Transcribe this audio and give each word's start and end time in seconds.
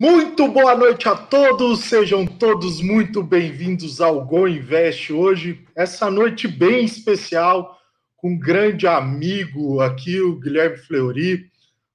Muito 0.00 0.46
boa 0.46 0.76
noite 0.76 1.08
a 1.08 1.16
todos, 1.16 1.80
sejam 1.80 2.24
todos 2.24 2.80
muito 2.80 3.20
bem-vindos 3.20 4.00
ao 4.00 4.24
Go 4.24 4.46
Invest 4.46 5.12
hoje, 5.12 5.66
essa 5.74 6.08
noite 6.08 6.46
bem 6.46 6.84
especial, 6.84 7.76
com 8.16 8.30
um 8.30 8.38
grande 8.38 8.86
amigo 8.86 9.80
aqui, 9.80 10.20
o 10.20 10.38
Guilherme 10.38 10.76
Fleury, 10.76 11.50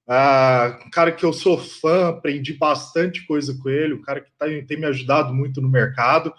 uh, 0.06 0.86
um 0.86 0.90
cara 0.90 1.12
que 1.12 1.24
eu 1.24 1.32
sou 1.32 1.56
fã, 1.56 2.08
aprendi 2.08 2.52
bastante 2.52 3.26
coisa 3.26 3.56
com 3.58 3.70
ele, 3.70 3.94
um 3.94 4.02
cara 4.02 4.20
que 4.20 4.30
tá, 4.38 4.44
tem 4.68 4.78
me 4.78 4.84
ajudado 4.84 5.32
muito 5.32 5.62
no 5.62 5.68
mercado, 5.70 6.30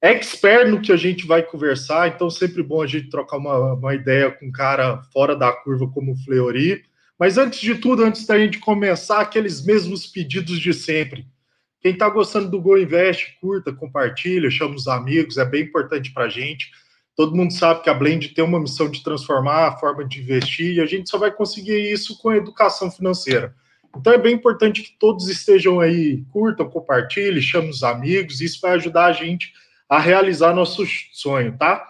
expert 0.00 0.66
no 0.70 0.80
que 0.80 0.92
a 0.92 0.96
gente 0.96 1.26
vai 1.26 1.42
conversar, 1.42 2.08
então 2.08 2.30
sempre 2.30 2.62
bom 2.62 2.80
a 2.80 2.86
gente 2.86 3.10
trocar 3.10 3.36
uma, 3.36 3.74
uma 3.74 3.94
ideia 3.94 4.30
com 4.30 4.46
um 4.46 4.52
cara 4.52 5.02
fora 5.12 5.36
da 5.36 5.52
curva 5.52 5.86
como 5.90 6.12
o 6.12 6.16
Fleury. 6.24 6.82
Mas 7.18 7.38
antes 7.38 7.60
de 7.60 7.74
tudo, 7.76 8.04
antes 8.04 8.26
da 8.26 8.38
gente 8.38 8.58
começar, 8.58 9.20
aqueles 9.20 9.64
mesmos 9.64 10.06
pedidos 10.06 10.58
de 10.60 10.74
sempre. 10.74 11.26
Quem 11.80 11.92
está 11.92 12.08
gostando 12.08 12.50
do 12.50 12.60
Go 12.60 12.76
Invest, 12.76 13.38
curta, 13.40 13.72
compartilha, 13.72 14.50
chama 14.50 14.74
os 14.74 14.86
amigos, 14.86 15.38
é 15.38 15.44
bem 15.44 15.62
importante 15.62 16.12
para 16.12 16.24
a 16.24 16.28
gente. 16.28 16.70
Todo 17.14 17.34
mundo 17.34 17.52
sabe 17.52 17.82
que 17.82 17.88
a 17.88 17.94
Blend 17.94 18.28
tem 18.34 18.44
uma 18.44 18.60
missão 18.60 18.90
de 18.90 19.02
transformar 19.02 19.68
a 19.68 19.76
forma 19.78 20.04
de 20.04 20.20
investir 20.20 20.74
e 20.74 20.80
a 20.80 20.86
gente 20.86 21.08
só 21.08 21.16
vai 21.16 21.30
conseguir 21.30 21.90
isso 21.90 22.18
com 22.18 22.28
a 22.28 22.36
educação 22.36 22.90
financeira. 22.90 23.54
Então 23.96 24.12
é 24.12 24.18
bem 24.18 24.34
importante 24.34 24.82
que 24.82 24.98
todos 24.98 25.28
estejam 25.28 25.80
aí, 25.80 26.22
curtam, 26.30 26.68
compartilhem, 26.68 27.40
chamem 27.40 27.70
os 27.70 27.82
amigos, 27.82 28.42
isso 28.42 28.60
vai 28.60 28.72
ajudar 28.72 29.06
a 29.06 29.12
gente 29.12 29.52
a 29.88 29.98
realizar 29.98 30.52
nosso 30.52 30.84
sonho, 31.12 31.56
tá? 31.56 31.86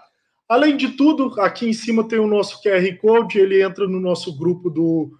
Além 0.48 0.76
de 0.76 0.90
tudo, 0.90 1.40
aqui 1.40 1.68
em 1.68 1.72
cima 1.72 2.06
tem 2.06 2.20
o 2.20 2.26
nosso 2.26 2.62
QR 2.62 2.96
Code, 2.98 3.38
ele 3.38 3.60
entra 3.60 3.88
no 3.88 3.98
nosso 3.98 4.36
grupo 4.36 4.70
do 4.70 5.10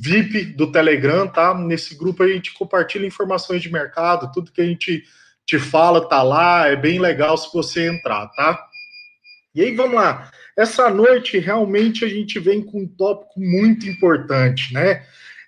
VIP 0.00 0.44
do 0.56 0.70
Telegram, 0.70 1.26
tá? 1.26 1.54
Nesse 1.54 1.94
grupo 1.94 2.22
a 2.22 2.28
gente 2.28 2.52
compartilha 2.54 3.06
informações 3.06 3.62
de 3.62 3.72
mercado, 3.72 4.32
tudo 4.32 4.50
que 4.50 4.60
a 4.60 4.66
gente 4.66 5.04
te 5.46 5.58
fala 5.58 6.08
tá 6.08 6.22
lá, 6.22 6.66
é 6.68 6.76
bem 6.76 6.98
legal 6.98 7.36
se 7.36 7.52
você 7.52 7.88
entrar, 7.88 8.26
tá? 8.28 8.66
E 9.54 9.62
aí 9.62 9.74
vamos 9.74 9.94
lá. 9.94 10.30
Essa 10.56 10.90
noite 10.90 11.38
realmente 11.38 12.04
a 12.04 12.08
gente 12.08 12.38
vem 12.40 12.62
com 12.62 12.82
um 12.82 12.88
tópico 12.88 13.38
muito 13.38 13.88
importante, 13.88 14.72
né? 14.72 15.02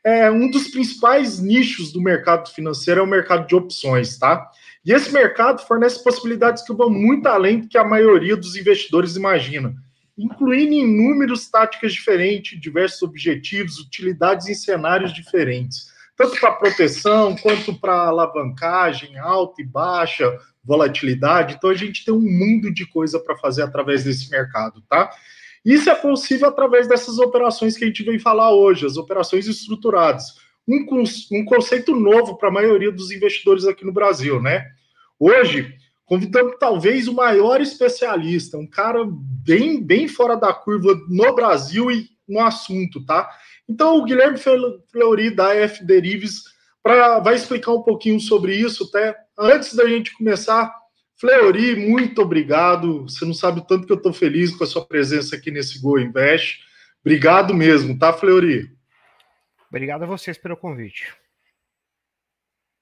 É, 0.04 0.30
um 0.30 0.48
dos 0.48 0.68
principais 0.68 1.40
nichos 1.40 1.92
do 1.92 2.00
mercado 2.00 2.48
financeiro 2.50 3.00
é 3.00 3.02
o 3.02 3.08
mercado 3.08 3.48
de 3.48 3.56
opções, 3.56 4.16
tá? 4.16 4.48
E 4.84 4.92
esse 4.92 5.12
mercado 5.12 5.62
fornece 5.66 6.04
possibilidades 6.04 6.62
que 6.62 6.72
vão 6.72 6.88
muito 6.88 7.26
além 7.26 7.60
do 7.60 7.68
que 7.68 7.76
a 7.76 7.82
maioria 7.82 8.36
dos 8.36 8.54
investidores 8.54 9.16
imagina, 9.16 9.74
incluindo 10.16 10.74
inúmeras 10.74 11.48
táticas 11.48 11.92
diferentes, 11.92 12.60
diversos 12.60 13.02
objetivos, 13.02 13.78
utilidades 13.78 14.48
em 14.48 14.54
cenários 14.54 15.12
diferentes, 15.12 15.92
tanto 16.16 16.40
para 16.40 16.52
proteção 16.52 17.36
quanto 17.36 17.74
para 17.74 18.06
alavancagem, 18.06 19.18
alta 19.18 19.60
e 19.60 19.64
baixa, 19.64 20.38
volatilidade. 20.64 21.54
Então 21.56 21.70
a 21.70 21.74
gente 21.74 22.04
tem 22.04 22.14
um 22.14 22.20
mundo 22.20 22.72
de 22.72 22.86
coisa 22.86 23.20
para 23.20 23.36
fazer 23.36 23.62
através 23.62 24.04
desse 24.04 24.30
mercado, 24.30 24.82
tá? 24.88 25.10
Isso 25.64 25.90
é 25.90 25.94
possível 25.94 26.48
através 26.48 26.88
dessas 26.88 27.18
operações 27.18 27.76
que 27.76 27.84
a 27.84 27.86
gente 27.86 28.04
vem 28.04 28.18
falar 28.18 28.52
hoje, 28.52 28.86
as 28.86 28.96
operações 28.96 29.46
estruturadas 29.46 30.46
um, 30.66 30.84
um 31.32 31.44
conceito 31.44 31.94
novo 31.94 32.36
para 32.36 32.48
a 32.48 32.52
maioria 32.52 32.90
dos 32.90 33.10
investidores 33.10 33.64
aqui 33.64 33.84
no 33.84 33.92
Brasil, 33.92 34.42
né? 34.42 34.66
Hoje, 35.18 35.74
convidamos 36.06 36.56
talvez 36.58 37.08
o 37.08 37.12
maior 37.12 37.60
especialista, 37.60 38.56
um 38.56 38.66
cara 38.66 39.04
bem, 39.06 39.82
bem 39.82 40.08
fora 40.08 40.36
da 40.36 40.54
curva 40.54 40.98
no 41.08 41.34
Brasil 41.34 41.90
e 41.90 42.08
no 42.26 42.40
assunto, 42.40 43.04
tá? 43.04 43.28
Então, 43.68 43.98
o 43.98 44.04
Guilherme 44.04 44.38
Fleury, 44.38 45.30
da 45.30 45.54
F 45.54 45.84
Derives, 45.84 46.44
pra, 46.82 47.18
vai 47.18 47.34
explicar 47.34 47.72
um 47.72 47.82
pouquinho 47.82 48.20
sobre 48.20 48.54
isso, 48.54 48.84
até 48.84 49.16
antes 49.36 49.74
da 49.74 49.86
gente 49.88 50.16
começar. 50.16 50.72
Fleury, 51.18 51.74
muito 51.74 52.22
obrigado. 52.22 53.02
Você 53.02 53.24
não 53.24 53.34
sabe 53.34 53.60
o 53.60 53.64
tanto 53.64 53.86
que 53.86 53.92
eu 53.92 53.96
estou 53.96 54.12
feliz 54.12 54.54
com 54.54 54.62
a 54.62 54.66
sua 54.66 54.86
presença 54.86 55.34
aqui 55.34 55.50
nesse 55.50 55.80
Go 55.80 55.98
Invest. 55.98 56.60
Obrigado 57.00 57.52
mesmo, 57.54 57.98
tá, 57.98 58.12
Fleury? 58.12 58.70
Obrigado 59.68 60.04
a 60.04 60.06
vocês 60.06 60.38
pelo 60.38 60.56
convite. 60.56 61.12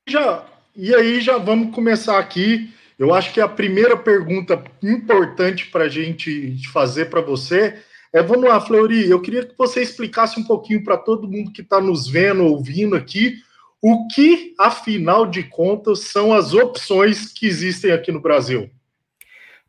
Já, 0.07 0.47
e 0.77 0.95
aí 0.95 1.21
já 1.21 1.39
vamos 1.39 1.75
começar 1.75 2.19
aqui. 2.19 2.73
Eu 2.99 3.13
acho 3.13 3.33
que 3.33 3.41
a 3.41 3.49
primeira 3.49 3.97
pergunta 3.97 4.63
importante 4.83 5.67
para 5.67 5.85
a 5.85 5.89
gente 5.89 6.57
fazer 6.73 7.07
para 7.07 7.21
você 7.21 7.83
é, 8.15 8.23
vamos 8.23 8.49
lá, 8.49 8.61
Fleury, 8.61 9.11
eu 9.11 9.21
queria 9.21 9.45
que 9.45 9.59
você 9.59 9.83
explicasse 9.83 10.39
um 10.39 10.45
pouquinho 10.45 10.85
para 10.85 10.97
todo 10.97 11.29
mundo 11.29 11.51
que 11.51 11.63
está 11.63 11.81
nos 11.81 12.09
vendo, 12.09 12.45
ouvindo 12.45 12.95
aqui, 12.95 13.43
o 13.83 14.07
que, 14.07 14.55
afinal 14.57 15.27
de 15.27 15.43
contas, 15.43 16.03
são 16.13 16.33
as 16.33 16.55
opções 16.55 17.33
que 17.33 17.45
existem 17.45 17.91
aqui 17.91 18.13
no 18.13 18.21
Brasil. 18.21 18.71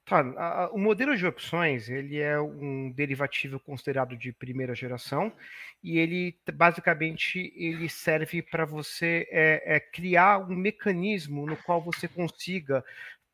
Tá, 0.06 0.20
a, 0.20 0.70
o 0.72 0.78
modelo 0.78 1.18
de 1.18 1.26
opções 1.26 1.90
ele 1.90 2.20
é 2.20 2.40
um 2.40 2.92
derivativo 2.92 3.60
considerado 3.60 4.16
de 4.16 4.32
primeira 4.32 4.76
geração 4.76 5.34
e 5.84 5.98
ele 5.98 6.38
basicamente 6.54 7.52
ele 7.58 7.90
serve 7.90 8.44
para 8.44 8.66
você 8.66 9.28
é, 9.32 9.64
é, 9.66 9.80
criar 9.80 10.38
um 10.38 10.56
mecanismo 10.56 11.48
no 11.48 11.58
qual 11.58 11.82
você 11.82 12.08
consiga 12.08 12.86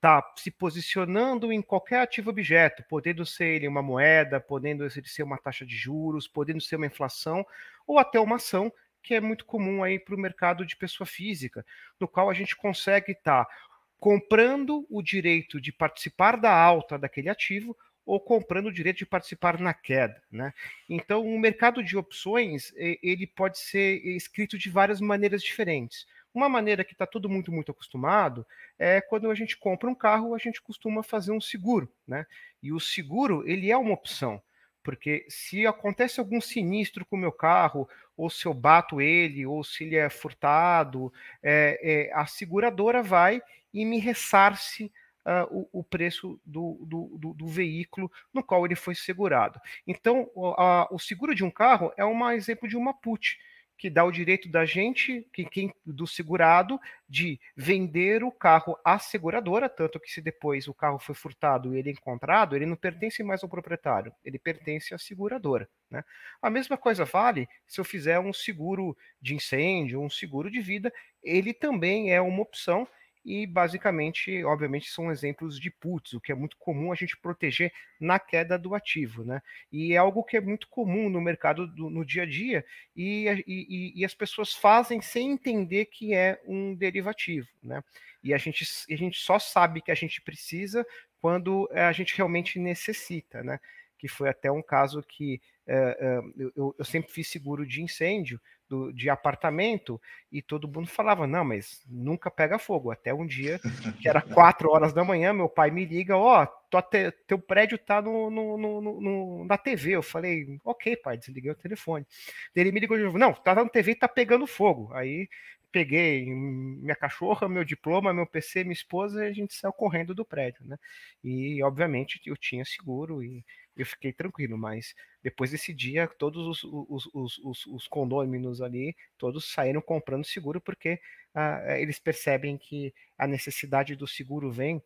estar 0.02 0.22
tá 0.22 0.34
se 0.36 0.50
posicionando 0.50 1.54
em 1.54 1.62
qualquer 1.62 2.02
ativo 2.02 2.32
objeto, 2.32 2.84
podendo 2.90 3.24
ser 3.24 3.46
ele 3.46 3.68
uma 3.68 3.84
moeda, 3.84 4.42
podendo 4.42 4.90
ser 4.90 5.22
uma 5.22 5.38
taxa 5.38 5.64
de 5.64 5.76
juros, 5.76 6.28
podendo 6.28 6.60
ser 6.60 6.78
uma 6.78 6.88
inflação 6.88 7.46
ou 7.86 8.00
até 8.00 8.20
uma 8.20 8.38
ação 8.38 8.74
que 9.04 9.14
é 9.14 9.22
muito 9.22 9.46
comum 9.46 9.84
aí 9.84 10.00
para 10.00 10.16
o 10.16 10.20
mercado 10.20 10.66
de 10.66 10.76
pessoa 10.76 11.08
física, 11.08 11.66
no 12.00 12.08
qual 12.08 12.30
a 12.30 12.34
gente 12.34 12.56
consegue 12.56 13.12
estar 13.12 13.46
tá 13.46 13.52
comprando 14.00 14.86
o 14.90 15.02
direito 15.02 15.62
de 15.62 15.72
participar 15.72 16.36
da 16.38 16.52
alta 16.52 16.98
daquele 16.98 17.30
ativo 17.30 17.78
ou 18.04 18.20
comprando 18.20 18.68
o 18.68 18.74
direito 18.74 18.98
de 18.98 19.06
participar 19.06 19.60
na 19.60 19.74
queda, 19.74 20.22
né? 20.32 20.52
Então, 20.90 21.24
o 21.24 21.40
mercado 21.40 21.84
de 21.84 21.96
opções 21.96 22.74
ele 22.76 23.28
pode 23.28 23.60
ser 23.60 24.04
escrito 24.04 24.58
de 24.58 24.70
várias 24.70 25.00
maneiras 25.00 25.44
diferentes. 25.44 26.08
Uma 26.34 26.48
maneira 26.48 26.84
que 26.84 26.94
está 26.94 27.06
todo 27.06 27.30
mundo 27.30 27.52
muito 27.52 27.72
acostumado 27.72 28.46
é 28.80 29.02
quando 29.02 29.30
a 29.30 29.36
gente 29.36 29.58
compra 29.58 29.90
um 29.90 29.96
carro, 29.96 30.34
a 30.34 30.38
gente 30.38 30.62
costuma 30.62 31.04
fazer 31.04 31.32
um 31.32 31.42
seguro, 31.42 31.92
né? 32.08 32.26
E 32.64 32.72
o 32.72 32.80
seguro 32.80 33.44
ele 33.48 33.70
é 33.70 33.78
uma 33.78 33.94
opção, 33.94 34.42
porque 34.84 35.26
se 35.28 35.68
acontece 35.68 36.20
algum 36.20 36.40
sinistro 36.40 37.06
com 37.06 37.16
o 37.16 37.20
meu 37.20 37.32
carro, 37.32 37.88
ou 38.16 38.30
se 38.30 38.46
eu 38.46 38.54
bato 38.54 39.02
ele, 39.02 39.46
ou 39.46 39.64
se 39.64 39.84
ele 39.84 39.96
é 39.96 40.10
furtado, 40.10 41.12
é, 41.44 41.80
é, 41.82 42.14
a 42.14 42.26
seguradora 42.26 43.04
vai 43.04 43.42
e 43.74 43.84
me 43.84 44.00
ressarce 44.00 44.92
uh, 45.26 45.48
o, 45.72 45.80
o, 45.80 45.84
preço 45.84 46.40
do, 46.46 46.78
do, 46.82 47.18
do, 47.18 47.34
do, 47.34 47.48
veículo 47.48 48.12
no 48.34 48.44
qual 48.44 48.66
ele 48.66 48.76
foi 48.76 48.96
segurado. 48.96 49.60
Então, 49.88 50.30
o, 50.36 50.96
o 50.96 51.00
seguro 51.00 51.34
de 51.34 51.44
um 51.44 51.52
carro 51.52 51.92
é 51.98 52.06
um 52.06 52.30
exemplo 52.32 52.68
de 52.68 52.78
uma 52.78 52.94
put 52.94 53.38
que 53.82 53.90
dá 53.90 54.06
o 54.06 54.12
direito 54.12 54.48
da 54.48 54.64
gente, 54.64 55.28
que, 55.34 55.44
quem, 55.44 55.74
do 55.84 56.06
segurado, 56.06 56.80
de 57.10 57.40
vender 57.58 58.24
o 58.24 58.32
carro 58.32 58.78
à 58.86 59.00
seguradora, 59.00 59.68
tanto 59.68 60.00
que 60.00 60.12
se 60.12 60.22
depois 60.22 60.68
o 60.68 60.74
carro 60.74 61.00
foi 61.00 61.16
furtado 61.16 61.74
e 61.74 61.80
ele 61.80 61.90
é 61.90 61.94
encontrado, 61.94 62.56
ele 62.56 62.68
não 62.68 62.76
pertence 62.76 63.24
mais 63.24 63.42
ao 63.42 63.50
proprietário, 63.50 64.14
ele 64.24 64.38
pertence 64.38 64.94
à 64.94 65.00
seguradora. 65.00 65.68
Né? 65.90 66.04
A 66.40 66.48
mesma 66.48 66.78
coisa 66.78 67.06
vale 67.06 67.50
se 67.66 67.82
eu 67.82 67.84
fizer 67.84 68.20
um 68.20 68.32
seguro 68.32 68.96
de 69.20 69.34
incêndio, 69.34 70.00
um 70.00 70.12
seguro 70.12 70.52
de 70.52 70.62
vida, 70.62 70.94
ele 71.24 71.52
também 71.52 72.14
é 72.14 72.22
uma 72.22 72.44
opção 72.44 72.88
e 73.24 73.46
basicamente, 73.46 74.44
obviamente, 74.44 74.90
são 74.90 75.12
exemplos 75.12 75.60
de 75.60 75.70
puts, 75.70 76.14
o 76.14 76.20
que 76.20 76.32
é 76.32 76.36
muito 76.36 76.58
comum 76.58 76.92
a 76.92 76.96
gente 76.96 77.16
proteger 77.16 77.72
na 78.00 78.20
queda 78.20 78.58
do 78.58 78.74
ativo, 78.74 79.24
né? 79.24 79.42
E 79.72 79.94
é 79.94 79.98
algo 79.98 80.24
que 80.24 80.36
é 80.36 80.42
muito 80.42 80.68
comum 80.68 81.08
no 81.10 81.22
mercado 81.22 81.68
do, 81.68 81.90
no 81.90 82.04
dia 82.04 82.24
a 82.24 82.26
dia 82.26 82.66
e, 82.96 83.28
e, 83.48 83.94
e, 83.96 84.06
as 84.06 84.14
pessoas 84.14 84.54
fazem 84.54 85.02
sem 85.02 85.32
entender 85.32 85.86
que 85.86 86.14
é 86.14 86.42
um 86.48 86.74
derivativo, 86.74 87.48
né? 87.62 87.84
E 88.24 88.34
a 88.34 88.38
gente, 88.38 88.66
a 88.92 88.96
gente 88.96 89.20
só 89.20 89.38
sabe 89.38 89.82
que 89.82 89.92
a 89.92 89.96
gente 89.96 90.22
precisa 90.22 90.86
quando 91.20 91.70
a 91.72 91.92
gente 91.92 92.18
realmente 92.18 92.60
necessita, 92.60 93.44
né? 93.44 93.60
Que 94.00 94.08
foi 94.08 94.30
até 94.30 94.52
um 94.52 94.64
caso 94.64 95.04
que 95.04 95.40
uh, 95.68 96.28
uh, 96.28 96.52
eu, 96.56 96.76
eu 96.78 96.86
sempre 96.86 97.12
fiz 97.12 97.28
seguro 97.28 97.68
de 97.68 97.84
incêndio 97.84 98.42
do, 98.72 98.94
de 98.94 99.10
apartamento 99.10 100.02
e 100.32 100.42
todo 100.42 100.68
mundo 100.68 100.88
falava, 100.88 101.28
não, 101.28 101.44
mas 101.44 101.84
nunca 101.90 102.32
pega 102.32 102.58
fogo. 102.58 102.90
Até 102.90 103.14
um 103.14 103.26
dia, 103.26 103.60
que 104.02 104.08
era 104.08 104.22
quatro 104.24 104.70
horas 104.72 104.94
da 104.94 105.04
manhã, 105.04 105.34
meu 105.34 105.50
pai 105.50 105.70
me 105.70 105.84
liga, 105.84 106.16
ó, 106.16 106.48
oh, 106.72 106.82
teu 107.28 107.38
prédio 107.38 107.78
tá 107.78 108.02
no, 108.02 108.30
no, 108.30 108.58
no, 108.58 109.02
no, 109.02 109.46
na 109.46 109.58
TV. 109.58 109.92
Eu 109.92 110.02
falei, 110.02 110.58
ok, 110.64 110.96
pai, 110.96 111.18
desliguei 111.18 111.52
o 111.52 111.56
telefone. 111.56 112.08
Ele 112.56 112.72
me 112.72 112.80
ligou 112.80 112.98
de 112.98 113.04
novo, 113.04 113.18
não, 113.18 113.34
tá 113.34 113.54
na 113.54 113.68
TV 113.68 113.92
e 113.92 113.96
tá 113.96 114.08
pegando 114.08 114.48
fogo. 114.48 114.90
Aí 114.94 115.28
peguei 115.70 116.26
minha 116.34 116.96
cachorra, 116.96 117.50
meu 117.50 117.66
diploma, 117.66 118.14
meu 118.14 118.26
PC, 118.26 118.64
minha 118.64 118.74
esposa, 118.74 119.26
e 119.26 119.30
a 119.30 119.34
gente 119.34 119.54
saiu 119.54 119.74
correndo 119.74 120.16
do 120.16 120.26
prédio, 120.26 120.66
né? 120.66 120.78
E, 121.24 121.62
obviamente, 121.64 122.22
eu 122.26 122.38
tinha 122.38 122.64
seguro 122.66 123.24
e 123.24 123.44
eu 123.82 123.86
fiquei 123.86 124.14
tranquilo, 124.14 124.58
mas 124.58 124.94
depois 125.24 125.52
desse 125.52 125.74
dia, 125.74 126.08
todos 126.08 126.48
os, 126.48 126.64
os, 126.64 127.10
os, 127.14 127.38
os, 127.40 127.66
os 127.68 127.88
condôminos 127.88 128.62
ali, 128.62 128.96
todos 129.18 129.52
saíram 129.52 129.82
comprando 129.82 130.26
seguro 130.26 130.60
porque 130.60 131.00
ah, 131.34 131.80
eles 131.80 132.00
percebem 132.00 132.58
que 132.58 132.94
a 133.18 133.28
necessidade 133.28 133.96
do 133.96 134.08
seguro 134.08 134.52
vem 134.52 134.82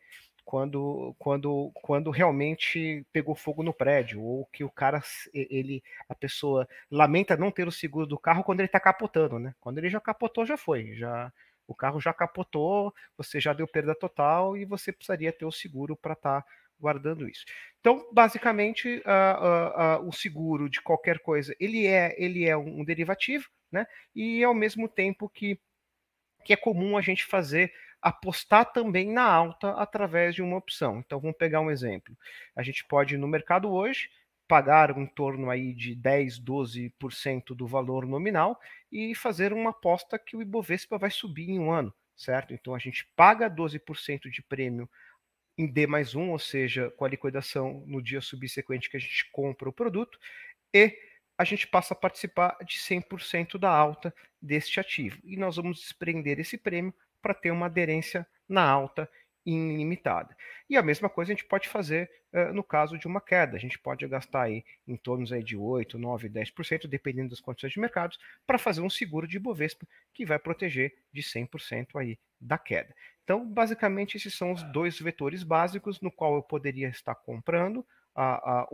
quando, 0.45 1.15
quando, 1.18 1.71
quando 1.74 2.12
realmente 2.12 3.06
pegou 3.12 3.36
fogo 3.36 3.63
no 3.63 3.74
prédio, 3.74 4.21
ou 4.21 4.45
que 4.45 4.63
o 4.63 4.69
cara, 4.69 5.01
ele, 5.33 5.83
a 6.07 6.13
pessoa 6.13 6.68
lamenta 6.89 7.36
não 7.36 7.51
ter 7.51 7.68
o 7.68 7.71
seguro 7.71 8.06
do 8.06 8.19
carro 8.19 8.44
quando 8.44 8.59
ele 8.59 8.68
está 8.68 8.80
capotando, 8.80 9.39
né? 9.39 9.56
Quando 9.59 9.80
ele 9.80 9.89
já 9.89 10.00
capotou, 10.00 10.45
já 10.45 10.56
foi, 10.56 10.95
já 10.95 11.33
o 11.68 11.74
carro 11.74 12.00
já 12.00 12.13
capotou, 12.13 12.94
você 13.18 13.39
já 13.39 13.53
deu 13.53 13.68
perda 13.68 13.95
total 13.95 14.56
e 14.56 14.65
você 14.65 14.91
precisaria 14.91 15.33
ter 15.33 15.45
o 15.45 15.51
seguro 15.51 15.95
para 15.95 16.13
estar 16.13 16.41
tá 16.44 16.48
guardando 16.80 17.27
isso. 17.27 17.45
Então, 17.80 18.07
basicamente, 18.12 18.98
uh, 19.06 20.01
uh, 20.01 20.06
uh, 20.06 20.10
o 20.10 20.12
seguro 20.12 20.69
de 20.69 20.81
qualquer 20.81 21.19
coisa, 21.19 21.56
ele 21.60 21.86
é, 21.86 22.16
ele 22.18 22.45
é 22.45 22.57
um 22.57 22.83
derivativo, 22.83 23.48
né? 23.72 23.86
E 24.16 24.44
ao 24.44 24.54
mesmo 24.54 24.88
tempo 24.88 25.30
que, 25.30 25.60
que 26.44 26.54
é 26.54 26.56
comum 26.56 26.98
a 26.98 27.01
gente 27.01 27.24
fazer 27.25 27.72
apostar 28.01 28.72
também 28.72 29.12
na 29.12 29.24
alta 29.24 29.72
através 29.72 30.36
de 30.36 30.42
uma 30.42 30.57
opção. 30.57 31.00
Então 31.00 31.19
vamos 31.19 31.38
pegar 31.38 31.62
um 31.62 31.72
exemplo. 31.72 32.16
A 32.56 32.62
gente 32.62 32.86
pode 32.86 33.18
no 33.18 33.27
mercado 33.27 33.72
hoje 33.72 34.10
pagar 34.48 34.95
em 34.95 35.07
torno 35.07 35.50
aí 35.50 35.74
de 35.74 35.95
10, 35.95 36.39
12% 36.39 37.56
do 37.56 37.66
valor 37.66 38.06
nominal 38.06 38.60
e 38.92 39.16
fazer 39.16 39.51
uma 39.51 39.72
aposta 39.72 40.19
que 40.19 40.38
o 40.38 40.42
Ibovespa 40.42 40.98
vai 41.00 41.10
subir 41.10 41.50
em 41.50 41.60
um 41.60 41.72
ano, 41.72 41.92
certo? 42.16 42.54
Então 42.54 42.75
a 42.75 42.80
gente 42.80 43.07
paga 43.16 43.50
12% 43.50 44.30
de 44.30 44.44
prêmio 44.44 44.88
em 45.57 45.67
D 45.67 45.87
mais 45.87 46.15
um, 46.15 46.31
ou 46.31 46.39
seja, 46.39 46.91
com 46.91 47.05
a 47.05 47.09
liquidação 47.09 47.83
no 47.85 48.01
dia 48.01 48.21
subsequente 48.21 48.89
que 48.89 48.97
a 48.97 48.99
gente 48.99 49.29
compra 49.31 49.69
o 49.69 49.73
produto, 49.73 50.19
e 50.73 50.97
a 51.37 51.43
gente 51.43 51.67
passa 51.67 51.93
a 51.93 51.97
participar 51.97 52.57
de 52.65 52.77
100% 52.77 53.57
da 53.57 53.69
alta 53.69 54.13
deste 54.41 54.79
ativo. 54.79 55.19
E 55.23 55.37
nós 55.37 55.55
vamos 55.57 55.79
desprender 55.79 56.39
esse 56.39 56.57
prêmio 56.57 56.93
para 57.21 57.33
ter 57.33 57.51
uma 57.51 57.65
aderência 57.65 58.25
na 58.47 58.63
alta 58.63 59.09
ilimitada. 59.45 60.35
E 60.69 60.75
a 60.75 60.81
mesma 60.81 61.09
coisa 61.09 61.31
a 61.31 61.35
gente 61.35 61.45
pode 61.45 61.69
fazer 61.69 62.09
uh, 62.33 62.53
no 62.53 62.63
caso 62.63 62.97
de 62.97 63.05
uma 63.05 63.21
queda. 63.21 63.55
A 63.55 63.59
gente 63.59 63.77
pode 63.77 64.07
gastar 64.07 64.43
aí 64.43 64.63
em 64.87 64.97
torno 64.97 65.25
aí 65.33 65.43
de 65.43 65.55
8, 65.55 65.99
9, 65.99 66.29
10%, 66.29 66.87
dependendo 66.87 67.29
das 67.29 67.39
condições 67.39 67.73
de 67.73 67.79
mercados, 67.79 68.17
para 68.45 68.57
fazer 68.57 68.81
um 68.81 68.89
seguro 68.89 69.27
de 69.27 69.37
Bovespa 69.37 69.85
que 70.13 70.25
vai 70.25 70.39
proteger 70.39 70.95
de 71.13 71.21
100% 71.21 71.99
aí 71.99 72.17
da 72.41 72.57
queda. 72.57 72.95
Então, 73.25 73.44
basicamente, 73.44 74.18
esses 74.18 74.36
são 74.36 74.51
os 74.54 74.62
dois 74.72 75.00
vetores 75.00 75.42
básicos 75.42 76.00
no 76.00 76.12
qual 76.12 76.36
eu 76.36 76.44
poderia 76.44 76.88
estar 76.89 77.16
comprando 77.16 77.83
a, 78.16 78.24
a, 78.24 78.62
a, 78.62 78.68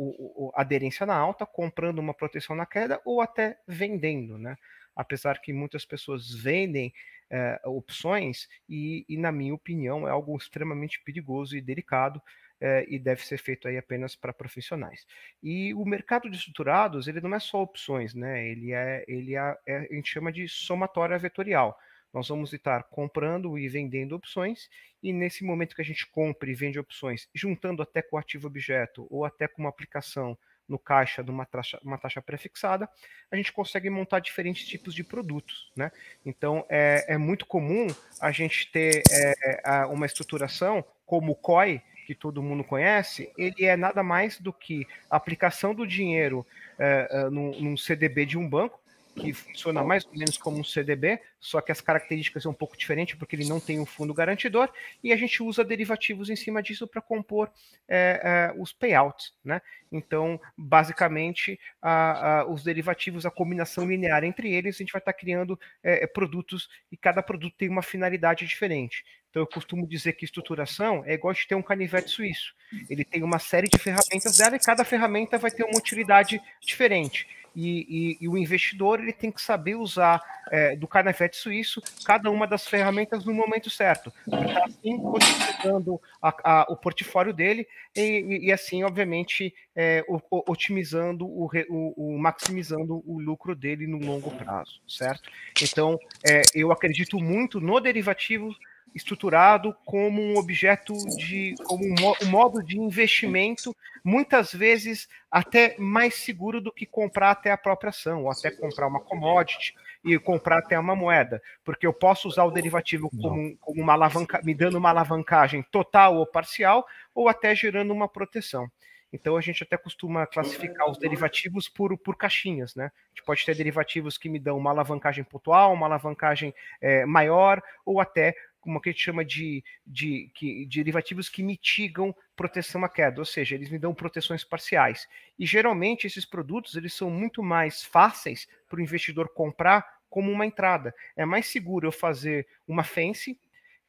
a 0.56 0.62
aderência 0.62 1.06
na 1.06 1.15
alta, 1.15 1.45
comprando 1.45 2.00
uma 2.00 2.13
proteção 2.13 2.53
na 2.53 2.65
queda 2.65 3.01
ou 3.06 3.21
até 3.21 3.57
vendendo, 3.65 4.38
né? 4.38 4.57
Apesar 4.94 5.39
que 5.39 5.53
muitas 5.53 5.86
pessoas 5.86 6.36
vendem 6.36 6.94
é, 7.30 7.62
opções, 7.63 8.50
e, 8.68 9.06
e, 9.07 9.15
na 9.18 9.31
minha 9.31 9.53
opinião, 9.53 10.06
é 10.06 10.12
algo 10.12 10.36
extremamente 10.36 11.01
perigoso 11.01 11.56
e 11.56 11.62
delicado. 11.62 12.21
É, 12.63 12.86
e 12.88 13.00
deve 13.00 13.25
ser 13.25 13.39
feito 13.39 13.68
aí 13.68 13.75
apenas 13.75 14.15
para 14.15 14.31
profissionais. 14.31 15.07
E 15.42 15.74
o 15.74 15.83
mercado 15.83 16.30
de 16.30 16.38
estruturados, 16.38 17.07
ele 17.07 17.19
não 17.19 17.33
é 17.33 17.39
só 17.39 17.59
opções, 17.59 18.13
né? 18.13 18.48
Ele 18.48 18.71
é, 18.71 19.03
ele 19.07 19.36
é, 19.36 19.57
é, 19.65 19.77
a 19.77 19.95
gente 19.95 20.07
chama 20.12 20.31
de 20.31 20.48
somatória 20.48 21.18
vetorial. 21.18 21.75
Nós 22.13 22.27
vamos 22.27 22.53
estar 22.53 22.83
comprando 22.83 23.57
e 23.57 23.67
vendendo 23.69 24.15
opções, 24.15 24.69
e 25.01 25.13
nesse 25.13 25.43
momento 25.43 25.75
que 25.75 25.81
a 25.81 25.85
gente 25.85 26.05
compra 26.07 26.49
e 26.49 26.53
vende 26.53 26.79
opções, 26.79 27.27
juntando 27.33 27.81
até 27.81 28.01
com 28.01 28.15
o 28.15 28.19
ativo 28.19 28.47
objeto 28.47 29.07
ou 29.09 29.25
até 29.25 29.47
com 29.47 29.61
uma 29.61 29.69
aplicação 29.69 30.37
no 30.71 30.79
caixa 30.79 31.23
de 31.23 31.29
uma 31.29 31.45
taxa, 31.45 31.79
uma 31.83 31.97
taxa 31.97 32.21
prefixada, 32.21 32.89
a 33.29 33.35
gente 33.35 33.51
consegue 33.51 33.89
montar 33.89 34.19
diferentes 34.19 34.65
tipos 34.65 34.93
de 34.93 35.03
produtos. 35.03 35.71
Né? 35.75 35.91
Então, 36.25 36.65
é, 36.69 37.05
é 37.09 37.17
muito 37.17 37.45
comum 37.45 37.87
a 38.21 38.31
gente 38.31 38.71
ter 38.71 39.03
é, 39.11 39.85
uma 39.85 40.05
estruturação 40.05 40.83
como 41.05 41.33
o 41.33 41.35
COI, 41.35 41.81
que 42.07 42.15
todo 42.15 42.41
mundo 42.41 42.63
conhece, 42.63 43.31
ele 43.37 43.65
é 43.65 43.77
nada 43.77 44.01
mais 44.01 44.39
do 44.39 44.51
que 44.51 44.87
a 45.09 45.17
aplicação 45.17 45.75
do 45.75 45.85
dinheiro 45.85 46.45
é, 46.79 47.07
é 47.09 47.29
num, 47.29 47.51
num 47.61 47.77
CDB 47.77 48.25
de 48.25 48.37
um 48.37 48.49
banco, 48.49 48.80
que 49.15 49.33
funciona 49.33 49.83
mais 49.83 50.05
ou 50.05 50.11
menos 50.13 50.37
como 50.37 50.59
um 50.59 50.63
CDB, 50.63 51.19
só 51.39 51.59
que 51.59 51.71
as 51.71 51.81
características 51.81 52.43
são 52.43 52.51
um 52.51 52.55
pouco 52.55 52.77
diferentes, 52.77 53.15
porque 53.15 53.35
ele 53.35 53.47
não 53.47 53.59
tem 53.59 53.79
um 53.79 53.85
fundo 53.85 54.13
garantidor, 54.13 54.69
e 55.03 55.11
a 55.11 55.17
gente 55.17 55.43
usa 55.43 55.63
derivativos 55.63 56.29
em 56.29 56.35
cima 56.35 56.61
disso 56.61 56.87
para 56.87 57.01
compor 57.01 57.51
é, 57.87 58.21
é, 58.23 58.61
os 58.61 58.71
payouts. 58.71 59.33
Né? 59.43 59.61
Então, 59.91 60.39
basicamente, 60.57 61.59
a, 61.81 62.41
a, 62.41 62.45
os 62.45 62.63
derivativos, 62.63 63.25
a 63.25 63.31
combinação 63.31 63.87
linear 63.87 64.23
entre 64.23 64.51
eles, 64.51 64.75
a 64.75 64.77
gente 64.79 64.93
vai 64.93 65.01
estar 65.01 65.13
tá 65.13 65.19
criando 65.19 65.59
é, 65.83 66.07
produtos, 66.07 66.69
e 66.91 66.97
cada 66.97 67.21
produto 67.21 67.55
tem 67.57 67.69
uma 67.69 67.81
finalidade 67.81 68.45
diferente. 68.45 69.03
Então, 69.29 69.41
eu 69.41 69.47
costumo 69.47 69.87
dizer 69.87 70.13
que 70.13 70.25
estruturação 70.25 71.03
é 71.05 71.13
igual 71.13 71.33
de 71.33 71.47
ter 71.47 71.55
um 71.55 71.61
canivete 71.61 72.09
suíço. 72.09 72.53
Ele 72.89 73.05
tem 73.05 73.23
uma 73.23 73.39
série 73.39 73.69
de 73.69 73.77
ferramentas 73.77 74.37
dela 74.37 74.57
e 74.57 74.59
cada 74.59 74.83
ferramenta 74.83 75.37
vai 75.37 75.49
ter 75.49 75.63
uma 75.63 75.77
utilidade 75.77 76.41
diferente 76.59 77.25
e, 77.56 78.18
e, 78.19 78.25
e, 78.25 78.30
o 78.30 78.38
investidor 78.38 79.00
ele 79.00 79.12
tem 79.12 79.31
que 79.31 79.42
saber 79.42 79.75
usar 79.75 80.21
é, 80.50 80.75
do 80.75 80.88
canivete 80.88 81.36
suíço 81.36 81.81
cada 82.06 82.30
uma 82.31 82.48
das 82.48 82.68
ferramentas 82.68 83.25
no 83.25 83.33
momento 83.33 83.69
certo. 83.69 84.12
Está 84.25 84.65
assim 84.65 85.00
otimizando 85.03 86.01
a, 86.21 86.36
a, 86.44 86.65
o 86.69 86.77
portfólio 86.77 87.33
dele 87.33 87.68
e, 87.95 88.48
e 88.48 88.51
assim, 88.51 88.83
obviamente, 88.83 89.53
é, 89.75 90.03
o, 90.07 90.19
o, 90.30 90.44
otimizando, 90.51 91.25
o, 91.25 91.50
o, 91.69 92.18
maximizando 92.18 93.03
o 93.06 93.19
lucro 93.19 93.56
dele 93.56 93.86
no 93.86 93.98
longo 93.98 94.31
prazo, 94.31 94.81
certo? 94.88 95.30
Então, 95.62 96.00
é, 96.27 96.42
eu 96.56 96.71
acredito 96.71 97.18
muito 97.19 97.59
no 97.59 97.80
derivativo 97.80 98.56
estruturado 98.93 99.75
como 99.85 100.21
um 100.21 100.38
objeto 100.38 100.93
de, 101.17 101.55
como 101.65 101.83
um, 101.85 102.25
modo 102.29 102.63
de 102.63 102.77
investimento, 102.77 103.75
muitas 104.03 104.53
vezes 104.53 105.07
até 105.29 105.75
mais 105.77 106.15
seguro 106.15 106.59
do 106.59 106.71
que 106.71 106.85
comprar 106.85 107.31
até 107.31 107.51
a 107.51 107.57
própria 107.57 107.89
ação, 107.89 108.23
ou 108.23 108.31
até 108.31 108.51
comprar 108.51 108.88
uma 108.88 108.99
commodity 108.99 109.73
e 110.03 110.17
comprar 110.17 110.59
até 110.59 110.77
uma 110.77 110.95
moeda, 110.95 111.41
porque 111.63 111.85
eu 111.85 111.93
posso 111.93 112.27
usar 112.27 112.43
o 112.43 112.51
derivativo 112.51 113.09
como, 113.09 113.55
como 113.57 113.81
uma 113.81 113.93
alavanca, 113.93 114.41
me 114.43 114.53
dando 114.53 114.77
uma 114.77 114.89
alavancagem 114.89 115.63
total 115.71 116.17
ou 116.17 116.25
parcial, 116.25 116.85
ou 117.13 117.29
até 117.29 117.55
gerando 117.55 117.93
uma 117.93 118.07
proteção. 118.07 118.69
Então 119.13 119.35
a 119.35 119.41
gente 119.41 119.63
até 119.63 119.77
costuma 119.77 120.25
classificar 120.25 120.89
os 120.89 120.97
derivativos 120.97 121.67
por, 121.67 121.97
por 121.97 122.15
caixinhas, 122.15 122.75
né? 122.75 122.85
A 122.85 123.09
gente 123.09 123.25
pode 123.25 123.45
ter 123.45 123.55
derivativos 123.55 124.17
que 124.17 124.29
me 124.29 124.39
dão 124.39 124.57
uma 124.57 124.71
alavancagem 124.71 125.23
pontual, 125.23 125.73
uma 125.73 125.85
alavancagem 125.85 126.53
é, 126.79 127.05
maior, 127.05 127.62
ou 127.86 128.00
até 128.00 128.33
como 128.62 128.80
que 128.80 128.89
a 128.89 128.91
gente 128.91 129.03
chama 129.03 129.25
de, 129.25 129.63
de, 129.86 130.32
de 130.39 130.65
derivativos 130.68 131.27
que 131.27 131.44
mitigam 131.44 132.15
proteção 132.36 132.86
à 132.86 132.89
queda, 132.89 133.20
ou 133.20 133.25
seja, 133.25 133.56
eles 133.56 133.70
me 133.70 133.80
dão 133.80 133.94
proteções 133.94 134.44
parciais. 134.44 135.08
E 135.38 135.46
geralmente 135.46 136.08
esses 136.08 136.24
produtos 136.24 136.75
eles 136.75 136.94
são 136.94 137.10
muito 137.10 137.44
mais 137.44 137.84
fáceis 137.84 138.48
para 138.70 138.77
o 138.77 138.82
investidor 138.82 139.30
comprar 139.34 139.86
como 140.10 140.32
uma 140.32 140.46
entrada. 140.46 140.94
É 141.15 141.25
mais 141.25 141.48
seguro 141.48 141.88
eu 141.88 141.91
fazer 141.91 142.48
uma 142.68 142.84
fence 142.84 143.38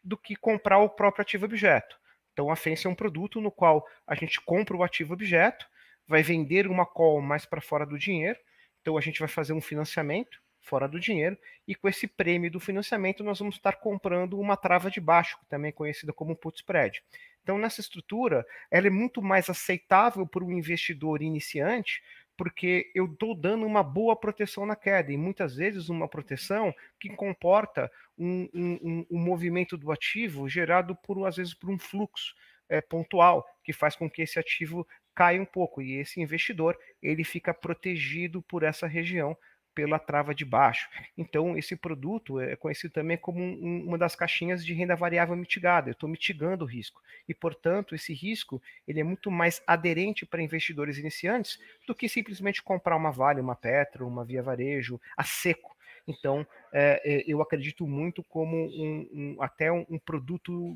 do 0.02 0.16
que 0.16 0.34
comprar 0.34 0.78
o 0.78 0.88
próprio 0.88 1.22
ativo 1.22 1.44
objeto. 1.44 2.00
Então 2.32 2.50
a 2.50 2.56
fence 2.56 2.86
é 2.86 2.90
um 2.90 2.94
produto 2.94 3.40
no 3.40 3.52
qual 3.52 3.86
a 4.06 4.14
gente 4.14 4.40
compra 4.40 4.76
o 4.76 4.82
ativo 4.82 5.12
objeto, 5.12 5.66
vai 6.08 6.22
vender 6.22 6.66
uma 6.66 6.86
call 6.86 7.20
mais 7.20 7.44
para 7.44 7.60
fora 7.60 7.84
do 7.86 7.98
dinheiro, 7.98 8.38
então 8.80 8.96
a 8.96 9.00
gente 9.00 9.20
vai 9.20 9.28
fazer 9.28 9.52
um 9.52 9.60
financiamento 9.60 10.41
fora 10.62 10.88
do 10.88 10.98
dinheiro, 10.98 11.36
e 11.68 11.74
com 11.74 11.88
esse 11.88 12.06
prêmio 12.06 12.50
do 12.50 12.60
financiamento 12.60 13.22
nós 13.22 13.38
vamos 13.38 13.56
estar 13.56 13.72
comprando 13.72 14.38
uma 14.38 14.56
trava 14.56 14.90
de 14.90 15.00
baixo, 15.00 15.38
também 15.48 15.72
conhecida 15.72 16.12
como 16.12 16.36
put 16.36 16.56
spread. 16.56 17.02
Então, 17.42 17.58
nessa 17.58 17.80
estrutura, 17.80 18.46
ela 18.70 18.86
é 18.86 18.90
muito 18.90 19.20
mais 19.20 19.50
aceitável 19.50 20.26
para 20.26 20.44
o 20.44 20.52
investidor 20.52 21.22
iniciante, 21.22 22.00
porque 22.36 22.90
eu 22.94 23.06
estou 23.06 23.34
dando 23.34 23.66
uma 23.66 23.82
boa 23.82 24.16
proteção 24.16 24.64
na 24.64 24.76
queda, 24.76 25.12
e 25.12 25.16
muitas 25.16 25.56
vezes 25.56 25.88
uma 25.88 26.08
proteção 26.08 26.74
que 26.98 27.10
comporta 27.10 27.90
um, 28.16 28.48
um, 28.54 29.06
um 29.10 29.18
movimento 29.18 29.76
do 29.76 29.90
ativo 29.90 30.48
gerado 30.48 30.96
por, 30.96 31.26
às 31.26 31.36
vezes, 31.36 31.52
por 31.52 31.68
um 31.68 31.78
fluxo 31.78 32.34
é, 32.68 32.80
pontual, 32.80 33.44
que 33.64 33.72
faz 33.72 33.96
com 33.96 34.08
que 34.08 34.22
esse 34.22 34.38
ativo 34.38 34.86
caia 35.14 35.42
um 35.42 35.44
pouco, 35.44 35.82
e 35.82 35.98
esse 35.98 36.20
investidor 36.20 36.78
ele 37.02 37.24
fica 37.24 37.52
protegido 37.52 38.40
por 38.40 38.62
essa 38.62 38.86
região 38.86 39.36
pela 39.74 39.98
trava 39.98 40.34
de 40.34 40.44
baixo. 40.44 40.88
Então, 41.16 41.56
esse 41.56 41.76
produto 41.76 42.40
é 42.40 42.56
conhecido 42.56 42.92
também 42.92 43.16
como 43.16 43.40
um, 43.40 43.84
uma 43.86 43.98
das 43.98 44.14
caixinhas 44.14 44.64
de 44.64 44.72
renda 44.74 44.94
variável 44.94 45.36
mitigada. 45.36 45.90
Eu 45.90 45.92
estou 45.92 46.08
mitigando 46.08 46.64
o 46.64 46.68
risco. 46.68 47.00
E, 47.28 47.34
portanto, 47.34 47.94
esse 47.94 48.12
risco 48.12 48.62
ele 48.86 49.00
é 49.00 49.04
muito 49.04 49.30
mais 49.30 49.62
aderente 49.66 50.26
para 50.26 50.42
investidores 50.42 50.98
iniciantes 50.98 51.58
do 51.86 51.94
que 51.94 52.08
simplesmente 52.08 52.62
comprar 52.62 52.96
uma 52.96 53.10
Vale, 53.10 53.40
uma 53.40 53.56
Petro, 53.56 54.06
uma 54.06 54.24
Via 54.24 54.42
Varejo 54.42 55.00
a 55.16 55.24
seco. 55.24 55.76
Então, 56.06 56.46
é, 56.72 57.22
eu 57.26 57.40
acredito 57.40 57.86
muito 57.86 58.22
como 58.24 58.56
um, 58.56 59.08
um 59.12 59.36
até 59.42 59.70
um, 59.70 59.86
um 59.88 59.98
produto 59.98 60.74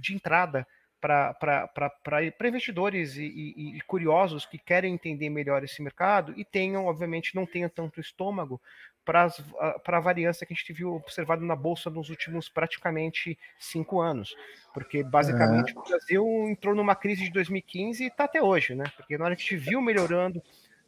de 0.00 0.14
entrada 0.14 0.66
para 1.02 2.24
investidores 2.46 3.16
e, 3.16 3.24
e, 3.24 3.76
e, 3.76 3.80
curiosos 3.80 4.46
que 4.46 4.56
querem 4.56 4.94
entender 4.94 5.28
melhor 5.28 5.64
esse 5.64 5.82
mercado 5.82 6.32
e 6.36 6.44
tenham, 6.44 6.86
obviamente, 6.86 7.34
não 7.34 7.44
tenham 7.44 7.68
tanto 7.68 8.00
estômago 8.00 8.60
para 9.04 9.26
a 9.84 10.00
variância 10.00 10.46
que 10.46 10.52
a 10.52 10.56
gente 10.56 10.72
viu 10.72 10.94
observado 10.94 11.44
na 11.44 11.56
Bolsa 11.56 11.90
nos 11.90 12.08
últimos 12.08 12.48
praticamente 12.48 13.36
cinco 13.58 14.00
anos. 14.00 14.36
Porque, 14.72 15.02
basicamente, 15.02 15.76
é. 15.76 15.78
o 15.78 15.82
Brasil 15.82 16.24
entrou 16.48 16.72
numa 16.72 16.94
crise 16.94 17.24
de 17.24 17.30
2015 17.32 18.04
e 18.04 18.06
está 18.06 18.24
até 18.24 18.40
hoje, 18.40 18.76
né? 18.76 18.84
Porque 18.96 19.18
na 19.18 19.24
hora 19.24 19.34
que 19.34 19.42
a 19.42 19.44
gente 19.44 19.56
viu 19.56 19.82
melhorando 19.82 20.40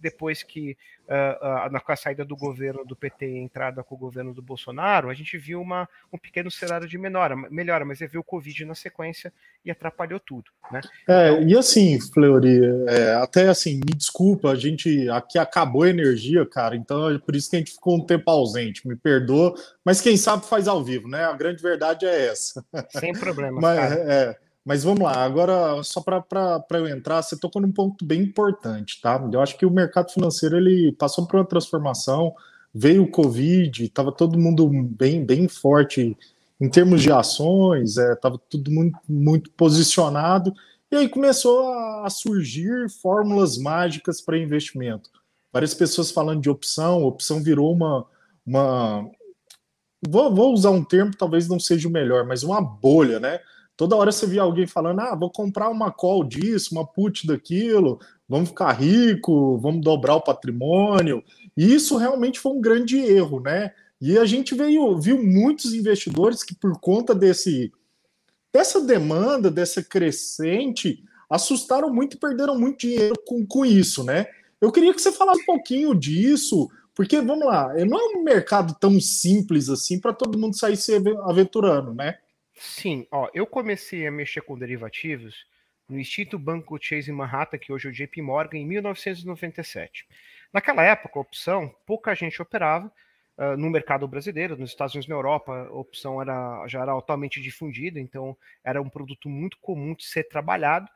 depois 0.05 0.43
que 0.43 0.77
uh, 1.09 1.67
uh, 1.67 1.73
na, 1.73 1.81
com 1.81 1.91
a 1.91 1.97
saída 1.97 2.27
do 2.27 2.37
governo 2.37 2.85
do 2.85 2.95
PT 2.95 3.27
e 3.27 3.39
entrada 3.39 3.83
com 3.83 3.95
o 3.95 3.99
governo 3.99 4.35
do 4.35 4.43
Bolsonaro, 4.43 5.09
a 5.09 5.15
gente 5.15 5.39
viu 5.39 5.63
uma, 5.63 5.89
um 6.13 6.19
pequeno 6.19 6.51
cenário 6.51 6.87
de 6.87 6.99
melhora, 6.99 7.35
melhora, 7.35 7.87
mas 7.87 8.01
veio 8.01 8.21
o 8.21 8.25
Covid 8.25 8.67
na 8.67 8.75
sequência 8.75 9.33
e 9.65 9.71
atrapalhou 9.71 10.21
tudo. 10.21 10.51
Né? 10.71 10.83
É, 11.09 11.31
então, 11.31 11.49
e 11.49 11.57
assim, 11.57 11.99
Fleury, 11.99 12.61
é, 12.87 13.15
até 13.15 13.49
assim, 13.49 13.77
me 13.77 13.95
desculpa, 13.97 14.51
a 14.51 14.55
gente 14.55 15.09
aqui 15.09 15.39
acabou 15.39 15.85
a 15.85 15.89
energia, 15.89 16.45
cara, 16.45 16.77
então 16.77 17.11
é 17.11 17.19
por 17.19 17.35
isso 17.35 17.49
que 17.49 17.57
a 17.57 17.59
gente 17.61 17.73
ficou 17.73 17.97
um 17.97 18.05
tempo 18.05 18.31
ausente, 18.31 18.87
me 18.87 18.95
perdoa, 18.95 19.55
mas 19.83 20.03
quem 20.03 20.19
sabe 20.19 20.45
faz 20.45 20.69
ao 20.69 20.85
vivo, 20.85 21.09
né? 21.09 21.25
A 21.25 21.33
grande 21.33 21.63
verdade 21.63 22.05
é 22.05 22.27
essa. 22.27 22.63
Sem 22.91 23.15
problema. 23.15 23.59
mas, 23.59 23.93
é, 23.93 24.37
mas 24.65 24.83
vamos 24.83 25.01
lá, 25.01 25.25
agora 25.25 25.83
só 25.83 26.01
para 26.01 26.65
eu 26.73 26.89
entrar, 26.89 27.23
você 27.23 27.39
tocou 27.39 27.61
num 27.61 27.73
ponto 27.73 28.05
bem 28.05 28.23
importante, 28.23 29.01
tá? 29.01 29.23
Eu 29.33 29.41
acho 29.41 29.59
que 29.59 29.67
o 29.67 29.71
mercado 29.71 30.11
financeiro 30.11 30.57
ele 30.57 30.93
passou 30.93 31.27
por 31.27 31.37
uma 31.37 31.47
transformação, 31.47 32.35
veio 32.73 33.03
o 33.03 33.11
Covid, 33.11 33.85
estava 33.85 34.11
todo 34.11 34.39
mundo 34.39 34.69
bem, 34.69 35.25
bem 35.25 35.49
forte 35.49 36.17
em 36.61 36.69
termos 36.69 37.03
de 37.03 37.13
ações, 37.13 37.99
estava 37.99 38.37
é, 38.37 38.41
tudo 38.49 38.71
muito, 38.71 38.99
muito 39.09 39.51
posicionado, 39.51 40.55
e 40.91 40.97
aí 40.97 41.09
começou 41.09 41.69
a, 41.69 42.07
a 42.07 42.11
surgir 42.11 42.89
fórmulas 43.03 43.59
mágicas 43.59 44.21
para 44.21 44.39
investimento. 44.39 45.11
Várias 45.53 45.75
pessoas 45.75 46.11
falando 46.11 46.41
de 46.41 46.51
opção, 46.51 47.05
opção 47.05 47.43
virou 47.43 47.73
uma. 47.73 48.07
uma 48.47 49.05
vou, 50.09 50.35
vou 50.35 50.53
usar 50.53 50.71
um 50.71 50.85
termo, 50.85 51.13
talvez 51.17 51.49
não 51.49 51.61
seja 51.61 51.87
o 51.87 51.91
melhor, 51.91 52.25
mas 52.25 52.43
uma 52.43 52.61
bolha, 52.61 53.21
né? 53.21 53.41
Toda 53.77 53.97
hora 53.97 54.13
você 54.13 54.27
via 54.27 54.43
alguém 54.43 54.67
falando: 54.67 55.01
ah, 55.01 55.15
vou 55.15 55.31
comprar 55.31 55.69
uma 55.69 55.91
call 55.91 56.25
disso, 56.25 56.75
uma 56.75 56.87
put 56.87 57.27
daquilo, 57.27 57.99
vamos 58.29 58.51
ficar 58.51 58.73
rico, 58.73 59.59
vamos 59.59 59.83
dobrar 59.83 60.15
o 60.15 60.23
patrimônio. 60.23 61.23
E 61.57 61.75
isso 61.75 61.97
realmente 61.97 62.39
foi 62.39 62.53
um 62.53 62.61
grande 62.61 62.99
erro, 62.99 63.41
né? 63.41 63.73
E 64.01 64.19
a 64.19 64.25
gente 64.25 64.55
veio, 64.55 64.99
viu 65.01 65.23
muitos 65.23 65.73
investidores 65.73 66.43
que, 66.43 66.55
por 66.55 66.79
conta 66.79 67.15
desse, 67.15 67.73
dessa 68.53 68.81
demanda, 68.81 69.51
dessa 69.51 69.83
crescente, 69.83 71.03
assustaram 71.29 71.93
muito 71.93 72.17
e 72.17 72.21
perderam 72.21 72.59
muito 72.59 72.81
dinheiro 72.81 73.15
com, 73.27 73.47
com 73.47 73.65
isso, 73.65 74.05
né? 74.05 74.27
Eu 74.61 74.71
queria 74.71 74.95
que 74.95 75.01
você 75.01 75.11
falasse 75.11 75.43
um 75.43 75.47
pouquinho 75.47 75.95
disso, 75.95 76.69
porque, 76.95 77.21
vamos 77.21 77.47
lá, 77.47 77.73
não 77.85 77.99
é 77.99 78.17
um 78.17 78.23
mercado 78.23 78.77
tão 78.79 79.01
simples 79.01 79.69
assim 79.69 79.99
para 79.99 80.13
todo 80.13 80.39
mundo 80.39 80.57
sair 80.57 80.77
se 80.77 80.95
aventurando, 81.25 81.93
né? 81.93 82.19
Sim, 82.55 83.07
ó, 83.11 83.29
eu 83.35 83.47
comecei 83.47 84.07
a 84.07 84.11
mexer 84.11 84.41
com 84.43 84.57
derivativos 84.57 85.47
no 85.89 85.99
Instituto 85.99 86.39
Banco 86.39 86.79
Chase 86.81 87.13
Manhattan, 87.13 87.59
que 87.59 87.73
hoje 87.73 87.89
é 87.89 87.91
o 87.91 87.93
JP 87.93 88.23
Morgan, 88.23 88.59
em 88.59 88.67
1997. 88.67 90.07
Naquela 90.53 90.83
época, 90.85 91.19
a 91.19 91.23
opção, 91.23 91.75
pouca 91.85 92.15
gente 92.15 92.41
operava 92.41 92.91
uh, 93.37 93.57
no 93.57 93.69
mercado 93.69 94.07
brasileiro, 94.07 94.57
nos 94.57 94.71
Estados 94.71 94.95
Unidos 94.95 95.07
e 95.07 95.11
na 95.11 95.17
Europa, 95.17 95.67
a 95.69 95.73
opção 95.73 96.23
era, 96.23 96.67
já 96.69 96.81
era 96.81 96.93
altamente 96.93 97.43
difundida, 97.43 98.01
então 98.01 98.37
era 98.63 98.81
um 98.81 98.89
produto 98.89 99.29
muito 99.29 99.59
comum 99.61 99.95
de 99.95 100.05
ser 100.05 100.25
trabalhado, 100.25 100.89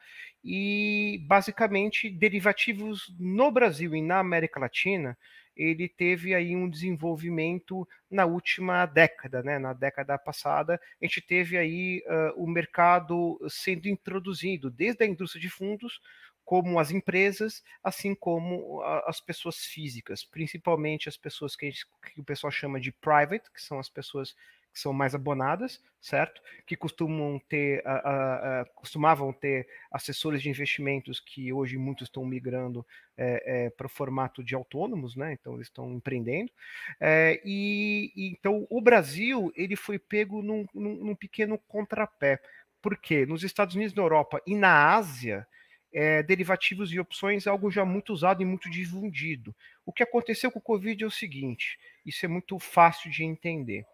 e 0.44 1.22
basicamente 1.26 2.08
derivativos 2.08 3.12
no 3.18 3.50
Brasil 3.50 3.94
e 3.94 4.00
na 4.00 4.20
América 4.20 4.60
Latina 4.60 5.18
ele 5.58 5.88
teve 5.88 6.34
aí 6.34 6.54
um 6.54 6.70
desenvolvimento 6.70 7.86
na 8.08 8.24
última 8.24 8.86
década, 8.86 9.42
né? 9.42 9.58
Na 9.58 9.72
década 9.72 10.16
passada, 10.16 10.80
a 11.02 11.04
gente 11.04 11.20
teve 11.20 11.58
aí 11.58 12.02
uh, 12.06 12.42
o 12.42 12.46
mercado 12.46 13.38
sendo 13.50 13.88
introduzido 13.88 14.70
desde 14.70 15.04
a 15.04 15.06
indústria 15.06 15.42
de 15.42 15.50
fundos, 15.50 16.00
como 16.44 16.78
as 16.78 16.90
empresas, 16.90 17.62
assim 17.84 18.14
como 18.14 18.80
as 19.04 19.20
pessoas 19.20 19.56
físicas, 19.58 20.24
principalmente 20.24 21.06
as 21.06 21.16
pessoas 21.16 21.54
que, 21.54 21.66
gente, 21.66 21.84
que 22.14 22.20
o 22.20 22.24
pessoal 22.24 22.50
chama 22.50 22.80
de 22.80 22.90
private, 22.90 23.52
que 23.52 23.60
são 23.60 23.78
as 23.78 23.90
pessoas 23.90 24.34
que 24.78 24.82
são 24.82 24.92
mais 24.92 25.12
abonadas, 25.12 25.82
certo? 26.00 26.40
Que 26.64 26.76
costumam 26.76 27.40
ter, 27.49 27.82
uh, 27.85 28.62
uh, 28.62 28.75
costumavam 28.76 29.32
ter 29.32 29.66
assessores 29.90 30.40
de 30.40 30.49
investimentos 30.49 31.18
que 31.18 31.52
hoje 31.52 31.76
muitos 31.76 32.06
estão 32.06 32.25
migrando 32.25 32.87
é, 33.16 33.64
é, 33.66 33.70
para 33.70 33.88
o 33.88 33.90
formato 33.90 34.42
de 34.42 34.54
autônomos, 34.54 35.16
né? 35.16 35.32
Então 35.32 35.54
eles 35.56 35.66
estão 35.66 35.92
empreendendo. 35.92 36.52
É, 37.00 37.40
e, 37.44 38.12
e, 38.14 38.30
então 38.30 38.68
o 38.70 38.80
Brasil 38.80 39.52
ele 39.56 39.75
foi 39.75 39.99
pego 39.99 40.40
num, 40.42 40.64
num, 40.73 40.94
num 41.06 41.16
pequeno 41.16 41.58
contrapé, 41.66 42.40
porque 42.80 43.26
nos 43.26 43.42
Estados 43.42 43.75
Unidos, 43.75 43.94
na 43.94 44.02
Europa 44.02 44.40
e 44.47 44.54
na 44.54 44.94
Ásia 44.94 45.44
é, 45.92 46.23
derivativos 46.23 46.92
e 46.92 47.00
opções 47.00 47.49
é 47.49 47.50
algo 47.50 47.68
já 47.68 47.85
muito 47.85 48.12
usado 48.12 48.42
e 48.42 48.44
muito 48.44 48.70
difundido. 48.70 49.52
O 49.85 49.92
que 49.92 50.04
aconteceu 50.04 50.52
com 50.52 50.61
o 50.61 50.62
Covid 50.62 51.02
é 51.02 51.06
o 51.06 51.11
seguinte: 51.11 51.76
isso 52.06 52.25
é 52.25 52.28
muito 52.28 52.56
fácil 52.61 53.11
de 53.11 53.25
entender. 53.25 53.85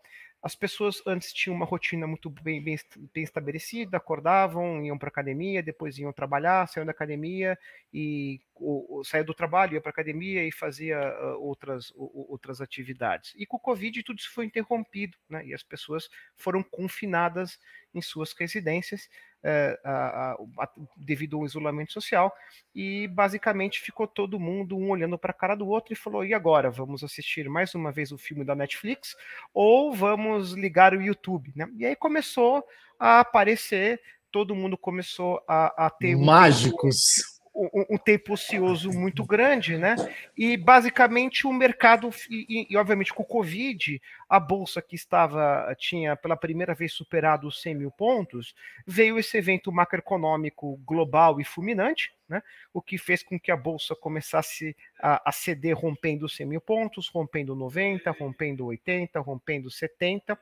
As 0.44 0.54
pessoas 0.54 1.02
antes 1.06 1.32
tinham 1.32 1.56
uma 1.56 1.64
rotina 1.64 2.06
muito 2.06 2.28
bem, 2.28 2.62
bem, 2.62 2.78
bem 3.14 3.24
estabelecida, 3.24 3.96
acordavam, 3.96 4.84
iam 4.84 4.98
para 4.98 5.08
academia, 5.08 5.62
depois 5.62 5.96
iam 5.96 6.12
trabalhar, 6.12 6.68
saíam 6.68 6.84
da 6.84 6.92
academia 6.92 7.58
e 7.90 8.42
ou, 8.54 9.00
do 9.24 9.32
trabalho, 9.32 9.72
ia 9.72 9.80
para 9.80 9.88
academia 9.88 10.46
e 10.46 10.52
fazia 10.52 10.98
uh, 11.00 11.40
outras, 11.40 11.90
outras 11.96 12.60
atividades. 12.60 13.32
E 13.38 13.46
com 13.46 13.56
o 13.56 13.60
Covid 13.60 14.02
tudo 14.02 14.18
isso 14.18 14.34
foi 14.34 14.44
interrompido, 14.44 15.16
né? 15.30 15.46
E 15.46 15.54
as 15.54 15.62
pessoas 15.62 16.10
foram 16.36 16.62
confinadas 16.62 17.58
em 17.94 18.02
suas 18.02 18.34
residências 18.34 19.08
é, 19.44 19.78
a, 19.84 20.36
a, 20.58 20.68
devido 20.96 21.36
ao 21.36 21.44
isolamento 21.44 21.92
social, 21.92 22.34
e 22.74 23.06
basicamente 23.08 23.82
ficou 23.82 24.06
todo 24.06 24.40
mundo 24.40 24.76
um 24.76 24.88
olhando 24.88 25.18
para 25.18 25.30
a 25.30 25.34
cara 25.34 25.54
do 25.54 25.68
outro 25.68 25.92
e 25.92 25.96
falou: 25.96 26.24
e 26.24 26.32
agora? 26.32 26.70
Vamos 26.70 27.04
assistir 27.04 27.48
mais 27.48 27.74
uma 27.74 27.92
vez 27.92 28.10
o 28.10 28.18
filme 28.18 28.44
da 28.44 28.54
Netflix 28.54 29.14
ou 29.52 29.92
vamos 29.92 30.52
ligar 30.52 30.94
o 30.94 31.02
YouTube? 31.02 31.52
Né? 31.54 31.68
E 31.76 31.84
aí 31.84 31.94
começou 31.94 32.64
a 32.98 33.20
aparecer, 33.20 34.00
todo 34.32 34.54
mundo 34.54 34.78
começou 34.78 35.42
a, 35.46 35.86
a 35.86 35.90
ter. 35.90 36.16
Mágicos 36.16 37.33
um, 37.54 37.96
tempo 37.96 38.32
ocioso 38.32 38.90
muito 38.90 39.24
grande, 39.24 39.78
né? 39.78 39.94
E 40.36 40.56
basicamente 40.56 41.46
o 41.46 41.52
mercado, 41.52 42.10
e, 42.28 42.66
e, 42.68 42.76
obviamente 42.76 43.14
com 43.14 43.22
o 43.22 43.26
Covid, 43.26 44.00
a 44.28 44.40
bolsa 44.40 44.82
que 44.82 44.96
estava, 44.96 45.74
tinha 45.78 46.16
pela 46.16 46.36
primeira 46.36 46.74
vez 46.74 46.92
superado 46.92 47.46
os 47.46 47.62
100 47.62 47.74
mil 47.76 47.90
pontos, 47.92 48.54
veio 48.84 49.18
esse 49.18 49.38
evento 49.38 49.70
macroeconômico 49.70 50.80
global 50.84 51.40
e 51.40 51.44
fulminante, 51.44 52.12
né? 52.34 52.42
o 52.72 52.82
que 52.82 52.98
fez 52.98 53.22
com 53.22 53.38
que 53.38 53.52
a 53.52 53.56
bolsa 53.56 53.94
começasse 53.94 54.76
a, 55.00 55.28
a 55.28 55.32
ceder 55.32 55.76
rompendo 55.76 56.28
100 56.28 56.46
mil 56.46 56.60
pontos, 56.60 57.08
rompendo 57.08 57.54
90, 57.54 58.10
rompendo 58.10 58.66
80, 58.66 59.20
rompendo 59.20 59.70
70, 59.70 60.36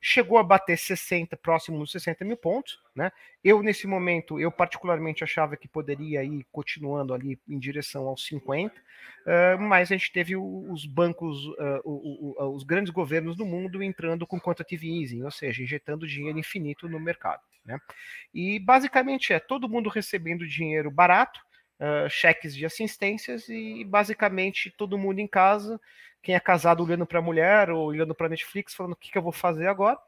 chegou 0.00 0.38
a 0.38 0.42
bater 0.42 0.78
60, 0.78 1.36
próximo 1.36 1.78
dos 1.78 1.92
60 1.92 2.24
mil 2.24 2.36
pontos. 2.36 2.80
Né? 2.94 3.12
Eu, 3.42 3.62
nesse 3.62 3.86
momento, 3.86 4.40
eu 4.40 4.50
particularmente 4.50 5.22
achava 5.22 5.56
que 5.56 5.68
poderia 5.68 6.24
ir 6.24 6.46
continuando 6.50 7.12
ali 7.12 7.38
em 7.46 7.58
direção 7.58 8.08
aos 8.08 8.24
50, 8.26 8.74
uh, 9.26 9.60
mas 9.60 9.90
a 9.90 9.96
gente 9.96 10.12
teve 10.12 10.36
os 10.36 10.86
bancos, 10.86 11.46
o, 11.84 12.34
o, 12.40 12.54
os 12.54 12.62
grandes 12.62 12.92
governos 12.92 13.36
do 13.36 13.44
mundo 13.44 13.82
entrando 13.82 14.26
com 14.26 14.40
quantitative 14.40 15.02
easing, 15.02 15.22
ou 15.22 15.30
seja, 15.30 15.62
injetando 15.62 16.06
dinheiro 16.06 16.38
infinito 16.38 16.88
no 16.88 17.00
mercado. 17.00 17.42
Né? 17.64 17.78
E 18.32 18.58
basicamente 18.58 19.32
é 19.32 19.40
todo 19.40 19.68
mundo 19.68 19.88
recebendo 19.88 20.46
dinheiro 20.46 20.90
barato, 20.90 21.40
cheques 22.08 22.54
de 22.54 22.64
assistências 22.64 23.48
e 23.48 23.84
basicamente 23.84 24.70
todo 24.70 24.98
mundo 24.98 25.18
em 25.18 25.26
casa, 25.26 25.80
quem 26.22 26.34
é 26.34 26.40
casado 26.40 26.82
olhando 26.82 27.06
para 27.06 27.18
a 27.18 27.22
mulher 27.22 27.70
ou 27.70 27.86
olhando 27.86 28.14
para 28.14 28.26
a 28.26 28.30
Netflix, 28.30 28.74
falando 28.74 28.92
o 28.92 28.96
que, 28.96 29.10
que 29.10 29.18
eu 29.18 29.22
vou 29.22 29.32
fazer 29.32 29.66
agora. 29.66 29.98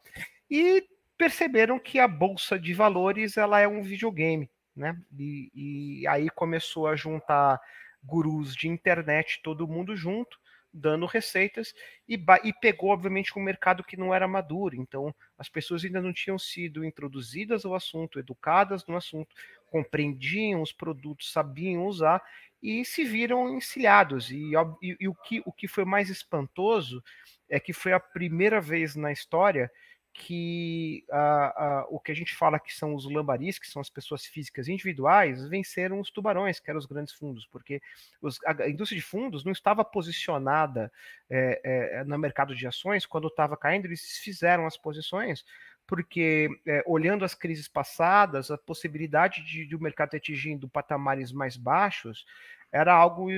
E 0.50 0.86
perceberam 1.18 1.78
que 1.78 1.98
a 1.98 2.08
bolsa 2.08 2.58
de 2.58 2.72
valores 2.72 3.36
ela 3.36 3.60
é 3.60 3.68
um 3.68 3.82
videogame, 3.82 4.50
né? 4.74 4.96
E, 5.18 5.50
e 5.54 6.06
aí 6.06 6.30
começou 6.30 6.86
a 6.86 6.96
juntar 6.96 7.60
gurus 8.06 8.54
de 8.54 8.68
internet, 8.68 9.40
todo 9.42 9.66
mundo 9.66 9.96
junto, 9.96 10.38
dando 10.72 11.06
receitas 11.06 11.72
e, 12.08 12.22
e, 12.44 12.52
pegou, 12.52 12.90
obviamente, 12.90 13.36
um 13.36 13.42
mercado 13.42 13.82
que 13.82 13.96
não 13.96 14.14
era 14.14 14.28
maduro. 14.28 14.76
Então, 14.76 15.14
as 15.38 15.48
pessoas 15.48 15.84
ainda 15.84 16.02
não 16.02 16.12
tinham 16.12 16.38
sido 16.38 16.84
introduzidas 16.84 17.64
ao 17.64 17.74
assunto, 17.74 18.18
educadas 18.18 18.86
no 18.86 18.96
assunto, 18.96 19.34
compreendiam 19.70 20.60
os 20.60 20.72
produtos, 20.72 21.32
sabiam 21.32 21.86
usar 21.86 22.22
e 22.62 22.84
se 22.84 23.04
viram 23.04 23.56
encilhados. 23.56 24.30
E, 24.30 24.52
e, 24.82 24.96
e 25.00 25.08
o, 25.08 25.14
que, 25.14 25.42
o 25.44 25.52
que 25.52 25.66
foi 25.66 25.84
mais 25.84 26.10
espantoso 26.10 27.02
é 27.48 27.58
que 27.58 27.72
foi 27.72 27.92
a 27.92 28.00
primeira 28.00 28.60
vez 28.60 28.94
na 28.96 29.12
história 29.12 29.70
que 30.18 31.04
o 31.88 32.00
que 32.00 32.10
a 32.10 32.14
gente 32.14 32.34
fala 32.34 32.58
que 32.58 32.72
são 32.74 32.94
os 32.94 33.04
lambaris, 33.04 33.58
que 33.58 33.68
são 33.68 33.80
as 33.80 33.90
pessoas 33.90 34.24
físicas 34.24 34.66
individuais, 34.66 35.46
venceram 35.48 36.00
os 36.00 36.10
tubarões, 36.10 36.58
que 36.58 36.70
eram 36.70 36.78
os 36.78 36.86
grandes 36.86 37.12
fundos, 37.12 37.46
porque 37.46 37.82
os, 38.20 38.38
a, 38.44 38.68
indústria 38.68 38.98
de 38.98 39.06
fundos 39.06 39.44
não 39.44 39.52
estava 39.52 39.84
posicionada 39.84 40.90
é, 41.28 41.60
é, 42.00 42.04
no 42.04 42.18
mercado 42.18 42.54
de 42.54 42.66
ações 42.66 43.04
quando 43.04 43.28
estava 43.28 43.56
caindo, 43.56 43.84
eles 43.84 44.18
fizeram 44.18 44.66
as 44.66 44.76
posições 44.76 45.44
porque 45.86 46.48
é, 46.66 46.82
olhando 46.84 47.24
as 47.24 47.32
crises 47.32 47.68
passadas, 47.68 48.50
a 48.50 48.58
possibilidade 48.58 49.44
de, 49.44 49.64
de 49.64 49.76
o 49.76 49.80
mercado 49.80 50.16
atingindo 50.16 50.68
patamares 50.68 51.30
mais 51.30 51.56
baixos 51.56 52.26
era 52.72 52.92
algo 52.92 53.30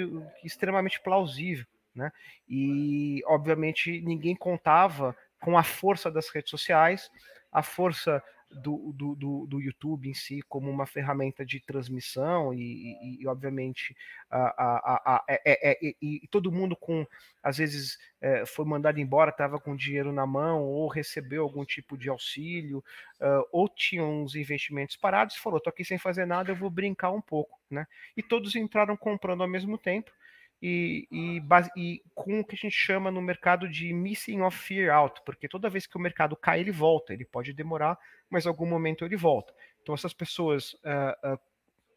extremamente 0.43 0.99
plausível. 1.01 1.67
Né? 1.95 2.11
E, 2.49 3.23
obviamente, 3.27 4.01
ninguém 4.01 4.35
contava 4.35 5.15
com 5.41 5.57
a 5.57 5.63
força 5.63 6.11
das 6.11 6.29
redes 6.29 6.51
sociais, 6.51 7.11
a 7.53 7.63
força 7.63 8.23
do, 8.51 8.93
do, 8.95 9.15
do, 9.15 9.47
do, 9.47 9.61
YouTube 9.61 10.09
em 10.09 10.15
si 10.15 10.41
como 10.49 10.71
uma 10.71 10.87
ferramenta 10.87 11.45
de 11.45 11.61
transmissão 11.61 12.55
e, 12.55 12.61
e, 12.61 13.23
e 13.23 13.27
obviamente 13.27 13.95
a, 14.31 14.39
a, 14.39 15.17
a, 15.17 15.25
é, 15.29 15.43
é, 15.45 15.71
é, 15.71 15.95
e, 16.01 16.27
todo 16.31 16.51
mundo 16.51 16.75
com 16.75 17.07
às 17.43 17.59
vezes 17.59 17.99
é, 18.21 18.47
foi 18.47 18.65
mandado 18.65 18.99
embora 18.99 19.31
estava 19.31 19.61
com 19.61 19.77
dinheiro 19.77 20.13
na 20.13 20.27
mão 20.27 20.63
ou 20.63 20.89
recebeu 20.89 21.43
algum 21.43 21.65
tipo 21.65 21.97
de 21.97 22.09
auxílio 22.09 22.79
uh, 23.21 23.47
ou 23.53 23.69
tinha 23.69 24.03
uns 24.03 24.35
investimentos 24.35 24.97
parados 24.97 25.37
e 25.37 25.41
falou 25.41 25.61
tô 25.61 25.69
aqui 25.69 25.85
sem 25.85 25.99
fazer 25.99 26.25
nada 26.25 26.51
eu 26.51 26.57
vou 26.57 26.71
brincar 26.71 27.11
um 27.11 27.21
pouco 27.21 27.59
né? 27.71 27.87
E 28.17 28.23
todos 28.23 28.57
entraram 28.57 28.97
comprando 28.97 29.43
ao 29.43 29.49
mesmo 29.49 29.77
tempo 29.77 30.11
e, 30.61 31.07
e, 31.11 31.43
e, 31.77 32.03
com 32.15 32.41
o 32.41 32.45
que 32.45 32.55
a 32.55 32.59
gente 32.59 32.75
chama 32.75 33.11
no 33.11 33.23
mercado 33.23 33.69
de 33.69 33.93
missing 33.93 34.41
of 34.43 34.57
fear 34.57 34.95
out, 34.95 35.21
porque 35.25 35.49
toda 35.49 35.71
vez 35.71 35.87
que 35.87 35.97
o 35.97 36.01
mercado 36.01 36.37
cai, 36.37 36.61
ele 36.61 36.73
volta. 36.73 37.13
Ele 37.13 37.25
pode 37.25 37.53
demorar, 37.53 37.99
mas 38.29 38.47
algum 38.47 38.67
momento 38.67 39.05
ele 39.05 39.17
volta. 39.17 39.55
Então, 39.83 39.95
essas 39.95 40.13
pessoas, 40.13 40.75
uh, 40.75 41.35
uh, 41.35 41.39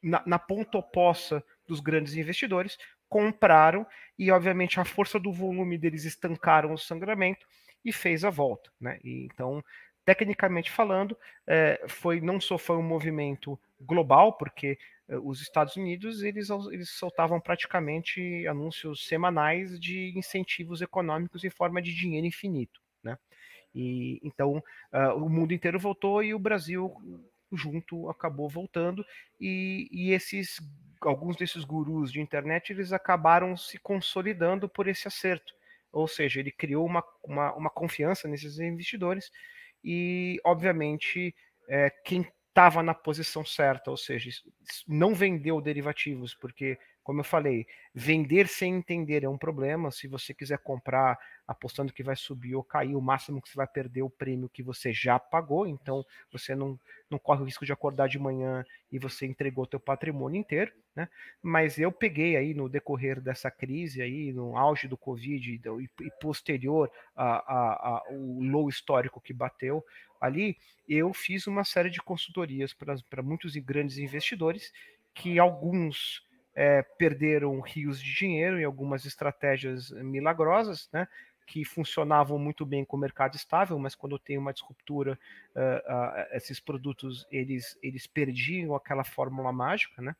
na, 0.02 0.24
na 0.26 0.40
ponta 0.40 0.78
oposta 0.78 1.44
dos 1.68 1.80
grandes 1.80 2.16
investidores, 2.16 2.78
compraram 3.10 3.86
e, 4.18 4.32
obviamente, 4.32 4.80
a 4.80 4.86
força 4.86 5.20
do 5.20 5.34
volume 5.34 5.78
deles 5.78 6.06
estancaram 6.06 6.74
o 6.74 6.78
sangramento 6.78 7.46
e 7.84 7.92
fez 7.92 8.24
a 8.24 8.30
volta. 8.30 8.72
Né? 8.80 9.00
E, 9.04 9.26
então, 9.26 9.64
tecnicamente 10.06 10.72
falando, 10.72 11.18
é, 11.48 11.84
foi 11.88 12.22
não 12.22 12.40
só 12.40 12.58
foi 12.58 12.78
um 12.78 12.84
movimento 12.84 13.60
global, 13.80 14.34
porque 14.34 14.78
os 15.24 15.42
Estados 15.42 15.76
Unidos 15.76 16.24
eles, 16.24 16.50
eles 16.72 16.90
soltavam 16.92 17.40
praticamente 17.40 18.48
anúncios 18.48 19.08
semanais 19.08 19.80
de 19.80 20.18
incentivos 20.18 20.82
econômicos 20.82 21.44
em 21.44 21.50
forma 21.50 21.82
de 21.82 21.94
dinheiro 21.94 22.28
infinito, 22.28 22.82
né? 23.04 23.18
E 23.74 24.20
então 24.24 24.58
uh, 24.94 25.16
o 25.16 25.30
mundo 25.30 25.54
inteiro 25.54 25.80
voltou 25.80 26.22
e 26.24 26.34
o 26.34 26.40
Brasil 26.40 26.94
junto 27.52 28.10
acabou 28.10 28.50
voltando 28.50 29.06
e, 29.40 29.88
e 29.92 30.12
esses 30.12 30.60
alguns 31.02 31.36
desses 31.36 31.64
gurus 31.64 32.12
de 32.12 32.22
internet 32.22 32.72
eles 32.72 32.94
acabaram 32.94 33.58
se 33.58 33.78
consolidando 33.80 34.70
por 34.70 34.88
esse 34.88 35.08
acerto, 35.08 35.54
ou 35.92 36.08
seja, 36.08 36.40
ele 36.40 36.52
criou 36.52 36.86
uma, 36.86 37.04
uma, 37.24 37.54
uma 37.56 37.70
confiança 37.70 38.28
nesses 38.28 38.60
investidores 38.60 39.32
e, 39.84 40.40
obviamente, 40.46 41.36
é, 41.68 41.90
quem 42.06 42.26
estava 42.52 42.84
na 42.84 42.94
posição 42.94 43.46
certa, 43.46 43.90
ou 43.90 43.98
seja, 43.98 44.30
não 44.88 45.16
vendeu 45.16 45.62
derivativos, 45.62 46.36
porque, 46.36 46.78
como 47.04 47.22
eu 47.22 47.24
falei, 47.24 47.66
vender 47.96 48.48
sem 48.48 48.76
entender 48.76 49.24
é 49.24 49.30
um 49.30 49.38
problema. 49.38 49.90
Se 49.92 50.08
você 50.08 50.34
quiser 50.34 50.60
comprar 50.60 51.18
apostando 51.52 51.94
que 51.94 52.04
vai 52.04 52.16
subir 52.16 52.56
ou 52.56 52.64
cair, 52.64 52.96
o 52.96 53.02
máximo 53.02 53.42
que 53.42 53.50
você 53.50 53.56
vai 53.56 53.68
perder 53.68 54.02
é 54.02 54.04
o 54.04 54.10
prêmio 54.10 54.50
que 54.50 54.64
você 54.64 54.92
já 54.92 55.20
pagou, 55.20 55.68
então 55.68 56.06
você 56.32 56.56
não, 56.56 56.80
não 57.10 57.20
corre 57.20 57.42
o 57.42 57.46
risco 57.46 57.66
de 57.66 57.74
acordar 57.74 58.08
de 58.08 58.18
manhã 58.18 58.64
e 58.92 58.98
você 58.98 59.26
entregou 59.26 59.68
teu 59.68 59.80
patrimônio 59.80 60.40
inteiro, 60.40 60.72
né? 60.96 61.08
Mas 61.42 61.78
eu 61.78 61.92
peguei 61.92 62.36
aí 62.36 62.54
no 62.54 62.68
decorrer 62.68 63.22
dessa 63.22 63.52
crise 63.52 64.02
aí, 64.02 64.34
no 64.34 64.58
auge 64.58 64.88
do 64.88 64.98
Covid 64.98 65.62
e, 65.64 66.12
posterior 66.20 66.92
ao 67.16 68.04
low 68.12 68.68
histórico 68.70 69.22
que 69.22 69.34
bateu, 69.34 69.84
ali, 70.20 70.58
eu 70.88 71.14
fiz 71.14 71.48
uma 71.48 71.64
série 71.64 71.90
de 71.90 72.02
consultorias 72.02 72.74
para 72.74 73.24
muitos 73.24 73.56
grandes 73.58 73.98
investidores, 73.98 74.72
que 75.14 75.40
alguns 75.40 76.24
é, 76.54 76.82
perderam 76.82 77.60
rios 77.62 78.02
de 78.02 78.14
dinheiro 78.14 78.60
em 78.60 78.64
algumas 78.64 79.06
estratégias 79.06 79.92
milagrosas, 79.92 80.90
né? 80.92 81.08
Que 81.46 81.66
funcionavam 81.66 82.40
muito 82.40 82.66
bem 82.66 82.86
com 82.86 82.96
o 82.96 83.00
mercado 83.00 83.36
estável, 83.36 83.78
mas 83.78 83.96
quando 83.96 84.18
tem 84.18 84.38
uma 84.38 84.54
disruptura, 84.54 85.20
uh, 85.56 85.60
uh, 85.60 86.36
esses 86.36 86.60
produtos 86.60 87.28
eles, 87.32 87.78
eles 87.82 88.08
perdiam 88.08 88.76
aquela 88.76 89.04
fórmula 89.04 89.52
mágica, 89.52 90.02
né? 90.02 90.16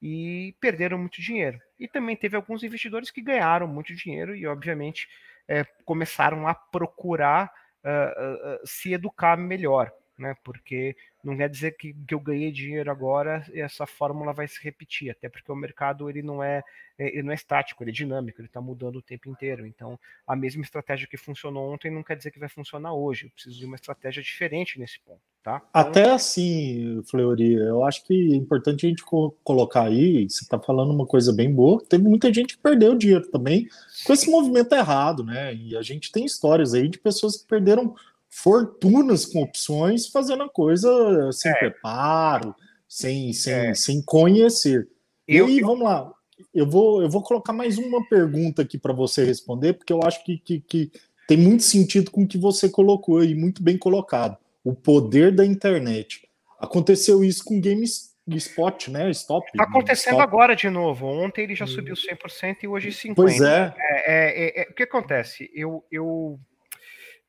E 0.00 0.54
perderam 0.60 0.98
muito 0.98 1.20
dinheiro. 1.20 1.60
E 1.78 1.88
também 1.88 2.14
teve 2.16 2.36
alguns 2.36 2.62
investidores 2.62 3.10
que 3.10 3.22
ganharam 3.22 3.66
muito 3.66 3.94
dinheiro 3.94 4.34
e, 4.36 4.46
obviamente, 4.46 5.08
é, 5.48 5.64
começaram 5.84 6.46
a 6.46 6.54
procurar 6.54 7.52
uh, 7.82 8.66
se 8.66 8.92
educar 8.92 9.36
melhor, 9.36 9.92
né? 10.18 10.34
Porque 10.42 10.96
não 11.22 11.36
quer 11.36 11.48
dizer 11.48 11.76
que, 11.76 11.92
que 11.92 12.14
eu 12.14 12.20
ganhei 12.20 12.52
dinheiro 12.52 12.90
agora 12.90 13.44
e 13.52 13.60
essa 13.60 13.84
fórmula 13.86 14.32
vai 14.32 14.46
se 14.46 14.62
repetir, 14.62 15.10
até 15.10 15.28
porque 15.28 15.50
o 15.50 15.56
mercado 15.56 16.08
ele 16.08 16.22
não 16.22 16.42
é, 16.42 16.62
é 16.98 17.08
ele 17.08 17.24
não 17.24 17.32
é 17.32 17.34
estático, 17.34 17.82
ele 17.82 17.90
é 17.90 17.92
dinâmico, 17.92 18.40
ele 18.40 18.46
está 18.46 18.60
mudando 18.60 18.96
o 18.96 19.02
tempo 19.02 19.28
inteiro. 19.28 19.66
Então, 19.66 19.98
a 20.26 20.36
mesma 20.36 20.62
estratégia 20.62 21.08
que 21.08 21.16
funcionou 21.16 21.72
ontem 21.72 21.90
não 21.90 22.02
quer 22.02 22.16
dizer 22.16 22.30
que 22.30 22.38
vai 22.38 22.48
funcionar 22.48 22.94
hoje. 22.94 23.26
Eu 23.26 23.30
preciso 23.30 23.58
de 23.58 23.66
uma 23.66 23.74
estratégia 23.76 24.22
diferente 24.22 24.78
nesse 24.78 25.00
ponto, 25.00 25.20
tá? 25.42 25.56
Então, 25.56 25.80
até 25.80 26.10
assim, 26.10 27.02
Fleury, 27.10 27.54
eu 27.54 27.84
acho 27.84 28.04
que 28.04 28.32
é 28.32 28.36
importante 28.36 28.86
a 28.86 28.88
gente 28.88 29.04
co 29.04 29.32
colocar 29.42 29.86
aí, 29.86 30.28
você 30.28 30.44
está 30.44 30.58
falando 30.58 30.92
uma 30.92 31.06
coisa 31.06 31.32
bem 31.32 31.52
boa, 31.52 31.84
teve 31.84 32.04
muita 32.04 32.32
gente 32.32 32.56
que 32.56 32.62
perdeu 32.62 32.94
dinheiro 32.94 33.28
também 33.30 33.68
com 34.04 34.12
esse 34.12 34.30
movimento 34.30 34.72
errado, 34.72 35.24
né? 35.24 35.54
E 35.54 35.76
a 35.76 35.82
gente 35.82 36.12
tem 36.12 36.24
histórias 36.24 36.72
aí 36.72 36.88
de 36.88 36.98
pessoas 36.98 37.36
que 37.36 37.48
perderam 37.48 37.94
fortunas 38.36 39.24
com 39.24 39.42
opções, 39.42 40.08
fazendo 40.08 40.42
a 40.42 40.48
coisa 40.48 41.32
sem 41.32 41.50
é. 41.50 41.54
preparo, 41.54 42.54
sem, 42.86 43.32
sem, 43.32 43.54
é. 43.54 43.74
sem 43.74 44.02
conhecer. 44.02 44.86
Eu, 45.26 45.48
e 45.48 45.52
aí, 45.52 45.60
vamos 45.60 45.84
lá. 45.84 46.12
Eu 46.54 46.68
vou, 46.68 47.02
eu 47.02 47.08
vou 47.08 47.22
colocar 47.22 47.54
mais 47.54 47.78
uma 47.78 48.06
pergunta 48.06 48.60
aqui 48.60 48.76
para 48.76 48.92
você 48.92 49.24
responder, 49.24 49.72
porque 49.72 49.90
eu 49.90 50.02
acho 50.02 50.22
que, 50.22 50.36
que, 50.38 50.60
que, 50.60 50.92
tem 51.26 51.38
muito 51.38 51.62
sentido 51.62 52.10
com 52.10 52.24
o 52.24 52.28
que 52.28 52.36
você 52.36 52.68
colocou 52.68 53.24
e 53.24 53.34
muito 53.34 53.62
bem 53.62 53.78
colocado. 53.78 54.36
O 54.62 54.74
poder 54.74 55.34
da 55.34 55.44
internet. 55.44 56.28
Aconteceu 56.60 57.24
isso 57.24 57.42
com 57.42 57.60
Games 57.60 58.14
Spot, 58.28 58.88
né? 58.88 59.10
Stop. 59.12 59.46
Está 59.48 59.64
acontecendo 59.64 60.14
stop. 60.14 60.22
agora 60.22 60.54
de 60.54 60.68
novo. 60.68 61.06
Ontem 61.06 61.44
ele 61.44 61.54
já 61.54 61.66
subiu 61.66 61.94
100% 61.94 62.58
e 62.62 62.68
hoje 62.68 62.90
50%. 62.90 63.14
Pois 63.14 63.40
é. 63.40 63.74
é, 63.78 64.60
é, 64.60 64.62
é 64.62 64.70
o 64.70 64.74
que 64.74 64.82
acontece? 64.82 65.50
Eu, 65.54 65.82
eu, 65.90 66.38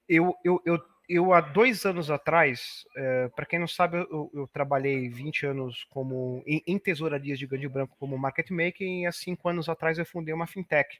eu, 0.07 0.35
eu, 0.43 0.61
eu 0.65 0.79
eu 1.07 1.33
há 1.33 1.39
dois 1.39 1.85
anos 1.85 2.11
atrás, 2.11 2.85
é, 2.95 3.29
para 3.29 3.45
quem 3.45 3.59
não 3.59 3.67
sabe, 3.67 3.97
eu, 3.97 4.29
eu, 4.33 4.47
trabalhei 4.47 5.09
20 5.09 5.45
anos 5.45 5.85
como 5.89 6.43
em, 6.45 6.61
em 6.67 6.77
tesourarias 6.77 7.39
de 7.39 7.47
grande 7.47 7.67
branco 7.67 7.95
como 7.99 8.17
market 8.17 8.49
maker 8.51 8.85
e 8.85 9.05
há 9.05 9.11
cinco 9.11 9.47
anos 9.47 9.69
atrás 9.69 9.97
eu 9.97 10.05
fundei 10.05 10.33
uma 10.33 10.47
fintech 10.47 10.99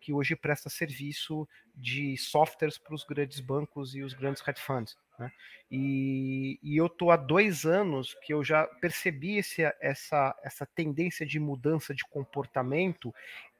que 0.00 0.12
hoje 0.12 0.34
presta 0.34 0.68
serviço 0.68 1.48
de 1.74 2.16
softwares 2.16 2.76
para 2.76 2.94
os 2.94 3.04
grandes 3.04 3.38
bancos 3.38 3.94
e 3.94 4.02
os 4.02 4.12
grandes 4.12 4.46
hedge 4.46 4.60
funds. 4.60 4.96
Né? 5.18 5.30
E, 5.70 6.58
e, 6.62 6.76
eu 6.76 6.86
estou 6.86 7.12
há 7.12 7.16
dois 7.16 7.64
anos 7.64 8.14
que 8.14 8.34
eu 8.34 8.42
já 8.42 8.66
percebi 8.80 9.38
esse, 9.38 9.62
essa, 9.80 10.36
essa 10.42 10.66
tendência 10.66 11.24
de 11.24 11.38
mudança 11.38 11.94
de 11.94 12.04
comportamento 12.04 13.14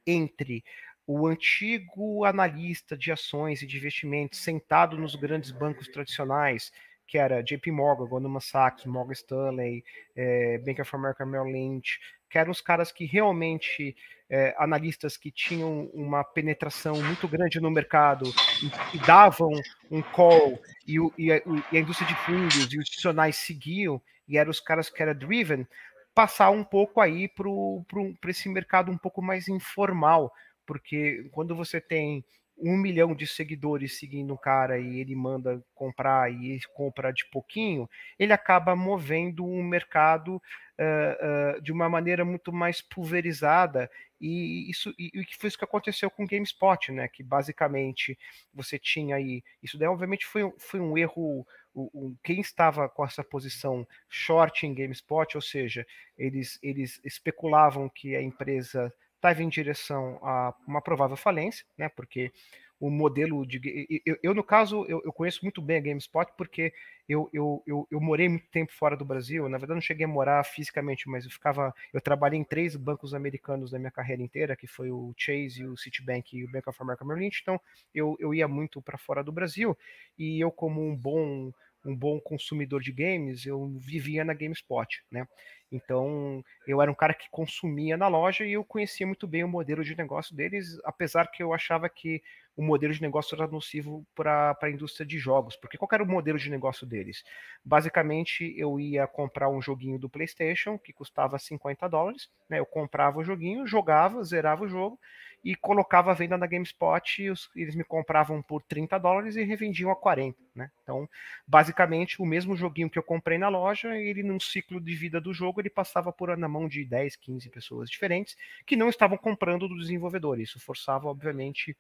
entre 0.05 0.65
o 1.07 1.27
antigo 1.27 2.25
analista 2.25 2.97
de 2.97 3.11
ações 3.11 3.63
e 3.63 3.67
de 3.67 3.77
investimentos 3.77 4.41
sentado 4.41 4.97
nos 4.97 5.15
grandes 5.15 5.51
bancos 5.51 5.89
tradicionais, 5.89 6.73
que 7.07 7.19
era 7.19 7.43
JP 7.43 7.71
Morgan, 7.73 8.07
Goldman 8.07 8.41
Sachs, 8.41 8.87
Morgan 8.87 9.13
Stanley, 9.13 9.85
é, 10.17 10.59
Bank 10.59 10.81
of 10.81 10.97
America 10.97 11.27
Merrill 11.27 11.53
Lynch, 11.53 11.99
que 12.31 12.39
eram 12.39 12.51
os 12.51 12.63
caras 12.63 12.91
que 12.91 13.05
realmente, 13.05 13.95
é, 14.31 14.55
analistas 14.57 15.19
que 15.19 15.31
tinham 15.31 15.91
uma 15.93 16.25
penetração 16.25 16.95
muito 17.03 17.29
grande 17.29 17.61
no 17.61 17.71
mercado 17.71 18.25
e, 18.63 18.97
e 18.97 19.01
davam 19.01 19.51
um 19.91 20.01
call 20.01 20.59
e, 20.89 20.97
e, 21.19 21.31
a, 21.31 21.37
e, 21.71 21.77
a, 21.77 21.81
indústria 21.81 22.09
de 22.09 22.15
fundos 22.25 22.57
e 22.57 22.61
os 22.61 22.75
institucionais 22.75 23.37
seguiam, 23.37 24.01
e 24.27 24.39
eram 24.39 24.51
os 24.51 24.61
caras 24.61 24.89
que 24.89 25.03
eram 25.03 25.15
driven, 25.15 25.67
passar 26.15 26.49
um 26.49 26.65
pouco 26.65 27.01
aí 27.01 27.29
para 27.29 28.31
esse 28.31 28.49
mercado 28.49 28.91
um 28.91 28.97
pouco 28.97 29.21
mais 29.21 29.49
informal, 29.49 30.33
porque 30.67 31.29
quando 31.33 31.55
você 31.55 31.81
tem 31.81 32.25
um 32.59 32.77
milhão 32.77 33.15
de 33.15 33.27
seguidores 33.27 33.99
seguindo 33.99 34.33
um 34.33 34.37
cara 34.37 34.79
e 34.79 35.01
ele 35.01 35.17
manda 35.17 35.63
comprar 35.75 36.33
e 36.33 36.61
compra 36.73 37.13
de 37.13 37.25
pouquinho, 37.27 37.89
ele 38.19 38.33
acaba 38.33 38.77
movendo 38.77 39.45
um 39.45 39.63
mercado 39.63 40.37
uh, 40.37 41.59
uh, 41.59 41.63
de 41.63 41.73
uma 41.73 41.89
maneira 41.89 42.25
muito 42.25 42.53
mais 42.53 42.81
pulverizada 42.81 43.91
e 44.21 44.71
isso 44.71 44.95
e, 44.97 45.11
e 45.15 45.27
foi 45.37 45.49
isso 45.49 45.59
que 45.59 45.65
aconteceu 45.65 46.09
com 46.11 46.25
o 46.25 46.27
GameSpot, 46.27 46.93
né? 46.93 47.09
Que 47.09 47.23
basicamente 47.25 48.17
você 48.55 48.79
tinha 48.79 49.17
aí 49.17 49.43
isso 49.63 49.77
daí 49.77 49.89
obviamente 49.89 50.25
foi, 50.25 50.53
foi 50.59 50.81
um 50.81 50.97
erro 50.97 51.45
o, 51.75 51.91
o, 51.93 52.17
quem 52.23 52.41
estava 52.41 52.89
com 52.89 53.05
essa 53.05 53.25
posição 53.25 53.87
short 54.09 54.67
em 54.67 54.75
GameSpot, 54.75 55.37
ou 55.37 55.41
seja, 55.41 55.87
eles, 56.19 56.59
eles 56.63 57.01
especulavam 57.05 57.89
que 57.89 58.15
a 58.15 58.23
empresa 58.23 58.93
estava 59.23 59.41
em 59.41 59.49
direção 59.49 60.19
a 60.21 60.53
uma 60.67 60.83
provável 60.83 61.17
falência, 61.17 61.65
né? 61.79 61.89
Porque 61.89 62.33
o 62.81 62.91
modelo 62.91 63.47
de. 63.47 63.61
Eu, 64.05 64.19
eu 64.21 64.35
no 64.35 64.43
caso, 64.43 64.85
eu, 64.89 65.01
eu, 65.05 65.13
conheço 65.13 65.39
muito 65.45 65.63
bem 65.63 65.77
a 65.77 65.81
GameSpot 65.81 66.33
porque 66.37 66.75
eu, 67.09 67.31
eu, 67.33 67.63
eu, 67.65 67.87
eu, 67.89 68.01
morei 68.01 68.29
muito 68.29 68.49
tempo 68.49 68.73
fora 68.73 68.97
do 68.97 69.05
Brasil. 69.05 69.49
Na 69.49 69.57
verdade, 69.57 69.77
não 69.77 69.81
cheguei 69.81 70.05
a 70.05 70.09
morar 70.09 70.45
fisicamente, 70.45 71.09
mas 71.09 71.25
eu 71.25 71.31
ficava. 71.31 71.73
Eu 71.93 72.01
trabalhei 72.01 72.41
em 72.41 72.45
três 72.45 72.75
bancos 72.75 73.15
americanos 73.15 73.71
na 73.71 73.79
minha 73.79 73.93
carreira 73.93 74.21
inteira, 74.21 74.57
que 74.57 74.67
foi 74.67 74.91
o 74.91 75.15
Chase, 75.17 75.65
o 75.65 75.77
Citibank 75.77 76.37
e 76.37 76.45
o 76.45 76.51
Bank 76.51 76.69
of 76.69 76.83
America 76.83 77.05
Lynch. 77.05 77.39
Então, 77.41 77.61
eu, 77.95 78.17
eu 78.19 78.35
ia 78.35 78.49
muito 78.49 78.83
para 78.83 78.99
fora 78.99 79.23
do 79.23 79.31
Brasil 79.31 79.79
e 80.19 80.41
eu, 80.43 80.51
como 80.51 80.85
um 80.85 80.97
bom 80.97 81.53
um 81.85 81.95
bom 81.95 82.21
consumidor 82.21 82.81
de 82.81 82.93
games, 82.93 83.45
eu 83.47 83.67
vivia 83.79 84.25
na 84.25 84.35
GameSpot, 84.35 85.03
né? 85.11 85.27
Então, 85.71 86.45
eu 86.67 86.83
era 86.83 86.91
um 86.91 86.95
cara 86.95 87.15
que 87.15 87.31
consumia 87.31 87.97
na 87.97 88.07
loja 88.07 88.45
e 88.45 88.53
eu 88.53 88.63
conhecia 88.63 89.07
muito 89.07 89.27
bem 89.27 89.43
o 89.43 89.49
modelo 89.49 89.83
de 89.83 89.97
negócio 89.97 90.37
deles, 90.37 90.79
apesar 90.85 91.29
que 91.29 91.43
eu 91.43 91.55
achava 91.55 91.89
que 91.89 92.23
o 92.55 92.63
modelo 92.63 92.93
de 92.93 93.01
negócio 93.01 93.35
era 93.35 93.47
nocivo 93.47 94.07
para 94.15 94.55
a 94.61 94.71
indústria 94.71 95.07
de 95.07 95.19
jogos, 95.19 95.57
porque 95.57 95.79
qual 95.79 95.89
era 95.91 96.03
o 96.03 96.07
modelo 96.07 96.39
de 96.39 96.51
negócio 96.51 96.87
deles? 96.87 97.25
Basicamente, 97.65 98.55
eu 98.59 98.79
ia 98.79 99.07
comprar 99.07 99.49
um 99.49 99.63
joguinho 99.63 99.99
do 99.99 100.11
PlayStation 100.11 100.79
que 100.79 100.93
custava 100.93 101.39
50 101.39 101.89
dólares, 101.89 102.29
né? 102.51 102.59
Eu 102.59 102.67
comprava 102.67 103.21
o 103.21 103.25
joguinho, 103.25 103.67
jogava, 103.67 104.23
zerava 104.23 104.65
o 104.65 104.69
jogo 104.69 105.01
e 105.45 105.57
colocava 105.57 106.13
a 106.13 106.15
venda 106.15 106.39
na 106.39 106.47
GameSpot, 106.47 107.29
os, 107.31 107.51
eles 107.57 107.75
me 107.75 107.83
compravam 107.83 108.41
por 108.41 108.63
30 108.63 108.97
dólares 108.99 109.37
e 109.37 109.43
revendiam 109.43 109.91
a 109.91 109.97
40, 109.97 110.39
né? 110.55 110.71
Então, 110.83 111.09
basicamente, 111.47 112.23
o 112.23 112.27
mesmo 112.27 112.55
joguinho 112.55 112.89
que 112.89 112.99
eu 112.99 113.03
comprei 113.03 113.39
na 113.39 113.49
loja, 113.49 113.97
ele 113.97 114.23
num 114.23 114.39
ciclo 114.39 114.81
de 114.81 114.95
vida 114.95 115.21
do 115.21 115.35
jogo, 115.35 115.61
ele 115.61 115.71
passava 115.71 116.13
por 116.13 116.37
na 116.37 116.49
mão 116.49 116.69
de 116.69 116.85
10, 116.85 117.17
15 117.17 117.51
pessoas 117.51 117.91
diferentes 117.91 118.37
que 118.65 118.77
não 118.77 118.89
estavam 118.89 119.19
comprando 119.19 119.69
do 119.69 119.79
desenvolvedor. 119.79 120.41
Isso 120.41 120.61
forçava, 120.61 121.09
obviamente, 121.09 121.77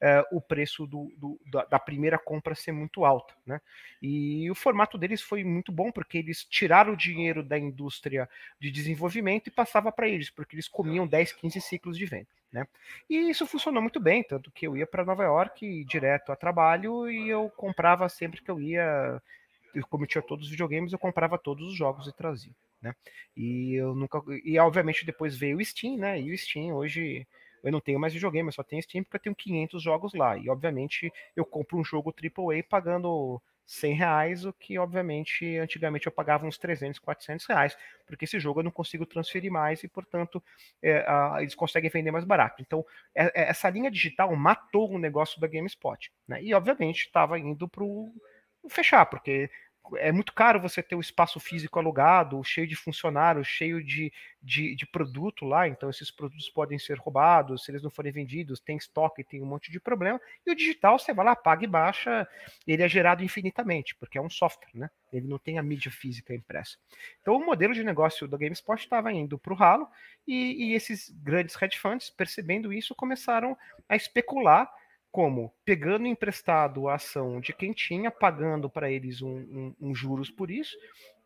é, 0.00 0.22
o 0.30 0.40
preço 0.40 0.86
do, 0.86 1.10
do, 1.16 1.40
da 1.70 1.78
primeira 1.78 2.18
compra 2.18 2.54
ser 2.54 2.72
muito 2.72 3.04
alto, 3.04 3.34
né? 3.46 3.60
E 4.02 4.50
o 4.50 4.54
formato 4.54 4.98
deles 4.98 5.22
foi 5.22 5.42
muito 5.42 5.72
bom, 5.72 5.90
porque 5.90 6.18
eles 6.18 6.44
tiraram 6.44 6.92
o 6.92 6.96
dinheiro 6.96 7.42
da 7.42 7.58
indústria 7.58 8.28
de 8.60 8.70
desenvolvimento 8.70 9.46
e 9.46 9.50
passava 9.50 9.90
para 9.90 10.08
eles, 10.08 10.28
porque 10.28 10.54
eles 10.54 10.68
comiam 10.68 11.06
10, 11.06 11.32
15 11.32 11.60
ciclos 11.60 11.96
de 11.96 12.04
venda. 12.04 12.28
Né? 12.56 12.66
E 13.10 13.28
isso 13.28 13.46
funcionou 13.46 13.82
muito 13.82 14.00
bem, 14.00 14.22
tanto 14.22 14.50
que 14.50 14.66
eu 14.66 14.74
ia 14.78 14.86
para 14.86 15.04
Nova 15.04 15.22
York 15.24 15.84
direto 15.84 16.32
a 16.32 16.36
trabalho 16.36 17.06
e 17.10 17.28
eu 17.28 17.50
comprava 17.50 18.08
sempre 18.08 18.40
que 18.40 18.50
eu 18.50 18.58
ia, 18.58 19.20
como 19.90 20.04
eu 20.04 20.08
tinha 20.08 20.22
todos 20.22 20.46
os 20.46 20.50
videogames, 20.50 20.90
eu 20.90 20.98
comprava 20.98 21.36
todos 21.36 21.68
os 21.68 21.76
jogos 21.76 22.08
e 22.08 22.16
trazia, 22.16 22.54
né? 22.80 22.94
E 23.36 23.74
eu 23.74 23.94
nunca 23.94 24.22
e 24.42 24.58
obviamente 24.58 25.04
depois 25.04 25.36
veio 25.36 25.58
o 25.58 25.64
Steam, 25.64 25.98
né? 25.98 26.18
E 26.18 26.32
o 26.32 26.38
Steam 26.38 26.74
hoje 26.74 27.26
eu 27.62 27.70
não 27.70 27.80
tenho 27.80 28.00
mais 28.00 28.14
videogame, 28.14 28.48
eu 28.48 28.52
só 28.52 28.62
tenho 28.62 28.82
Steam 28.82 29.04
porque 29.04 29.16
eu 29.16 29.20
tenho 29.20 29.36
500 29.36 29.82
jogos 29.82 30.14
lá. 30.14 30.38
E 30.38 30.48
obviamente 30.48 31.12
eu 31.36 31.44
compro 31.44 31.76
um 31.76 31.84
jogo 31.84 32.10
AAA 32.10 32.62
pagando 32.66 33.38
100 33.66 33.94
reais, 33.94 34.44
o 34.44 34.52
que 34.52 34.78
obviamente 34.78 35.58
antigamente 35.58 36.06
eu 36.06 36.12
pagava 36.12 36.46
uns 36.46 36.56
300, 36.56 37.00
400 37.00 37.46
reais, 37.46 37.76
porque 38.06 38.24
esse 38.24 38.38
jogo 38.38 38.60
eu 38.60 38.64
não 38.64 38.70
consigo 38.70 39.04
transferir 39.04 39.50
mais 39.50 39.82
e, 39.82 39.88
portanto, 39.88 40.42
é, 40.80 41.04
a, 41.06 41.38
eles 41.40 41.54
conseguem 41.54 41.90
vender 41.90 42.12
mais 42.12 42.24
barato. 42.24 42.62
Então, 42.62 42.84
é, 43.14 43.24
é, 43.24 43.50
essa 43.50 43.68
linha 43.68 43.90
digital 43.90 44.34
matou 44.36 44.90
o 44.92 44.98
negócio 44.98 45.40
da 45.40 45.48
GameSpot, 45.48 46.12
né? 46.28 46.42
E, 46.42 46.54
obviamente, 46.54 47.06
estava 47.06 47.38
indo 47.38 47.68
para 47.68 47.82
o 47.82 48.12
fechar, 48.68 49.06
porque 49.06 49.50
é 49.96 50.10
muito 50.10 50.32
caro 50.32 50.60
você 50.60 50.82
ter 50.82 50.94
o 50.94 51.00
espaço 51.00 51.38
físico 51.38 51.78
alugado, 51.78 52.42
cheio 52.44 52.66
de 52.66 52.74
funcionários, 52.74 53.46
cheio 53.46 53.82
de, 53.82 54.12
de, 54.42 54.74
de, 54.74 54.86
produto 54.86 55.44
lá, 55.44 55.68
então 55.68 55.88
esses 55.88 56.10
produtos 56.10 56.48
podem 56.48 56.78
ser 56.78 56.98
roubados, 56.98 57.64
se 57.64 57.70
eles 57.70 57.82
não 57.82 57.90
forem 57.90 58.12
vendidos, 58.12 58.60
tem 58.60 58.76
estoque, 58.76 59.24
tem 59.24 59.42
um 59.42 59.46
monte 59.46 59.70
de 59.70 59.78
problema. 59.78 60.20
E 60.46 60.50
o 60.50 60.54
digital, 60.54 60.98
você 60.98 61.12
vai 61.12 61.26
lá, 61.26 61.36
paga 61.36 61.64
e 61.64 61.68
baixa, 61.68 62.26
ele 62.66 62.82
é 62.82 62.88
gerado 62.88 63.22
infinitamente, 63.22 63.94
porque 63.94 64.18
é 64.18 64.22
um 64.22 64.30
software, 64.30 64.70
né? 64.74 64.90
Ele 65.12 65.26
não 65.26 65.38
tem 65.38 65.58
a 65.58 65.62
mídia 65.62 65.90
física 65.90 66.34
impressa. 66.34 66.76
Então 67.20 67.36
o 67.36 67.44
modelo 67.44 67.74
de 67.74 67.84
negócio 67.84 68.26
da 68.26 68.36
GameSpot 68.36 68.78
estava 68.78 69.12
indo 69.12 69.38
para 69.38 69.52
o 69.52 69.56
ralo, 69.56 69.88
e, 70.26 70.70
e 70.70 70.74
esses 70.74 71.10
grandes 71.10 71.60
hedge 71.60 71.78
funds, 71.78 72.10
percebendo 72.10 72.72
isso, 72.72 72.94
começaram 72.94 73.56
a 73.88 73.96
especular 73.96 74.70
como 75.16 75.50
pegando 75.64 76.06
emprestado 76.06 76.90
a 76.90 76.96
ação 76.96 77.40
de 77.40 77.54
quem 77.54 77.72
tinha, 77.72 78.10
pagando 78.10 78.68
para 78.68 78.90
eles 78.90 79.22
um, 79.22 79.38
um, 79.38 79.74
um, 79.80 79.94
juros 79.94 80.30
por 80.30 80.50
isso, 80.50 80.76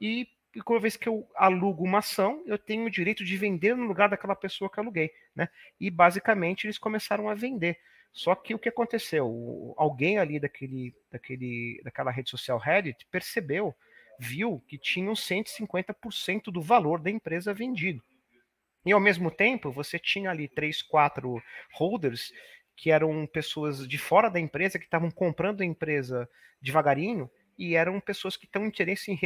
e, 0.00 0.28
e 0.54 0.60
uma 0.64 0.78
vez 0.78 0.96
que 0.96 1.08
eu 1.08 1.28
alugo 1.34 1.82
uma 1.82 1.98
ação, 1.98 2.40
eu 2.46 2.56
tenho 2.56 2.84
o 2.84 2.90
direito 2.90 3.24
de 3.24 3.36
vender 3.36 3.74
no 3.74 3.88
lugar 3.88 4.08
daquela 4.08 4.36
pessoa 4.36 4.70
que 4.70 4.78
aluguei. 4.78 5.10
Né? 5.34 5.48
E 5.80 5.90
basicamente 5.90 6.68
eles 6.68 6.78
começaram 6.78 7.28
a 7.28 7.34
vender. 7.34 7.80
Só 8.12 8.32
que 8.36 8.54
o 8.54 8.60
que 8.60 8.68
aconteceu? 8.68 9.74
Alguém 9.76 10.18
ali 10.20 10.38
daquele, 10.38 10.94
daquele, 11.10 11.80
daquela 11.82 12.12
rede 12.12 12.30
social 12.30 12.58
Reddit 12.58 13.04
percebeu, 13.10 13.74
viu 14.20 14.62
que 14.68 14.78
tinham 14.78 15.14
150% 15.14 16.44
do 16.44 16.62
valor 16.62 17.00
da 17.00 17.10
empresa 17.10 17.52
vendido. 17.52 18.00
E 18.86 18.92
ao 18.92 19.00
mesmo 19.00 19.32
tempo, 19.32 19.72
você 19.72 19.98
tinha 19.98 20.30
ali 20.30 20.46
três, 20.46 20.80
quatro 20.80 21.42
holders 21.74 22.32
que 22.80 22.90
eram 22.90 23.26
pessoas 23.26 23.86
de 23.86 23.98
fora 23.98 24.30
da 24.30 24.40
empresa 24.40 24.78
que 24.78 24.86
estavam 24.86 25.10
comprando 25.10 25.60
a 25.60 25.66
empresa 25.66 26.26
devagarinho 26.62 27.30
e 27.58 27.76
eram 27.76 28.00
pessoas 28.00 28.38
que 28.38 28.46
têm 28.46 28.64
interesse 28.64 29.12
em 29.12 29.20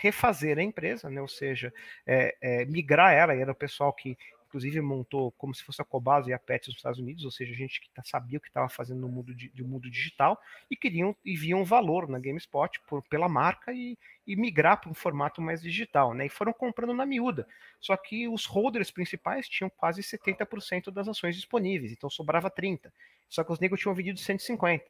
refazer 0.00 0.58
a 0.58 0.62
empresa, 0.62 1.08
né? 1.08 1.22
ou 1.22 1.28
seja, 1.28 1.72
é, 2.04 2.36
é, 2.40 2.64
migrar 2.64 3.14
ela, 3.14 3.32
e 3.32 3.40
era 3.40 3.52
o 3.52 3.54
pessoal 3.54 3.92
que 3.92 4.18
inclusive 4.56 4.80
montou 4.80 5.30
como 5.32 5.54
se 5.54 5.62
fosse 5.62 5.82
a 5.82 5.84
Cobase 5.84 6.30
e 6.30 6.32
a 6.32 6.38
Pets 6.38 6.68
nos 6.68 6.78
Estados 6.78 6.98
Unidos, 6.98 7.24
ou 7.26 7.30
seja, 7.30 7.52
gente 7.52 7.78
que 7.78 7.90
tá, 7.90 8.02
sabia 8.02 8.38
o 8.38 8.40
que 8.40 8.48
estava 8.48 8.70
fazendo 8.70 9.00
no 9.00 9.08
mundo, 9.08 9.34
de, 9.34 9.50
do 9.50 9.66
mundo 9.68 9.90
digital 9.90 10.40
e 10.70 10.74
queriam 10.74 11.14
e 11.22 11.36
viam 11.36 11.62
valor 11.62 12.08
na 12.08 12.18
GameSpot 12.18 12.80
por, 12.88 13.02
pela 13.02 13.28
marca 13.28 13.70
e, 13.70 13.98
e 14.26 14.34
migrar 14.34 14.80
para 14.80 14.90
um 14.90 14.94
formato 14.94 15.42
mais 15.42 15.60
digital, 15.60 16.14
né? 16.14 16.24
E 16.24 16.30
foram 16.30 16.54
comprando 16.54 16.94
na 16.94 17.04
miúda. 17.04 17.46
Só 17.78 17.94
que 17.98 18.26
os 18.26 18.46
holders 18.46 18.90
principais 18.90 19.46
tinham 19.46 19.68
quase 19.68 20.00
70% 20.00 20.90
das 20.90 21.06
ações 21.06 21.36
disponíveis, 21.36 21.92
então 21.92 22.08
sobrava 22.08 22.48
30. 22.48 22.90
Só 23.28 23.44
que 23.44 23.52
os 23.52 23.60
negros 23.60 23.80
tinham 23.80 23.94
vendido 23.94 24.18
150. 24.18 24.84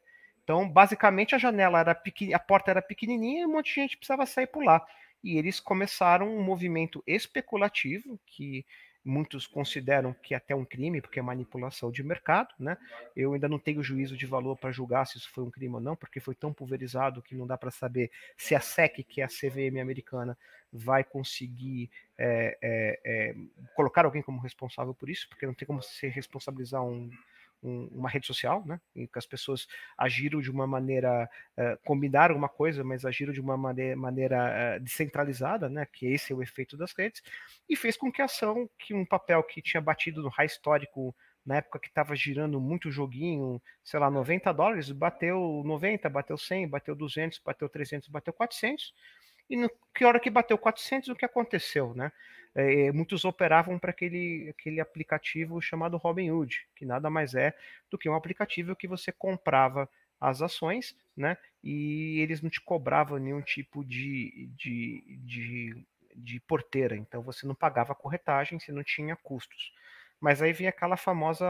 Então, 0.44 0.68
basicamente, 0.68 1.34
a 1.34 1.38
janela 1.38 1.80
era 1.80 1.92
pequena, 1.92 2.36
a 2.36 2.38
porta 2.38 2.70
era 2.70 2.80
pequenininha 2.80 3.42
e 3.42 3.46
um 3.46 3.52
monte 3.52 3.74
de 3.74 3.80
gente 3.80 3.96
precisava 3.96 4.24
sair 4.26 4.46
por 4.46 4.62
lá. 4.62 4.80
E 5.24 5.36
eles 5.36 5.58
começaram 5.58 6.28
um 6.28 6.40
movimento 6.40 7.02
especulativo 7.04 8.16
que 8.26 8.64
muitos 9.06 9.46
consideram 9.46 10.12
que 10.12 10.34
é 10.34 10.36
até 10.36 10.54
um 10.54 10.64
crime, 10.64 11.00
porque 11.00 11.20
é 11.20 11.22
manipulação 11.22 11.90
de 11.92 12.02
mercado, 12.02 12.52
né? 12.58 12.76
Eu 13.14 13.32
ainda 13.32 13.48
não 13.48 13.58
tenho 13.58 13.82
juízo 13.82 14.16
de 14.16 14.26
valor 14.26 14.56
para 14.56 14.72
julgar 14.72 15.06
se 15.06 15.16
isso 15.16 15.30
foi 15.30 15.44
um 15.44 15.50
crime 15.50 15.74
ou 15.74 15.80
não, 15.80 15.94
porque 15.94 16.18
foi 16.18 16.34
tão 16.34 16.52
pulverizado 16.52 17.22
que 17.22 17.34
não 17.34 17.46
dá 17.46 17.56
para 17.56 17.70
saber 17.70 18.10
se 18.36 18.54
a 18.54 18.60
SEC, 18.60 19.04
que 19.04 19.20
é 19.20 19.24
a 19.24 19.28
CVM 19.28 19.80
americana, 19.80 20.36
vai 20.72 21.04
conseguir 21.04 21.88
é, 22.18 22.58
é, 22.60 23.00
é, 23.04 23.34
colocar 23.74 24.04
alguém 24.04 24.22
como 24.22 24.40
responsável 24.40 24.92
por 24.92 25.08
isso, 25.08 25.28
porque 25.28 25.46
não 25.46 25.54
tem 25.54 25.66
como 25.66 25.80
se 25.80 26.08
responsabilizar 26.08 26.82
um, 26.82 27.08
um, 27.62 27.88
uma 27.92 28.08
rede 28.08 28.26
social, 28.26 28.64
né? 28.66 28.80
Em 28.94 29.06
que 29.06 29.18
as 29.18 29.26
pessoas 29.26 29.66
agiram 29.96 30.40
de 30.40 30.50
uma 30.50 30.66
maneira, 30.66 31.28
uh, 31.58 31.78
combinaram 31.84 32.36
uma 32.36 32.48
coisa, 32.48 32.84
mas 32.84 33.04
agiram 33.04 33.32
de 33.32 33.40
uma 33.40 33.56
maneira, 33.56 33.96
maneira 33.96 34.76
uh, 34.78 34.80
descentralizada, 34.82 35.68
né? 35.68 35.86
Que 35.92 36.06
esse 36.06 36.32
é 36.32 36.36
o 36.36 36.42
efeito 36.42 36.76
das 36.76 36.92
redes, 36.92 37.22
e 37.68 37.76
fez 37.76 37.96
com 37.96 38.10
que 38.10 38.22
a 38.22 38.26
ação, 38.26 38.68
que 38.78 38.94
um 38.94 39.04
papel 39.04 39.42
que 39.42 39.62
tinha 39.62 39.80
batido 39.80 40.22
no 40.22 40.28
high 40.28 40.46
histórico 40.46 41.14
na 41.46 41.56
época 41.56 41.78
que 41.78 41.88
estava 41.88 42.16
girando 42.16 42.60
muito 42.60 42.90
joguinho, 42.90 43.62
sei 43.84 44.00
lá, 44.00 44.10
90 44.10 44.52
dólares, 44.52 44.90
bateu 44.90 45.62
90, 45.64 46.10
bateu 46.10 46.36
100, 46.36 46.68
bateu 46.68 46.94
200, 46.96 47.38
bateu 47.38 47.68
300, 47.68 48.08
bateu 48.08 48.32
400. 48.32 48.92
E 49.48 49.56
no, 49.56 49.70
que 49.94 50.04
hora 50.04 50.18
que 50.18 50.28
bateu 50.28 50.58
400, 50.58 51.08
o 51.10 51.14
que 51.14 51.24
aconteceu, 51.24 51.94
né? 51.94 52.10
É, 52.58 52.90
muitos 52.90 53.26
operavam 53.26 53.78
para 53.78 53.90
aquele, 53.90 54.48
aquele 54.48 54.80
aplicativo 54.80 55.60
chamado 55.60 55.98
Robinhood, 55.98 56.66
que 56.74 56.86
nada 56.86 57.10
mais 57.10 57.34
é 57.34 57.54
do 57.90 57.98
que 57.98 58.08
um 58.08 58.14
aplicativo 58.14 58.74
que 58.74 58.88
você 58.88 59.12
comprava 59.12 59.86
as 60.18 60.40
ações, 60.40 60.96
né? 61.14 61.36
E 61.62 62.18
eles 62.20 62.40
não 62.40 62.48
te 62.48 62.58
cobravam 62.62 63.18
nenhum 63.18 63.42
tipo 63.42 63.84
de, 63.84 64.48
de, 64.56 65.04
de, 65.22 65.86
de 66.14 66.40
porteira, 66.40 66.96
então 66.96 67.20
você 67.20 67.46
não 67.46 67.54
pagava 67.54 67.94
corretagem, 67.94 68.58
você 68.58 68.72
não 68.72 68.82
tinha 68.82 69.14
custos. 69.16 69.70
Mas 70.18 70.40
aí 70.40 70.54
vem 70.54 70.66
aquela 70.66 70.96
famosa 70.96 71.46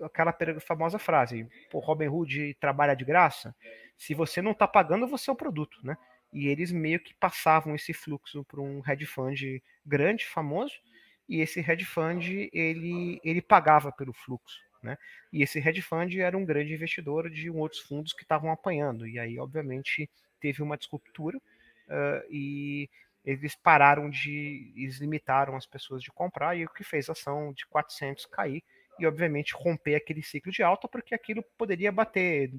aquela 0.00 0.32
famosa 0.60 0.96
frase: 0.96 1.44
Pô, 1.72 1.80
Robin 1.80 2.06
Hood 2.06 2.54
trabalha 2.60 2.94
de 2.94 3.04
graça. 3.04 3.52
Se 3.98 4.14
você 4.14 4.40
não 4.40 4.52
está 4.52 4.68
pagando, 4.68 5.08
você 5.08 5.28
é 5.28 5.32
o 5.32 5.36
produto, 5.36 5.76
né? 5.82 5.96
E 6.32 6.48
eles 6.48 6.70
meio 6.70 7.00
que 7.00 7.14
passavam 7.14 7.74
esse 7.74 7.92
fluxo 7.92 8.44
para 8.44 8.60
um 8.60 8.82
hedge 8.86 9.06
fund 9.06 9.62
grande, 9.84 10.26
famoso, 10.26 10.74
e 11.28 11.40
esse 11.40 11.60
hedge 11.60 11.84
fund 11.84 12.48
ele, 12.52 13.20
ele 13.24 13.42
pagava 13.42 13.92
pelo 13.92 14.12
fluxo. 14.12 14.58
Né? 14.82 14.96
E 15.32 15.42
esse 15.42 15.58
hedge 15.58 15.82
fund 15.82 16.18
era 16.18 16.36
um 16.36 16.44
grande 16.44 16.72
investidor 16.72 17.28
de 17.30 17.50
outros 17.50 17.80
fundos 17.82 18.12
que 18.12 18.22
estavam 18.22 18.50
apanhando. 18.50 19.06
E 19.06 19.18
aí, 19.18 19.38
obviamente, 19.38 20.08
teve 20.40 20.62
uma 20.62 20.76
disruptura 20.76 21.36
uh, 21.36 22.24
e 22.30 22.88
eles 23.24 23.54
pararam 23.54 24.08
de. 24.08 24.72
Eles 24.76 24.98
limitaram 24.98 25.56
as 25.56 25.66
pessoas 25.66 26.02
de 26.02 26.10
comprar, 26.10 26.56
e 26.56 26.64
o 26.64 26.70
que 26.70 26.82
fez 26.82 27.08
a 27.08 27.12
ação 27.12 27.52
de 27.52 27.66
400 27.66 28.26
cair 28.26 28.62
e, 28.98 29.06
obviamente, 29.06 29.54
romper 29.54 29.94
aquele 29.94 30.22
ciclo 30.22 30.50
de 30.52 30.62
alta, 30.62 30.88
porque 30.88 31.14
aquilo 31.14 31.42
poderia 31.56 31.92
bater 31.92 32.52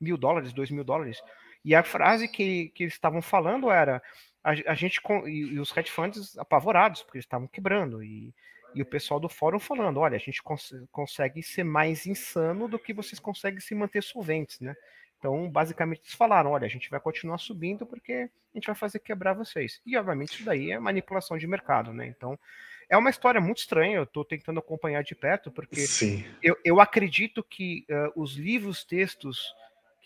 mil 0.00 0.16
dólares, 0.16 0.52
dois 0.52 0.70
mil 0.70 0.84
dólares. 0.84 1.20
E 1.64 1.74
a 1.74 1.82
frase 1.82 2.26
que, 2.26 2.68
que 2.70 2.84
eles 2.84 2.94
estavam 2.94 3.20
falando 3.20 3.70
era: 3.70 4.02
a, 4.42 4.50
a 4.50 4.74
gente. 4.74 5.00
E, 5.26 5.54
e, 5.54 5.60
os 5.60 5.76
hedge 5.76 5.90
funds 5.90 6.36
apavorados, 6.38 7.02
porque 7.02 7.18
eles 7.18 7.26
estavam 7.26 7.46
quebrando. 7.46 8.02
E, 8.02 8.34
e 8.74 8.82
o 8.82 8.86
pessoal 8.86 9.20
do 9.20 9.28
fórum 9.28 9.58
falando: 9.58 10.00
olha, 10.00 10.16
a 10.16 10.20
gente 10.20 10.42
cons 10.42 10.72
consegue 10.90 11.42
ser 11.42 11.64
mais 11.64 12.06
insano 12.06 12.68
do 12.68 12.78
que 12.78 12.92
vocês 12.92 13.20
conseguem 13.20 13.60
se 13.60 13.74
manter 13.74 14.02
solventes, 14.02 14.60
né? 14.60 14.74
Então, 15.18 15.50
basicamente, 15.50 16.00
eles 16.00 16.14
falaram: 16.14 16.50
olha, 16.50 16.66
a 16.66 16.70
gente 16.70 16.88
vai 16.88 16.98
continuar 16.98 17.38
subindo 17.38 17.84
porque 17.84 18.30
a 18.54 18.58
gente 18.58 18.66
vai 18.66 18.74
fazer 18.74 19.00
quebrar 19.00 19.34
vocês. 19.34 19.80
E, 19.84 19.96
obviamente, 19.96 20.34
isso 20.34 20.44
daí 20.44 20.72
é 20.72 20.78
manipulação 20.78 21.36
de 21.36 21.46
mercado, 21.46 21.92
né? 21.92 22.06
Então, 22.06 22.38
é 22.88 22.96
uma 22.96 23.10
história 23.10 23.40
muito 23.40 23.58
estranha. 23.58 23.96
Eu 23.96 24.04
estou 24.04 24.24
tentando 24.24 24.58
acompanhar 24.58 25.04
de 25.04 25.14
perto, 25.14 25.50
porque 25.50 25.84
eu, 26.42 26.56
eu, 26.64 26.80
acredito 26.80 27.44
que 27.44 27.86
uh, 27.90 28.20
os 28.20 28.34
livros, 28.36 28.82
textos 28.82 29.54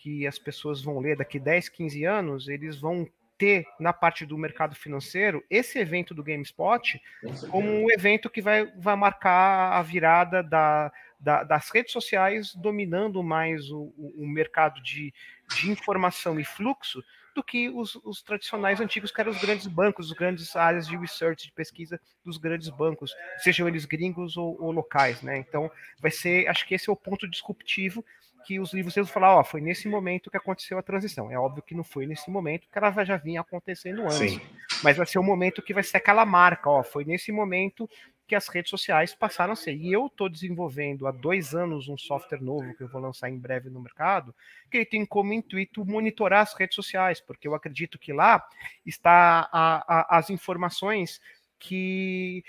que 0.05 0.27
as 0.27 0.37
pessoas 0.37 0.83
vão 0.83 0.99
ler 0.99 1.17
daqui 1.17 1.39
10, 1.39 1.67
15 1.69 2.03
anos, 2.03 2.47
eles 2.47 2.79
vão 2.79 3.09
ter 3.39 3.65
na 3.79 3.91
parte 3.91 4.23
do 4.23 4.37
mercado 4.37 4.75
financeiro 4.75 5.43
esse 5.49 5.79
evento 5.79 6.13
do 6.13 6.23
GameSpot 6.23 7.01
como 7.49 7.67
um 7.67 7.91
evento 7.91 8.29
que 8.29 8.39
vai, 8.39 8.67
vai 8.77 8.95
marcar 8.95 9.73
a 9.73 9.81
virada 9.81 10.43
da, 10.43 10.91
da, 11.19 11.43
das 11.43 11.71
redes 11.71 11.91
sociais 11.91 12.53
dominando 12.53 13.23
mais 13.23 13.71
o, 13.71 13.91
o 13.97 14.27
mercado 14.27 14.79
de, 14.79 15.11
de 15.57 15.71
informação 15.71 16.39
e 16.39 16.45
fluxo 16.45 17.03
do 17.33 17.43
que 17.43 17.67
os, 17.67 17.95
os, 17.95 18.21
tradicionais 18.21 18.79
antigos, 18.79 19.11
que 19.11 19.19
eram 19.19 19.31
os 19.31 19.41
grandes 19.41 19.65
bancos, 19.65 20.11
as 20.11 20.17
grandes 20.17 20.55
áreas 20.55 20.87
de 20.87 20.95
research, 20.95 21.47
de 21.47 21.51
pesquisa 21.51 21.99
dos 22.23 22.37
grandes 22.37 22.69
bancos, 22.69 23.13
sejam 23.39 23.67
eles 23.67 23.85
gringos 23.85 24.37
ou, 24.37 24.55
ou 24.61 24.71
locais, 24.71 25.21
né? 25.21 25.37
Então, 25.39 25.69
vai 25.99 26.11
ser, 26.11 26.47
acho 26.47 26.65
que 26.65 26.75
esse 26.75 26.89
é 26.89 26.93
o 26.93 26.95
ponto 26.95 27.27
disruptivo 27.27 28.05
que 28.45 28.59
os 28.59 28.73
livros 28.73 28.95
vão 28.95 29.05
falar, 29.05 29.35
ó, 29.35 29.43
foi 29.43 29.61
nesse 29.61 29.87
momento 29.87 30.29
que 30.29 30.37
aconteceu 30.37 30.77
a 30.77 30.83
transição. 30.83 31.31
É 31.31 31.37
óbvio 31.37 31.63
que 31.63 31.75
não 31.75 31.83
foi 31.83 32.05
nesse 32.05 32.29
momento, 32.29 32.67
que 32.71 32.77
ela 32.77 33.03
já 33.03 33.17
vinha 33.17 33.41
acontecendo 33.41 34.03
antes. 34.03 34.33
Sim. 34.33 34.41
Mas 34.83 34.97
vai 34.97 35.05
ser 35.05 35.19
o 35.19 35.23
momento 35.23 35.61
que 35.61 35.73
vai 35.73 35.83
ser 35.83 35.97
aquela 35.97 36.25
marca, 36.25 36.69
ó, 36.69 36.83
foi 36.83 37.03
nesse 37.03 37.31
momento 37.31 37.89
que 38.27 38.35
as 38.35 38.47
redes 38.47 38.69
sociais 38.69 39.13
passaram 39.13 39.53
a 39.53 39.55
ser. 39.55 39.75
E 39.75 39.91
eu 39.91 40.07
estou 40.07 40.27
desenvolvendo 40.27 41.07
há 41.07 41.11
dois 41.11 41.53
anos 41.53 41.87
um 41.87 41.97
software 41.97 42.41
novo 42.41 42.75
que 42.75 42.83
eu 42.83 42.87
vou 42.87 43.01
lançar 43.01 43.29
em 43.29 43.37
breve 43.37 43.69
no 43.69 43.81
mercado, 43.81 44.33
que 44.69 44.77
ele 44.77 44.85
tem 44.85 45.05
como 45.05 45.33
intuito 45.33 45.85
monitorar 45.85 46.41
as 46.41 46.53
redes 46.53 46.75
sociais, 46.75 47.21
porque 47.21 47.47
eu 47.47 47.53
acredito 47.53 47.99
que 47.99 48.11
lá 48.11 48.43
está 48.85 49.47
a, 49.51 50.15
a, 50.15 50.17
as 50.17 50.29
informações 50.29 51.21
que 51.67 52.43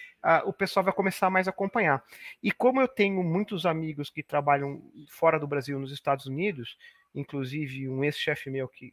o 0.45 0.53
pessoal 0.53 0.85
vai 0.85 0.93
começar 0.93 1.31
mais 1.31 1.47
a 1.47 1.51
acompanhar. 1.51 2.03
E 2.43 2.51
como 2.53 2.81
eu 2.81 2.89
tenho 2.89 3.23
muitos 3.23 3.65
amigos 3.65 4.11
que 4.11 4.23
trabalham 4.23 4.83
fora 5.09 5.39
do 5.39 5.47
Brasil, 5.47 5.79
nos 5.79 5.93
Estados 5.93 6.27
Unidos, 6.27 6.77
inclusive 7.15 7.89
um 7.89 8.05
ex-chefe 8.05 8.51
meu 8.51 8.69
que, 8.69 8.93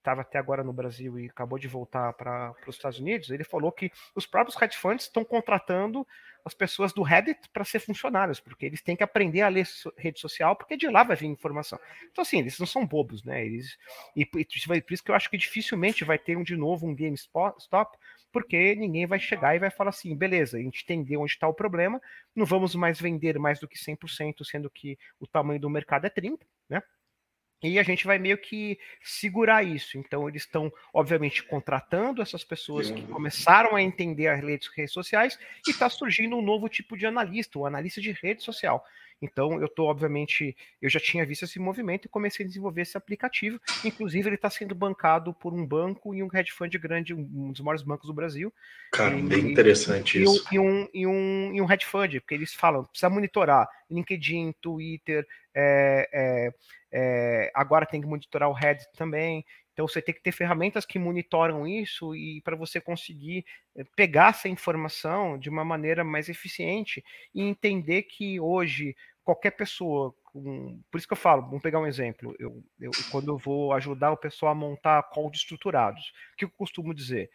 estava 0.00 0.22
até 0.22 0.38
agora 0.38 0.64
no 0.64 0.72
Brasil 0.72 1.18
e 1.18 1.26
acabou 1.26 1.58
de 1.58 1.68
voltar 1.68 2.12
para 2.14 2.54
os 2.66 2.76
Estados 2.76 2.98
Unidos, 2.98 3.30
ele 3.30 3.44
falou 3.44 3.70
que 3.70 3.92
os 4.14 4.26
próprios 4.26 4.60
hedge 4.60 4.76
funds 4.76 5.04
estão 5.04 5.22
contratando 5.22 6.06
as 6.42 6.54
pessoas 6.54 6.90
do 6.92 7.02
Reddit 7.02 7.50
para 7.52 7.64
ser 7.64 7.80
funcionários, 7.80 8.40
porque 8.40 8.64
eles 8.64 8.80
têm 8.80 8.96
que 8.96 9.02
aprender 9.02 9.42
a 9.42 9.48
ler 9.48 9.68
rede 9.96 10.18
social, 10.18 10.56
porque 10.56 10.74
de 10.74 10.88
lá 10.88 11.04
vai 11.04 11.14
vir 11.14 11.26
informação. 11.26 11.78
Então, 12.10 12.22
assim, 12.22 12.38
eles 12.38 12.58
não 12.58 12.66
são 12.66 12.86
bobos, 12.86 13.22
né? 13.22 13.44
Eles, 13.44 13.76
e, 14.16 14.24
por 14.24 14.40
isso 14.40 15.04
que 15.04 15.10
eu 15.10 15.14
acho 15.14 15.28
que 15.28 15.36
dificilmente 15.36 16.02
vai 16.02 16.18
ter 16.18 16.36
um 16.38 16.42
de 16.42 16.56
novo 16.56 16.86
um 16.86 16.94
GameStop, 16.94 17.98
porque 18.32 18.74
ninguém 18.74 19.06
vai 19.06 19.18
chegar 19.18 19.54
e 19.54 19.58
vai 19.58 19.70
falar 19.70 19.90
assim, 19.90 20.16
beleza, 20.16 20.56
a 20.56 20.60
gente 20.60 20.82
entendeu 20.82 21.20
onde 21.20 21.32
está 21.32 21.48
o 21.48 21.54
problema, 21.54 22.00
não 22.34 22.46
vamos 22.46 22.74
mais 22.74 23.00
vender 23.00 23.38
mais 23.38 23.58
do 23.58 23.68
que 23.68 23.78
100%, 23.78 24.44
sendo 24.44 24.70
que 24.70 24.98
o 25.18 25.26
tamanho 25.26 25.60
do 25.60 25.70
mercado 25.70 26.06
é 26.06 26.10
30%, 26.10 26.38
né? 26.68 26.82
E 27.62 27.78
a 27.78 27.82
gente 27.82 28.06
vai 28.06 28.18
meio 28.18 28.38
que 28.38 28.78
segurar 29.02 29.62
isso. 29.62 29.98
Então, 29.98 30.26
eles 30.26 30.42
estão, 30.42 30.72
obviamente, 30.94 31.42
contratando 31.42 32.22
essas 32.22 32.42
pessoas 32.42 32.90
que 32.90 33.06
começaram 33.08 33.76
a 33.76 33.82
entender 33.82 34.28
as 34.28 34.40
redes, 34.40 34.70
sociais 34.92 35.38
e 35.66 35.70
está 35.70 35.90
surgindo 35.90 36.36
um 36.36 36.42
novo 36.42 36.70
tipo 36.70 36.96
de 36.96 37.04
analista, 37.04 37.58
o 37.58 37.62
um 37.62 37.66
analista 37.66 38.00
de 38.00 38.12
rede 38.12 38.42
social. 38.42 38.82
Então, 39.22 39.60
eu 39.60 39.66
estou, 39.66 39.88
obviamente, 39.88 40.56
eu 40.80 40.88
já 40.88 40.98
tinha 40.98 41.26
visto 41.26 41.44
esse 41.44 41.58
movimento 41.58 42.06
e 42.06 42.08
comecei 42.08 42.44
a 42.44 42.48
desenvolver 42.48 42.82
esse 42.82 42.96
aplicativo. 42.96 43.60
Inclusive, 43.84 44.28
ele 44.28 44.36
está 44.36 44.48
sendo 44.48 44.74
bancado 44.74 45.34
por 45.34 45.52
um 45.52 45.66
banco 45.66 46.14
e 46.14 46.22
um 46.22 46.28
hedge 46.32 46.52
fund 46.52 46.72
grande, 46.78 47.14
um 47.14 47.52
dos 47.52 47.60
maiores 47.60 47.82
bancos 47.82 48.06
do 48.06 48.14
Brasil. 48.14 48.52
Cara, 48.92 49.14
e, 49.14 49.22
bem 49.22 49.52
interessante 49.52 50.18
e, 50.18 50.22
isso. 50.22 50.46
E 50.50 50.58
um, 50.58 50.88
e, 50.94 51.06
um, 51.06 51.54
e 51.54 51.60
um 51.60 51.70
hedge 51.70 51.84
fund, 51.84 52.20
porque 52.20 52.34
eles 52.34 52.54
falam, 52.54 52.84
precisa 52.84 53.10
monitorar 53.10 53.68
LinkedIn, 53.90 54.54
Twitter, 54.60 55.26
é, 55.54 56.08
é, 56.12 56.54
é, 56.92 57.50
agora 57.54 57.86
tem 57.86 58.00
que 58.00 58.06
monitorar 58.06 58.48
o 58.48 58.52
Reddit 58.54 58.88
também. 58.96 59.44
Então 59.80 59.88
você 59.88 60.02
tem 60.02 60.14
que 60.14 60.20
ter 60.22 60.30
ferramentas 60.32 60.84
que 60.84 60.98
monitoram 60.98 61.66
isso 61.66 62.14
e 62.14 62.42
para 62.42 62.54
você 62.54 62.78
conseguir 62.78 63.46
eh, 63.74 63.82
pegar 63.96 64.28
essa 64.28 64.46
informação 64.46 65.38
de 65.38 65.48
uma 65.48 65.64
maneira 65.64 66.04
mais 66.04 66.28
eficiente 66.28 67.02
e 67.34 67.40
entender 67.40 68.02
que 68.02 68.38
hoje 68.38 68.94
qualquer 69.24 69.52
pessoa, 69.52 70.14
com, 70.24 70.78
por 70.90 70.98
isso 70.98 71.06
que 71.06 71.14
eu 71.14 71.16
falo, 71.16 71.46
vamos 71.46 71.62
pegar 71.62 71.80
um 71.80 71.86
exemplo, 71.86 72.36
eu, 72.38 72.62
eu 72.78 72.90
quando 73.10 73.28
eu 73.32 73.38
vou 73.38 73.72
ajudar 73.72 74.12
o 74.12 74.18
pessoal 74.18 74.52
a 74.52 74.54
montar 74.54 75.02
calls 75.04 75.38
estruturados, 75.38 76.12
o 76.34 76.36
que 76.36 76.44
eu 76.44 76.50
costumo 76.50 76.92
dizer? 76.92 77.30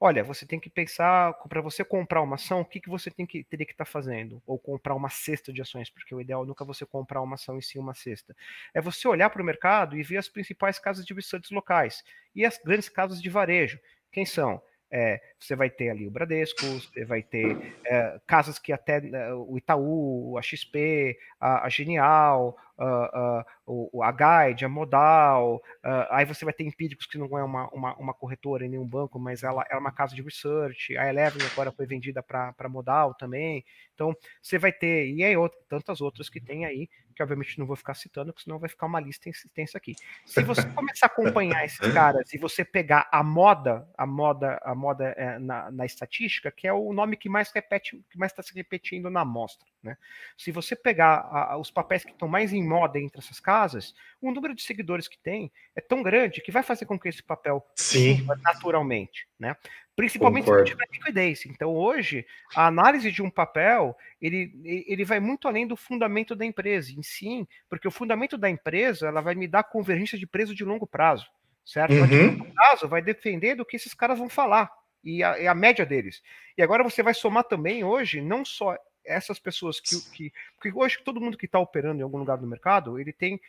Olha, 0.00 0.24
você 0.24 0.44
tem 0.44 0.58
que 0.58 0.68
pensar, 0.68 1.32
para 1.48 1.60
você 1.60 1.84
comprar 1.84 2.20
uma 2.20 2.34
ação, 2.34 2.60
o 2.60 2.64
que, 2.64 2.80
que 2.80 2.88
você 2.88 3.10
tem 3.10 3.24
que, 3.24 3.44
teria 3.44 3.64
que 3.64 3.72
estar 3.72 3.84
tá 3.84 3.90
fazendo? 3.90 4.42
Ou 4.46 4.58
comprar 4.58 4.94
uma 4.94 5.08
cesta 5.08 5.52
de 5.52 5.62
ações, 5.62 5.88
porque 5.88 6.14
o 6.14 6.20
ideal 6.20 6.42
é 6.42 6.46
nunca 6.46 6.64
você 6.64 6.84
comprar 6.84 7.22
uma 7.22 7.34
ação 7.36 7.56
em 7.56 7.62
si 7.62 7.78
uma 7.78 7.94
cesta. 7.94 8.36
É 8.74 8.80
você 8.80 9.06
olhar 9.06 9.30
para 9.30 9.40
o 9.40 9.44
mercado 9.44 9.96
e 9.96 10.02
ver 10.02 10.18
as 10.18 10.28
principais 10.28 10.78
casas 10.78 11.06
de 11.06 11.14
research 11.14 11.54
locais 11.54 12.02
e 12.34 12.44
as 12.44 12.58
grandes 12.58 12.88
casas 12.88 13.22
de 13.22 13.30
varejo. 13.30 13.78
Quem 14.10 14.26
são? 14.26 14.60
É, 14.90 15.20
você 15.40 15.56
vai 15.56 15.70
ter 15.70 15.90
ali 15.90 16.06
o 16.06 16.10
Bradesco, 16.10 16.64
você 16.66 17.04
vai 17.04 17.22
ter 17.22 17.74
é, 17.84 18.20
casas 18.26 18.58
que 18.58 18.72
até 18.72 18.98
é, 18.98 19.34
o 19.34 19.56
Itaú, 19.58 20.36
a 20.38 20.42
XP, 20.42 21.18
a, 21.40 21.66
a 21.66 21.68
Genial, 21.68 22.56
a, 22.78 22.84
a, 22.84 23.46
o, 23.66 24.02
a 24.02 24.12
Guide, 24.12 24.64
a 24.64 24.68
Modal, 24.68 25.62
aí 26.10 26.24
você 26.24 26.44
vai 26.44 26.54
ter 26.54 26.64
Empíricos, 26.64 27.06
que 27.06 27.18
não 27.18 27.38
é 27.38 27.44
uma, 27.44 27.68
uma, 27.68 27.96
uma 27.96 28.14
corretora 28.14 28.64
em 28.64 28.68
nenhum 28.68 28.86
banco, 28.86 29.18
mas 29.18 29.42
ela, 29.42 29.64
ela 29.68 29.78
é 29.78 29.80
uma 29.80 29.92
casa 29.92 30.14
de 30.14 30.22
research, 30.22 30.96
a 30.96 31.08
Eleven 31.08 31.46
agora 31.52 31.72
foi 31.72 31.86
vendida 31.86 32.22
para 32.22 32.68
Modal 32.68 33.14
também, 33.14 33.64
então 33.94 34.14
você 34.42 34.58
vai 34.58 34.72
ter, 34.72 35.08
e 35.08 35.22
aí 35.22 35.36
outro, 35.36 35.58
tantas 35.68 36.00
outras 36.00 36.28
que 36.28 36.40
tem 36.40 36.64
aí, 36.64 36.88
que 37.14 37.22
obviamente 37.22 37.58
não 37.58 37.66
vou 37.66 37.76
ficar 37.76 37.94
citando, 37.94 38.32
porque 38.32 38.44
senão 38.44 38.58
vai 38.58 38.68
ficar 38.68 38.86
uma 38.86 39.00
lista 39.00 39.28
extensa 39.28 39.78
aqui. 39.78 39.94
Se 40.26 40.42
você 40.42 40.66
começar 40.70 41.06
a 41.06 41.08
acompanhar 41.08 41.64
esses 41.64 41.92
caras 41.92 42.32
e 42.34 42.38
você 42.38 42.64
pegar 42.64 43.08
a 43.10 43.22
moda, 43.22 43.88
a 43.96 44.06
moda, 44.06 44.60
a 44.62 44.74
moda 44.74 45.04
é, 45.16 45.38
na, 45.38 45.70
na, 45.70 45.86
estatística, 45.86 46.50
que 46.50 46.66
é 46.66 46.72
o 46.72 46.92
nome 46.92 47.16
que 47.16 47.28
mais 47.28 47.50
repete, 47.52 48.02
que 48.10 48.18
mais 48.18 48.32
está 48.32 48.42
se 48.42 48.54
repetindo 48.54 49.08
na 49.08 49.20
amostra, 49.20 49.66
né? 49.82 49.96
Se 50.36 50.50
você 50.50 50.74
pegar 50.74 51.28
a, 51.30 51.56
os 51.56 51.70
papéis 51.70 52.04
que 52.04 52.10
estão 52.10 52.28
mais 52.28 52.52
em 52.52 52.63
moda 52.64 52.98
entre 52.98 53.18
essas 53.18 53.38
casas, 53.38 53.94
o 54.20 54.30
número 54.30 54.54
de 54.54 54.62
seguidores 54.62 55.06
que 55.06 55.18
tem 55.18 55.52
é 55.76 55.80
tão 55.80 56.02
grande 56.02 56.40
que 56.40 56.50
vai 56.50 56.62
fazer 56.62 56.86
com 56.86 56.98
que 56.98 57.08
esse 57.08 57.22
papel 57.22 57.64
Sim. 57.76 58.26
naturalmente, 58.42 59.28
né? 59.38 59.56
Principalmente 59.96 60.46
Concordo. 60.46 60.66
se 60.66 60.72
tiver 60.72 60.88
liquidez. 60.92 61.46
Então, 61.46 61.74
hoje, 61.74 62.26
a 62.54 62.66
análise 62.66 63.12
de 63.12 63.22
um 63.22 63.30
papel, 63.30 63.96
ele, 64.20 64.52
ele 64.64 65.04
vai 65.04 65.20
muito 65.20 65.46
além 65.46 65.66
do 65.66 65.76
fundamento 65.76 66.34
da 66.34 66.44
empresa, 66.44 66.90
em 66.92 67.02
si, 67.02 67.48
porque 67.68 67.86
o 67.86 67.92
fundamento 67.92 68.36
da 68.36 68.50
empresa, 68.50 69.06
ela 69.06 69.20
vai 69.20 69.36
me 69.36 69.46
dar 69.46 69.62
convergência 69.62 70.18
de 70.18 70.26
preço 70.26 70.54
de 70.54 70.64
longo 70.64 70.86
prazo, 70.86 71.26
certo? 71.64 71.94
Uhum. 71.94 72.06
de 72.06 72.26
longo 72.26 72.54
prazo 72.54 72.88
vai 72.88 73.02
depender 73.02 73.54
do 73.54 73.64
que 73.64 73.76
esses 73.76 73.94
caras 73.94 74.18
vão 74.18 74.28
falar, 74.28 74.68
e 75.04 75.22
a, 75.22 75.38
e 75.38 75.46
a 75.46 75.54
média 75.54 75.86
deles. 75.86 76.22
E 76.58 76.62
agora 76.62 76.82
você 76.82 77.02
vai 77.02 77.14
somar 77.14 77.44
também, 77.44 77.84
hoje, 77.84 78.20
não 78.20 78.44
só 78.44 78.76
essas 79.04 79.38
pessoas 79.38 79.80
que, 79.80 80.00
que 80.12 80.32
porque 80.54 80.72
hoje 80.72 80.98
todo 81.04 81.20
mundo 81.20 81.36
que 81.36 81.46
está 81.46 81.58
operando 81.58 82.00
em 82.00 82.02
algum 82.02 82.18
lugar 82.18 82.38
do 82.38 82.46
mercado, 82.46 82.98
ele 82.98 83.12
tem 83.12 83.40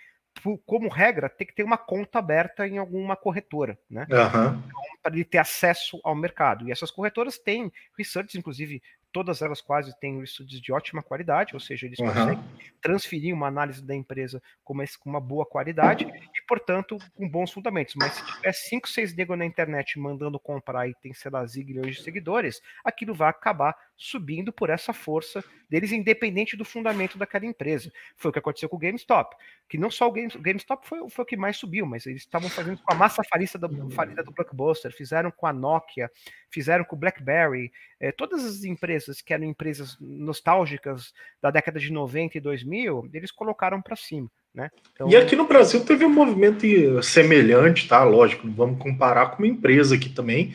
como 0.65 0.89
regra, 0.89 1.30
tem 1.30 1.48
que 1.48 1.56
ter 1.56 1.63
uma 1.63 1.78
conta 1.78 2.20
aberta 2.20 2.68
em 2.68 2.78
alguma 2.78 3.15
corretora, 3.15 3.80
né? 3.89 4.06
Uhum. 4.12 4.62
Para 5.02 5.15
ele 5.15 5.24
ter 5.24 5.38
acesso 5.38 6.00
ao 6.04 6.13
mercado. 6.13 6.68
E 6.68 6.72
essas 6.72 6.91
corretoras 6.91 7.38
têm 7.38 7.72
research, 7.98 8.38
inclusive, 8.38 8.82
todas 9.15 9.41
elas 9.41 9.62
quase 9.62 9.98
têm 9.98 10.22
estudos 10.22 10.60
de 10.60 10.74
ótima 10.74 11.02
qualidade, 11.02 11.54
ou 11.54 11.60
seja, 11.62 11.86
eles 11.86 11.98
uhum. 12.00 12.08
conseguem 12.08 12.44
transferir 12.82 13.34
uma 13.34 13.48
análise 13.48 13.82
da 13.82 13.96
empresa 13.96 14.44
com 14.62 14.74
uma, 14.74 14.84
com 15.00 15.10
uma 15.10 15.22
boa 15.22 15.46
qualidade 15.46 16.04
e, 16.04 16.41
portanto, 16.46 16.98
com 17.15 17.30
bons 17.30 17.50
fundamentos. 17.50 17.96
Mas 17.96 18.12
se 18.12 18.26
tiver 18.26 18.52
cinco, 18.52 18.89
seis 18.89 19.15
negros 19.15 19.39
na 19.39 19.46
internet 19.46 19.98
mandando 19.98 20.38
comprar 20.38 20.89
e 20.89 20.94
tem, 20.96 21.13
sei 21.13 21.32
lá, 21.32 21.46
milhões 21.56 21.96
de 21.96 22.04
seguidores, 22.04 22.62
aquilo 22.84 23.15
vai 23.15 23.30
acabar 23.30 23.74
subindo 23.97 24.51
por 24.51 24.69
essa 24.69 24.93
força 24.93 25.43
deles, 25.69 25.91
independente 25.91 26.55
do 26.55 26.65
fundamento 26.65 27.17
daquela 27.17 27.45
empresa. 27.45 27.91
Foi 28.15 28.29
o 28.29 28.31
que 28.31 28.39
aconteceu 28.39 28.69
com 28.69 28.75
o 28.75 28.79
GameStop, 28.79 29.36
que 29.67 29.77
não 29.77 29.89
só 29.89 30.08
o, 30.08 30.12
Game, 30.12 30.31
o 30.36 30.41
GameStop 30.41 30.88
foi, 30.88 31.10
foi 31.10 31.23
o 31.23 31.25
que 31.25 31.38
mais 31.38 31.58
subiu, 31.58 31.86
mas 31.86 32.05
eles 32.05 32.21
estavam 32.21 32.49
fazendo 32.49 32.77
com 32.81 32.93
a 32.93 32.95
massa 32.95 33.23
farista 33.23 33.58
do, 33.58 33.89
falida 33.91 34.23
do 34.23 34.31
Blockbuster, 34.31 34.91
fizeram 34.91 35.31
com 35.31 35.47
a 35.47 35.53
Nokia, 35.53 36.10
fizeram 36.49 36.84
com 36.84 36.95
o 36.95 36.99
BlackBerry, 36.99 37.71
é, 37.99 38.12
todas 38.12 38.43
as 38.45 38.63
empresas 38.63 39.21
que 39.21 39.34
eram 39.34 39.45
empresas 39.45 39.97
nostálgicas 39.99 41.13
da 41.41 41.49
década 41.49 41.79
de 41.79 41.91
90 41.91 42.38
e 42.38 42.41
2000, 42.41 43.10
eles 43.13 43.31
colocaram 43.31 43.81
para 43.81 43.95
cima. 43.95 44.29
Né? 44.53 44.69
Então... 44.93 45.10
E 45.10 45.17
aqui 45.17 45.36
no 45.36 45.47
Brasil 45.47 45.84
teve 45.84 46.05
um 46.05 46.10
movimento 46.10 46.65
semelhante, 47.03 47.89
tá? 47.89 48.03
Lógico, 48.05 48.47
não 48.47 48.53
vamos 48.53 48.79
comparar 48.79 49.31
com 49.31 49.43
uma 49.43 49.47
empresa 49.47 49.95
aqui 49.95 50.10
também, 50.10 50.53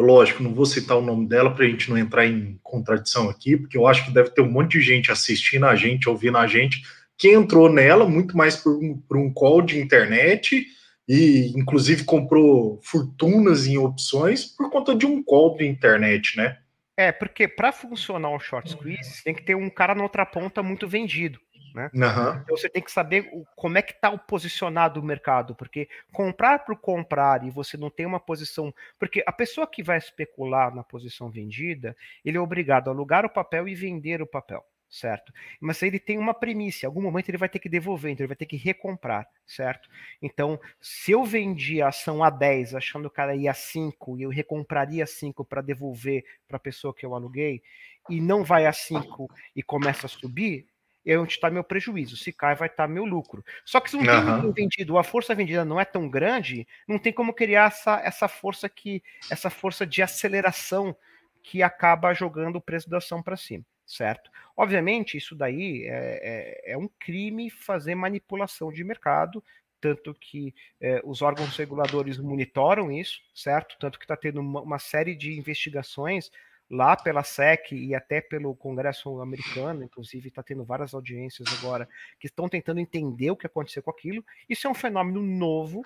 Lógico, 0.00 0.42
não 0.42 0.54
vou 0.54 0.64
citar 0.64 0.96
o 0.96 1.02
nome 1.02 1.26
dela 1.26 1.54
para 1.54 1.64
a 1.64 1.68
gente 1.68 1.90
não 1.90 1.98
entrar 1.98 2.26
em 2.26 2.58
contradição 2.62 3.28
aqui, 3.28 3.56
porque 3.56 3.76
eu 3.76 3.86
acho 3.86 4.04
que 4.04 4.10
deve 4.10 4.30
ter 4.30 4.40
um 4.40 4.50
monte 4.50 4.78
de 4.78 4.80
gente 4.80 5.12
assistindo 5.12 5.66
a 5.66 5.76
gente, 5.76 6.08
ouvindo 6.08 6.38
a 6.38 6.46
gente, 6.46 6.82
que 7.18 7.28
entrou 7.28 7.70
nela 7.70 8.08
muito 8.08 8.34
mais 8.36 8.56
por 8.56 8.76
um, 8.82 8.96
por 8.96 9.18
um 9.18 9.30
call 9.30 9.60
de 9.60 9.78
internet 9.78 10.66
e, 11.06 11.52
inclusive, 11.54 12.04
comprou 12.04 12.80
fortunas 12.82 13.66
em 13.66 13.76
opções 13.76 14.44
por 14.44 14.70
conta 14.70 14.94
de 14.94 15.04
um 15.04 15.22
call 15.22 15.56
de 15.56 15.66
internet, 15.66 16.36
né? 16.36 16.56
É, 16.96 17.12
porque 17.12 17.46
para 17.46 17.72
funcionar 17.72 18.30
o 18.30 18.38
short 18.38 18.70
squeeze, 18.70 19.22
tem 19.22 19.34
que 19.34 19.42
ter 19.42 19.54
um 19.54 19.68
cara 19.68 19.94
na 19.94 20.02
outra 20.02 20.24
ponta 20.24 20.62
muito 20.62 20.86
vendido. 20.86 21.38
Né? 21.74 21.90
Uhum. 21.94 22.40
Então 22.42 22.56
você 22.56 22.68
tem 22.68 22.82
que 22.82 22.90
saber 22.90 23.28
o, 23.32 23.46
como 23.56 23.78
é 23.78 23.82
que 23.82 23.92
está 23.92 24.10
o 24.10 24.18
posicionado 24.18 25.00
o 25.00 25.02
mercado, 25.02 25.54
porque 25.54 25.88
comprar 26.12 26.60
por 26.60 26.76
comprar 26.76 27.44
e 27.44 27.50
você 27.50 27.76
não 27.76 27.90
tem 27.90 28.06
uma 28.06 28.20
posição, 28.20 28.74
porque 28.98 29.22
a 29.26 29.32
pessoa 29.32 29.66
que 29.66 29.82
vai 29.82 29.98
especular 29.98 30.74
na 30.74 30.82
posição 30.82 31.30
vendida, 31.30 31.96
ele 32.24 32.36
é 32.36 32.40
obrigado 32.40 32.88
a 32.88 32.92
alugar 32.92 33.24
o 33.24 33.30
papel 33.30 33.68
e 33.68 33.74
vender 33.74 34.20
o 34.20 34.26
papel, 34.26 34.64
certo? 34.88 35.32
Mas 35.60 35.82
ele 35.82 35.98
tem 35.98 36.18
uma 36.18 36.34
premissa, 36.34 36.84
em 36.84 36.88
algum 36.88 37.02
momento 37.02 37.28
ele 37.28 37.38
vai 37.38 37.48
ter 37.48 37.58
que 37.58 37.68
devolver, 37.68 38.10
então 38.10 38.24
ele 38.24 38.28
vai 38.28 38.36
ter 38.36 38.46
que 38.46 38.56
recomprar, 38.56 39.28
certo? 39.46 39.88
Então, 40.20 40.58
se 40.80 41.12
eu 41.12 41.24
vendi 41.24 41.80
a 41.80 41.88
ação 41.88 42.24
a 42.24 42.30
10 42.30 42.74
achando 42.74 43.10
que 43.10 43.20
ela 43.20 43.34
ia 43.34 43.52
a 43.52 43.54
5 43.54 44.18
e 44.18 44.22
eu 44.22 44.30
recompraria 44.30 45.06
5 45.06 45.44
para 45.44 45.62
devolver 45.62 46.24
para 46.48 46.56
a 46.56 46.60
pessoa 46.60 46.94
que 46.94 47.06
eu 47.06 47.14
aluguei, 47.14 47.62
e 48.08 48.20
não 48.20 48.42
vai 48.42 48.66
a 48.66 48.72
5 48.72 49.28
e 49.54 49.62
começa 49.62 50.06
a 50.06 50.08
subir, 50.08 50.66
é 51.04 51.18
onde 51.18 51.32
está 51.32 51.50
meu 51.50 51.64
prejuízo. 51.64 52.16
Se 52.16 52.32
cai, 52.32 52.54
vai 52.54 52.68
estar 52.68 52.86
tá 52.86 52.92
meu 52.92 53.04
lucro. 53.04 53.44
Só 53.64 53.80
que 53.80 53.90
se 53.90 53.96
não 53.96 54.02
uhum. 54.04 54.52
tem 54.52 54.64
vendido, 54.64 54.98
a 54.98 55.04
força 55.04 55.34
vendida 55.34 55.64
não 55.64 55.80
é 55.80 55.84
tão 55.84 56.08
grande, 56.08 56.66
não 56.86 56.98
tem 56.98 57.12
como 57.12 57.32
criar 57.32 57.68
essa, 57.68 58.00
essa 58.04 58.28
força 58.28 58.68
que 58.68 59.02
essa 59.30 59.50
força 59.50 59.86
de 59.86 60.02
aceleração 60.02 60.96
que 61.42 61.62
acaba 61.62 62.12
jogando 62.12 62.56
o 62.56 62.60
preço 62.60 62.88
da 62.88 62.98
ação 62.98 63.22
para 63.22 63.36
cima, 63.36 63.64
certo? 63.86 64.30
Obviamente, 64.56 65.16
isso 65.16 65.34
daí 65.34 65.84
é, 65.86 66.66
é, 66.66 66.72
é, 66.72 66.76
um 66.76 66.88
crime 66.98 67.50
fazer 67.50 67.94
manipulação 67.94 68.70
de 68.70 68.84
mercado, 68.84 69.42
tanto 69.80 70.14
que 70.14 70.54
é, 70.80 71.00
os 71.04 71.22
órgãos 71.22 71.56
reguladores 71.56 72.18
monitoram 72.18 72.92
isso, 72.92 73.20
certo? 73.34 73.76
Tanto 73.80 73.98
que 73.98 74.04
está 74.04 74.16
tendo 74.16 74.40
uma, 74.40 74.60
uma 74.60 74.78
série 74.78 75.14
de 75.14 75.38
investigações 75.38 76.30
lá 76.70 76.96
pela 76.96 77.24
SEC 77.24 77.72
e 77.72 77.94
até 77.94 78.20
pelo 78.20 78.54
Congresso 78.54 79.20
americano, 79.20 79.82
inclusive 79.82 80.28
está 80.28 80.42
tendo 80.42 80.64
várias 80.64 80.94
audiências 80.94 81.48
agora 81.58 81.88
que 82.18 82.28
estão 82.28 82.48
tentando 82.48 82.78
entender 82.78 83.30
o 83.30 83.36
que 83.36 83.46
aconteceu 83.46 83.82
com 83.82 83.90
aquilo. 83.90 84.24
Isso 84.48 84.68
é 84.68 84.70
um 84.70 84.74
fenômeno 84.74 85.20
novo, 85.20 85.82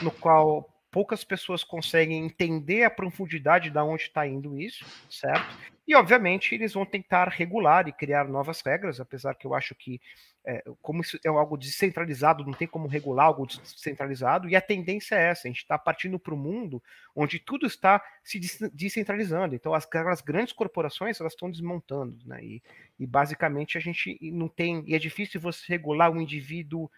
no 0.00 0.10
qual 0.10 0.71
poucas 0.92 1.24
pessoas 1.24 1.64
conseguem 1.64 2.26
entender 2.26 2.84
a 2.84 2.90
profundidade 2.90 3.70
de 3.70 3.78
onde 3.78 4.02
está 4.02 4.26
indo 4.26 4.60
isso, 4.60 4.84
certo? 5.08 5.56
E, 5.88 5.94
obviamente, 5.96 6.54
eles 6.54 6.74
vão 6.74 6.84
tentar 6.84 7.28
regular 7.28 7.88
e 7.88 7.92
criar 7.92 8.28
novas 8.28 8.60
regras, 8.60 9.00
apesar 9.00 9.34
que 9.34 9.46
eu 9.46 9.54
acho 9.54 9.74
que, 9.74 10.00
é, 10.44 10.62
como 10.80 11.00
isso 11.00 11.18
é 11.24 11.28
algo 11.28 11.56
descentralizado, 11.56 12.44
não 12.44 12.52
tem 12.52 12.68
como 12.68 12.86
regular 12.86 13.26
algo 13.26 13.46
descentralizado, 13.46 14.48
e 14.48 14.54
a 14.54 14.60
tendência 14.60 15.16
é 15.16 15.30
essa: 15.30 15.48
a 15.48 15.50
gente 15.50 15.62
está 15.62 15.78
partindo 15.78 16.18
para 16.18 16.34
o 16.34 16.36
mundo 16.36 16.80
onde 17.16 17.38
tudo 17.38 17.66
está 17.66 18.00
se 18.22 18.38
descentralizando. 18.72 19.54
Então, 19.54 19.72
as, 19.74 19.88
as 20.08 20.20
grandes 20.20 20.52
corporações 20.52 21.18
elas 21.18 21.32
estão 21.32 21.50
desmontando, 21.50 22.18
né? 22.26 22.44
E, 22.44 22.62
e, 23.00 23.06
basicamente 23.06 23.76
a 23.76 23.80
gente 23.80 24.18
não 24.30 24.48
tem. 24.48 24.84
E 24.86 24.94
é 24.94 24.98
difícil 24.98 25.40
você 25.40 25.64
regular 25.68 26.12
um 26.12 26.20
indivíduo 26.20 26.88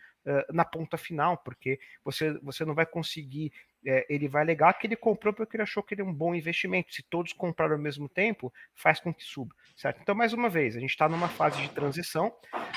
na 0.52 0.64
ponta 0.64 0.96
final, 0.96 1.38
porque 1.38 1.78
você, 2.04 2.32
você 2.40 2.64
não 2.64 2.74
vai 2.74 2.86
conseguir 2.86 3.52
é, 3.86 4.06
ele 4.08 4.28
vai 4.28 4.42
alegar 4.42 4.72
que 4.74 4.86
ele 4.86 4.96
comprou 4.96 5.32
porque 5.32 5.56
ele 5.56 5.62
achou 5.62 5.82
que 5.82 5.94
ele 5.94 6.00
é 6.00 6.04
um 6.04 6.12
bom 6.12 6.34
investimento. 6.34 6.94
Se 6.94 7.02
todos 7.02 7.32
compraram 7.32 7.74
ao 7.74 7.80
mesmo 7.80 8.08
tempo, 8.08 8.52
faz 8.74 8.98
com 8.98 9.12
que 9.12 9.22
suba, 9.22 9.54
certo? 9.76 10.00
Então, 10.00 10.14
mais 10.14 10.32
uma 10.32 10.48
vez, 10.48 10.76
a 10.76 10.80
gente 10.80 10.90
está 10.90 11.08
numa 11.08 11.28
fase 11.28 11.60
de 11.60 11.68
transição, 11.70 12.32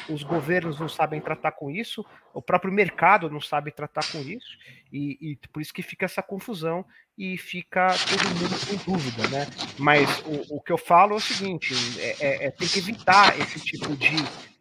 os 0.10 0.23
governos 0.23 0.79
não 0.79 0.89
sabem 0.89 1.21
tratar 1.21 1.53
com 1.53 1.71
isso, 1.71 2.05
o 2.33 2.41
próprio 2.41 2.73
mercado 2.73 3.29
não 3.29 3.39
sabe 3.39 3.71
tratar 3.71 4.05
com 4.12 4.19
isso, 4.19 4.57
e, 4.91 5.17
e 5.21 5.36
por 5.47 5.62
isso 5.62 5.73
que 5.73 5.81
fica 5.81 6.05
essa 6.05 6.21
confusão 6.21 6.86
e 7.17 7.38
fica 7.38 7.88
todo 7.88 8.29
mundo 8.36 8.67
com 8.67 8.91
dúvida, 8.91 9.27
né? 9.29 9.47
Mas 9.79 10.19
o, 10.25 10.57
o 10.57 10.62
que 10.62 10.71
eu 10.71 10.77
falo 10.77 11.13
é 11.13 11.17
o 11.17 11.21
seguinte: 11.21 11.73
é, 11.99 12.15
é, 12.19 12.45
é 12.47 12.51
tem 12.51 12.67
que 12.67 12.79
evitar 12.79 13.39
esse 13.39 13.60
tipo 13.60 13.95
de 13.95 14.17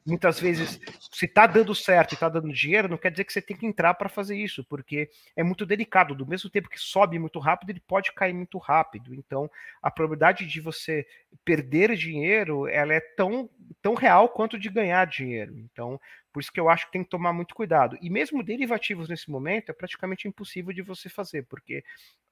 muitas 0.07 0.39
vezes, 0.39 0.81
se 1.11 1.27
está 1.27 1.47
dando 1.47 1.75
certo 1.75 2.13
e 2.13 2.15
está 2.15 2.29
dando 2.29 2.53
dinheiro, 2.53 2.89
não 2.89 2.97
quer 2.97 3.11
dizer 3.11 3.25
que 3.25 3.33
você 3.33 3.43
tem 3.43 3.57
que 3.57 3.67
entrar 3.67 3.95
para 3.95 4.09
fazer 4.09 4.37
isso, 4.37 4.65
porque 4.65 5.11
é 5.35 5.43
muito 5.43 5.67
delicado. 5.67 6.15
Do 6.15 6.27
mesmo 6.27 6.49
tempo 6.49 6.69
que 6.69 6.79
sobe 6.79 7.19
muito 7.19 7.39
rápido, 7.41 7.71
ele 7.71 7.81
pode 7.81 8.13
cair 8.15 8.33
muito 8.33 8.57
rápido. 8.59 9.13
Então, 9.13 9.51
a 9.83 9.91
probabilidade 9.91 10.47
de 10.47 10.61
você 10.61 11.05
perder 11.45 11.97
dinheiro, 11.97 12.69
ela 12.69 12.95
é 12.95 13.01
tão, 13.01 13.51
tão 13.83 13.95
real 13.95 14.29
quanto 14.29 14.59
de 14.59 14.69
ganhar 14.69 15.05
dinheiro. 15.07 15.59
Então, 15.59 16.01
por 16.33 16.41
isso 16.41 16.53
que 16.53 16.61
eu 16.61 16.69
acho 16.69 16.87
que 16.87 16.93
tem 16.93 17.03
que 17.03 17.11
tomar 17.11 17.33
muito 17.33 17.55
cuidado. 17.55 17.99
E 18.01 18.09
mesmo 18.09 18.43
derivativos 18.43 19.09
nesse 19.09 19.31
momento 19.31 19.71
é 19.71 19.73
praticamente 19.73 20.29
impossível 20.29 20.73
de 20.73 20.83
você 20.83 21.09
fazer, 21.09 21.47
porque 21.47 21.83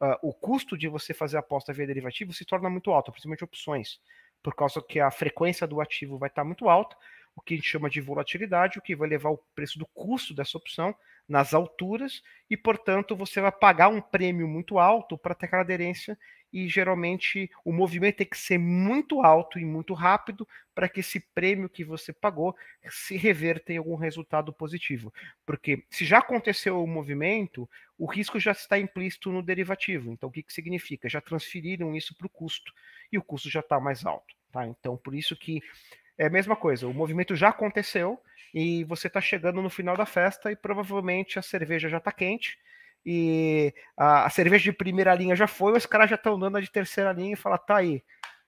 uh, 0.00 0.14
o 0.22 0.32
custo 0.32 0.76
de 0.76 0.86
você 0.86 1.12
fazer 1.12 1.38
aposta 1.38 1.72
via 1.72 1.86
derivativo 1.86 2.32
se 2.32 2.44
torna 2.44 2.70
muito 2.70 2.92
alto, 2.92 3.10
principalmente 3.10 3.44
opções, 3.44 3.98
por 4.42 4.54
causa 4.54 4.82
que 4.82 5.00
a 5.00 5.10
frequência 5.10 5.66
do 5.66 5.80
ativo 5.80 6.18
vai 6.18 6.28
estar 6.28 6.44
muito 6.44 6.68
alta 6.68 6.94
o 7.36 7.40
que 7.40 7.54
a 7.54 7.56
gente 7.56 7.68
chama 7.68 7.90
de 7.90 8.00
volatilidade, 8.00 8.78
o 8.78 8.82
que 8.82 8.96
vai 8.96 9.08
levar 9.08 9.30
o 9.30 9.40
preço 9.54 9.78
do 9.78 9.86
custo 9.86 10.34
dessa 10.34 10.56
opção 10.56 10.94
nas 11.28 11.54
alturas 11.54 12.22
e, 12.50 12.56
portanto, 12.56 13.16
você 13.16 13.40
vai 13.40 13.52
pagar 13.52 13.88
um 13.88 14.00
prêmio 14.00 14.46
muito 14.46 14.78
alto 14.78 15.16
para 15.16 15.34
ter 15.34 15.46
aquela 15.46 15.62
aderência 15.62 16.18
e 16.54 16.68
geralmente 16.68 17.50
o 17.64 17.72
movimento 17.72 18.18
tem 18.18 18.26
que 18.28 18.38
ser 18.38 18.58
muito 18.58 19.20
alto 19.22 19.58
e 19.58 19.64
muito 19.64 19.92
rápido 19.92 20.46
para 20.72 20.88
que 20.88 21.00
esse 21.00 21.18
prêmio 21.18 21.68
que 21.68 21.84
você 21.84 22.12
pagou 22.12 22.54
se 22.88 23.16
reverta 23.16 23.72
em 23.72 23.78
algum 23.78 23.96
resultado 23.96 24.52
positivo. 24.52 25.12
Porque 25.44 25.82
se 25.90 26.04
já 26.04 26.18
aconteceu 26.18 26.80
o 26.80 26.86
movimento, 26.86 27.68
o 27.98 28.06
risco 28.06 28.38
já 28.38 28.52
está 28.52 28.78
implícito 28.78 29.32
no 29.32 29.42
derivativo. 29.42 30.12
Então, 30.12 30.28
o 30.28 30.32
que, 30.32 30.44
que 30.44 30.52
significa? 30.52 31.08
Já 31.08 31.20
transferiram 31.20 31.96
isso 31.96 32.14
para 32.16 32.28
o 32.28 32.30
custo 32.30 32.72
e 33.10 33.18
o 33.18 33.22
custo 33.22 33.50
já 33.50 33.58
está 33.58 33.80
mais 33.80 34.06
alto. 34.06 34.32
Tá? 34.52 34.64
Então, 34.64 34.96
por 34.96 35.12
isso 35.12 35.36
que 35.36 35.60
é 36.18 36.26
a 36.26 36.30
mesma 36.30 36.56
coisa, 36.56 36.86
o 36.86 36.94
movimento 36.94 37.34
já 37.34 37.48
aconteceu 37.48 38.20
e 38.52 38.84
você 38.84 39.08
está 39.08 39.20
chegando 39.20 39.60
no 39.60 39.70
final 39.70 39.96
da 39.96 40.06
festa 40.06 40.50
e 40.52 40.56
provavelmente 40.56 41.38
a 41.38 41.42
cerveja 41.42 41.88
já 41.88 41.98
está 41.98 42.12
quente 42.12 42.56
e 43.04 43.74
a, 43.96 44.26
a, 44.26 44.30
cerveja 44.30 44.64
de 44.64 44.72
primeira 44.72 45.14
linha 45.14 45.36
já 45.36 45.46
foi, 45.46 45.76
os 45.76 45.86
caras 45.86 46.08
já 46.08 46.16
estão 46.16 46.38
dando 46.38 46.56
a 46.56 46.60
de 46.60 46.70
terceira 46.70 47.12
linha 47.12 47.34
e 47.34 47.36
fala, 47.36 47.58
tá 47.58 47.76
aí. 47.76 48.02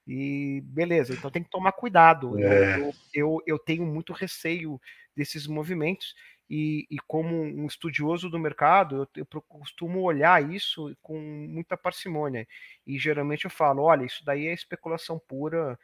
E 0.06 0.62
beleza, 0.66 1.12
então 1.12 1.30
tem 1.30 1.42
que 1.42 1.50
tomar 1.50 1.72
cuidado. 1.72 2.38
É. 2.38 2.78
Eu, 2.78 2.94
eu, 3.12 3.42
eu, 3.46 3.58
tenho 3.58 3.84
muito 3.84 4.12
receio 4.12 4.80
desses 5.16 5.46
movimentos 5.46 6.14
e, 6.48 6.86
e 6.88 6.96
como 7.08 7.34
um 7.34 7.66
estudioso 7.66 8.30
do 8.30 8.38
mercado, 8.38 9.08
eu, 9.16 9.26
eu, 9.30 9.42
costumo 9.42 10.00
olhar 10.02 10.48
isso 10.48 10.96
com 11.02 11.18
muita 11.18 11.76
parcimônia. 11.76 12.46
E 12.86 12.98
geralmente 12.98 13.46
eu 13.46 13.50
falo: 13.50 13.82
olha, 13.82 14.04
isso 14.04 14.24
daí 14.24 14.46
é 14.46 14.54
especulação 14.54 15.18
pura, 15.18 15.76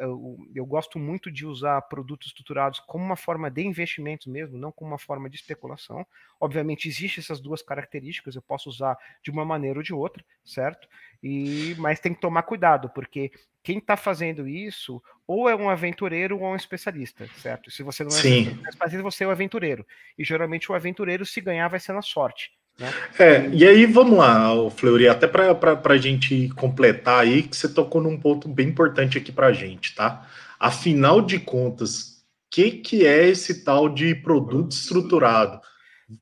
eu, 0.00 0.38
eu, 0.54 0.66
gosto 0.66 0.98
muito 0.98 1.30
de 1.30 1.46
usar 1.46 1.80
produtos 1.82 2.28
estruturados 2.28 2.80
como 2.80 3.04
uma 3.04 3.16
forma 3.16 3.50
de 3.50 3.62
investimento 3.62 4.28
mesmo, 4.28 4.58
não 4.58 4.72
como 4.72 4.90
uma 4.90 4.98
forma 4.98 5.30
de 5.30 5.36
especulação. 5.36 6.04
Obviamente, 6.40 6.88
existem 6.88 7.22
essas 7.22 7.40
duas 7.40 7.62
características, 7.62 8.34
eu 8.34 8.42
posso 8.42 8.68
usar 8.68 8.98
de 9.22 9.30
uma 9.30 9.44
maneira 9.44 9.78
ou 9.78 9.82
de 9.82 9.94
outra, 9.94 10.24
certo? 10.44 10.88
E, 11.22 11.74
mas 11.78 12.00
tem 12.00 12.12
que 12.12 12.20
tomar 12.20 12.42
cuidado, 12.42 12.90
porque 12.90 13.30
quem 13.62 13.78
está 13.78 13.96
fazendo 13.96 14.48
isso 14.48 15.02
ou 15.26 15.48
é 15.48 15.54
um 15.54 15.68
aventureiro 15.68 16.38
ou 16.38 16.46
é 16.46 16.48
um 16.48 16.56
especialista, 16.56 17.28
certo? 17.36 17.70
Se 17.70 17.82
você 17.82 18.02
não 18.02 18.16
é 18.16 18.20
Sim. 18.20 18.42
especialista, 18.48 19.02
você 19.02 19.24
é 19.24 19.28
um 19.28 19.30
aventureiro. 19.30 19.86
E 20.18 20.24
geralmente 20.24 20.70
o 20.70 20.74
aventureiro, 20.74 21.24
se 21.24 21.40
ganhar, 21.40 21.68
vai 21.68 21.78
ser 21.78 21.92
na 21.92 22.02
sorte. 22.02 22.50
Né? 22.80 22.92
É, 23.18 23.48
e 23.50 23.66
aí 23.66 23.84
vamos 23.84 24.18
lá, 24.18 24.48
Fleury, 24.70 25.06
até 25.06 25.26
para 25.26 25.78
a 25.84 25.96
gente 25.98 26.48
completar 26.56 27.20
aí, 27.20 27.42
que 27.42 27.54
você 27.54 27.68
tocou 27.68 28.00
num 28.00 28.18
ponto 28.18 28.48
bem 28.48 28.68
importante 28.68 29.18
aqui 29.18 29.30
para 29.30 29.48
a 29.48 29.52
gente, 29.52 29.94
tá? 29.94 30.26
Afinal 30.58 31.20
de 31.20 31.38
contas, 31.38 32.00
o 32.00 32.50
que, 32.50 32.70
que 32.70 33.06
é 33.06 33.28
esse 33.28 33.62
tal 33.62 33.86
de 33.86 34.14
produto 34.14 34.72
estruturado? 34.72 35.60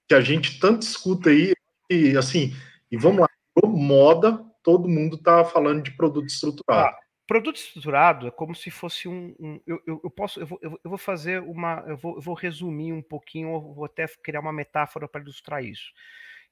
Que 0.09 0.15
a 0.15 0.21
gente 0.21 0.59
tanto 0.59 0.83
escuta 0.83 1.31
aí, 1.31 1.55
e 1.89 2.17
assim, 2.17 2.53
e 2.91 2.97
vamos 2.97 3.21
lá, 3.21 3.29
moda, 3.65 4.45
todo 4.63 4.89
mundo 4.89 5.15
está 5.15 5.45
falando 5.45 5.83
de 5.83 5.93
produto 5.93 6.29
estruturado. 6.29 6.89
Ah, 6.89 6.99
produto 7.27 7.57
estruturado 7.57 8.27
é 8.27 8.31
como 8.33 8.55
se 8.55 8.69
fosse 8.69 9.07
um. 9.07 9.35
um 9.39 9.61
eu, 9.65 9.81
eu, 9.87 10.01
eu, 10.03 10.11
posso, 10.11 10.41
eu 10.41 10.47
vou, 10.47 10.59
eu 10.63 10.79
vou 10.85 10.99
fazer 10.99 11.41
uma. 11.41 11.85
Eu 11.87 11.97
vou, 11.97 12.17
eu 12.17 12.21
vou 12.21 12.35
resumir 12.35 12.93
um 12.93 13.03
pouquinho, 13.03 13.55
eu 13.55 13.61
vou 13.61 13.85
até 13.85 14.07
criar 14.23 14.41
uma 14.41 14.53
metáfora 14.53 15.07
para 15.07 15.21
ilustrar 15.21 15.65
isso. 15.65 15.93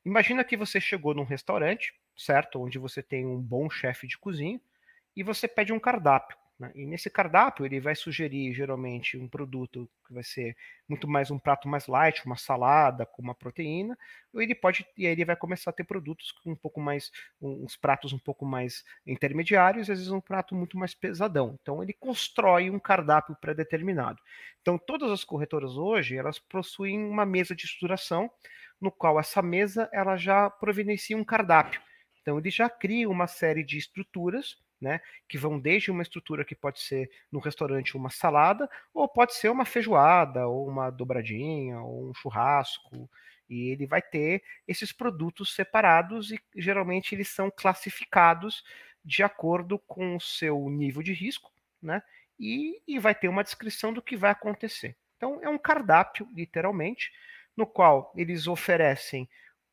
Imagina 0.06 0.44
que 0.44 0.56
você 0.56 0.80
chegou 0.80 1.12
num 1.12 1.24
restaurante, 1.24 1.92
certo? 2.16 2.62
Onde 2.62 2.78
você 2.78 3.02
tem 3.02 3.26
um 3.26 3.42
bom 3.42 3.68
chefe 3.68 4.06
de 4.06 4.16
cozinha 4.16 4.60
e 5.16 5.24
você 5.24 5.48
pede 5.48 5.72
um 5.72 5.80
cardápio. 5.80 6.38
Né? 6.56 6.70
E 6.76 6.86
nesse 6.86 7.10
cardápio 7.10 7.66
ele 7.66 7.80
vai 7.80 7.96
sugerir 7.96 8.54
geralmente 8.54 9.18
um 9.18 9.26
produto 9.28 9.90
que 10.06 10.14
vai 10.14 10.22
ser 10.22 10.56
muito 10.88 11.08
mais 11.08 11.28
um 11.32 11.40
prato 11.40 11.66
mais 11.66 11.88
light, 11.88 12.24
uma 12.24 12.36
salada 12.36 13.04
com 13.04 13.20
uma 13.20 13.34
proteína, 13.34 13.98
ou 14.32 14.40
ele 14.40 14.54
pode 14.54 14.86
e 14.96 15.06
aí 15.06 15.12
ele 15.12 15.24
vai 15.24 15.34
começar 15.34 15.70
a 15.70 15.72
ter 15.72 15.82
produtos 15.82 16.30
com 16.30 16.52
um 16.52 16.56
pouco 16.56 16.80
mais 16.80 17.10
uns 17.42 17.76
pratos 17.76 18.12
um 18.12 18.18
pouco 18.18 18.46
mais 18.46 18.84
intermediários, 19.04 19.90
às 19.90 19.98
vezes 19.98 20.12
um 20.12 20.20
prato 20.20 20.54
muito 20.54 20.78
mais 20.78 20.94
pesadão. 20.94 21.58
Então 21.60 21.82
ele 21.82 21.92
constrói 21.92 22.70
um 22.70 22.78
cardápio 22.78 23.34
pré-determinado. 23.40 24.22
Então 24.62 24.78
todas 24.78 25.10
as 25.10 25.24
corretoras 25.24 25.76
hoje 25.76 26.16
elas 26.16 26.38
possuem 26.38 26.96
uma 27.04 27.26
mesa 27.26 27.56
de 27.56 27.64
estruturação 27.64 28.30
no 28.80 28.90
qual 28.90 29.18
essa 29.18 29.42
mesa 29.42 29.88
ela 29.92 30.16
já 30.16 30.50
providencia 30.50 31.16
um 31.16 31.24
cardápio. 31.24 31.80
Então 32.20 32.38
ele 32.38 32.50
já 32.50 32.68
cria 32.68 33.08
uma 33.08 33.26
série 33.26 33.62
de 33.62 33.78
estruturas, 33.78 34.56
né, 34.80 35.00
que 35.28 35.38
vão 35.38 35.58
desde 35.58 35.90
uma 35.90 36.02
estrutura 36.02 36.44
que 36.44 36.54
pode 36.54 36.80
ser 36.80 37.10
no 37.32 37.38
restaurante 37.38 37.96
uma 37.96 38.10
salada, 38.10 38.68
ou 38.92 39.08
pode 39.08 39.34
ser 39.34 39.48
uma 39.48 39.64
feijoada, 39.64 40.46
ou 40.46 40.68
uma 40.68 40.90
dobradinha, 40.90 41.80
ou 41.80 42.10
um 42.10 42.14
churrasco, 42.14 43.08
e 43.48 43.70
ele 43.70 43.86
vai 43.86 44.02
ter 44.02 44.42
esses 44.66 44.92
produtos 44.92 45.54
separados 45.54 46.30
e 46.30 46.40
geralmente 46.56 47.14
eles 47.14 47.28
são 47.28 47.50
classificados 47.50 48.62
de 49.04 49.22
acordo 49.22 49.78
com 49.78 50.16
o 50.16 50.20
seu 50.20 50.68
nível 50.68 51.02
de 51.02 51.12
risco, 51.12 51.52
né? 51.80 52.02
E, 52.38 52.82
e 52.86 52.98
vai 52.98 53.14
ter 53.14 53.28
uma 53.28 53.44
descrição 53.44 53.92
do 53.92 54.02
que 54.02 54.16
vai 54.16 54.30
acontecer. 54.30 54.96
Então 55.16 55.40
é 55.42 55.48
um 55.48 55.56
cardápio, 55.56 56.28
literalmente, 56.34 57.10
no 57.56 57.66
qual 57.66 58.12
eles 58.16 58.46
oferecem 58.46 59.28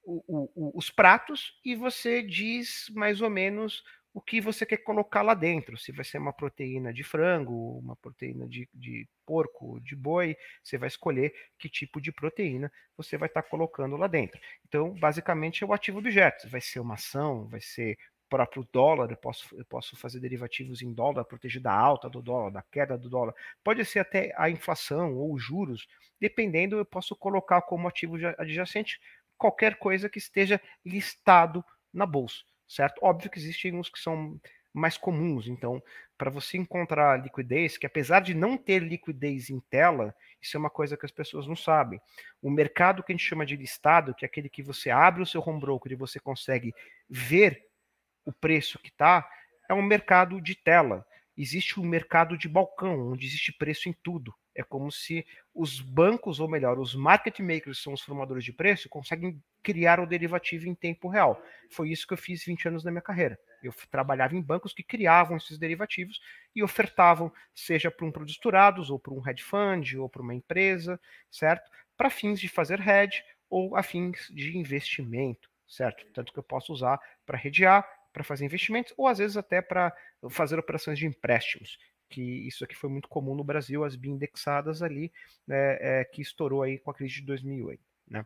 o, 0.05 0.49
o, 0.55 0.77
os 0.77 0.89
pratos 0.89 1.59
e 1.63 1.75
você 1.75 2.21
diz 2.21 2.89
mais 2.93 3.21
ou 3.21 3.29
menos 3.29 3.84
o 4.13 4.21
que 4.21 4.39
você 4.39 4.65
quer 4.65 4.77
colocar 4.77 5.23
lá 5.23 5.34
dentro. 5.34 5.75
Se 5.75 5.91
vai 5.91 6.05
ser 6.05 6.19
uma 6.19 6.31
proteína 6.31 6.93
de 6.93 7.03
frango, 7.03 7.79
uma 7.79 7.95
proteína 7.95 8.47
de, 8.47 8.69
de 8.71 9.07
porco, 9.25 9.79
de 9.81 9.95
boi, 9.95 10.38
você 10.61 10.77
vai 10.77 10.88
escolher 10.88 11.34
que 11.57 11.67
tipo 11.67 11.99
de 11.99 12.11
proteína 12.11 12.71
você 12.95 13.17
vai 13.17 13.27
estar 13.27 13.41
tá 13.41 13.49
colocando 13.49 13.97
lá 13.97 14.05
dentro. 14.07 14.39
Então, 14.67 14.93
basicamente, 14.93 15.63
é 15.63 15.67
o 15.67 15.73
ativo 15.73 15.97
objeto. 15.97 16.47
Vai 16.47 16.61
ser 16.61 16.79
uma 16.79 16.93
ação, 16.93 17.47
vai 17.47 17.61
ser 17.61 17.97
próprio 18.34 18.67
dólar, 18.73 19.11
eu 19.11 19.17
posso, 19.17 19.55
eu 19.55 19.63
posso 19.63 19.95
fazer 19.95 20.19
derivativos 20.19 20.81
em 20.81 20.91
dólar, 20.91 21.23
proteger 21.23 21.61
da 21.61 21.71
alta 21.71 22.09
do 22.09 22.19
dólar, 22.19 22.49
da 22.49 22.63
queda 22.63 22.97
do 22.97 23.07
dólar. 23.07 23.36
Pode 23.63 23.86
ser 23.86 23.99
até 23.99 24.34
a 24.36 24.49
inflação 24.49 25.13
ou 25.13 25.36
os 25.36 25.43
juros, 25.43 25.88
dependendo, 26.19 26.75
eu 26.75 26.84
posso 26.84 27.15
colocar 27.15 27.61
como 27.61 27.88
ativo 27.88 28.15
adjacente 28.39 28.99
qualquer 29.38 29.75
coisa 29.75 30.09
que 30.09 30.17
esteja 30.17 30.59
listado 30.84 31.63
na 31.93 32.07
bolsa, 32.07 32.39
certo? 32.67 32.97
Óbvio 33.03 33.29
que 33.29 33.38
existem 33.38 33.75
uns 33.75 33.88
que 33.88 33.99
são 33.99 34.41
mais 34.73 34.97
comuns, 34.97 35.47
então, 35.47 35.79
para 36.17 36.31
você 36.31 36.57
encontrar 36.57 37.21
liquidez, 37.21 37.77
que 37.77 37.86
apesar 37.86 38.21
de 38.21 38.34
não 38.34 38.57
ter 38.57 38.81
liquidez 38.81 39.51
em 39.51 39.59
tela, 39.59 40.15
isso 40.41 40.57
é 40.57 40.59
uma 40.59 40.71
coisa 40.71 40.97
que 40.97 41.05
as 41.05 41.11
pessoas 41.11 41.45
não 41.45 41.55
sabem. 41.55 42.01
O 42.41 42.49
mercado 42.49 43.03
que 43.03 43.11
a 43.11 43.15
gente 43.15 43.27
chama 43.27 43.45
de 43.45 43.55
listado, 43.55 44.15
que 44.15 44.25
é 44.25 44.27
aquele 44.27 44.49
que 44.49 44.63
você 44.63 44.89
abre 44.89 45.21
o 45.21 45.25
seu 45.27 45.39
home 45.47 45.59
broker 45.59 45.91
e 45.91 45.95
você 45.95 46.19
consegue 46.19 46.73
ver 47.07 47.71
o 48.26 48.32
preço 48.32 48.80
que 48.80 48.89
está, 48.89 49.28
é 49.69 49.74
um 49.74 49.82
mercado 49.82 50.41
de 50.41 50.55
tela. 50.55 51.05
Existe 51.36 51.80
um 51.80 51.86
mercado 51.86 52.38
de 52.38 52.47
balcão, 52.47 53.11
onde 53.11 53.26
existe 53.26 53.51
preço 53.51 53.89
em 53.89 53.93
tudo. 54.03 54.34
É 54.55 54.61
como 54.61 54.91
se 54.91 55.26
os 55.53 55.80
bancos, 55.80 56.39
ou 56.39 56.47
melhor, 56.47 56.78
os 56.78 56.93
market 56.93 57.39
makers, 57.39 57.82
são 57.82 57.93
os 57.93 58.01
formadores 58.01 58.45
de 58.45 58.53
preço, 58.53 58.88
conseguem 58.88 59.41
criar 59.63 59.99
o 59.99 60.05
derivativo 60.05 60.67
em 60.67 60.76
tempo 60.76 61.07
real. 61.07 61.41
Foi 61.71 61.89
isso 61.89 62.05
que 62.05 62.13
eu 62.13 62.17
fiz 62.17 62.45
20 62.45 62.67
anos 62.67 62.84
na 62.84 62.91
minha 62.91 63.01
carreira. 63.01 63.39
Eu 63.63 63.74
trabalhava 63.89 64.36
em 64.36 64.41
bancos 64.41 64.74
que 64.74 64.84
criavam 64.84 65.38
esses 65.38 65.57
derivativos 65.57 66.19
e 66.55 66.61
ofertavam, 66.61 67.32
seja 67.55 67.89
para 67.89 68.05
um 68.05 68.11
produtos 68.11 68.38
durados, 68.38 68.89
ou 68.91 68.99
para 68.99 69.13
um 69.13 69.28
hedge 69.28 69.43
fund, 69.43 69.95
ou 69.95 70.07
para 70.07 70.21
uma 70.21 70.36
empresa, 70.36 70.99
certo? 71.32 71.71
Para 71.97 72.09
fins 72.09 72.39
de 72.39 72.47
fazer 72.47 72.80
hedge 72.88 73.24
ou 73.49 73.76
a 73.76 73.82
fins 73.82 74.28
de 74.30 74.57
investimento, 74.57 75.49
certo? 75.67 76.05
Tanto 76.13 76.32
que 76.32 76.39
eu 76.39 76.43
posso 76.43 76.74
usar 76.74 76.99
para 77.26 77.38
redear, 77.38 77.88
para 78.14 78.24
fazer 78.24 78.45
investimentos 78.45 78.93
ou 78.95 79.07
às 79.07 79.18
vezes 79.18 79.36
até 79.36 79.61
para 79.61 79.91
fazer 80.30 80.59
operações 80.59 80.99
de 80.99 81.07
empréstimos, 81.07 81.78
que 82.09 82.22
isso 82.22 82.64
aqui 82.64 82.76
foi 82.76 82.89
muito 82.89 83.09
comum 83.09 83.36
no 83.36 83.43
Brasil, 83.43 83.84
as 83.84 83.95
indexadas 83.95 84.84
ali, 84.84 85.11
né, 85.47 85.78
é, 85.82 86.05
que 86.05 86.22
estourou 86.22 86.61
aí 86.61 86.78
com 86.78 86.91
a 86.91 86.93
crise 86.93 87.16
de 87.16 87.22
2008, 87.24 87.82
né? 88.07 88.26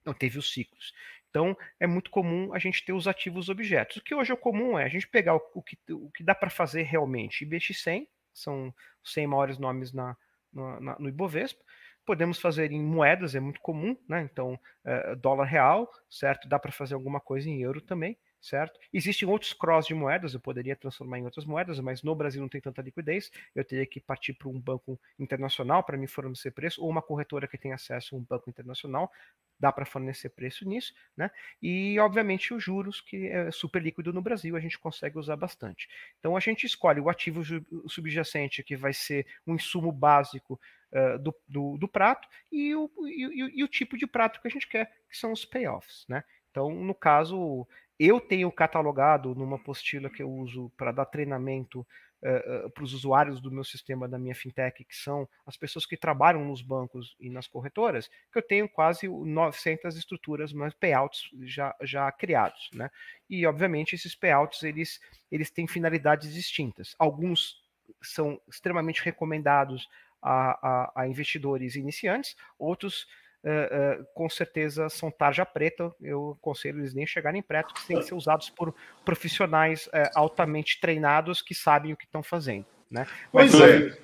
Então 0.00 0.14
teve 0.14 0.38
os 0.38 0.52
ciclos. 0.52 0.94
Então 1.28 1.56
é 1.78 1.86
muito 1.86 2.10
comum 2.10 2.54
a 2.54 2.58
gente 2.58 2.84
ter 2.84 2.92
os 2.92 3.08
ativos 3.08 3.48
objetos. 3.48 3.96
O 3.96 4.02
que 4.02 4.14
hoje 4.14 4.32
é 4.32 4.36
comum 4.36 4.78
é 4.78 4.84
a 4.84 4.88
gente 4.88 5.06
pegar 5.06 5.34
o, 5.34 5.42
o 5.52 5.62
que, 5.62 5.76
o 5.92 6.10
que 6.12 6.22
dá 6.22 6.34
para 6.34 6.48
fazer 6.48 6.82
realmente. 6.82 7.44
IBX100 7.44 8.08
são 8.32 8.72
os 9.04 9.12
100 9.12 9.26
maiores 9.26 9.58
nomes 9.58 9.92
na, 9.92 10.16
na, 10.52 10.80
na, 10.80 10.98
no 10.98 11.08
Ibovespa. 11.08 11.62
Podemos 12.06 12.40
fazer 12.40 12.72
em 12.72 12.82
moedas, 12.82 13.34
é 13.34 13.40
muito 13.40 13.60
comum, 13.60 13.94
né? 14.08 14.22
Então, 14.22 14.58
é, 14.82 15.14
dólar 15.16 15.44
real, 15.44 15.90
certo? 16.08 16.48
Dá 16.48 16.58
para 16.58 16.72
fazer 16.72 16.94
alguma 16.94 17.20
coisa 17.20 17.50
em 17.50 17.60
euro 17.60 17.82
também 17.82 18.16
certo? 18.40 18.78
Existem 18.92 19.28
outros 19.28 19.52
cross 19.52 19.86
de 19.86 19.94
moedas, 19.94 20.34
eu 20.34 20.40
poderia 20.40 20.76
transformar 20.76 21.18
em 21.18 21.24
outras 21.24 21.44
moedas, 21.44 21.80
mas 21.80 22.02
no 22.02 22.14
Brasil 22.14 22.40
não 22.40 22.48
tem 22.48 22.60
tanta 22.60 22.82
liquidez, 22.82 23.30
eu 23.54 23.64
teria 23.64 23.86
que 23.86 24.00
partir 24.00 24.34
para 24.34 24.48
um 24.48 24.60
banco 24.60 24.98
internacional 25.18 25.82
para 25.82 25.96
me 25.96 26.06
fornecer 26.06 26.50
preço, 26.52 26.82
ou 26.82 26.88
uma 26.88 27.02
corretora 27.02 27.46
que 27.46 27.58
tem 27.58 27.72
acesso 27.72 28.14
a 28.14 28.18
um 28.18 28.22
banco 28.22 28.48
internacional, 28.48 29.10
dá 29.58 29.72
para 29.72 29.84
fornecer 29.84 30.30
preço 30.30 30.66
nisso, 30.68 30.94
né? 31.16 31.30
E, 31.60 31.98
obviamente, 31.98 32.54
os 32.54 32.62
juros, 32.62 33.00
que 33.00 33.26
é 33.26 33.50
super 33.50 33.82
líquido 33.82 34.12
no 34.12 34.22
Brasil, 34.22 34.56
a 34.56 34.60
gente 34.60 34.78
consegue 34.78 35.18
usar 35.18 35.36
bastante. 35.36 35.88
Então, 36.18 36.36
a 36.36 36.40
gente 36.40 36.64
escolhe 36.64 37.00
o 37.00 37.08
ativo 37.08 37.42
subjacente, 37.88 38.62
que 38.62 38.76
vai 38.76 38.92
ser 38.92 39.26
um 39.46 39.56
insumo 39.56 39.90
básico 39.90 40.60
uh, 40.92 41.18
do, 41.18 41.34
do, 41.48 41.76
do, 41.76 41.88
prato, 41.88 42.28
e 42.52 42.74
o, 42.74 42.88
e, 43.06 43.58
e 43.58 43.64
o 43.64 43.68
tipo 43.68 43.96
de 43.96 44.06
prato 44.06 44.40
que 44.40 44.46
a 44.46 44.50
gente 44.50 44.68
quer, 44.68 44.92
que 45.10 45.16
são 45.16 45.32
os 45.32 45.44
payoffs, 45.44 46.06
né? 46.08 46.22
Então, 46.50 46.70
no 46.70 46.94
caso, 46.94 47.66
eu 47.98 48.20
tenho 48.20 48.50
catalogado 48.50 49.34
numa 49.34 49.56
apostila 49.56 50.08
que 50.08 50.22
eu 50.22 50.30
uso 50.30 50.70
para 50.76 50.92
dar 50.92 51.06
treinamento 51.06 51.86
uh, 52.22 52.66
uh, 52.66 52.70
para 52.70 52.84
os 52.84 52.94
usuários 52.94 53.40
do 53.40 53.50
meu 53.50 53.64
sistema 53.64 54.08
da 54.08 54.18
minha 54.18 54.34
fintech, 54.34 54.84
que 54.84 54.96
são 54.96 55.28
as 55.46 55.56
pessoas 55.56 55.84
que 55.84 55.96
trabalham 55.96 56.44
nos 56.44 56.62
bancos 56.62 57.16
e 57.18 57.28
nas 57.28 57.46
corretoras, 57.46 58.08
que 58.32 58.38
eu 58.38 58.42
tenho 58.42 58.68
quase 58.68 59.08
900 59.08 59.96
estruturas, 59.96 60.52
mais 60.52 60.74
payouts 60.74 61.28
já, 61.42 61.74
já 61.82 62.10
criados, 62.12 62.70
né? 62.72 62.90
E 63.28 63.46
obviamente 63.46 63.94
esses 63.94 64.14
payouts 64.14 64.62
eles, 64.62 65.00
eles 65.30 65.50
têm 65.50 65.66
finalidades 65.66 66.32
distintas. 66.32 66.94
Alguns 66.98 67.56
são 68.02 68.40
extremamente 68.48 69.02
recomendados 69.02 69.88
a, 70.22 70.68
a, 70.68 71.02
a 71.02 71.08
investidores 71.08 71.74
iniciantes, 71.74 72.36
outros 72.58 73.06
Uh, 73.48 74.02
uh, 74.02 74.06
com 74.12 74.28
certeza 74.28 74.90
são 74.90 75.10
tarja 75.10 75.46
preta. 75.46 75.90
Eu 76.02 76.36
aconselho 76.38 76.80
eles 76.80 76.92
nem 76.92 77.06
chegarem 77.06 77.40
preto, 77.40 77.72
que 77.72 77.86
têm 77.86 77.98
que 77.98 78.04
ser 78.04 78.14
usados 78.14 78.50
por 78.50 78.74
profissionais 79.06 79.86
uh, 79.86 80.10
altamente 80.14 80.78
treinados 80.78 81.40
que 81.40 81.54
sabem 81.54 81.94
o 81.94 81.96
que 81.96 82.04
estão 82.04 82.22
fazendo. 82.22 82.66
Né? 82.90 83.06
Mas, 83.32 83.52
pois 83.52 83.62
é. 83.62 83.98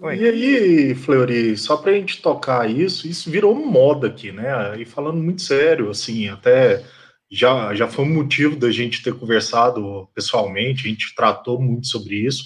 Oi. 0.00 0.16
E 0.16 0.24
aí, 0.26 0.94
Fleury, 0.94 1.54
só 1.56 1.76
para 1.76 1.90
a 1.90 1.94
gente 1.94 2.22
tocar 2.22 2.68
isso, 2.70 3.06
isso 3.06 3.30
virou 3.30 3.54
moda 3.54 4.08
aqui, 4.08 4.32
né? 4.32 4.80
E 4.80 4.86
falando 4.86 5.22
muito 5.22 5.42
sério, 5.42 5.90
assim, 5.90 6.28
até 6.28 6.82
já, 7.30 7.74
já 7.74 7.86
foi 7.86 8.06
um 8.06 8.14
motivo 8.14 8.56
da 8.56 8.70
gente 8.70 9.02
ter 9.02 9.14
conversado 9.14 10.08
pessoalmente, 10.14 10.86
a 10.86 10.90
gente 10.90 11.14
tratou 11.14 11.60
muito 11.60 11.88
sobre 11.88 12.16
isso. 12.16 12.44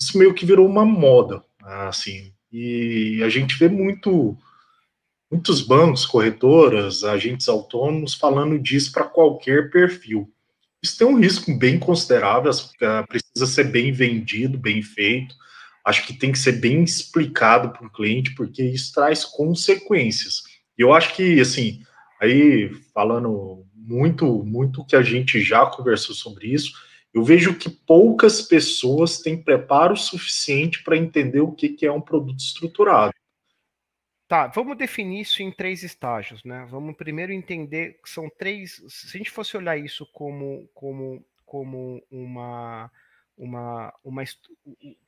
Isso 0.00 0.16
meio 0.18 0.32
que 0.32 0.46
virou 0.46 0.66
uma 0.66 0.84
moda, 0.84 1.44
assim, 1.62 2.32
e 2.50 3.20
a 3.22 3.28
gente 3.28 3.58
vê 3.58 3.68
muito 3.68 4.36
muitos 5.36 5.60
bancos, 5.60 6.06
corretoras, 6.06 7.04
agentes 7.04 7.46
autônomos 7.46 8.14
falando 8.14 8.58
disso 8.58 8.90
para 8.90 9.04
qualquer 9.04 9.70
perfil. 9.70 10.32
Isso 10.82 10.96
tem 10.96 11.06
um 11.06 11.18
risco 11.18 11.54
bem 11.54 11.78
considerável, 11.78 12.50
precisa 13.06 13.46
ser 13.46 13.64
bem 13.64 13.92
vendido, 13.92 14.56
bem 14.56 14.80
feito. 14.80 15.34
Acho 15.84 16.06
que 16.06 16.14
tem 16.14 16.32
que 16.32 16.38
ser 16.38 16.52
bem 16.52 16.82
explicado 16.82 17.70
para 17.70 17.86
o 17.86 17.92
cliente, 17.92 18.34
porque 18.34 18.62
isso 18.62 18.92
traz 18.94 19.24
consequências. 19.24 20.42
E 20.78 20.82
eu 20.82 20.92
acho 20.94 21.14
que, 21.14 21.38
assim, 21.38 21.82
aí 22.20 22.70
falando 22.94 23.64
muito, 23.74 24.42
muito 24.42 24.86
que 24.86 24.96
a 24.96 25.02
gente 25.02 25.40
já 25.40 25.66
conversou 25.66 26.14
sobre 26.14 26.48
isso, 26.48 26.72
eu 27.12 27.22
vejo 27.22 27.54
que 27.54 27.68
poucas 27.68 28.40
pessoas 28.40 29.18
têm 29.18 29.42
preparo 29.42 29.96
suficiente 29.96 30.82
para 30.82 30.96
entender 30.96 31.40
o 31.40 31.52
que, 31.52 31.68
que 31.68 31.86
é 31.86 31.92
um 31.92 32.00
produto 32.00 32.38
estruturado. 32.38 33.12
Tá, 34.28 34.48
vamos 34.48 34.76
definir 34.76 35.20
isso 35.20 35.40
em 35.40 35.52
três 35.52 35.84
estágios, 35.84 36.42
né? 36.42 36.66
Vamos 36.68 36.96
primeiro 36.96 37.32
entender 37.32 38.00
que 38.02 38.10
são 38.10 38.28
três. 38.28 38.82
Se 38.88 39.16
a 39.16 39.18
gente 39.18 39.30
fosse 39.30 39.56
olhar 39.56 39.76
isso 39.76 40.04
como, 40.06 40.68
como, 40.74 41.24
como 41.44 42.02
uma, 42.10 42.90
uma, 43.38 43.94
uma 44.02 44.24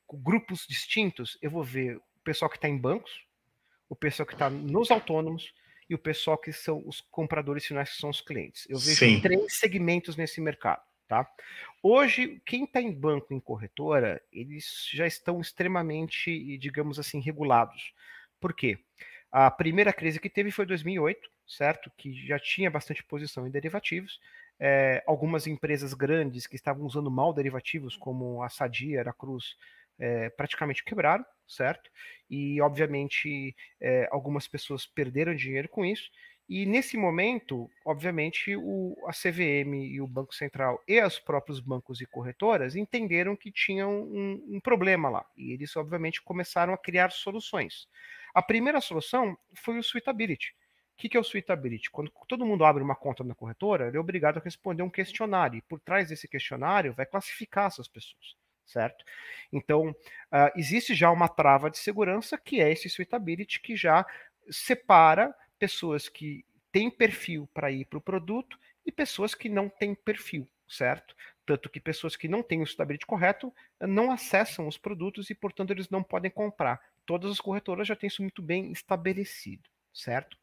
grupos 0.09 0.65
distintos, 0.65 1.37
eu 1.41 1.51
vou 1.51 1.63
ver 1.63 1.97
o 1.97 2.23
pessoal 2.23 2.49
que 2.49 2.55
está 2.55 2.69
em 2.69 2.77
bancos, 2.77 3.25
o 3.89 3.95
pessoal 3.95 4.25
que 4.25 4.33
está 4.33 4.49
nos 4.49 4.89
autônomos 4.89 5.53
e 5.89 5.95
o 5.95 5.99
pessoal 5.99 6.37
que 6.37 6.53
são 6.53 6.81
os 6.85 7.01
compradores 7.01 7.65
finais, 7.65 7.89
que 7.89 7.99
são 7.99 8.09
os 8.09 8.21
clientes. 8.21 8.65
Eu 8.69 8.77
vejo 8.77 8.99
Sim. 8.99 9.19
três 9.19 9.57
segmentos 9.57 10.15
nesse 10.15 10.39
mercado. 10.39 10.87
Tá? 11.09 11.27
Hoje, 11.81 12.39
quem 12.45 12.65
está 12.65 12.79
em 12.79 12.91
banco, 12.91 13.33
em 13.33 13.39
corretora, 13.39 14.21
eles 14.31 14.87
já 14.93 15.07
estão 15.07 15.41
extremamente, 15.41 16.55
digamos 16.59 16.99
assim, 16.99 17.19
regulados. 17.19 17.91
Por 18.39 18.53
quê? 18.53 18.77
A 19.31 19.51
primeira 19.51 19.93
crise 19.93 20.19
que 20.19 20.29
teve 20.29 20.51
foi 20.51 20.65
2008, 20.65 21.29
certo? 21.47 21.91
Que 21.97 22.13
já 22.27 22.39
tinha 22.39 22.71
bastante 22.71 23.03
posição 23.03 23.47
em 23.47 23.51
derivativos. 23.51 24.19
É, 24.59 25.03
algumas 25.07 25.47
empresas 25.47 25.93
grandes 25.93 26.47
que 26.47 26.55
estavam 26.55 26.85
usando 26.85 27.11
mal 27.11 27.33
derivativos, 27.33 27.95
como 27.95 28.41
a 28.43 28.49
Sadia, 28.49 29.01
a 29.01 29.13
Cruz, 29.13 29.55
é, 29.99 30.29
praticamente 30.31 30.83
quebraram, 30.83 31.25
certo? 31.47 31.89
E, 32.29 32.59
obviamente, 32.61 33.55
é, 33.79 34.07
algumas 34.11 34.47
pessoas 34.47 34.85
perderam 34.85 35.35
dinheiro 35.35 35.69
com 35.69 35.85
isso. 35.85 36.09
E 36.47 36.65
nesse 36.65 36.97
momento, 36.97 37.69
obviamente, 37.85 38.55
o, 38.55 38.95
a 39.05 39.11
CVM 39.11 39.85
e 39.85 40.01
o 40.01 40.07
Banco 40.07 40.33
Central 40.33 40.81
e 40.87 40.99
os 40.99 41.19
próprios 41.19 41.59
bancos 41.59 42.01
e 42.01 42.07
corretoras 42.07 42.75
entenderam 42.75 43.35
que 43.35 43.51
tinham 43.51 44.01
um, 44.01 44.43
um 44.55 44.59
problema 44.59 45.09
lá. 45.09 45.25
E 45.37 45.53
eles, 45.53 45.75
obviamente, 45.75 46.23
começaram 46.23 46.73
a 46.73 46.77
criar 46.77 47.11
soluções. 47.11 47.87
A 48.33 48.41
primeira 48.41 48.81
solução 48.81 49.37
foi 49.55 49.77
o 49.77 49.83
Suitability. 49.83 50.55
O 50.93 51.01
que, 51.01 51.09
que 51.09 51.17
é 51.17 51.19
o 51.19 51.23
Suitability? 51.23 51.89
Quando 51.89 52.11
todo 52.27 52.45
mundo 52.45 52.65
abre 52.65 52.83
uma 52.83 52.95
conta 52.95 53.23
na 53.23 53.33
corretora, 53.33 53.87
ele 53.87 53.97
é 53.97 53.99
obrigado 53.99 54.37
a 54.37 54.41
responder 54.41 54.83
um 54.83 54.89
questionário. 54.89 55.57
E 55.57 55.61
por 55.61 55.79
trás 55.79 56.09
desse 56.09 56.27
questionário 56.27 56.93
vai 56.93 57.05
classificar 57.05 57.67
essas 57.67 57.87
pessoas 57.87 58.35
certo? 58.69 59.03
Então, 59.51 59.89
uh, 59.89 60.51
existe 60.55 60.93
já 60.93 61.09
uma 61.11 61.27
trava 61.27 61.69
de 61.69 61.77
segurança 61.77 62.37
que 62.37 62.61
é 62.61 62.71
esse 62.71 62.87
suitability 62.87 63.59
que 63.59 63.75
já 63.75 64.05
separa 64.49 65.35
pessoas 65.57 66.07
que 66.07 66.45
têm 66.71 66.89
perfil 66.89 67.49
para 67.53 67.71
ir 67.71 67.85
para 67.85 67.97
o 67.97 68.01
produto 68.01 68.57
e 68.85 68.91
pessoas 68.91 69.33
que 69.33 69.49
não 69.49 69.69
têm 69.69 69.95
perfil, 69.95 70.47
certo? 70.67 71.15
Tanto 71.45 71.69
que 71.69 71.79
pessoas 71.79 72.15
que 72.15 72.27
não 72.27 72.43
têm 72.43 72.61
o 72.61 72.67
suitability 72.67 73.05
correto 73.05 73.53
não 73.81 74.11
acessam 74.11 74.67
os 74.67 74.77
produtos 74.77 75.29
e, 75.29 75.35
portanto, 75.35 75.71
eles 75.71 75.89
não 75.89 76.03
podem 76.03 76.29
comprar. 76.29 76.79
Todas 77.09 77.31
as 77.31 77.41
corretoras 77.41 77.87
já 77.87 77.95
têm 77.95 78.07
isso 78.07 78.21
muito 78.21 78.39
bem 78.39 78.71
estabelecido 78.71 79.67
certo? 79.91 80.37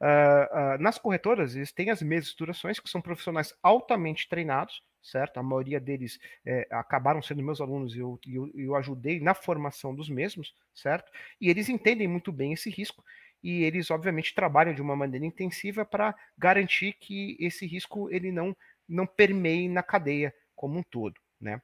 Uh, 0.00 0.76
uh, 0.76 0.82
nas 0.82 0.98
corretoras, 0.98 1.56
eles 1.56 1.72
têm 1.72 1.88
as 1.88 2.02
mesmas 2.02 2.26
estruturações, 2.26 2.78
que 2.78 2.90
são 2.90 3.00
profissionais 3.00 3.54
altamente 3.62 4.28
treinados, 4.28 4.82
certo? 5.02 5.38
A 5.38 5.42
maioria 5.42 5.80
deles 5.80 6.20
é, 6.44 6.68
acabaram 6.70 7.22
sendo 7.22 7.42
meus 7.42 7.60
alunos 7.60 7.96
e 7.96 7.98
eu, 8.00 8.20
eu, 8.26 8.50
eu, 8.54 8.76
ajudei 8.76 9.18
na 9.18 9.32
formação 9.32 9.94
dos 9.94 10.10
mesmos, 10.10 10.54
certo? 10.74 11.10
E 11.40 11.48
eles 11.48 11.70
entendem 11.70 12.06
muito 12.06 12.30
bem 12.30 12.52
esse 12.52 12.68
risco 12.68 13.02
e 13.42 13.64
eles, 13.64 13.90
obviamente, 13.90 14.34
trabalham 14.34 14.74
de 14.74 14.82
uma 14.82 14.94
maneira 14.94 15.26
intensiva 15.26 15.82
para 15.82 16.14
garantir 16.38 16.92
que 16.92 17.38
esse 17.40 17.66
risco 17.66 18.08
ele 18.12 18.30
não, 18.30 18.54
não 18.88 19.06
permeie 19.06 19.68
na 19.68 19.82
cadeia 19.82 20.32
como 20.54 20.78
um 20.78 20.82
todo, 20.82 21.18
né? 21.40 21.60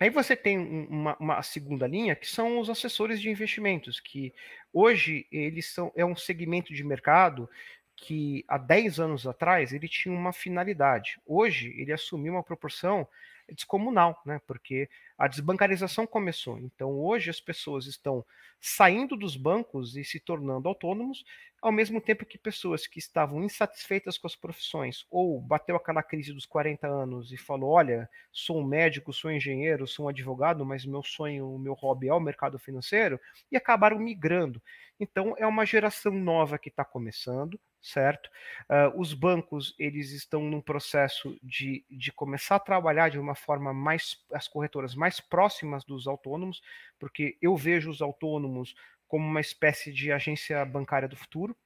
Aí 0.00 0.10
você 0.10 0.36
tem 0.36 0.58
uma, 0.58 1.16
uma, 1.18 1.42
segunda 1.42 1.86
linha, 1.86 2.14
que 2.14 2.26
são 2.26 2.60
os 2.60 2.70
assessores 2.70 3.20
de 3.20 3.28
investimentos, 3.28 3.98
que 3.98 4.32
hoje 4.72 5.26
eles 5.32 5.66
são 5.66 5.92
é 5.96 6.04
um 6.04 6.16
segmento 6.16 6.72
de 6.72 6.84
mercado 6.84 7.48
que 7.96 8.44
há 8.46 8.56
10 8.56 9.00
anos 9.00 9.26
atrás 9.26 9.72
ele 9.72 9.88
tinha 9.88 10.14
uma 10.14 10.32
finalidade. 10.32 11.20
Hoje 11.26 11.74
ele 11.76 11.92
assumiu 11.92 12.34
uma 12.34 12.44
proporção 12.44 13.08
descomunal, 13.52 14.20
né? 14.26 14.40
Porque 14.46 14.88
a 15.16 15.26
desbancarização 15.28 16.06
começou. 16.06 16.58
Então 16.58 16.90
hoje 17.00 17.30
as 17.30 17.40
pessoas 17.40 17.86
estão 17.86 18.24
saindo 18.60 19.16
dos 19.16 19.36
bancos 19.36 19.96
e 19.96 20.04
se 20.04 20.18
tornando 20.20 20.68
autônomos, 20.68 21.24
ao 21.60 21.72
mesmo 21.72 22.00
tempo 22.00 22.24
que 22.24 22.38
pessoas 22.38 22.86
que 22.86 22.98
estavam 22.98 23.42
insatisfeitas 23.42 24.16
com 24.16 24.26
as 24.26 24.36
profissões 24.36 25.04
ou 25.10 25.40
bateu 25.40 25.76
aquela 25.76 26.02
crise 26.02 26.32
dos 26.32 26.46
40 26.46 26.86
anos 26.86 27.32
e 27.32 27.36
falou: 27.36 27.70
"Olha, 27.70 28.08
sou 28.32 28.60
um 28.60 28.64
médico, 28.64 29.12
sou 29.12 29.30
um 29.30 29.34
engenheiro, 29.34 29.86
sou 29.86 30.06
um 30.06 30.08
advogado, 30.08 30.64
mas 30.64 30.84
meu 30.84 31.02
sonho, 31.02 31.48
o 31.54 31.58
meu 31.58 31.74
hobby 31.74 32.08
é 32.08 32.14
o 32.14 32.20
mercado 32.20 32.58
financeiro", 32.58 33.20
e 33.50 33.56
acabaram 33.56 33.98
migrando. 33.98 34.62
Então 35.00 35.34
é 35.38 35.46
uma 35.46 35.64
geração 35.66 36.12
nova 36.12 36.58
que 36.58 36.68
está 36.68 36.84
começando, 36.84 37.58
certo? 37.80 38.28
Uh, 38.68 39.00
os 39.00 39.14
bancos 39.14 39.74
eles 39.78 40.10
estão 40.12 40.42
num 40.42 40.60
processo 40.60 41.38
de, 41.42 41.84
de 41.90 42.12
começar 42.12 42.56
a 42.56 42.60
trabalhar 42.60 43.08
de 43.08 43.18
uma 43.18 43.34
forma 43.34 43.72
mais 43.72 44.16
as 44.32 44.48
corretoras 44.48 44.94
mais 44.94 45.20
próximas 45.20 45.84
dos 45.84 46.06
autônomos, 46.06 46.60
porque 46.98 47.36
eu 47.40 47.56
vejo 47.56 47.90
os 47.90 48.02
autônomos 48.02 48.74
como 49.06 49.26
uma 49.26 49.40
espécie 49.40 49.92
de 49.92 50.12
agência 50.12 50.64
bancária 50.64 51.08
do 51.08 51.16
futuro. 51.16 51.56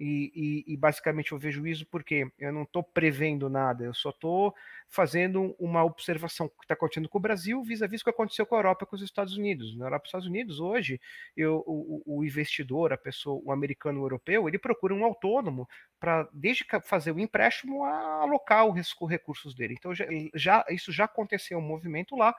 E, 0.00 0.32
e, 0.66 0.72
e, 0.72 0.76
basicamente 0.78 1.32
eu 1.32 1.38
vejo 1.38 1.66
isso 1.66 1.86
porque 1.86 2.26
eu 2.38 2.50
não 2.50 2.62
estou 2.62 2.82
prevendo 2.82 3.50
nada, 3.50 3.84
eu 3.84 3.92
só 3.92 4.08
estou 4.08 4.54
fazendo 4.88 5.54
uma 5.58 5.84
observação 5.84 6.48
que 6.48 6.54
está 6.62 6.72
acontecendo 6.72 7.08
com 7.08 7.18
o 7.18 7.20
Brasil 7.20 7.62
vis-a-vis 7.62 8.00
o 8.00 8.04
que 8.04 8.10
aconteceu 8.10 8.46
com 8.46 8.54
a 8.56 8.58
Europa 8.58 8.86
com 8.86 8.96
os 8.96 9.02
Estados 9.02 9.36
Unidos. 9.36 9.76
Na 9.76 9.84
Europa 9.84 10.06
e 10.06 10.08
Estados 10.08 10.26
Unidos, 10.26 10.58
hoje, 10.58 10.98
eu, 11.36 11.62
o, 11.66 12.02
o, 12.06 12.24
investidor, 12.24 12.94
a 12.94 12.96
pessoa, 12.96 13.40
o 13.44 13.52
americano 13.52 14.00
o 14.00 14.04
europeu, 14.04 14.48
ele 14.48 14.58
procura 14.58 14.94
um 14.94 15.04
autônomo 15.04 15.68
para, 16.00 16.26
desde 16.32 16.64
fazer 16.82 17.12
o 17.12 17.20
empréstimo, 17.20 17.84
alocar 17.84 18.66
os 18.66 18.94
recursos 19.08 19.54
dele. 19.54 19.74
Então, 19.78 19.94
já, 19.94 20.06
já, 20.34 20.64
isso 20.70 20.90
já 20.90 21.04
aconteceu 21.04 21.58
um 21.58 21.62
movimento 21.62 22.16
lá, 22.16 22.34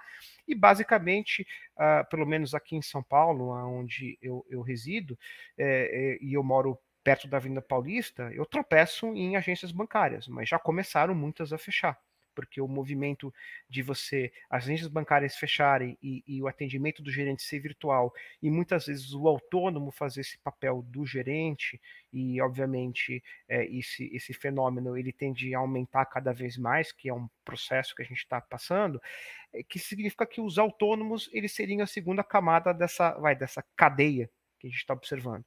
e 0.47 0.55
basicamente, 0.55 1.47
uh, 1.77 2.09
pelo 2.09 2.25
menos 2.25 2.55
aqui 2.55 2.75
em 2.75 2.81
São 2.81 3.03
Paulo, 3.03 3.49
onde 3.79 4.17
eu, 4.21 4.43
eu 4.49 4.61
resido, 4.61 5.17
é, 5.57 6.17
é, 6.17 6.17
e 6.19 6.33
eu 6.33 6.43
moro 6.43 6.77
perto 7.03 7.27
da 7.27 7.37
Avenida 7.37 7.61
Paulista, 7.61 8.31
eu 8.33 8.45
tropeço 8.45 9.07
em 9.07 9.35
agências 9.35 9.71
bancárias, 9.71 10.27
mas 10.27 10.47
já 10.47 10.59
começaram 10.59 11.15
muitas 11.15 11.51
a 11.51 11.57
fechar, 11.57 11.99
porque 12.35 12.61
o 12.61 12.67
movimento 12.67 13.33
de 13.69 13.81
você, 13.81 14.31
as 14.49 14.63
agências 14.63 14.87
bancárias 14.87 15.35
fecharem 15.35 15.97
e, 16.01 16.23
e, 16.27 16.41
o 16.41 16.47
atendimento 16.47 17.01
do 17.01 17.11
gerente 17.11 17.43
ser 17.43 17.59
virtual, 17.59 18.13
e 18.41 18.49
muitas 18.49 18.85
vezes 18.85 19.13
o 19.13 19.27
autônomo 19.27 19.91
fazer 19.91 20.21
esse 20.21 20.37
papel 20.39 20.83
do 20.83 21.05
gerente, 21.05 21.81
e 22.13 22.39
obviamente 22.41 23.23
é, 23.47 23.65
esse, 23.65 24.09
esse 24.13 24.33
fenômeno 24.33 24.97
ele 24.97 25.11
tende 25.11 25.53
a 25.55 25.59
aumentar 25.59 26.05
cada 26.05 26.31
vez 26.33 26.57
mais, 26.57 26.91
que 26.91 27.09
é 27.09 27.13
um 27.13 27.27
processo 27.43 27.95
que 27.95 28.03
a 28.03 28.05
gente 28.05 28.19
está 28.19 28.39
passando, 28.39 29.01
é, 29.53 29.63
que 29.63 29.79
significa 29.79 30.25
que 30.25 30.39
os 30.39 30.57
autônomos 30.57 31.29
eles 31.33 31.51
seriam 31.51 31.81
a 31.81 31.87
segunda 31.87 32.23
camada 32.23 32.73
dessa, 32.73 33.11
vai, 33.13 33.35
dessa 33.35 33.63
cadeia 33.75 34.29
que 34.59 34.67
a 34.67 34.69
gente 34.69 34.79
está 34.79 34.93
observando. 34.93 35.43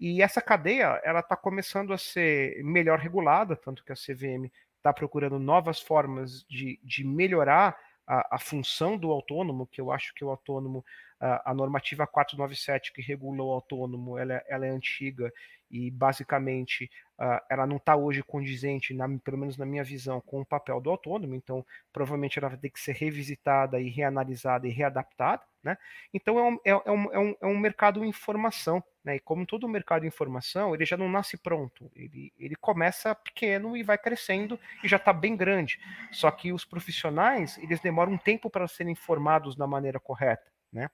E 0.00 0.22
essa 0.22 0.40
cadeia 0.40 1.00
ela 1.04 1.20
está 1.20 1.36
começando 1.36 1.92
a 1.92 1.98
ser 1.98 2.62
melhor 2.62 2.98
regulada, 2.98 3.56
tanto 3.56 3.84
que 3.84 3.92
a 3.92 3.96
CVM 3.96 4.50
está 4.76 4.92
procurando 4.92 5.38
novas 5.38 5.80
formas 5.80 6.44
de, 6.48 6.78
de 6.84 7.04
melhorar 7.04 7.76
a, 8.06 8.36
a, 8.36 8.38
função 8.38 8.96
do 8.96 9.10
autônomo, 9.10 9.66
que 9.66 9.80
eu 9.80 9.92
acho 9.92 10.14
que 10.14 10.24
o 10.24 10.30
autônomo, 10.30 10.84
a, 11.20 11.50
a 11.50 11.54
normativa 11.54 12.06
497 12.06 12.92
que 12.92 13.02
regula 13.02 13.42
o 13.42 13.50
autônomo, 13.50 14.16
ela, 14.16 14.34
é, 14.34 14.44
ela 14.48 14.66
é 14.66 14.70
antiga 14.70 15.30
e 15.70 15.90
basicamente 15.90 16.90
uh, 17.18 17.44
ela 17.50 17.66
não 17.66 17.76
está 17.76 17.94
hoje 17.94 18.22
condizente, 18.22 18.94
na, 18.94 19.06
pelo 19.18 19.36
menos 19.36 19.58
na 19.58 19.66
minha 19.66 19.84
visão, 19.84 20.20
com 20.20 20.40
o 20.40 20.46
papel 20.46 20.80
do 20.80 20.88
autônomo, 20.88 21.34
então 21.34 21.64
provavelmente 21.92 22.38
ela 22.38 22.48
vai 22.48 22.58
ter 22.58 22.70
que 22.70 22.80
ser 22.80 22.94
revisitada 22.94 23.78
e 23.78 23.90
reanalisada 23.90 24.66
e 24.66 24.70
readaptada, 24.70 25.42
né? 25.62 25.76
Então 26.12 26.38
é 26.38 26.42
um, 26.42 26.54
é, 26.64 26.70
é 26.70 26.90
um, 26.90 27.12
é 27.12 27.18
um, 27.18 27.36
é 27.42 27.46
um 27.46 27.58
mercado 27.58 28.04
em 28.04 28.12
formação, 28.12 28.82
né? 29.04 29.16
E 29.16 29.20
como 29.20 29.46
todo 29.46 29.68
mercado 29.68 30.06
em 30.06 30.10
formação, 30.10 30.74
ele 30.74 30.84
já 30.84 30.96
não 30.96 31.08
nasce 31.08 31.36
pronto, 31.36 31.90
ele, 31.94 32.32
ele 32.38 32.54
começa 32.56 33.14
pequeno 33.14 33.76
e 33.76 33.82
vai 33.82 33.98
crescendo 33.98 34.58
e 34.82 34.88
já 34.88 34.96
está 34.96 35.12
bem 35.12 35.36
grande. 35.36 35.80
Só 36.12 36.30
que 36.30 36.52
os 36.52 36.64
profissionais, 36.64 37.58
eles 37.58 37.80
demoram 37.80 38.12
um 38.12 38.18
tempo 38.18 38.48
para 38.48 38.68
serem 38.68 38.94
formados 38.94 39.56
da 39.56 39.66
maneira 39.66 39.98
correta, 39.98 40.50
né? 40.72 40.88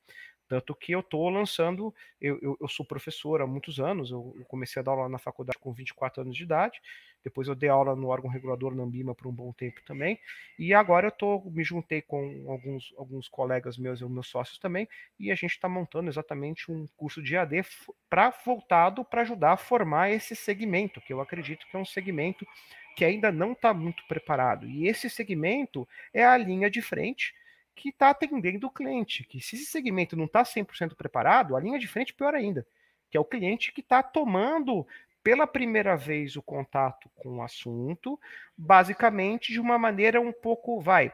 Tanto 0.47 0.75
que 0.75 0.93
eu 0.93 1.01
estou 1.01 1.29
lançando, 1.31 1.95
eu, 2.21 2.39
eu, 2.43 2.57
eu, 2.61 2.69
sou 2.69 2.85
professor 2.85 3.41
há 3.41 3.47
muitos 3.47 3.81
anos, 3.81 4.11
eu, 4.11 4.35
eu, 4.39 4.45
comecei 4.45 4.81
a 4.81 4.83
dar 4.83 4.93
aula 4.93 5.09
na 5.09 5.19
faculdade 5.19 5.59
com 5.59 5.73
24 5.73 6.21
anos 6.21 6.37
de 6.37 6.43
idade, 6.43 6.81
depois 7.25 7.49
eu 7.49 7.55
dei 7.55 7.69
aula 7.69 7.97
no 7.97 8.09
órgão 8.09 8.31
regulador 8.31 8.75
na 8.75 9.15
por 9.15 9.27
um 9.27 9.33
bom 9.33 9.53
tempo 9.53 9.81
também, 9.85 10.21
e 10.59 10.75
agora 10.75 11.09
eu 11.09 11.11
tô, 11.11 11.41
me 11.51 11.65
juntei 11.65 12.03
com 12.03 12.45
alguns, 12.49 12.93
alguns 12.97 13.29
colegas 13.29 13.79
meus 13.79 14.01
e 14.01 14.05
meus 14.05 14.29
sócios 14.29 14.59
também, 14.59 14.87
e 15.19 15.33
a 15.33 15.35
gente 15.35 15.53
está 15.53 15.69
montando 15.69 16.11
exatamente 16.11 16.71
um 16.71 16.87
curso 16.97 17.23
de 17.23 17.37
AD 17.37 17.65
para 18.11 18.31
voltado 18.45 19.05
para 19.05 19.23
ajudar 19.23 19.53
a 19.53 19.57
formar 19.57 20.11
esse 20.11 20.37
segmento, 20.37 21.01
que 21.01 21.13
eu 21.13 21.21
acredito 21.21 21.67
que 21.67 21.77
é 21.77 21.79
um 21.79 21.85
segmento 21.85 22.47
que 22.95 23.05
ainda 23.05 23.33
não 23.33 23.53
está 23.53 23.75
muito 23.75 24.07
preparado. 24.07 24.69
E 24.69 24.87
esse 24.87 25.11
segmento 25.11 25.89
é 26.13 26.25
a 26.25 26.37
linha 26.37 26.71
de 26.71 26.81
frente 26.81 27.35
que 27.75 27.89
está 27.89 28.11
atendendo 28.11 28.67
o 28.67 28.71
cliente. 28.71 29.25
Que 29.25 29.41
se 29.41 29.57
esse 29.57 29.67
segmento 29.67 30.17
não 30.17 30.27
está 30.27 30.43
100% 30.43 30.95
preparado, 30.95 31.57
a 31.57 31.61
linha 31.61 31.79
de 31.79 31.89
frente 31.89 32.15
pior 32.15 32.35
ainda, 32.35 32.67
que 33.11 33.17
é 33.17 33.21
o 33.21 33.25
cliente 33.25 33.73
que 33.73 33.81
está 33.81 34.03
tomando 34.03 34.87
pela 35.25 35.47
primeira 35.47 35.97
vez 35.97 36.37
o 36.37 36.43
contato 36.43 37.11
com 37.17 37.39
o 37.39 37.43
assunto, 37.43 38.21
basicamente 38.57 39.53
de 39.53 39.59
uma 39.59 39.79
maneira 39.79 40.21
um 40.21 40.33
pouco, 40.33 40.81
vai, 40.81 41.13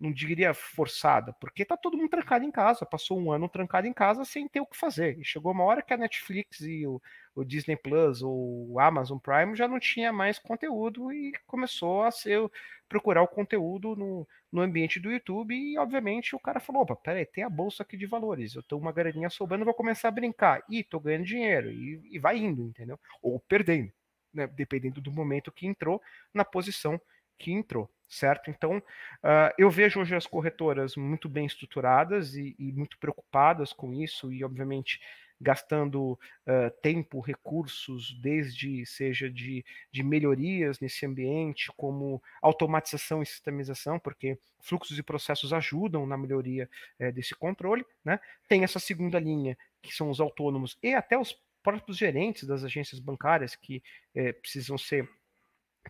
não 0.00 0.10
diria 0.10 0.54
forçada, 0.54 1.34
porque 1.34 1.62
tá 1.62 1.76
todo 1.76 1.96
mundo 1.96 2.08
trancado 2.08 2.42
em 2.42 2.50
casa, 2.50 2.86
passou 2.86 3.20
um 3.20 3.30
ano 3.30 3.48
trancado 3.48 3.86
em 3.86 3.92
casa 3.92 4.24
sem 4.24 4.48
ter 4.48 4.60
o 4.60 4.66
que 4.66 4.76
fazer. 4.76 5.18
E 5.18 5.24
chegou 5.24 5.52
uma 5.52 5.64
hora 5.64 5.82
que 5.82 5.92
a 5.92 5.96
Netflix 5.98 6.60
e 6.60 6.86
o, 6.86 7.02
o 7.34 7.44
Disney 7.44 7.76
Plus 7.76 8.22
ou 8.22 8.72
o 8.72 8.80
Amazon 8.80 9.18
Prime 9.18 9.54
já 9.54 9.68
não 9.68 9.78
tinha 9.78 10.10
mais 10.10 10.38
conteúdo 10.38 11.12
e 11.12 11.32
começou 11.46 12.02
a 12.02 12.10
ser 12.10 12.40
procurar 12.88 13.22
o 13.22 13.28
conteúdo 13.28 13.94
no, 13.94 14.26
no 14.50 14.62
ambiente 14.62 14.98
do 14.98 15.12
YouTube 15.12 15.54
e 15.54 15.76
obviamente 15.76 16.34
o 16.34 16.40
cara 16.40 16.60
falou, 16.60 16.82
opa, 16.82 16.96
peraí, 16.96 17.26
tem 17.26 17.44
a 17.44 17.50
bolsa 17.50 17.82
aqui 17.82 17.96
de 17.96 18.06
valores, 18.06 18.54
eu 18.54 18.62
tenho 18.62 18.80
uma 18.80 18.92
graninha 18.92 19.28
sobrando, 19.28 19.66
vou 19.66 19.74
começar 19.74 20.08
a 20.08 20.12
brincar. 20.12 20.64
E 20.68 20.82
tô 20.82 20.98
ganhando 20.98 21.26
dinheiro 21.26 21.70
e, 21.70 22.00
e 22.10 22.18
vai 22.18 22.38
indo, 22.38 22.62
entendeu? 22.62 22.98
Ou 23.22 23.38
perdendo, 23.38 23.92
né? 24.32 24.46
dependendo 24.46 24.98
do 25.00 25.12
momento 25.12 25.52
que 25.52 25.66
entrou 25.66 26.00
na 26.32 26.44
posição 26.44 26.98
que 27.40 27.52
entrou 27.52 27.90
certo? 28.10 28.50
Então, 28.50 28.78
uh, 28.78 29.54
eu 29.56 29.70
vejo 29.70 30.00
hoje 30.00 30.16
as 30.16 30.26
corretoras 30.26 30.96
muito 30.96 31.28
bem 31.28 31.46
estruturadas 31.46 32.34
e, 32.34 32.56
e 32.58 32.72
muito 32.72 32.98
preocupadas 32.98 33.72
com 33.72 33.94
isso, 33.94 34.32
e 34.32 34.42
obviamente 34.42 35.00
gastando 35.40 36.12
uh, 36.12 36.70
tempo, 36.82 37.20
recursos, 37.20 38.12
desde 38.20 38.84
seja 38.84 39.30
de, 39.30 39.64
de 39.90 40.02
melhorias 40.02 40.80
nesse 40.80 41.06
ambiente, 41.06 41.72
como 41.76 42.22
automatização 42.42 43.22
e 43.22 43.26
sistemização, 43.26 43.98
porque 43.98 44.38
fluxos 44.60 44.98
e 44.98 45.02
processos 45.02 45.52
ajudam 45.52 46.04
na 46.04 46.18
melhoria 46.18 46.68
uh, 47.00 47.10
desse 47.12 47.34
controle. 47.34 47.86
Né? 48.04 48.20
Tem 48.48 48.64
essa 48.64 48.78
segunda 48.78 49.18
linha, 49.18 49.56
que 49.80 49.94
são 49.94 50.10
os 50.10 50.20
autônomos 50.20 50.76
e 50.82 50.92
até 50.94 51.16
os 51.16 51.34
próprios 51.62 51.96
gerentes 51.96 52.46
das 52.46 52.64
agências 52.64 53.00
bancárias 53.00 53.54
que 53.54 53.82
eh, 54.14 54.32
precisam 54.32 54.78
ser 54.78 55.06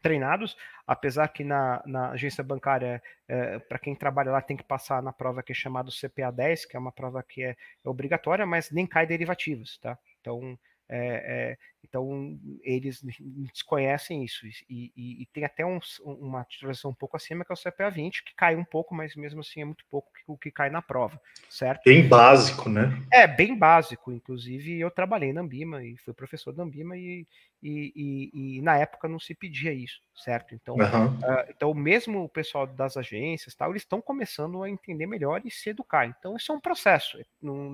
treinados, 0.01 0.57
apesar 0.87 1.29
que 1.29 1.45
na, 1.45 1.83
na 1.87 2.11
agência 2.11 2.43
bancária, 2.43 3.03
é, 3.29 3.59
para 3.59 3.79
quem 3.79 3.95
trabalha 3.95 4.33
lá, 4.33 4.41
tem 4.41 4.57
que 4.57 4.65
passar 4.65 5.03
na 5.03 5.13
prova 5.13 5.43
que 5.43 5.53
é 5.53 5.55
chamada 5.55 5.91
CPA 5.91 6.31
10, 6.31 6.67
que 6.67 6.77
é 6.77 6.81
uma 6.81 6.93
prova 6.93 7.23
que 7.23 7.43
é, 7.43 7.51
é 7.51 7.89
obrigatória, 7.89 8.47
mas 8.47 8.71
nem 8.71 8.87
cai 8.87 9.07
derivativos, 9.07 9.79
tá? 9.79 9.99
Então, 10.21 10.59
é, 10.89 11.57
então 11.83 12.39
eles 12.63 13.03
desconhecem 13.53 14.25
isso 14.25 14.47
e, 14.69 14.93
e, 14.97 15.23
e 15.23 15.27
tem 15.33 15.45
até 15.45 15.65
um, 15.65 15.79
uma 16.05 16.45
titulação 16.45 16.91
um 16.91 16.95
pouco 16.95 17.17
acima 17.17 17.45
que 17.45 17.53
é 17.53 17.55
o 17.55 17.57
CPA 17.57 17.91
20 17.91 18.25
que 18.25 18.35
cai 18.35 18.55
um 18.57 18.65
pouco, 18.65 18.95
mas 18.95 19.17
mesmo 19.17 19.41
assim 19.41 19.63
é 19.63 19.65
muito 19.65 19.85
pouco 19.91 20.11
o 20.27 20.37
que, 20.37 20.51
que 20.51 20.55
cai 20.55 20.69
na 20.69 20.83
prova, 20.83 21.21
certo? 21.49 21.85
Bem 21.85 22.07
básico, 22.07 22.69
né? 22.69 23.01
É 23.13 23.27
bem 23.27 23.57
básico, 23.57 24.13
inclusive 24.13 24.79
eu 24.79 24.91
trabalhei 24.91 25.33
na 25.33 25.41
Ambima 25.41 25.83
e 25.83 25.97
fui 25.99 26.13
professor 26.13 26.53
da 26.53 26.63
Ambima 26.63 26.97
e, 26.97 27.27
e, 27.63 28.31
e, 28.57 28.63
na 28.63 28.77
época 28.77 29.09
não 29.09 29.19
se 29.19 29.35
pedia 29.35 29.73
isso, 29.73 30.01
certo? 30.15 30.55
Então, 30.55 30.77
uhum. 30.77 31.07
uh, 31.07 31.45
então 31.49 31.73
mesmo 31.75 32.25
o 32.25 32.29
pessoal 32.29 32.67
das 32.67 32.97
agências, 32.97 33.55
tal, 33.55 33.71
eles 33.71 33.83
estão 33.83 34.01
começando 34.01 34.63
a 34.63 34.71
entender 34.71 35.07
melhor 35.07 35.43
e 35.45 35.51
se 35.51 35.71
educar. 35.71 36.07
Então 36.07 36.37
isso 36.37 36.51
é 36.51 36.55
um 36.55 36.61
processo. 36.61 37.19
Não, 37.41 37.71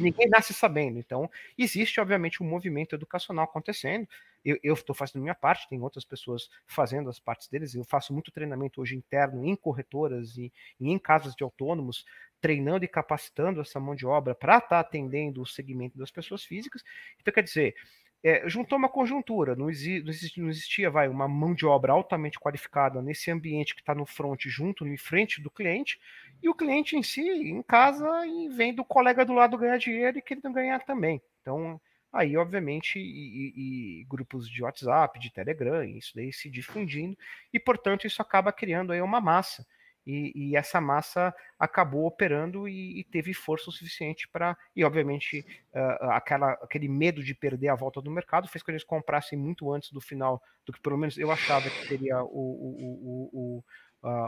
ninguém 0.00 0.28
nasce 0.28 0.52
sabendo. 0.52 0.98
Então 0.98 1.30
existe 1.58 2.00
obviamente 2.00 2.42
um 2.42 2.46
movimento 2.46 2.94
educacional 2.94 3.48
acontecendo. 3.50 4.08
Eu 4.42 4.72
estou 4.72 4.94
fazendo 4.94 5.20
minha 5.20 5.34
parte, 5.34 5.68
tem 5.68 5.80
outras 5.82 6.04
pessoas 6.04 6.48
fazendo 6.66 7.10
as 7.10 7.18
partes 7.18 7.46
deles. 7.48 7.74
Eu 7.74 7.84
faço 7.84 8.12
muito 8.12 8.32
treinamento 8.32 8.80
hoje 8.80 8.96
interno 8.96 9.44
em 9.44 9.54
corretoras 9.54 10.36
e, 10.38 10.50
e 10.80 10.90
em 10.90 10.98
casas 10.98 11.34
de 11.34 11.44
autônomos, 11.44 12.06
treinando 12.40 12.84
e 12.84 12.88
capacitando 12.88 13.60
essa 13.60 13.78
mão 13.78 13.94
de 13.94 14.06
obra 14.06 14.34
para 14.34 14.56
estar 14.56 14.68
tá 14.68 14.80
atendendo 14.80 15.42
o 15.42 15.46
segmento 15.46 15.98
das 15.98 16.10
pessoas 16.10 16.42
físicas. 16.42 16.82
Então, 17.20 17.34
quer 17.34 17.42
dizer, 17.42 17.74
é, 18.22 18.46
juntou 18.48 18.76
uma 18.76 18.88
conjuntura, 18.88 19.56
não, 19.56 19.70
exi, 19.70 20.02
não, 20.02 20.10
existia, 20.10 20.42
não, 20.42 20.50
existia, 20.50 20.90
vai, 20.90 21.08
uma 21.08 21.26
mão 21.26 21.54
de 21.54 21.64
obra 21.64 21.92
altamente 21.92 22.38
qualificada 22.38 23.00
nesse 23.00 23.30
ambiente 23.30 23.74
que 23.74 23.80
está 23.80 23.94
no 23.94 24.04
front, 24.04 24.42
junto, 24.46 24.86
em 24.86 24.96
frente 24.96 25.40
do 25.40 25.50
cliente, 25.50 25.98
e 26.42 26.48
o 26.48 26.54
cliente 26.54 26.96
em 26.96 27.02
si, 27.02 27.22
em 27.22 27.62
casa, 27.62 28.26
e 28.26 28.48
vendo 28.48 28.80
o 28.80 28.84
colega 28.84 29.24
do 29.24 29.32
lado 29.32 29.56
ganhar 29.56 29.78
dinheiro 29.78 30.18
e 30.18 30.22
querendo 30.22 30.52
ganhar 30.52 30.80
também. 30.80 31.20
Então, 31.40 31.80
Aí, 32.12 32.36
obviamente, 32.36 32.98
e, 32.98 34.00
e, 34.00 34.04
grupos 34.04 34.48
de 34.48 34.62
WhatsApp, 34.62 35.18
de 35.18 35.32
Telegram, 35.32 35.84
isso 35.84 36.12
daí 36.14 36.32
se 36.32 36.50
difundindo, 36.50 37.16
e 37.52 37.60
portanto 37.60 38.06
isso 38.06 38.20
acaba 38.20 38.52
criando 38.52 38.92
aí 38.92 39.00
uma 39.00 39.20
massa. 39.20 39.64
E, 40.06 40.32
e 40.34 40.56
essa 40.56 40.80
massa 40.80 41.32
acabou 41.58 42.06
operando 42.06 42.66
e, 42.66 43.00
e 43.00 43.04
teve 43.04 43.34
força 43.34 43.68
o 43.70 43.72
suficiente 43.72 44.26
para. 44.28 44.56
E, 44.74 44.82
obviamente, 44.82 45.44
uh, 45.74 46.10
aquela, 46.10 46.52
aquele 46.54 46.88
medo 46.88 47.22
de 47.22 47.34
perder 47.34 47.68
a 47.68 47.74
volta 47.76 48.00
do 48.00 48.10
mercado 48.10 48.48
fez 48.48 48.62
com 48.62 48.66
que 48.66 48.72
eles 48.72 48.84
comprassem 48.84 49.38
muito 49.38 49.72
antes 49.72 49.92
do 49.92 50.00
final 50.00 50.42
do 50.66 50.72
que, 50.72 50.80
pelo 50.80 50.96
menos, 50.96 51.18
eu 51.18 51.30
achava 51.30 51.68
que 51.68 51.86
seria 51.86 52.22
o, 52.22 52.28
o, 52.28 53.30
o, 53.32 53.64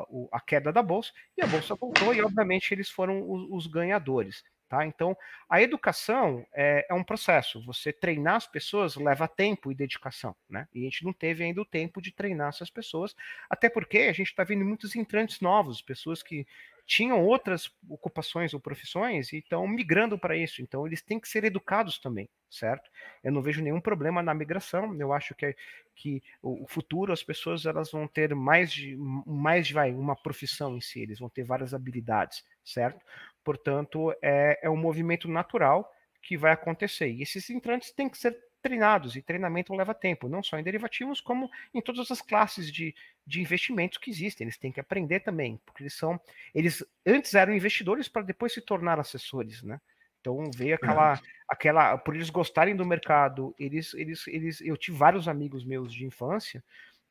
o 0.08 0.28
a 0.30 0.40
queda 0.40 0.72
da 0.72 0.82
bolsa, 0.82 1.10
e 1.36 1.42
a 1.42 1.46
bolsa 1.46 1.74
voltou, 1.74 2.14
e 2.14 2.22
obviamente 2.22 2.72
eles 2.72 2.90
foram 2.90 3.28
os, 3.28 3.48
os 3.50 3.66
ganhadores. 3.66 4.44
Tá? 4.72 4.86
Então, 4.86 5.14
a 5.50 5.60
educação 5.60 6.46
é, 6.50 6.86
é, 6.88 6.94
um 6.94 7.04
processo. 7.04 7.62
Você 7.66 7.92
treinar 7.92 8.36
as 8.36 8.46
pessoas 8.46 8.96
leva 8.96 9.28
tempo 9.28 9.70
e 9.70 9.74
dedicação. 9.74 10.34
Né? 10.48 10.66
E 10.72 10.80
a 10.80 10.84
gente 10.84 11.04
não 11.04 11.12
teve 11.12 11.44
ainda 11.44 11.60
o 11.60 11.64
tempo 11.66 12.00
de 12.00 12.10
treinar 12.10 12.48
essas 12.48 12.70
pessoas, 12.70 13.14
até 13.50 13.68
porque 13.68 13.98
a 13.98 14.14
gente 14.14 14.28
está 14.28 14.44
vendo 14.44 14.64
muitos 14.64 14.96
entrantes 14.96 15.42
novos, 15.42 15.82
pessoas 15.82 16.22
que 16.22 16.46
tinham 16.86 17.22
outras 17.22 17.70
ocupações 17.86 18.54
ou 18.54 18.60
profissões 18.60 19.30
e 19.34 19.40
estão 19.40 19.68
migrando 19.68 20.18
para 20.18 20.34
isso. 20.34 20.62
Então, 20.62 20.86
eles 20.86 21.02
têm 21.02 21.20
que 21.20 21.28
ser 21.28 21.44
educados 21.44 21.98
também, 21.98 22.26
certo? 22.50 22.90
Eu 23.22 23.30
não 23.30 23.42
vejo 23.42 23.62
nenhum 23.62 23.80
problema 23.80 24.22
na 24.22 24.32
migração. 24.32 24.98
Eu 24.98 25.12
acho 25.12 25.34
que, 25.34 25.54
que 25.94 26.22
o 26.42 26.66
futuro, 26.66 27.12
as 27.12 27.22
pessoas 27.22 27.66
elas 27.66 27.90
vão 27.90 28.08
ter 28.08 28.34
mais 28.34 28.72
de, 28.72 28.96
mais 29.26 29.70
vai, 29.70 29.92
uma 29.92 30.16
profissão 30.16 30.78
em 30.78 30.80
si, 30.80 31.02
eles 31.02 31.18
vão 31.18 31.28
ter 31.28 31.44
várias 31.44 31.74
habilidades, 31.74 32.42
certo? 32.64 33.04
Portanto, 33.44 34.14
é, 34.22 34.60
é 34.62 34.70
um 34.70 34.76
movimento 34.76 35.28
natural 35.28 35.90
que 36.22 36.36
vai 36.36 36.52
acontecer. 36.52 37.10
E 37.10 37.22
esses 37.22 37.50
entrantes 37.50 37.92
têm 37.92 38.08
que 38.08 38.16
ser 38.16 38.38
treinados, 38.62 39.16
e 39.16 39.22
treinamento 39.22 39.74
leva 39.74 39.92
tempo, 39.92 40.28
não 40.28 40.42
só 40.42 40.56
em 40.56 40.62
derivativos, 40.62 41.20
como 41.20 41.50
em 41.74 41.82
todas 41.82 42.08
as 42.12 42.22
classes 42.22 42.72
de, 42.72 42.94
de 43.26 43.40
investimentos 43.40 43.98
que 43.98 44.08
existem. 44.08 44.44
Eles 44.44 44.56
têm 44.56 44.70
que 44.70 44.78
aprender 44.78 45.20
também, 45.20 45.60
porque 45.66 45.82
eles 45.82 45.94
são. 45.94 46.20
Eles 46.54 46.84
antes 47.04 47.34
eram 47.34 47.52
investidores 47.52 48.08
para 48.08 48.22
depois 48.22 48.54
se 48.54 48.60
tornar 48.60 49.00
assessores, 49.00 49.62
né? 49.62 49.80
Então 50.20 50.48
veio 50.54 50.76
aquela, 50.76 51.20
aquela, 51.48 51.98
por 51.98 52.14
eles 52.14 52.30
gostarem 52.30 52.76
do 52.76 52.86
mercado, 52.86 53.52
eles, 53.58 53.92
eles, 53.94 54.24
eles, 54.28 54.60
eu 54.60 54.76
tive 54.76 54.96
vários 54.96 55.26
amigos 55.26 55.64
meus 55.64 55.92
de 55.92 56.06
infância 56.06 56.62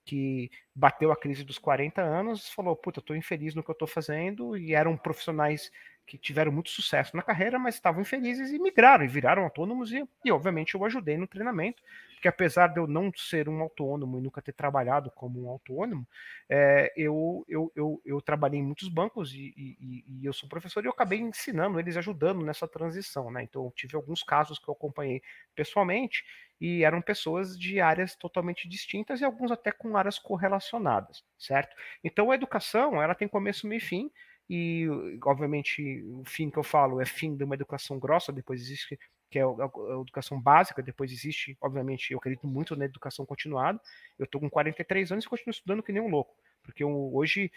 que 0.04 0.50
bateu 0.74 1.12
a 1.12 1.16
crise 1.16 1.44
dos 1.44 1.58
40 1.58 2.02
anos, 2.02 2.50
falou, 2.50 2.76
puta, 2.76 3.00
eu 3.00 3.04
tô 3.04 3.16
infeliz 3.16 3.54
no 3.54 3.64
que 3.64 3.72
eu 3.72 3.76
tô 3.76 3.88
fazendo, 3.88 4.58
e 4.58 4.74
eram 4.74 4.98
profissionais 4.98 5.72
que 6.06 6.18
tiveram 6.18 6.52
muito 6.52 6.70
sucesso 6.70 7.16
na 7.16 7.24
carreira, 7.24 7.58
mas 7.58 7.76
estavam 7.76 8.02
infelizes 8.02 8.52
e 8.52 8.60
migraram 8.60 9.06
e 9.06 9.08
viraram 9.08 9.44
autônomos. 9.44 9.94
E, 9.94 10.04
e, 10.26 10.32
obviamente, 10.32 10.76
eu 10.76 10.84
ajudei 10.84 11.18
no 11.18 11.28
treinamento, 11.28 11.82
porque 12.16 12.28
apesar 12.28 12.68
de 12.68 12.80
eu 12.80 12.86
não 12.86 13.12
ser 13.16 13.48
um 13.48 13.62
autônomo 13.62 14.18
e 14.18 14.22
nunca 14.22 14.42
ter 14.42 14.52
trabalhado 14.52 15.10
como 15.12 15.44
um 15.44 15.50
autônomo, 15.50 16.06
é, 16.50 16.92
eu, 16.98 17.46
eu, 17.48 17.72
eu, 17.76 18.02
eu, 18.04 18.22
trabalhei 18.22 18.60
em 18.60 18.64
muitos 18.64 18.90
bancos 18.90 19.34
e, 19.34 19.54
e, 19.56 20.04
e, 20.06 20.26
eu 20.26 20.34
sou 20.34 20.50
professor 20.50 20.84
e 20.84 20.88
eu 20.88 20.92
acabei 20.92 21.20
ensinando 21.20 21.80
eles, 21.80 21.96
ajudando 21.96 22.44
nessa 22.44 22.68
transição. 22.68 23.32
Né? 23.32 23.44
Então, 23.44 23.72
tive 23.76 23.96
alguns 23.96 24.22
casos 24.22 24.60
que 24.60 24.68
eu 24.68 24.74
acompanhei 24.74 25.22
pessoalmente 25.56 26.26
e 26.62 26.84
eram 26.84 27.02
pessoas 27.02 27.58
de 27.58 27.82
áreas 27.82 28.16
totalmente 28.16 28.70
distintas 28.70 29.20
e 29.20 29.26
alguns 29.26 29.52
até 29.52 29.72
com 29.72 29.98
áreas 29.98 30.20
correlacionadas, 30.20 31.24
certo? 31.38 31.76
Então, 32.04 32.32
a 32.32 32.36
educação, 32.36 33.02
ela 33.02 33.16
tem 33.16 33.28
começo, 33.28 33.68
meio 33.68 33.80
e 33.80 33.82
fim, 33.82 34.12
e 34.48 34.88
obviamente 35.26 36.04
o 36.04 36.24
fim 36.26 36.50
que 36.52 36.58
eu 36.60 36.64
falo 36.64 37.02
é 37.02 37.06
fim 37.06 37.36
de 37.36 37.44
uma 37.44 37.56
educação 37.56 37.98
grossa, 37.98 38.32
depois 38.32 38.62
existe 38.62 39.00
que 39.32 39.40
é 39.40 39.44
a 39.44 40.02
educação 40.02 40.40
básica, 40.40 40.84
depois 40.84 41.10
existe, 41.10 41.58
obviamente, 41.62 42.12
eu 42.12 42.20
acredito 42.20 42.46
muito 42.46 42.76
na 42.76 42.84
educação 42.84 43.26
continuada. 43.26 43.80
Eu 44.20 44.26
estou 44.26 44.42
com 44.42 44.50
43 44.50 45.10
anos 45.14 45.24
e 45.24 45.30
continuo 45.30 45.52
estudando 45.52 45.82
que 45.82 45.94
nem 45.94 46.02
um 46.02 46.10
louco. 46.10 46.36
Porque 46.64 46.84
hoje, 46.84 47.52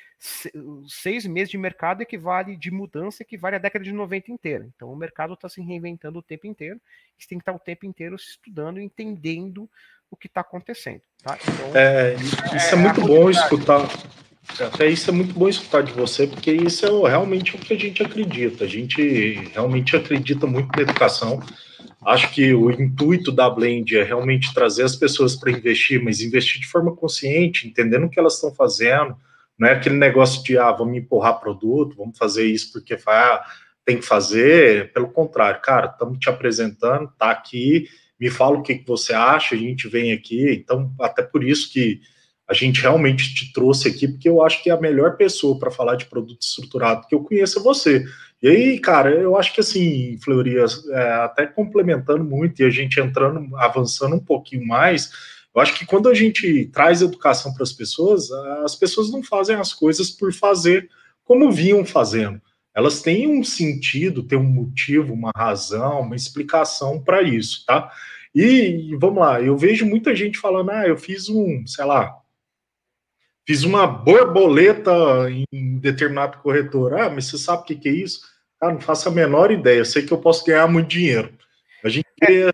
seis 0.89 1.27
meses 1.27 1.51
de 1.51 1.59
mercado 1.59 2.01
equivale, 2.01 2.57
de 2.57 2.71
mudança, 2.71 3.23
equivale 3.23 3.57
à 3.57 3.59
década 3.59 3.85
de 3.85 3.93
90 3.93 4.33
inteira. 4.33 4.69
Então, 4.75 4.91
o 4.91 4.97
mercado 4.97 5.35
está 5.35 5.49
se 5.49 5.61
reinventando 5.61 6.19
o 6.19 6.23
tempo 6.23 6.47
inteiro. 6.47 6.81
Você 7.19 7.29
tem 7.29 7.39
que 7.39 7.43
estar 7.43 7.53
o 7.53 7.59
tempo 7.59 7.87
inteiro 7.87 8.19
se 8.19 8.31
estudando, 8.31 8.81
entendendo 8.81 9.69
o 10.11 10.17
que 10.17 10.27
está 10.27 10.41
acontecendo. 10.41 11.03
Tá? 11.23 11.39
Então, 11.43 11.77
é, 11.77 12.15
isso 12.15 12.71
é, 12.71 12.73
é 12.73 12.77
muito 12.77 13.01
bom 13.01 13.31
escutar. 13.31 13.89
Até 14.61 14.89
isso 14.89 15.11
é 15.11 15.13
muito 15.13 15.35
bom 15.35 15.49
escutar 15.49 15.83
de 15.83 15.93
você, 15.93 16.27
porque 16.27 16.53
isso 16.53 16.87
é 16.87 17.11
realmente 17.11 17.57
o 17.57 17.59
que 17.59 17.75
a 17.75 17.79
gente 17.79 18.03
acredita. 18.03 18.65
A 18.65 18.69
gente 18.69 19.51
realmente 19.53 19.97
acredita 19.97 20.47
muito 20.47 20.69
na 20.77 20.83
educação. 20.83 21.43
Acho 22.05 22.31
que 22.33 22.53
o 22.53 22.71
intuito 22.71 23.33
da 23.33 23.49
Blend 23.49 23.97
é 23.97 24.03
realmente 24.03 24.53
trazer 24.53 24.83
as 24.83 24.95
pessoas 24.95 25.35
para 25.35 25.51
investir, 25.51 26.03
mas 26.03 26.21
investir 26.21 26.61
de 26.61 26.67
forma 26.67 26.95
consciente, 26.95 27.67
entendendo 27.67 28.05
o 28.05 28.11
que 28.11 28.21
elas 28.21 28.35
estão 28.35 28.55
fazendo. 28.55 29.17
Não 29.59 29.69
é 29.69 29.73
aquele 29.73 29.97
negócio 29.97 30.43
de, 30.45 30.59
ah, 30.59 30.71
vamos 30.71 30.99
empurrar 30.99 31.41
produto, 31.41 31.97
vamos 31.97 32.19
fazer 32.19 32.47
isso 32.47 32.73
porque 32.73 32.97
ah, 33.07 33.45
tem 33.85 33.99
que 33.99 34.05
fazer. 34.05 34.93
Pelo 34.93 35.09
contrário, 35.09 35.61
cara, 35.63 35.87
estamos 35.87 36.19
te 36.19 36.29
apresentando, 36.29 37.11
tá 37.19 37.31
aqui, 37.31 37.89
me 38.21 38.31
fala 38.31 38.59
o 38.59 38.63
que, 38.63 38.75
que 38.77 38.87
você 38.87 39.15
acha, 39.15 39.55
a 39.55 39.59
gente 39.59 39.89
vem 39.89 40.13
aqui. 40.13 40.53
Então, 40.53 40.93
até 41.01 41.23
por 41.23 41.43
isso 41.43 41.73
que 41.73 42.01
a 42.49 42.53
gente 42.53 42.81
realmente 42.81 43.35
te 43.35 43.53
trouxe 43.53 43.89
aqui, 43.89 44.07
porque 44.07 44.29
eu 44.29 44.43
acho 44.43 44.63
que 44.63 44.71
é 44.71 44.73
a 44.73 44.81
melhor 44.81 45.17
pessoa 45.17 45.59
para 45.59 45.71
falar 45.71 45.97
de 45.97 46.05
produto 46.07 46.43
estruturado 46.43 47.07
que 47.07 47.15
eu 47.15 47.23
conheço 47.23 47.59
é 47.59 47.63
você. 47.63 48.05
E 48.43 48.49
aí, 48.49 48.79
cara, 48.79 49.11
eu 49.11 49.37
acho 49.37 49.55
que 49.55 49.61
assim, 49.61 50.19
Fleuria, 50.23 50.67
é, 50.91 51.13
até 51.25 51.47
complementando 51.47 52.23
muito 52.23 52.61
e 52.61 52.65
a 52.65 52.71
gente 52.71 53.01
entrando, 53.01 53.57
avançando 53.57 54.15
um 54.15 54.21
pouquinho 54.21 54.67
mais, 54.67 55.11
eu 55.55 55.63
acho 55.63 55.75
que 55.75 55.87
quando 55.87 56.09
a 56.09 56.15
gente 56.15 56.67
traz 56.67 57.01
educação 57.01 57.55
para 57.55 57.63
as 57.63 57.73
pessoas, 57.73 58.31
as 58.65 58.75
pessoas 58.75 59.11
não 59.11 59.23
fazem 59.23 59.57
as 59.57 59.73
coisas 59.73 60.11
por 60.11 60.33
fazer 60.33 60.91
como 61.25 61.51
vinham 61.51 61.85
fazendo. 61.85 62.41
Elas 62.75 63.01
têm 63.01 63.29
um 63.29 63.43
sentido, 63.43 64.25
têm 64.25 64.37
um 64.37 64.43
motivo, 64.43 65.15
uma 65.15 65.31
razão, 65.35 66.01
uma 66.01 66.17
explicação 66.17 67.01
para 67.01 67.23
isso, 67.23 67.65
tá? 67.65 67.91
E 68.35 68.95
vamos 69.01 69.21
lá, 69.21 69.41
eu 69.41 69.57
vejo 69.57 69.87
muita 69.87 70.15
gente 70.15 70.39
falando, 70.39 70.71
ah, 70.71 70.87
eu 70.87 70.99
fiz 70.99 71.29
um, 71.29 71.65
sei 71.67 71.85
lá, 71.85 72.13
fiz 73.47 73.65
uma 73.65 73.87
borboleta 73.87 74.93
em 75.31 75.79
determinado 75.79 76.39
corretor. 76.39 76.95
Ah, 76.95 77.11
mas 77.11 77.27
você 77.27 77.39
sabe 77.39 77.63
o 77.63 77.65
que, 77.67 77.77
que 77.77 77.89
é 77.89 77.93
isso? 77.93 78.21
Ah, 78.61 78.73
não 78.73 78.81
faço 78.81 79.09
a 79.09 79.13
menor 79.13 79.51
ideia. 79.51 79.79
Eu 79.79 79.85
sei 79.85 80.05
que 80.05 80.13
eu 80.13 80.19
posso 80.19 80.45
ganhar 80.45 80.67
muito 80.67 80.89
dinheiro. 80.89 81.33
A 81.85 81.89
gente 81.89 82.07
vê 82.21 82.53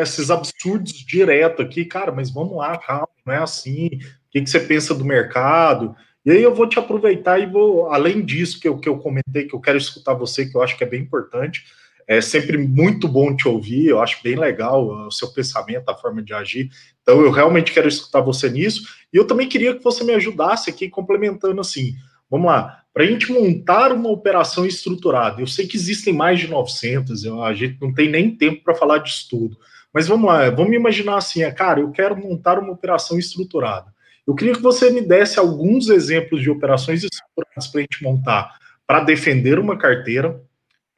esses 0.00 0.30
absurdos 0.30 0.92
direto 0.92 1.62
aqui, 1.62 1.84
cara, 1.84 2.10
mas 2.10 2.30
vamos 2.30 2.56
lá, 2.56 2.76
calma, 2.78 3.08
não 3.24 3.34
é 3.34 3.38
assim. 3.38 3.86
O 3.86 4.30
que, 4.30 4.42
que 4.42 4.50
você 4.50 4.58
pensa 4.58 4.94
do 4.94 5.04
mercado? 5.04 5.94
E 6.24 6.30
aí 6.30 6.42
eu 6.42 6.54
vou 6.54 6.68
te 6.68 6.78
aproveitar 6.78 7.38
e 7.38 7.46
vou, 7.46 7.92
além 7.92 8.24
disso 8.24 8.58
que 8.58 8.66
eu, 8.66 8.78
que 8.78 8.88
eu 8.88 8.98
comentei, 8.98 9.46
que 9.46 9.54
eu 9.54 9.60
quero 9.60 9.78
escutar 9.78 10.14
você, 10.14 10.46
que 10.46 10.56
eu 10.56 10.62
acho 10.62 10.76
que 10.76 10.82
é 10.82 10.88
bem 10.88 11.02
importante, 11.02 11.64
é 12.08 12.20
sempre 12.20 12.56
muito 12.56 13.06
bom 13.06 13.34
te 13.34 13.46
ouvir, 13.46 13.86
eu 13.86 14.00
acho 14.00 14.22
bem 14.22 14.36
legal 14.36 15.06
o 15.06 15.10
seu 15.10 15.32
pensamento, 15.32 15.88
a 15.88 15.94
forma 15.94 16.22
de 16.22 16.32
agir. 16.32 16.68
Então, 17.06 17.20
eu 17.20 17.30
realmente 17.30 17.72
quero 17.72 17.86
escutar 17.86 18.20
você 18.20 18.50
nisso. 18.50 18.82
E 19.12 19.16
eu 19.16 19.24
também 19.24 19.48
queria 19.48 19.76
que 19.76 19.84
você 19.84 20.02
me 20.02 20.12
ajudasse 20.12 20.68
aqui, 20.68 20.88
complementando 20.88 21.60
assim. 21.60 21.94
Vamos 22.28 22.48
lá, 22.48 22.82
para 22.92 23.04
a 23.04 23.06
gente 23.06 23.32
montar 23.32 23.92
uma 23.92 24.10
operação 24.10 24.66
estruturada. 24.66 25.40
Eu 25.40 25.46
sei 25.46 25.68
que 25.68 25.76
existem 25.76 26.12
mais 26.12 26.40
de 26.40 26.48
900, 26.48 27.22
eu, 27.24 27.40
a 27.44 27.54
gente 27.54 27.78
não 27.80 27.94
tem 27.94 28.10
nem 28.10 28.34
tempo 28.34 28.64
para 28.64 28.74
falar 28.74 28.98
disso 28.98 29.28
tudo. 29.30 29.56
Mas 29.94 30.08
vamos 30.08 30.26
lá, 30.26 30.50
vamos 30.50 30.74
imaginar 30.74 31.18
assim, 31.18 31.44
é, 31.44 31.50
cara, 31.52 31.78
eu 31.78 31.92
quero 31.92 32.16
montar 32.16 32.58
uma 32.58 32.72
operação 32.72 33.16
estruturada. 33.16 33.94
Eu 34.26 34.34
queria 34.34 34.54
que 34.54 34.60
você 34.60 34.90
me 34.90 35.00
desse 35.00 35.38
alguns 35.38 35.88
exemplos 35.88 36.42
de 36.42 36.50
operações 36.50 37.04
estruturadas 37.04 37.68
para 37.68 37.78
a 37.78 37.82
gente 37.82 38.02
montar 38.02 38.56
para 38.84 39.00
defender 39.00 39.58
uma 39.58 39.78
carteira, 39.78 40.40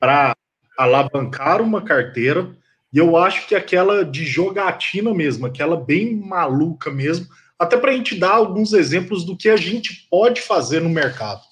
para 0.00 0.34
alavancar 0.78 1.60
uma 1.60 1.82
carteira, 1.82 2.48
e 2.92 2.98
eu 2.98 3.16
acho 3.16 3.46
que 3.46 3.54
aquela 3.54 4.04
de 4.04 4.24
jogatina 4.24 5.12
mesmo, 5.12 5.46
aquela 5.46 5.76
bem 5.76 6.14
maluca 6.16 6.90
mesmo, 6.90 7.26
até 7.58 7.76
para 7.76 7.90
a 7.90 7.94
gente 7.94 8.18
dar 8.18 8.32
alguns 8.32 8.72
exemplos 8.72 9.24
do 9.24 9.36
que 9.36 9.48
a 9.48 9.56
gente 9.56 10.06
pode 10.08 10.40
fazer 10.40 10.80
no 10.80 10.88
mercado. 10.88 11.42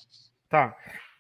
Tá. 0.49 0.75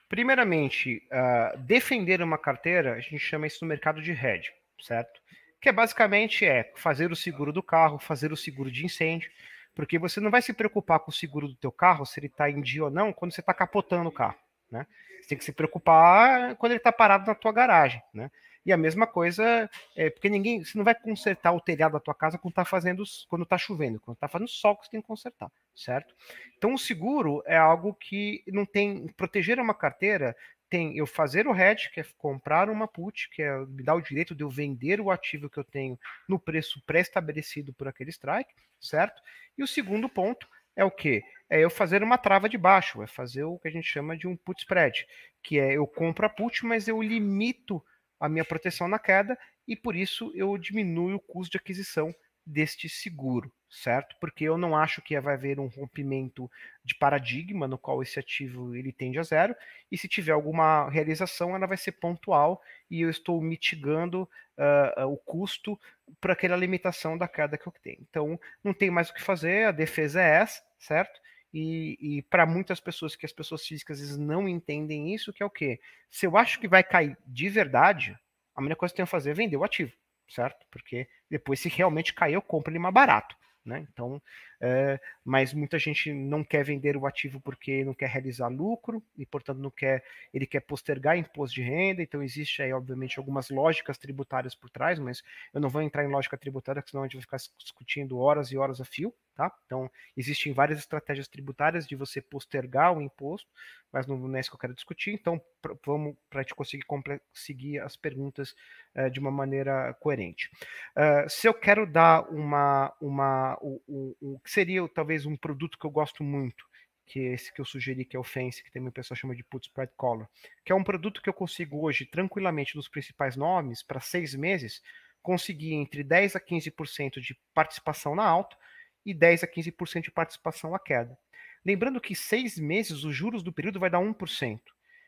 Primeiramente, 0.08 1.02
uh, 1.10 1.58
defender 1.58 2.22
uma 2.22 2.38
carteira, 2.38 2.94
a 2.94 3.00
gente 3.00 3.18
chama 3.18 3.46
isso 3.46 3.58
no 3.62 3.68
mercado 3.68 4.00
de 4.00 4.12
hedge, 4.12 4.52
certo? 4.80 5.20
Que 5.60 5.68
é 5.68 5.72
basicamente 5.72 6.44
é 6.44 6.72
fazer 6.76 7.10
o 7.10 7.16
seguro 7.16 7.52
do 7.52 7.62
carro, 7.62 7.98
fazer 7.98 8.32
o 8.32 8.36
seguro 8.36 8.70
de 8.70 8.84
incêndio, 8.84 9.28
porque 9.74 9.98
você 9.98 10.20
não 10.20 10.30
vai 10.30 10.40
se 10.40 10.52
preocupar 10.52 11.00
com 11.00 11.10
o 11.10 11.14
seguro 11.14 11.48
do 11.48 11.56
teu 11.56 11.72
carro, 11.72 12.06
se 12.06 12.20
ele 12.20 12.28
está 12.28 12.48
em 12.48 12.62
dia 12.62 12.84
ou 12.84 12.90
não, 12.90 13.12
quando 13.12 13.32
você 13.32 13.40
está 13.40 13.52
capotando 13.52 14.08
o 14.08 14.12
carro, 14.12 14.36
né? 14.70 14.86
Você 15.20 15.30
tem 15.30 15.38
que 15.38 15.44
se 15.44 15.52
preocupar 15.52 16.54
quando 16.54 16.72
ele 16.72 16.78
está 16.78 16.92
parado 16.92 17.26
na 17.26 17.34
tua 17.34 17.52
garagem, 17.52 18.00
né? 18.14 18.30
E 18.66 18.72
a 18.72 18.76
mesma 18.76 19.06
coisa, 19.06 19.70
é, 19.96 20.10
porque 20.10 20.28
ninguém, 20.28 20.64
você 20.64 20.76
não 20.76 20.84
vai 20.84 20.94
consertar 20.94 21.52
o 21.52 21.60
telhado 21.60 21.92
da 21.92 22.00
tua 22.00 22.14
casa 22.14 22.36
quando 22.36 22.50
está 22.50 22.64
fazendo, 22.64 23.04
quando 23.28 23.44
está 23.44 23.56
chovendo, 23.56 24.00
quando 24.00 24.16
está 24.16 24.26
fazendo 24.26 24.48
sol 24.48 24.76
que 24.76 24.84
você 24.84 24.90
tem 24.90 25.00
que 25.00 25.06
consertar, 25.06 25.48
certo? 25.74 26.12
Então 26.58 26.74
o 26.74 26.78
seguro 26.78 27.44
é 27.46 27.56
algo 27.56 27.94
que 27.94 28.42
não 28.48 28.66
tem 28.66 29.06
proteger 29.16 29.60
uma 29.60 29.72
carteira 29.72 30.34
tem 30.68 30.96
eu 30.96 31.06
fazer 31.06 31.46
o 31.46 31.54
hedge, 31.54 31.90
que 31.92 32.00
é 32.00 32.06
comprar 32.18 32.68
uma 32.68 32.88
put, 32.88 33.30
que 33.30 33.42
é 33.42 33.56
me 33.66 33.82
dar 33.82 33.94
o 33.94 34.00
direito 34.00 34.34
de 34.34 34.42
eu 34.42 34.50
vender 34.50 35.00
o 35.00 35.10
ativo 35.10 35.48
que 35.48 35.58
eu 35.58 35.64
tenho 35.64 35.98
no 36.28 36.38
preço 36.38 36.82
pré-estabelecido 36.84 37.72
por 37.72 37.86
aquele 37.86 38.10
strike, 38.10 38.52
certo? 38.80 39.22
E 39.56 39.62
o 39.62 39.66
segundo 39.66 40.08
ponto 40.08 40.46
é 40.74 40.84
o 40.84 40.90
que? 40.90 41.22
É 41.48 41.60
eu 41.60 41.70
fazer 41.70 42.02
uma 42.02 42.18
trava 42.18 42.48
de 42.48 42.58
baixo, 42.58 43.02
é 43.02 43.06
fazer 43.06 43.44
o 43.44 43.58
que 43.58 43.68
a 43.68 43.70
gente 43.70 43.86
chama 43.86 44.16
de 44.16 44.26
um 44.26 44.36
put 44.36 44.60
spread, 44.60 45.06
que 45.42 45.58
é 45.58 45.74
eu 45.74 45.86
compro 45.86 46.26
a 46.26 46.28
put, 46.28 46.66
mas 46.66 46.88
eu 46.88 47.00
limito 47.00 47.82
a 48.18 48.28
minha 48.28 48.44
proteção 48.44 48.88
na 48.88 48.98
queda 48.98 49.38
e 49.66 49.76
por 49.76 49.96
isso 49.96 50.32
eu 50.34 50.56
diminuo 50.56 51.14
o 51.14 51.20
custo 51.20 51.52
de 51.52 51.58
aquisição 51.58 52.14
deste 52.46 52.88
seguro, 52.88 53.52
certo? 53.68 54.14
Porque 54.20 54.44
eu 54.44 54.56
não 54.56 54.76
acho 54.76 55.02
que 55.02 55.18
vai 55.18 55.34
haver 55.34 55.58
um 55.58 55.66
rompimento 55.66 56.48
de 56.84 56.94
paradigma 56.94 57.66
no 57.66 57.76
qual 57.76 58.00
esse 58.00 58.20
ativo 58.20 58.76
ele 58.76 58.92
tende 58.92 59.18
a 59.18 59.22
zero 59.24 59.54
e 59.90 59.98
se 59.98 60.06
tiver 60.06 60.30
alguma 60.30 60.88
realização 60.88 61.56
ela 61.56 61.66
vai 61.66 61.76
ser 61.76 61.92
pontual 61.92 62.62
e 62.88 63.00
eu 63.00 63.10
estou 63.10 63.42
mitigando 63.42 64.28
uh, 64.56 65.06
o 65.06 65.16
custo 65.16 65.78
para 66.20 66.34
aquela 66.34 66.56
limitação 66.56 67.18
da 67.18 67.26
queda 67.26 67.58
que 67.58 67.66
eu 67.66 67.74
tenho. 67.82 67.98
Então 68.08 68.38
não 68.62 68.72
tem 68.72 68.90
mais 68.90 69.10
o 69.10 69.14
que 69.14 69.22
fazer, 69.22 69.66
a 69.66 69.72
defesa 69.72 70.22
é 70.22 70.36
essa, 70.36 70.62
certo? 70.78 71.20
E, 71.52 71.96
e 72.00 72.22
para 72.22 72.44
muitas 72.44 72.80
pessoas 72.80 73.16
que 73.16 73.24
as 73.24 73.32
pessoas 73.32 73.66
físicas 73.66 74.16
não 74.16 74.48
entendem 74.48 75.14
isso, 75.14 75.32
que 75.32 75.42
é 75.42 75.46
o 75.46 75.50
quê? 75.50 75.80
Se 76.10 76.26
eu 76.26 76.36
acho 76.36 76.60
que 76.60 76.68
vai 76.68 76.82
cair 76.82 77.16
de 77.26 77.48
verdade, 77.48 78.18
a 78.54 78.60
melhor 78.60 78.76
coisa 78.76 78.92
que 78.92 78.94
eu 78.94 78.98
tenho 78.98 79.06
que 79.06 79.10
fazer 79.10 79.30
é 79.30 79.34
vender 79.34 79.56
o 79.56 79.64
ativo, 79.64 79.92
certo? 80.28 80.66
Porque 80.70 81.08
depois, 81.30 81.60
se 81.60 81.68
realmente 81.68 82.14
cair, 82.14 82.34
eu 82.34 82.42
compro 82.42 82.72
ele 82.72 82.78
mais 82.78 82.94
barato. 82.94 83.36
Né? 83.64 83.86
Então, 83.92 84.22
é, 84.60 85.00
mas 85.24 85.52
muita 85.52 85.78
gente 85.78 86.12
não 86.12 86.42
quer 86.42 86.64
vender 86.64 86.96
o 86.96 87.06
ativo 87.06 87.40
porque 87.40 87.84
não 87.84 87.94
quer 87.94 88.08
realizar 88.08 88.48
lucro 88.48 89.02
e, 89.16 89.26
portanto, 89.26 89.58
não 89.58 89.70
quer, 89.70 90.04
ele 90.32 90.46
quer 90.46 90.60
postergar 90.60 91.16
imposto 91.16 91.54
de 91.54 91.62
renda. 91.62 92.02
Então, 92.02 92.22
existe 92.22 92.62
aí, 92.62 92.72
obviamente, 92.72 93.18
algumas 93.18 93.50
lógicas 93.50 93.98
tributárias 93.98 94.54
por 94.54 94.70
trás, 94.70 94.98
mas 94.98 95.22
eu 95.52 95.60
não 95.60 95.68
vou 95.68 95.82
entrar 95.82 96.04
em 96.04 96.08
lógica 96.08 96.36
tributária, 96.36 96.82
senão 96.86 97.02
a 97.02 97.06
gente 97.06 97.14
vai 97.14 97.22
ficar 97.22 97.38
discutindo 97.58 98.18
horas 98.18 98.50
e 98.50 98.56
horas 98.56 98.80
a 98.80 98.84
fio. 98.84 99.12
Tá? 99.36 99.52
Então, 99.66 99.90
existem 100.16 100.54
várias 100.54 100.78
estratégias 100.78 101.28
tributárias 101.28 101.86
de 101.86 101.94
você 101.94 102.22
postergar 102.22 102.96
o 102.96 103.02
imposto, 103.02 103.46
mas 103.92 104.06
não 104.06 104.34
é 104.34 104.40
isso 104.40 104.48
que 104.50 104.56
eu 104.56 104.60
quero 104.60 104.74
discutir. 104.74 105.12
Então, 105.12 105.38
vamos 105.84 106.16
para 106.30 106.40
a 106.40 106.42
gente 106.42 106.54
conseguir 106.54 106.86
seguir 107.34 107.78
as 107.80 107.96
perguntas 107.96 108.54
uh, 108.94 109.10
de 109.10 109.20
uma 109.20 109.30
maneira 109.30 109.92
coerente. 110.00 110.50
Uh, 110.96 111.28
se 111.28 111.46
eu 111.46 111.52
quero 111.52 111.86
dar 111.86 112.22
uma, 112.30 112.94
uma 112.98 113.58
o, 113.60 113.82
o, 113.86 114.16
o, 114.20 114.40
que 114.46 114.52
seria 114.52 114.88
talvez 114.88 115.26
um 115.26 115.36
produto 115.36 115.76
que 115.76 115.84
eu 115.84 115.90
gosto 115.90 116.22
muito, 116.22 116.64
que 117.04 117.18
é 117.18 117.34
esse 117.34 117.52
que 117.52 117.60
eu 117.60 117.64
sugeri, 117.64 118.04
que 118.04 118.16
é 118.16 118.20
o 118.20 118.22
Fence, 118.22 118.62
que 118.62 118.70
também 118.70 118.88
o 118.88 118.92
pessoal 118.92 119.16
chama 119.16 119.34
de 119.34 119.42
Put 119.42 119.66
Spread 119.66 119.92
Collar, 119.96 120.28
que 120.64 120.70
é 120.70 120.74
um 120.74 120.84
produto 120.84 121.20
que 121.20 121.28
eu 121.28 121.34
consigo 121.34 121.84
hoje, 121.84 122.06
tranquilamente, 122.06 122.76
nos 122.76 122.88
principais 122.88 123.34
nomes, 123.36 123.82
para 123.82 123.98
seis 123.98 124.36
meses, 124.36 124.80
conseguir 125.20 125.74
entre 125.74 126.04
10% 126.04 126.36
a 126.36 126.40
15% 126.40 127.20
de 127.20 127.36
participação 127.52 128.14
na 128.14 128.24
alta 128.24 128.56
e 129.04 129.12
10 129.12 129.42
a 129.42 129.48
15% 129.48 130.02
de 130.02 130.10
participação 130.12 130.76
à 130.76 130.78
queda. 130.78 131.18
Lembrando 131.64 132.00
que 132.00 132.14
seis 132.14 132.56
meses, 132.56 133.02
os 133.02 133.16
juros 133.16 133.42
do 133.42 133.52
período 133.52 133.80
vai 133.80 133.90
dar 133.90 133.98
1%. 133.98 134.60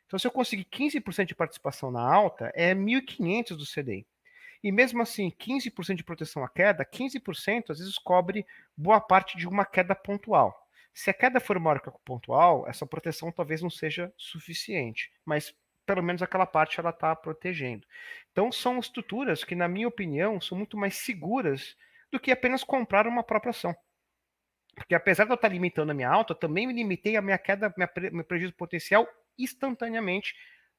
Então, 0.05 0.19
se 0.19 0.27
eu 0.27 0.33
conseguir 0.33 0.65
15% 0.65 1.27
de 1.27 1.35
participação 1.37 1.93
na 1.93 2.03
alta, 2.03 2.51
é 2.57 2.75
1.500 2.75 3.57
do 3.57 3.65
CDI. 3.65 4.05
E 4.63 4.73
mesmo 4.73 5.03
assim, 5.03 5.31
15% 5.31 5.95
de 5.95 6.05
proteção 6.05 6.45
à 6.45 6.49
queda, 6.49 6.85
15% 6.85 7.71
às 7.71 7.79
vezes 7.79 7.99
cobre 7.99 8.47
boa 8.77 9.01
parte 9.01 9.37
de 9.37 9.47
uma 9.47 9.65
queda 9.65 9.95
pontual. 9.95 10.69
Se 10.93 11.11
a 11.11 11.15
queda 11.15 11.39
for 11.39 11.59
maior 11.61 11.81
que 11.81 11.89
a 11.89 11.93
pontual, 12.05 12.67
essa 12.69 12.85
proteção 12.85 13.31
talvez 13.31 13.63
não 13.63 13.71
seja 13.71 14.13
suficiente, 14.17 15.13
mas 15.25 15.55
pelo 15.87 16.03
menos 16.03 16.21
aquela 16.23 16.45
parte 16.45 16.81
ela 16.81 16.91
está 16.91 17.15
protegendo. 17.15 17.87
Então, 18.33 18.53
são 18.53 18.79
estruturas 18.79 19.43
que, 19.43 19.55
na 19.55 19.69
minha 19.69 19.89
opinião, 19.89 20.41
são 20.41 20.59
muito 20.59 20.77
mais 20.77 20.97
seguras 20.97 21.77
do 22.11 22.21
que 22.21 22.31
apenas 22.31 22.63
comprar 22.63 23.07
uma 23.07 23.23
própria 23.23 23.51
ação. 23.51 23.75
Porque 24.75 24.95
apesar 24.95 25.25
de 25.25 25.31
eu 25.31 25.35
estar 25.35 25.49
limitando 25.49 25.91
a 25.91 25.95
minha 25.95 26.11
alta, 26.11 26.33
eu 26.33 26.37
também 26.37 26.67
me 26.67 26.75
limitei 26.75 27.17
a 27.17 27.23
minha 27.23 27.39
queda, 27.39 27.73
meu 28.13 28.25
prejuízo 28.25 28.55
potencial 28.55 29.09
instantaneamente 29.39 30.35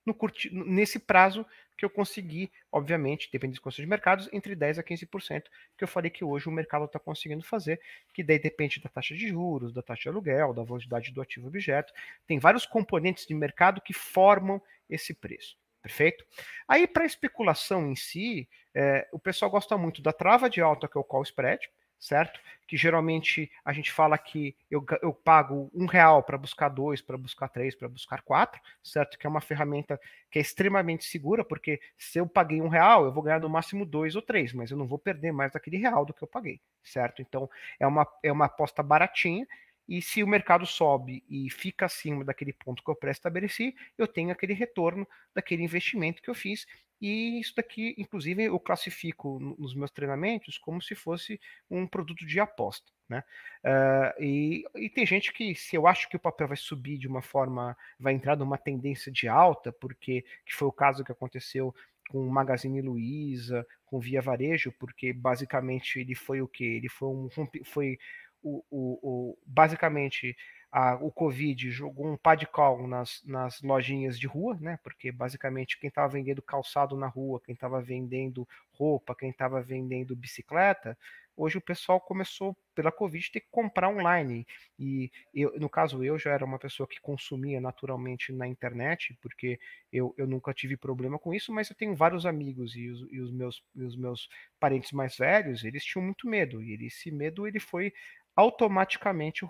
no 0.06 0.14
curti, 0.14 0.50
nesse 0.54 1.00
prazo 1.00 1.46
que 1.78 1.86
eu 1.86 1.90
consegui, 1.90 2.52
obviamente, 2.72 3.30
dependendo 3.32 3.54
dos 3.54 3.60
custos 3.60 3.84
de 3.84 3.90
mercados, 3.90 4.30
entre 4.34 4.54
10% 4.56 4.80
a 4.80 4.84
15%, 4.84 5.44
que 5.78 5.84
eu 5.84 5.88
falei 5.88 6.12
que 6.12 6.26
hoje 6.26 6.50
o 6.50 6.52
mercado 6.52 6.86
está 6.86 7.00
conseguindo 7.00 7.44
fazer, 7.44 7.80
que 8.14 8.22
daí 8.22 8.38
depende 8.38 8.82
da 8.82 8.90
taxa 8.90 9.16
de 9.16 9.28
juros, 9.30 9.74
da 9.74 9.82
taxa 9.82 10.04
de 10.04 10.10
aluguel, 10.10 10.54
da 10.54 10.64
velocidade 10.64 11.12
do 11.12 11.22
ativo 11.22 11.48
objeto. 11.48 11.94
Tem 12.28 12.38
vários 12.38 12.66
componentes 12.66 13.26
de 13.26 13.34
mercado 13.34 13.80
que 13.80 13.94
formam 13.94 14.62
esse 14.90 15.14
preço. 15.14 15.58
Perfeito? 15.82 16.26
Aí, 16.68 16.86
para 16.86 17.06
especulação 17.06 17.90
em 17.90 17.96
si, 17.96 18.50
é, 18.76 19.08
o 19.14 19.20
pessoal 19.20 19.50
gosta 19.50 19.78
muito 19.78 20.02
da 20.02 20.12
trava 20.12 20.50
de 20.50 20.60
alta, 20.60 20.88
que 20.88 20.98
é 20.98 21.02
o 21.02 21.04
call 21.04 21.24
spread, 21.24 21.70
certo? 22.00 22.40
Que 22.68 22.78
geralmente 22.78 23.52
a 23.66 23.74
gente 23.74 23.92
fala 23.92 24.18
que 24.18 24.56
eu, 24.70 24.86
eu 25.02 25.14
pago 25.14 25.70
um 25.74 25.86
real 25.86 26.24
para 26.24 26.38
buscar 26.38 26.70
dois, 26.70 27.02
para 27.02 27.18
buscar 27.18 27.50
três, 27.50 27.76
para 27.76 27.88
buscar 27.90 28.22
quatro, 28.22 28.62
certo? 28.84 29.18
Que 29.18 29.28
é 29.28 29.30
uma 29.30 29.42
ferramenta 29.42 30.00
que 30.32 30.40
é 30.40 30.42
extremamente 30.42 31.04
segura, 31.06 31.44
porque 31.44 31.80
se 31.98 32.20
eu 32.20 32.28
paguei 32.28 32.62
um 32.62 32.68
real, 32.70 33.06
eu 33.06 33.12
vou 33.12 33.24
ganhar 33.24 33.40
no 33.40 33.50
máximo 33.50 33.86
dois 33.86 34.16
ou 34.16 34.22
três, 34.22 34.54
mas 34.54 34.72
eu 34.72 34.78
não 34.78 34.88
vou 34.88 35.00
perder 35.00 35.32
mais 35.32 35.52
daquele 35.52 35.78
real 35.78 36.06
do 36.06 36.14
que 36.14 36.24
eu 36.24 36.28
paguei, 36.28 36.62
certo? 36.84 37.22
Então 37.22 37.50
é 37.80 37.86
uma, 37.88 38.08
é 38.24 38.32
uma 38.32 38.46
aposta 38.46 38.82
baratinha. 38.84 39.48
E 39.90 40.04
se 40.04 40.22
o 40.22 40.28
mercado 40.28 40.68
sobe 40.68 41.24
e 41.28 41.50
fica 41.50 41.88
acima 41.88 42.24
daquele 42.24 42.54
ponto 42.54 42.84
que 42.84 42.92
eu 42.92 42.96
pré-estabeleci, 42.96 43.76
eu 43.98 44.08
tenho 44.08 44.32
aquele 44.32 44.54
retorno 44.54 45.08
daquele 45.34 45.64
investimento 45.64 46.22
que 46.22 46.30
eu 46.30 46.36
fiz 46.36 46.68
e 47.02 47.40
isso 47.40 47.56
daqui, 47.56 47.96
inclusive, 47.98 48.44
eu 48.44 48.60
classifico 48.60 49.40
nos 49.40 49.74
meus 49.74 49.90
treinamentos 49.90 50.58
como 50.58 50.82
se 50.82 50.96
fosse 50.96 51.40
um 51.70 51.88
produto 51.88 52.26
de 52.26 52.40
aposta. 52.40 52.92
Né? 53.08 53.24
Uh, 53.64 54.24
e, 54.24 54.66
e, 54.76 54.90
tem 54.90 55.06
gente 55.06 55.34
que, 55.34 55.56
se 55.56 55.76
eu 55.76 55.88
acho 55.88 56.10
que 56.10 56.18
o 56.18 56.20
papel 56.20 56.50
vai 56.50 56.58
subir 56.58 56.98
de 56.98 57.08
uma 57.08 57.22
forma, 57.22 57.76
vai 58.00 58.14
entrar 58.14 58.36
numa 58.36 58.58
tendência 58.58 59.12
de 59.12 59.28
alta, 59.28 59.72
porque 59.72 60.24
que 60.46 60.54
foi 60.54 60.68
o 60.68 60.74
caso 60.74 61.04
que 61.04 61.12
aconteceu 61.12 61.74
com 62.10 62.20
o 62.20 62.30
Magazine 62.30 62.82
Luiza, 62.82 63.66
com 63.86 64.00
Via 64.00 64.22
Varejo, 64.22 64.72
porque 64.78 65.14
basicamente 65.14 66.00
ele 66.00 66.16
foi 66.16 66.42
o 66.42 66.48
que? 66.48 66.64
Ele 66.64 66.90
foi 66.90 67.08
um 67.08 67.30
foi 67.64 67.98
o, 68.42 68.64
o, 68.70 69.00
o 69.02 69.38
basicamente 69.46 70.36
a, 70.72 70.96
o 70.96 71.12
Covid 71.12 71.72
jogou 71.72 72.08
um 72.08 72.18
pá 72.18 72.36
de 72.36 72.46
cal 72.46 72.88
nas, 72.88 73.22
nas 73.26 73.62
lojinhas 73.62 74.20
de 74.20 74.28
rua, 74.28 74.58
né? 74.60 74.78
Porque 74.84 75.12
basicamente 75.12 75.80
quem 75.80 75.88
estava 75.88 76.08
vendendo 76.08 76.42
calçado 76.42 76.96
na 76.96 77.08
rua, 77.08 77.42
quem 77.44 77.54
estava 77.54 77.82
vendendo 77.82 78.48
roupa, 78.72 79.16
quem 79.16 79.32
estava 79.32 79.62
vendendo 79.62 80.16
bicicleta, 80.16 80.98
hoje 81.40 81.58
o 81.58 81.62
pessoal 81.62 82.00
começou 82.02 82.56
pela 82.76 82.92
Covid 82.92 83.32
ter 83.32 83.40
que 83.40 83.48
comprar 83.50 83.90
online. 83.90 84.46
E 84.78 85.10
eu, 85.34 85.58
no 85.60 85.70
caso, 85.70 86.04
eu 86.04 86.20
já 86.20 86.32
era 86.32 86.46
uma 86.46 86.60
pessoa 86.60 86.88
que 86.88 87.00
consumia 87.00 87.62
naturalmente 87.62 88.32
na 88.34 88.48
internet, 88.48 89.18
porque 89.22 89.60
eu, 89.92 90.14
eu 90.18 90.28
nunca 90.28 90.54
tive 90.54 90.76
problema 90.78 91.18
com 91.18 91.34
isso, 91.34 91.52
mas 91.54 91.70
eu 91.70 91.76
tenho 91.76 91.96
vários 91.96 92.26
amigos 92.26 92.76
e 92.76 92.90
os, 92.90 93.08
e 93.12 93.20
os 93.22 93.32
meus, 93.32 93.64
e 93.76 93.84
os 93.84 93.96
meus 93.96 94.30
parentes 94.60 94.92
mais 94.92 95.16
velhos, 95.18 95.64
eles 95.64 95.84
tinham 95.84 96.04
muito 96.04 96.28
medo. 96.28 96.62
E 96.62 96.74
esse 96.86 97.10
medo 97.10 97.48
ele 97.48 97.60
foi 97.60 97.94
automaticamente 98.40 99.46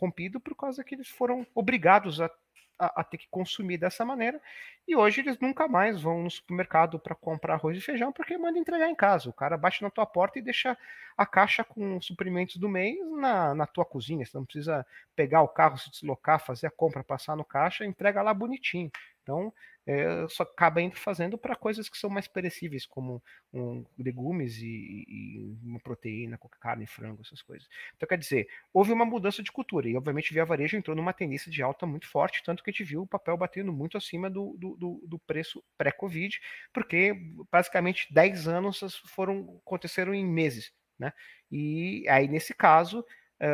rompido 0.00 0.40
por 0.40 0.56
causa 0.56 0.82
que 0.82 0.94
eles 0.94 1.08
foram 1.08 1.46
obrigados 1.54 2.20
a, 2.22 2.30
a, 2.78 3.00
a, 3.00 3.04
ter 3.04 3.18
que 3.18 3.28
consumir 3.30 3.76
dessa 3.76 4.02
maneira. 4.02 4.40
E 4.88 4.96
hoje 4.96 5.20
eles 5.20 5.38
nunca 5.38 5.68
mais 5.68 6.00
vão 6.00 6.22
no 6.22 6.30
supermercado 6.30 6.98
para 6.98 7.14
comprar 7.14 7.54
arroz 7.54 7.76
e 7.76 7.82
feijão 7.82 8.10
porque 8.10 8.38
manda 8.38 8.58
entregar 8.58 8.88
em 8.88 8.94
casa. 8.94 9.28
O 9.28 9.32
cara 9.32 9.58
bate 9.58 9.82
na 9.82 9.90
tua 9.90 10.06
porta 10.06 10.38
e 10.38 10.42
deixa 10.42 10.76
a 11.16 11.26
caixa 11.26 11.62
com 11.62 12.00
suprimentos 12.00 12.56
do 12.56 12.68
mês 12.68 12.96
na, 13.18 13.54
na 13.54 13.66
tua 13.66 13.84
cozinha. 13.84 14.24
Você 14.24 14.36
não 14.38 14.44
precisa 14.44 14.86
pegar 15.14 15.42
o 15.42 15.48
carro, 15.48 15.76
se 15.76 15.90
deslocar, 15.90 16.44
fazer 16.44 16.68
a 16.68 16.70
compra, 16.70 17.04
passar 17.04 17.36
no 17.36 17.44
caixa, 17.44 17.84
entrega 17.84 18.22
lá 18.22 18.32
bonitinho. 18.32 18.90
Então, 19.22 19.52
é, 19.86 20.26
só 20.28 20.44
acaba 20.44 20.80
indo 20.80 20.96
fazendo 20.96 21.36
para 21.36 21.56
coisas 21.56 21.88
que 21.88 21.98
são 21.98 22.08
mais 22.08 22.28
perecíveis, 22.28 22.86
como 22.86 23.22
um, 23.52 23.84
legumes 23.98 24.58
e, 24.58 25.04
e, 25.08 25.56
uma 25.62 25.80
proteína, 25.80 26.38
carne, 26.60 26.86
frango, 26.86 27.22
essas 27.22 27.42
coisas. 27.42 27.68
Então, 27.96 28.08
quer 28.08 28.18
dizer, 28.18 28.48
houve 28.72 28.92
uma 28.92 29.04
mudança 29.04 29.42
de 29.42 29.50
cultura, 29.50 29.88
e 29.88 29.96
obviamente 29.96 30.32
Via 30.32 30.44
Varejo 30.44 30.76
entrou 30.76 30.96
numa 30.96 31.12
tendência 31.12 31.50
de 31.50 31.62
alta 31.62 31.86
muito 31.86 32.06
forte, 32.08 32.42
tanto 32.44 32.62
que 32.62 32.70
a 32.70 32.72
gente 32.72 32.84
viu 32.84 33.02
o 33.02 33.06
papel 33.06 33.36
batendo 33.36 33.72
muito 33.72 33.96
acima 33.96 34.30
do, 34.30 34.56
do, 34.58 34.76
do, 34.76 35.04
do 35.06 35.18
preço 35.20 35.62
pré-Covid, 35.76 36.40
porque 36.72 37.14
basicamente 37.50 38.12
10 38.12 38.48
anos 38.48 38.80
foram 39.06 39.60
aconteceram 39.66 40.14
em 40.14 40.24
meses. 40.24 40.72
Né? 40.98 41.12
E 41.50 42.04
aí, 42.08 42.28
nesse 42.28 42.54
caso, 42.54 43.04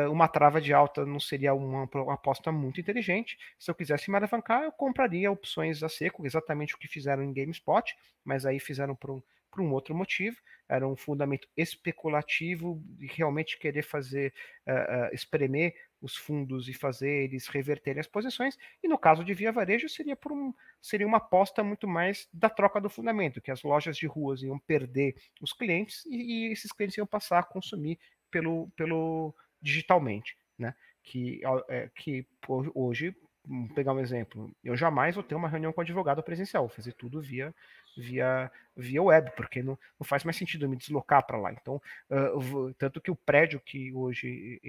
uma 0.09 0.27
trava 0.27 0.61
de 0.61 0.73
alta 0.73 1.05
não 1.05 1.19
seria 1.19 1.53
uma, 1.53 1.89
uma, 1.91 2.13
aposta 2.13 2.51
muito 2.51 2.79
inteligente. 2.79 3.37
Se 3.57 3.71
eu 3.71 3.75
quisesse 3.75 4.09
me 4.11 4.17
alavancar, 4.17 4.63
eu 4.63 4.71
compraria 4.71 5.31
opções 5.31 5.81
a 5.81 5.89
seco, 5.89 6.25
exatamente 6.25 6.75
o 6.75 6.77
que 6.77 6.87
fizeram 6.87 7.23
em 7.23 7.33
GameSpot, 7.33 7.95
mas 8.23 8.45
aí 8.45 8.59
fizeram 8.59 8.95
por 8.95 9.11
um, 9.11 9.21
por 9.49 9.61
um 9.61 9.71
outro 9.71 9.95
motivo. 9.95 10.37
Era 10.67 10.87
um 10.87 10.95
fundamento 10.95 11.47
especulativo 11.57 12.79
de 12.85 13.07
realmente 13.07 13.57
querer 13.57 13.81
fazer, 13.81 14.31
uh, 14.67 15.07
uh, 15.07 15.13
espremer 15.15 15.73
os 16.01 16.15
fundos 16.15 16.69
e 16.69 16.73
fazer 16.73 17.23
eles 17.23 17.47
reverterem 17.47 17.99
as 17.99 18.07
posições. 18.07 18.57
E 18.83 18.87
no 18.87 18.97
caso 18.97 19.23
de 19.23 19.33
Via 19.33 19.51
Varejo, 19.51 19.89
seria, 19.89 20.15
por 20.15 20.31
um, 20.31 20.53
seria 20.81 21.07
uma 21.07 21.17
aposta 21.17 21.63
muito 21.63 21.87
mais 21.87 22.27
da 22.31 22.49
troca 22.49 22.79
do 22.79 22.89
fundamento, 22.89 23.41
que 23.41 23.51
as 23.51 23.63
lojas 23.63 23.97
de 23.97 24.05
ruas 24.05 24.41
iam 24.43 24.59
perder 24.59 25.15
os 25.41 25.51
clientes 25.51 26.05
e, 26.05 26.47
e 26.47 26.51
esses 26.51 26.71
clientes 26.71 26.97
iam 26.97 27.07
passar 27.07 27.39
a 27.39 27.43
consumir 27.43 27.99
pelo, 28.31 28.69
pelo 28.77 29.35
digitalmente, 29.61 30.37
né? 30.57 30.73
Que, 31.03 31.41
é, 31.69 31.89
que 31.95 32.25
hoje, 32.47 33.15
vamos 33.45 33.71
pegar 33.73 33.93
um 33.93 33.99
exemplo, 33.99 34.51
eu 34.63 34.75
jamais 34.75 35.15
vou 35.15 35.23
ter 35.23 35.35
uma 35.35 35.47
reunião 35.47 35.73
com 35.73 35.81
advogado 35.81 36.21
presencial, 36.21 36.67
vou 36.67 36.75
fazer 36.75 36.93
tudo 36.93 37.21
via 37.21 37.53
via 37.97 38.51
via 38.75 39.01
web, 39.01 39.31
porque 39.35 39.63
não, 39.63 39.77
não 39.99 40.05
faz 40.05 40.23
mais 40.23 40.37
sentido 40.37 40.65
eu 40.65 40.69
me 40.69 40.77
deslocar 40.77 41.25
para 41.25 41.37
lá. 41.37 41.51
Então, 41.51 41.81
uh, 42.09 42.73
tanto 42.75 43.01
que 43.01 43.11
o 43.11 43.15
prédio 43.15 43.59
que 43.59 43.91
hoje 43.93 44.59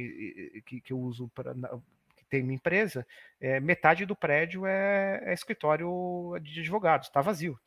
que, 0.67 0.81
que 0.81 0.93
eu 0.93 0.99
uso 0.99 1.29
para 1.35 1.55
tem 2.31 2.43
minha 2.43 2.55
empresa, 2.55 3.07
é, 3.41 3.59
metade 3.59 4.07
do 4.07 4.15
prédio 4.15 4.65
é, 4.65 5.21
é 5.25 5.35
escritório 5.35 6.39
de 6.41 6.61
advogados, 6.61 7.09
está 7.09 7.21
vazio. 7.21 7.59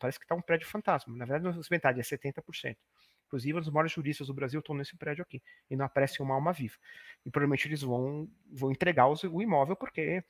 Parece 0.00 0.18
que 0.18 0.24
está 0.24 0.34
um 0.34 0.40
prédio 0.40 0.66
fantasma. 0.66 1.14
Na 1.14 1.26
verdade, 1.26 1.60
metade, 1.70 2.00
é 2.00 2.02
70%. 2.02 2.76
Inclusive, 3.26 3.58
os 3.58 3.68
maiores 3.68 3.92
juristas 3.92 4.28
do 4.28 4.34
Brasil 4.34 4.60
estão 4.60 4.74
nesse 4.74 4.96
prédio 4.96 5.22
aqui 5.22 5.42
e 5.70 5.76
não 5.76 5.84
aparece 5.84 6.22
uma 6.22 6.34
alma 6.34 6.52
viva. 6.52 6.76
E 7.24 7.30
provavelmente 7.30 7.66
eles 7.66 7.82
vão, 7.82 8.28
vão 8.52 8.70
entregar 8.70 9.08
os, 9.08 9.22
o 9.24 9.42
imóvel 9.42 9.76
porque 9.76 10.22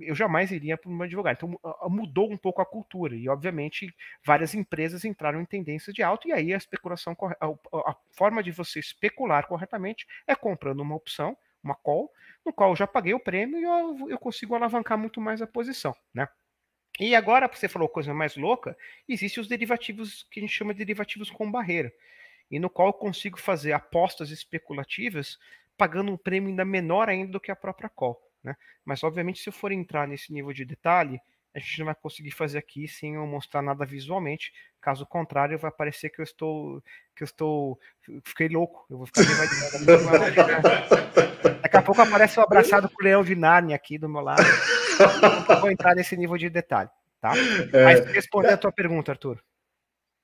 eu 0.00 0.14
jamais 0.14 0.50
iria 0.50 0.76
para 0.76 0.90
um 0.90 1.02
advogado. 1.02 1.36
Então 1.36 1.90
mudou 1.90 2.30
um 2.30 2.36
pouco 2.36 2.62
a 2.62 2.66
cultura 2.66 3.16
e, 3.16 3.28
obviamente, 3.28 3.94
várias 4.24 4.54
empresas 4.54 5.04
entraram 5.04 5.40
em 5.40 5.44
tendência 5.44 5.92
de 5.92 6.02
alto 6.02 6.28
e 6.28 6.32
aí 6.32 6.54
a 6.54 6.56
especulação, 6.56 7.16
a 7.40 7.96
forma 8.12 8.42
de 8.42 8.50
você 8.50 8.78
especular 8.78 9.46
corretamente 9.46 10.06
é 10.26 10.34
comprando 10.34 10.80
uma 10.80 10.94
opção, 10.94 11.36
uma 11.62 11.74
call, 11.74 12.10
no 12.46 12.52
qual 12.52 12.70
eu 12.70 12.76
já 12.76 12.86
paguei 12.86 13.12
o 13.12 13.20
prêmio 13.20 13.58
e 13.58 13.64
eu, 13.64 14.10
eu 14.10 14.18
consigo 14.18 14.54
alavancar 14.54 14.96
muito 14.96 15.20
mais 15.20 15.42
a 15.42 15.46
posição, 15.46 15.94
né? 16.14 16.28
E 17.00 17.14
agora, 17.14 17.48
você 17.48 17.68
falou 17.68 17.88
coisa 17.88 18.12
mais 18.12 18.36
louca, 18.36 18.76
existem 19.08 19.40
os 19.40 19.48
derivativos 19.48 20.24
que 20.30 20.38
a 20.38 20.42
gente 20.42 20.52
chama 20.52 20.74
de 20.74 20.78
derivativos 20.78 21.30
com 21.30 21.50
barreira 21.50 21.92
e 22.52 22.58
no 22.58 22.68
qual 22.68 22.88
eu 22.88 22.92
consigo 22.92 23.40
fazer 23.40 23.72
apostas 23.72 24.30
especulativas 24.30 25.38
pagando 25.76 26.12
um 26.12 26.16
prêmio 26.18 26.50
ainda 26.50 26.66
menor 26.66 27.08
ainda 27.08 27.32
do 27.32 27.40
que 27.40 27.50
a 27.50 27.56
própria 27.56 27.88
call. 27.88 28.20
Né? 28.44 28.54
Mas, 28.84 29.02
obviamente, 29.02 29.40
se 29.40 29.48
eu 29.48 29.52
for 29.52 29.72
entrar 29.72 30.06
nesse 30.06 30.30
nível 30.32 30.52
de 30.52 30.66
detalhe, 30.66 31.18
a 31.54 31.58
gente 31.58 31.78
não 31.78 31.86
vai 31.86 31.94
conseguir 31.94 32.30
fazer 32.30 32.58
aqui 32.58 32.86
sem 32.86 33.14
eu 33.14 33.26
mostrar 33.26 33.62
nada 33.62 33.86
visualmente. 33.86 34.52
Caso 34.80 35.06
contrário, 35.06 35.58
vai 35.58 35.70
parecer 35.70 36.10
que 36.10 36.20
eu 36.20 36.24
estou. 36.24 36.82
que 37.16 37.22
eu 37.22 37.26
estou. 37.26 37.78
Fiquei 38.24 38.48
louco. 38.48 38.84
Eu 38.90 38.98
vou 38.98 39.06
ficar 39.06 39.22
Daqui 41.62 41.76
a 41.76 41.82
pouco 41.82 42.02
aparece 42.02 42.38
o 42.38 42.42
um 42.42 42.44
abraçado 42.44 42.88
com 42.88 43.00
o 43.00 43.04
leão 43.04 43.22
de 43.22 43.34
Narnia 43.34 43.76
aqui 43.76 43.96
do 43.98 44.08
meu 44.08 44.20
lado. 44.20 44.42
Eu 45.48 45.60
vou 45.60 45.70
entrar 45.70 45.94
nesse 45.94 46.16
nível 46.16 46.36
de 46.36 46.50
detalhe. 46.50 46.90
Tá? 47.20 47.32
É, 47.72 47.84
Mas 47.84 48.06
respondendo 48.06 48.54
a 48.54 48.58
tua 48.58 48.72
pergunta, 48.72 49.12
Arthur. 49.12 49.42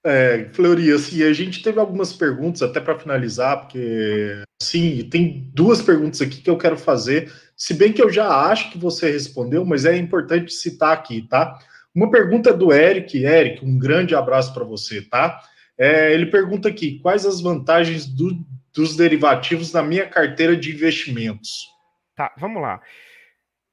É, 0.05 0.49
Fleury, 0.53 0.93
assim, 0.93 1.23
a 1.23 1.33
gente 1.33 1.63
teve 1.63 1.79
algumas 1.79 2.13
perguntas 2.13 2.63
até 2.63 2.81
para 2.81 2.99
finalizar, 2.99 3.61
porque 3.61 4.43
sim, 4.63 5.09
tem 5.11 5.51
duas 5.53 5.83
perguntas 5.83 6.21
aqui 6.21 6.41
que 6.41 6.49
eu 6.49 6.57
quero 6.57 6.77
fazer, 6.77 7.33
se 7.57 7.75
bem 7.75 7.93
que 7.93 8.03
eu 8.03 8.11
já 8.11 8.29
acho 8.29 8.71
que 8.71 8.79
você 8.79 9.11
respondeu, 9.11 9.65
mas 9.65 9.85
é 9.85 9.97
importante 9.97 10.53
citar 10.53 10.93
aqui, 10.93 11.23
tá? 11.29 11.59
Uma 11.95 12.11
pergunta 12.11 12.53
do 12.53 12.73
Eric, 12.73 13.25
Eric, 13.25 13.65
um 13.65 13.77
grande 13.79 14.15
abraço 14.15 14.55
para 14.55 14.65
você, 14.65 15.03
tá? 15.03 15.41
É, 15.77 16.13
ele 16.13 16.27
pergunta 16.27 16.69
aqui: 16.69 17.01
quais 17.01 17.27
as 17.27 17.41
vantagens 17.41 18.07
do, 18.07 18.45
dos 18.73 18.97
derivativos 18.97 19.73
na 19.73 19.83
minha 19.83 20.07
carteira 20.07 20.57
de 20.57 20.73
investimentos? 20.73 21.67
Tá, 22.15 22.33
vamos 22.39 22.63
lá. 22.63 22.81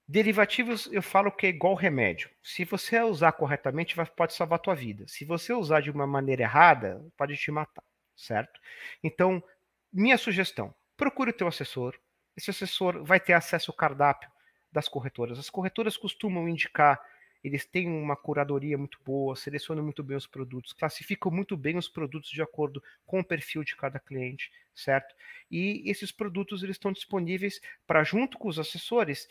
Derivativos, 0.07 0.87
eu 0.91 1.01
falo 1.01 1.31
que 1.31 1.47
é 1.47 1.49
igual 1.49 1.73
remédio. 1.73 2.29
Se 2.43 2.63
você 2.63 3.01
usar 3.01 3.31
corretamente, 3.31 3.95
vai, 3.95 4.05
pode 4.05 4.33
salvar 4.33 4.57
a 4.57 4.61
tua 4.61 4.75
vida. 4.75 5.05
Se 5.07 5.25
você 5.25 5.51
usar 5.51 5.81
de 5.81 5.89
uma 5.89 6.05
maneira 6.05 6.43
errada, 6.43 7.03
pode 7.17 7.35
te 7.35 7.49
matar, 7.51 7.83
certo? 8.15 8.59
Então, 9.03 9.43
minha 9.91 10.17
sugestão, 10.17 10.73
procure 10.95 11.31
o 11.31 11.33
teu 11.33 11.47
assessor, 11.47 11.97
esse 12.37 12.49
assessor 12.51 13.03
vai 13.03 13.19
ter 13.19 13.33
acesso 13.33 13.71
ao 13.71 13.77
cardápio 13.77 14.29
das 14.71 14.87
corretoras. 14.87 15.39
As 15.39 15.49
corretoras 15.49 15.97
costumam 15.97 16.47
indicar, 16.49 17.01
eles 17.43 17.65
têm 17.65 17.87
uma 17.87 18.15
curadoria 18.15 18.77
muito 18.77 18.99
boa, 19.05 19.35
selecionam 19.35 19.83
muito 19.83 20.03
bem 20.03 20.17
os 20.17 20.27
produtos, 20.27 20.73
classificam 20.73 21.31
muito 21.31 21.55
bem 21.55 21.77
os 21.77 21.87
produtos 21.87 22.29
de 22.29 22.41
acordo 22.41 22.83
com 23.05 23.19
o 23.19 23.23
perfil 23.23 23.63
de 23.63 23.75
cada 23.75 23.99
cliente, 23.99 24.51
certo? 24.73 25.15
E 25.49 25.83
esses 25.89 26.11
produtos 26.11 26.63
eles 26.63 26.75
estão 26.75 26.91
disponíveis 26.91 27.61
para, 27.87 28.03
junto 28.03 28.37
com 28.37 28.47
os 28.49 28.59
assessores, 28.59 29.29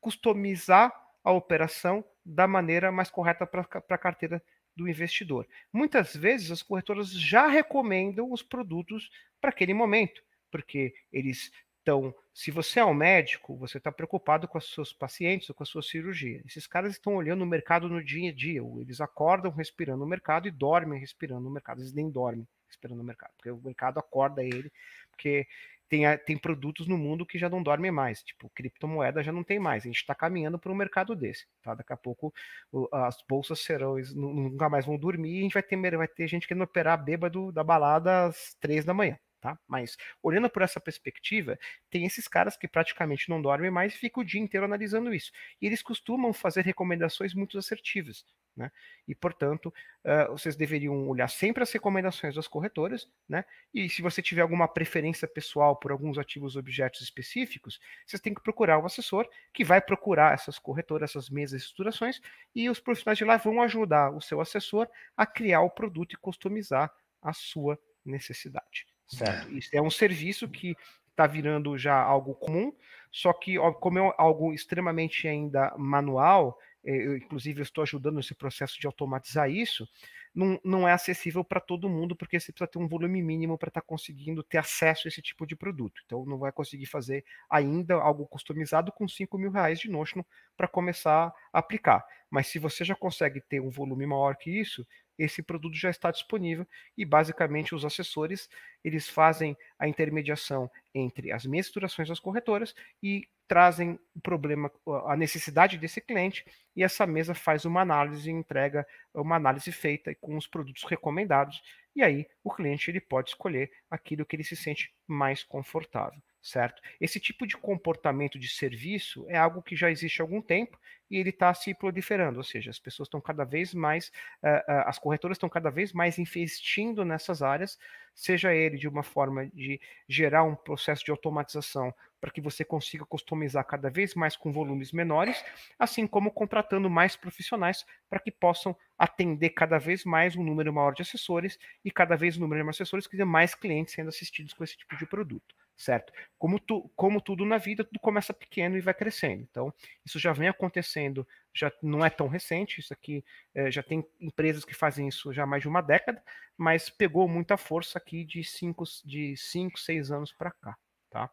customizar 0.00 0.92
a 1.22 1.32
operação 1.32 2.04
da 2.24 2.46
maneira 2.46 2.92
mais 2.92 3.10
correta 3.10 3.46
para 3.46 3.66
a 3.88 3.98
carteira 3.98 4.42
do 4.76 4.88
investidor. 4.88 5.46
Muitas 5.72 6.14
vezes 6.14 6.50
as 6.50 6.62
corretoras 6.62 7.10
já 7.10 7.48
recomendam 7.48 8.32
os 8.32 8.42
produtos 8.42 9.10
para 9.40 9.50
aquele 9.50 9.74
momento, 9.74 10.22
porque 10.50 10.94
eles 11.12 11.50
estão. 11.78 12.14
Se 12.32 12.50
você 12.50 12.78
é 12.78 12.84
um 12.84 12.94
médico, 12.94 13.56
você 13.56 13.78
está 13.78 13.90
preocupado 13.90 14.46
com 14.46 14.58
os 14.58 14.72
seus 14.72 14.92
pacientes 14.92 15.48
ou 15.48 15.54
com 15.54 15.64
a 15.64 15.66
sua 15.66 15.82
cirurgia. 15.82 16.40
Esses 16.46 16.66
caras 16.66 16.92
estão 16.92 17.16
olhando 17.16 17.42
o 17.42 17.46
mercado 17.46 17.88
no 17.88 18.02
dia 18.02 18.30
a 18.30 18.34
dia. 18.34 18.62
Eles 18.80 19.00
acordam 19.00 19.50
respirando 19.50 20.04
o 20.04 20.06
mercado 20.06 20.46
e 20.46 20.50
dormem 20.50 21.00
respirando 21.00 21.48
o 21.48 21.50
mercado. 21.50 21.80
Eles 21.80 21.92
nem 21.92 22.08
dormem 22.08 22.46
respirando 22.68 23.00
o 23.00 23.04
mercado, 23.04 23.32
porque 23.36 23.50
o 23.50 23.60
mercado 23.60 23.98
acorda 23.98 24.44
ele, 24.44 24.70
porque 25.10 25.46
tem, 25.88 26.02
tem 26.18 26.38
produtos 26.38 26.86
no 26.86 26.98
mundo 26.98 27.26
que 27.26 27.38
já 27.38 27.48
não 27.48 27.62
dormem 27.62 27.90
mais, 27.90 28.22
tipo 28.22 28.50
criptomoeda 28.50 29.22
já 29.22 29.32
não 29.32 29.44
tem 29.44 29.58
mais. 29.58 29.84
A 29.84 29.86
gente 29.86 29.96
está 29.96 30.14
caminhando 30.14 30.58
para 30.58 30.72
um 30.72 30.74
mercado 30.74 31.14
desse, 31.16 31.46
tá? 31.62 31.74
Daqui 31.74 31.92
a 31.92 31.96
pouco 31.96 32.32
o, 32.72 32.88
as 32.92 33.16
bolsas 33.28 33.60
serão, 33.60 33.96
nunca 34.14 34.68
mais 34.68 34.86
vão 34.86 34.98
dormir 34.98 35.36
e 35.36 35.38
a 35.40 35.42
gente 35.42 35.54
vai 35.54 35.62
ter, 35.62 35.96
vai 35.96 36.08
ter 36.08 36.28
gente 36.28 36.46
querendo 36.46 36.62
operar 36.62 37.02
bêbado 37.02 37.52
da 37.52 37.64
balada 37.64 38.26
às 38.26 38.54
três 38.60 38.84
da 38.84 38.94
manhã. 38.94 39.18
Tá? 39.40 39.56
Mas 39.68 39.96
olhando 40.20 40.50
por 40.50 40.62
essa 40.62 40.80
perspectiva, 40.80 41.56
tem 41.88 42.04
esses 42.04 42.26
caras 42.26 42.56
que 42.56 42.66
praticamente 42.66 43.28
não 43.28 43.40
dormem 43.40 43.70
mais 43.70 43.94
e 43.94 43.96
ficam 43.96 44.22
o 44.22 44.26
dia 44.26 44.40
inteiro 44.40 44.66
analisando 44.66 45.14
isso. 45.14 45.30
E 45.62 45.66
eles 45.66 45.80
costumam 45.80 46.32
fazer 46.32 46.64
recomendações 46.64 47.34
muito 47.34 47.56
assertivas. 47.56 48.24
Né? 48.56 48.72
E, 49.06 49.14
portanto, 49.14 49.72
uh, 50.04 50.32
vocês 50.32 50.56
deveriam 50.56 51.08
olhar 51.08 51.28
sempre 51.28 51.62
as 51.62 51.70
recomendações 51.70 52.34
das 52.34 52.48
corretoras, 52.48 53.08
né? 53.28 53.44
E 53.72 53.88
se 53.88 54.02
você 54.02 54.20
tiver 54.20 54.40
alguma 54.40 54.66
preferência 54.66 55.28
pessoal 55.28 55.76
por 55.76 55.92
alguns 55.92 56.18
ativos 56.18 56.56
objetos 56.56 57.00
específicos, 57.00 57.78
vocês 58.04 58.20
têm 58.20 58.34
que 58.34 58.42
procurar 58.42 58.80
o 58.80 58.84
assessor 58.84 59.28
que 59.54 59.62
vai 59.62 59.80
procurar 59.80 60.34
essas 60.34 60.58
corretoras, 60.58 61.10
essas 61.10 61.30
mesas 61.30 61.62
estruturações, 61.62 62.20
e 62.52 62.68
os 62.68 62.80
profissionais 62.80 63.16
de 63.16 63.24
lá 63.24 63.36
vão 63.36 63.62
ajudar 63.62 64.10
o 64.10 64.20
seu 64.20 64.40
assessor 64.40 64.88
a 65.16 65.24
criar 65.24 65.60
o 65.60 65.70
produto 65.70 66.14
e 66.14 66.16
customizar 66.16 66.92
a 67.22 67.32
sua 67.32 67.78
necessidade. 68.04 68.86
Certo? 69.08 69.50
Isso 69.56 69.70
é 69.72 69.80
um 69.80 69.90
serviço 69.90 70.48
que 70.48 70.76
está 71.10 71.26
virando 71.26 71.76
já 71.76 72.00
algo 72.00 72.34
comum, 72.34 72.72
só 73.10 73.32
que 73.32 73.56
como 73.80 73.98
é 73.98 74.14
algo 74.18 74.52
extremamente 74.52 75.26
ainda 75.26 75.74
manual, 75.76 76.56
eh, 76.84 77.06
eu, 77.06 77.16
inclusive 77.16 77.62
estou 77.62 77.82
ajudando 77.82 78.16
nesse 78.16 78.34
processo 78.34 78.78
de 78.78 78.86
automatizar 78.86 79.50
isso, 79.50 79.88
não, 80.34 80.60
não 80.62 80.86
é 80.86 80.92
acessível 80.92 81.42
para 81.42 81.58
todo 81.58 81.88
mundo, 81.88 82.14
porque 82.14 82.38
você 82.38 82.52
precisa 82.52 82.70
ter 82.70 82.78
um 82.78 82.86
volume 82.86 83.20
mínimo 83.20 83.58
para 83.58 83.68
estar 83.68 83.80
tá 83.80 83.86
conseguindo 83.86 84.42
ter 84.42 84.58
acesso 84.58 85.08
a 85.08 85.08
esse 85.08 85.20
tipo 85.20 85.44
de 85.44 85.56
produto. 85.56 86.00
Então 86.06 86.24
não 86.24 86.38
vai 86.38 86.52
conseguir 86.52 86.86
fazer 86.86 87.24
ainda 87.50 87.94
algo 87.94 88.26
customizado 88.26 88.92
com 88.92 89.08
5 89.08 89.36
mil 89.36 89.50
reais 89.50 89.80
de 89.80 89.90
Notion 89.90 90.22
para 90.56 90.68
começar 90.68 91.32
a 91.52 91.58
aplicar. 91.58 92.06
Mas 92.30 92.46
se 92.46 92.58
você 92.58 92.84
já 92.84 92.94
consegue 92.94 93.40
ter 93.40 93.60
um 93.60 93.70
volume 93.70 94.06
maior 94.06 94.36
que 94.36 94.50
isso, 94.50 94.86
esse 95.18 95.42
produto 95.42 95.74
já 95.74 95.90
está 95.90 96.10
disponível 96.10 96.66
e 96.96 97.04
basicamente 97.04 97.74
os 97.74 97.84
assessores 97.84 98.48
eles 98.84 99.08
fazem 99.08 99.56
a 99.78 99.88
intermediação 99.88 100.70
entre 100.94 101.32
as 101.32 101.44
misturações 101.44 102.08
das 102.08 102.20
corretoras 102.20 102.74
e 103.02 103.28
trazem 103.48 103.98
o 104.14 104.20
problema, 104.20 104.70
a 105.06 105.16
necessidade 105.16 105.78
desse 105.78 106.00
cliente 106.00 106.44
e 106.76 106.84
essa 106.84 107.06
mesa 107.06 107.34
faz 107.34 107.64
uma 107.64 107.80
análise 107.80 108.30
entrega 108.30 108.86
uma 109.12 109.36
análise 109.36 109.72
feita 109.72 110.14
com 110.14 110.36
os 110.36 110.46
produtos 110.46 110.84
recomendados 110.84 111.60
e 111.96 112.02
aí 112.02 112.26
o 112.44 112.54
cliente 112.54 112.90
ele 112.90 113.00
pode 113.00 113.30
escolher 113.30 113.70
aquilo 113.90 114.24
que 114.24 114.36
ele 114.36 114.44
se 114.44 114.54
sente 114.54 114.94
mais 115.06 115.42
confortável 115.42 116.20
certo? 116.40 116.80
Esse 117.00 117.18
tipo 117.18 117.46
de 117.46 117.56
comportamento 117.56 118.38
de 118.38 118.48
serviço 118.48 119.26
é 119.28 119.36
algo 119.36 119.62
que 119.62 119.76
já 119.76 119.90
existe 119.90 120.20
há 120.20 120.24
algum 120.24 120.40
tempo 120.40 120.78
e 121.10 121.16
ele 121.16 121.30
está 121.30 121.52
se 121.54 121.72
proliferando, 121.74 122.38
ou 122.38 122.44
seja, 122.44 122.70
as 122.70 122.78
pessoas 122.78 123.06
estão 123.06 123.20
cada 123.20 123.44
vez 123.44 123.72
mais, 123.72 124.12
uh, 124.42 124.48
uh, 124.70 124.84
as 124.86 124.98
corretoras 124.98 125.36
estão 125.36 125.48
cada 125.48 125.70
vez 125.70 125.92
mais 125.92 126.18
investindo 126.18 127.04
nessas 127.04 127.42
áreas, 127.42 127.78
seja 128.14 128.52
ele 128.52 128.76
de 128.76 128.86
uma 128.86 129.02
forma 129.02 129.46
de 129.46 129.80
gerar 130.06 130.42
um 130.44 130.54
processo 130.54 131.04
de 131.04 131.10
automatização 131.10 131.94
para 132.20 132.30
que 132.30 132.40
você 132.40 132.64
consiga 132.64 133.06
customizar 133.06 133.64
cada 133.64 133.88
vez 133.88 134.14
mais 134.14 134.36
com 134.36 134.52
volumes 134.52 134.92
menores, 134.92 135.42
assim 135.78 136.06
como 136.06 136.30
contratando 136.30 136.90
mais 136.90 137.16
profissionais 137.16 137.86
para 138.10 138.18
que 138.18 138.30
possam 138.30 138.76
atender 138.98 139.50
cada 139.50 139.78
vez 139.78 140.04
mais 140.04 140.36
um 140.36 140.42
número 140.42 140.72
maior 140.72 140.92
de 140.92 141.02
assessores 141.02 141.58
e 141.84 141.90
cada 141.90 142.16
vez 142.16 142.36
um 142.36 142.40
número 142.40 142.62
de 142.64 142.70
assessores 142.70 143.06
que 143.06 143.24
mais 143.24 143.54
clientes 143.54 143.94
sendo 143.94 144.08
assistidos 144.08 144.52
com 144.52 144.64
esse 144.64 144.76
tipo 144.76 144.96
de 144.96 145.06
produto 145.06 145.54
certo? 145.78 146.12
Como, 146.36 146.58
tu, 146.58 146.90
como 146.96 147.20
tudo 147.20 147.46
na 147.46 147.56
vida, 147.56 147.84
tudo 147.84 148.00
começa 148.00 148.34
pequeno 148.34 148.76
e 148.76 148.80
vai 148.80 148.92
crescendo. 148.92 149.46
Então, 149.48 149.72
isso 150.04 150.18
já 150.18 150.32
vem 150.32 150.48
acontecendo, 150.48 151.26
já 151.54 151.72
não 151.80 152.04
é 152.04 152.10
tão 152.10 152.26
recente, 152.26 152.80
isso 152.80 152.92
aqui 152.92 153.24
é, 153.54 153.70
já 153.70 153.82
tem 153.82 154.04
empresas 154.20 154.64
que 154.64 154.74
fazem 154.74 155.06
isso 155.06 155.32
já 155.32 155.44
há 155.44 155.46
mais 155.46 155.62
de 155.62 155.68
uma 155.68 155.80
década, 155.80 156.22
mas 156.56 156.90
pegou 156.90 157.28
muita 157.28 157.56
força 157.56 157.96
aqui 157.98 158.24
de 158.24 158.42
cinco, 158.42 158.82
de 159.04 159.36
cinco 159.36 159.78
seis 159.78 160.10
anos 160.10 160.32
para 160.32 160.50
cá, 160.50 160.76
tá? 161.08 161.30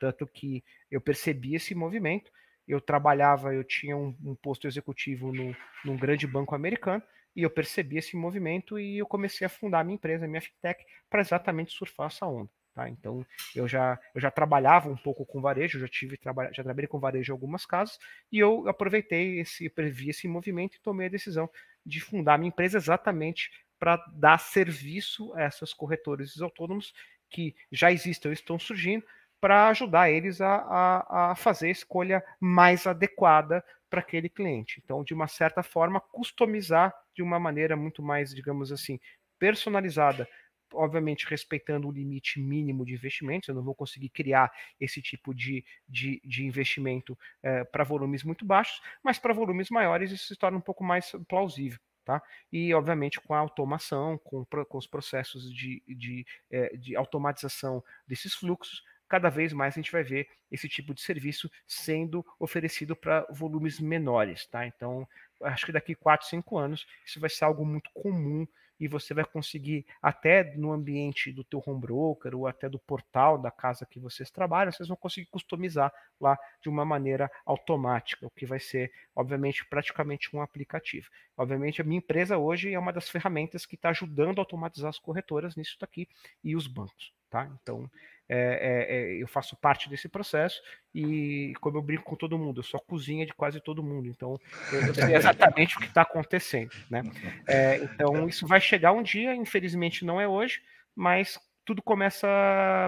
Tanto 0.00 0.26
que 0.28 0.62
eu 0.88 1.00
percebi 1.00 1.56
esse 1.56 1.74
movimento, 1.74 2.30
eu 2.68 2.80
trabalhava, 2.80 3.52
eu 3.52 3.64
tinha 3.64 3.96
um, 3.96 4.16
um 4.24 4.36
posto 4.36 4.68
executivo 4.68 5.32
no, 5.32 5.56
num 5.84 5.96
grande 5.96 6.26
banco 6.26 6.54
americano, 6.54 7.02
e 7.34 7.42
eu 7.42 7.50
percebi 7.50 7.98
esse 7.98 8.16
movimento 8.16 8.78
e 8.78 8.98
eu 8.98 9.06
comecei 9.06 9.46
a 9.46 9.50
fundar 9.50 9.80
a 9.80 9.84
minha 9.84 9.94
empresa, 9.96 10.24
a 10.24 10.28
minha 10.28 10.40
fintech, 10.40 10.84
para 11.10 11.20
exatamente 11.20 11.72
surfar 11.72 12.08
essa 12.08 12.26
onda. 12.26 12.50
Tá? 12.78 12.88
Então, 12.88 13.26
eu 13.56 13.66
já, 13.66 13.98
eu 14.14 14.20
já 14.20 14.30
trabalhava 14.30 14.88
um 14.88 14.96
pouco 14.96 15.26
com 15.26 15.40
varejo, 15.40 15.80
já 15.80 15.88
tive 15.88 16.16
já 16.52 16.62
trabalhei 16.62 16.86
com 16.86 17.00
varejo 17.00 17.32
em 17.32 17.34
algumas 17.34 17.66
casas, 17.66 17.98
e 18.30 18.38
eu 18.38 18.68
aproveitei 18.68 19.40
esse, 19.40 19.68
previ 19.68 20.10
esse 20.10 20.28
movimento 20.28 20.76
e 20.76 20.80
tomei 20.80 21.08
a 21.08 21.10
decisão 21.10 21.50
de 21.84 22.00
fundar 22.00 22.38
minha 22.38 22.50
empresa 22.50 22.78
exatamente 22.78 23.50
para 23.80 23.96
dar 24.14 24.38
serviço 24.38 25.34
a 25.34 25.42
essas 25.42 25.74
corretores 25.74 26.40
autônomos 26.40 26.94
que 27.28 27.52
já 27.72 27.90
existem 27.90 28.28
ou 28.28 28.32
estão 28.32 28.60
surgindo, 28.60 29.04
para 29.40 29.66
ajudar 29.70 30.08
eles 30.12 30.40
a, 30.40 30.54
a, 30.54 31.32
a, 31.32 31.34
fazer 31.34 31.66
a 31.66 31.72
escolha 31.72 32.24
mais 32.38 32.86
adequada 32.86 33.64
para 33.90 33.98
aquele 33.98 34.28
cliente. 34.28 34.80
Então, 34.84 35.02
de 35.02 35.12
uma 35.12 35.26
certa 35.26 35.64
forma, 35.64 36.00
customizar 36.00 36.94
de 37.12 37.24
uma 37.24 37.40
maneira 37.40 37.74
muito 37.74 38.04
mais, 38.04 38.32
digamos 38.32 38.70
assim, 38.70 39.00
personalizada 39.36 40.28
obviamente 40.72 41.26
respeitando 41.26 41.88
o 41.88 41.92
limite 41.92 42.40
mínimo 42.40 42.84
de 42.84 42.94
investimentos, 42.94 43.48
eu 43.48 43.54
não 43.54 43.62
vou 43.62 43.74
conseguir 43.74 44.08
criar 44.08 44.52
esse 44.80 45.00
tipo 45.02 45.34
de, 45.34 45.64
de, 45.88 46.20
de 46.24 46.44
investimento 46.44 47.18
é, 47.42 47.64
para 47.64 47.84
volumes 47.84 48.22
muito 48.22 48.44
baixos, 48.44 48.80
mas 49.02 49.18
para 49.18 49.34
volumes 49.34 49.70
maiores 49.70 50.10
isso 50.10 50.26
se 50.26 50.36
torna 50.36 50.58
um 50.58 50.62
pouco 50.62 50.84
mais 50.84 51.12
plausível. 51.28 51.78
Tá? 52.04 52.22
E, 52.50 52.72
obviamente, 52.72 53.20
com 53.20 53.34
a 53.34 53.38
automação, 53.38 54.16
com, 54.24 54.42
com 54.44 54.78
os 54.78 54.86
processos 54.86 55.52
de, 55.52 55.82
de, 55.86 56.26
é, 56.50 56.74
de 56.74 56.96
automatização 56.96 57.84
desses 58.06 58.34
fluxos, 58.34 58.82
cada 59.06 59.28
vez 59.28 59.52
mais 59.52 59.74
a 59.74 59.80
gente 59.80 59.92
vai 59.92 60.02
ver 60.02 60.26
esse 60.50 60.68
tipo 60.68 60.94
de 60.94 61.02
serviço 61.02 61.50
sendo 61.66 62.24
oferecido 62.38 62.96
para 62.96 63.26
volumes 63.30 63.78
menores. 63.78 64.46
Tá? 64.46 64.66
Então, 64.66 65.06
acho 65.42 65.66
que 65.66 65.72
daqui 65.72 65.94
4, 65.94 66.26
5 66.28 66.58
anos 66.58 66.86
isso 67.04 67.20
vai 67.20 67.30
ser 67.30 67.44
algo 67.44 67.64
muito 67.64 67.90
comum 67.92 68.46
e 68.78 68.86
você 68.86 69.14
vai 69.14 69.24
conseguir 69.24 69.86
até 70.00 70.54
no 70.56 70.72
ambiente 70.72 71.32
do 71.32 71.44
teu 71.44 71.62
home 71.64 71.80
broker 71.80 72.34
ou 72.34 72.46
até 72.46 72.68
do 72.68 72.78
portal 72.78 73.38
da 73.38 73.50
casa 73.50 73.86
que 73.86 73.98
vocês 73.98 74.30
trabalham, 74.30 74.72
vocês 74.72 74.88
vão 74.88 74.96
conseguir 74.96 75.26
customizar 75.26 75.92
lá 76.20 76.38
de 76.60 76.68
uma 76.68 76.84
maneira 76.84 77.30
automática, 77.44 78.26
o 78.26 78.30
que 78.30 78.46
vai 78.46 78.60
ser, 78.60 78.92
obviamente, 79.14 79.64
praticamente 79.66 80.34
um 80.34 80.40
aplicativo. 80.40 81.08
Obviamente, 81.36 81.80
a 81.80 81.84
minha 81.84 81.98
empresa 81.98 82.38
hoje 82.38 82.72
é 82.72 82.78
uma 82.78 82.92
das 82.92 83.08
ferramentas 83.08 83.64
que 83.66 83.74
está 83.74 83.90
ajudando 83.90 84.38
a 84.38 84.42
automatizar 84.42 84.88
as 84.88 84.98
corretoras 84.98 85.56
nisso 85.56 85.76
daqui 85.80 86.08
e 86.42 86.56
os 86.56 86.66
bancos, 86.66 87.12
tá? 87.30 87.50
Então, 87.60 87.90
é, 88.28 88.36
é, 88.36 88.96
é, 88.96 89.22
eu 89.22 89.26
faço 89.26 89.56
parte 89.56 89.88
desse 89.88 90.08
processo 90.08 90.60
e, 90.94 91.54
como 91.60 91.78
eu 91.78 91.82
brinco 91.82 92.04
com 92.04 92.14
todo 92.14 92.38
mundo, 92.38 92.60
eu 92.60 92.64
sou 92.64 92.78
a 92.78 92.86
cozinha 92.86 93.24
de 93.24 93.32
quase 93.32 93.60
todo 93.60 93.82
mundo, 93.82 94.06
então 94.06 94.38
eu, 94.72 94.94
sei 94.94 95.14
exatamente 95.14 95.76
o 95.76 95.80
que 95.80 95.86
está 95.86 96.02
acontecendo. 96.02 96.70
Né? 96.90 97.02
É, 97.46 97.76
então, 97.78 98.28
isso 98.28 98.46
vai 98.46 98.60
chegar 98.60 98.92
um 98.92 99.02
dia, 99.02 99.34
infelizmente 99.34 100.04
não 100.04 100.20
é 100.20 100.28
hoje, 100.28 100.60
mas 100.94 101.38
tudo 101.64 101.82
começa 101.82 102.26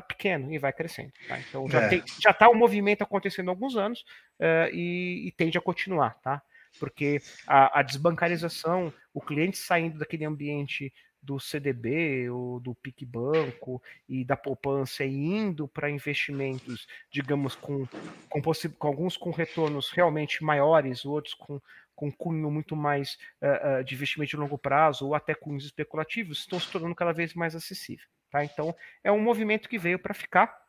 pequeno 0.08 0.52
e 0.52 0.58
vai 0.58 0.72
crescendo. 0.72 1.12
Tá? 1.26 1.38
Então, 1.40 1.68
já 1.68 1.82
é. 1.90 2.02
está 2.30 2.48
o 2.48 2.52
um 2.52 2.58
movimento 2.58 3.02
acontecendo 3.02 3.48
há 3.48 3.52
alguns 3.52 3.76
anos 3.76 4.00
uh, 4.40 4.72
e, 4.72 5.28
e, 5.28 5.32
tende 5.32 5.56
a 5.56 5.60
continuar, 5.60 6.18
tá? 6.22 6.42
porque 6.78 7.20
a, 7.46 7.80
a 7.80 7.82
desbancarização, 7.82 8.92
o 9.12 9.20
cliente 9.20 9.58
saindo 9.58 9.98
daquele 9.98 10.24
ambiente 10.24 10.92
do 11.22 11.38
CDB 11.38 12.30
ou 12.30 12.60
do 12.60 12.74
PicBanco 12.74 13.82
e 14.08 14.24
da 14.24 14.36
poupança 14.36 15.04
e 15.04 15.14
indo 15.14 15.68
para 15.68 15.90
investimentos, 15.90 16.86
digamos, 17.10 17.54
com, 17.54 17.86
com, 18.28 18.40
com, 18.42 18.86
alguns 18.86 19.16
com 19.16 19.30
retornos 19.30 19.90
realmente 19.90 20.42
maiores, 20.42 21.04
outros 21.04 21.34
com, 21.34 21.60
com 21.94 22.10
cunho 22.10 22.50
muito 22.50 22.74
mais 22.74 23.18
uh, 23.42 23.80
uh, 23.80 23.84
de 23.84 23.94
investimento 23.94 24.30
de 24.30 24.36
longo 24.36 24.56
prazo 24.56 25.06
ou 25.06 25.14
até 25.14 25.34
cunhos 25.34 25.64
especulativos, 25.64 26.38
estão 26.38 26.58
se 26.58 26.70
tornando 26.70 26.94
cada 26.94 27.12
vez 27.12 27.34
mais 27.34 27.54
acessíveis. 27.54 28.08
Tá? 28.30 28.44
Então, 28.44 28.74
é 29.04 29.12
um 29.12 29.20
movimento 29.20 29.68
que 29.68 29.78
veio 29.78 29.98
para 29.98 30.14
ficar 30.14 30.60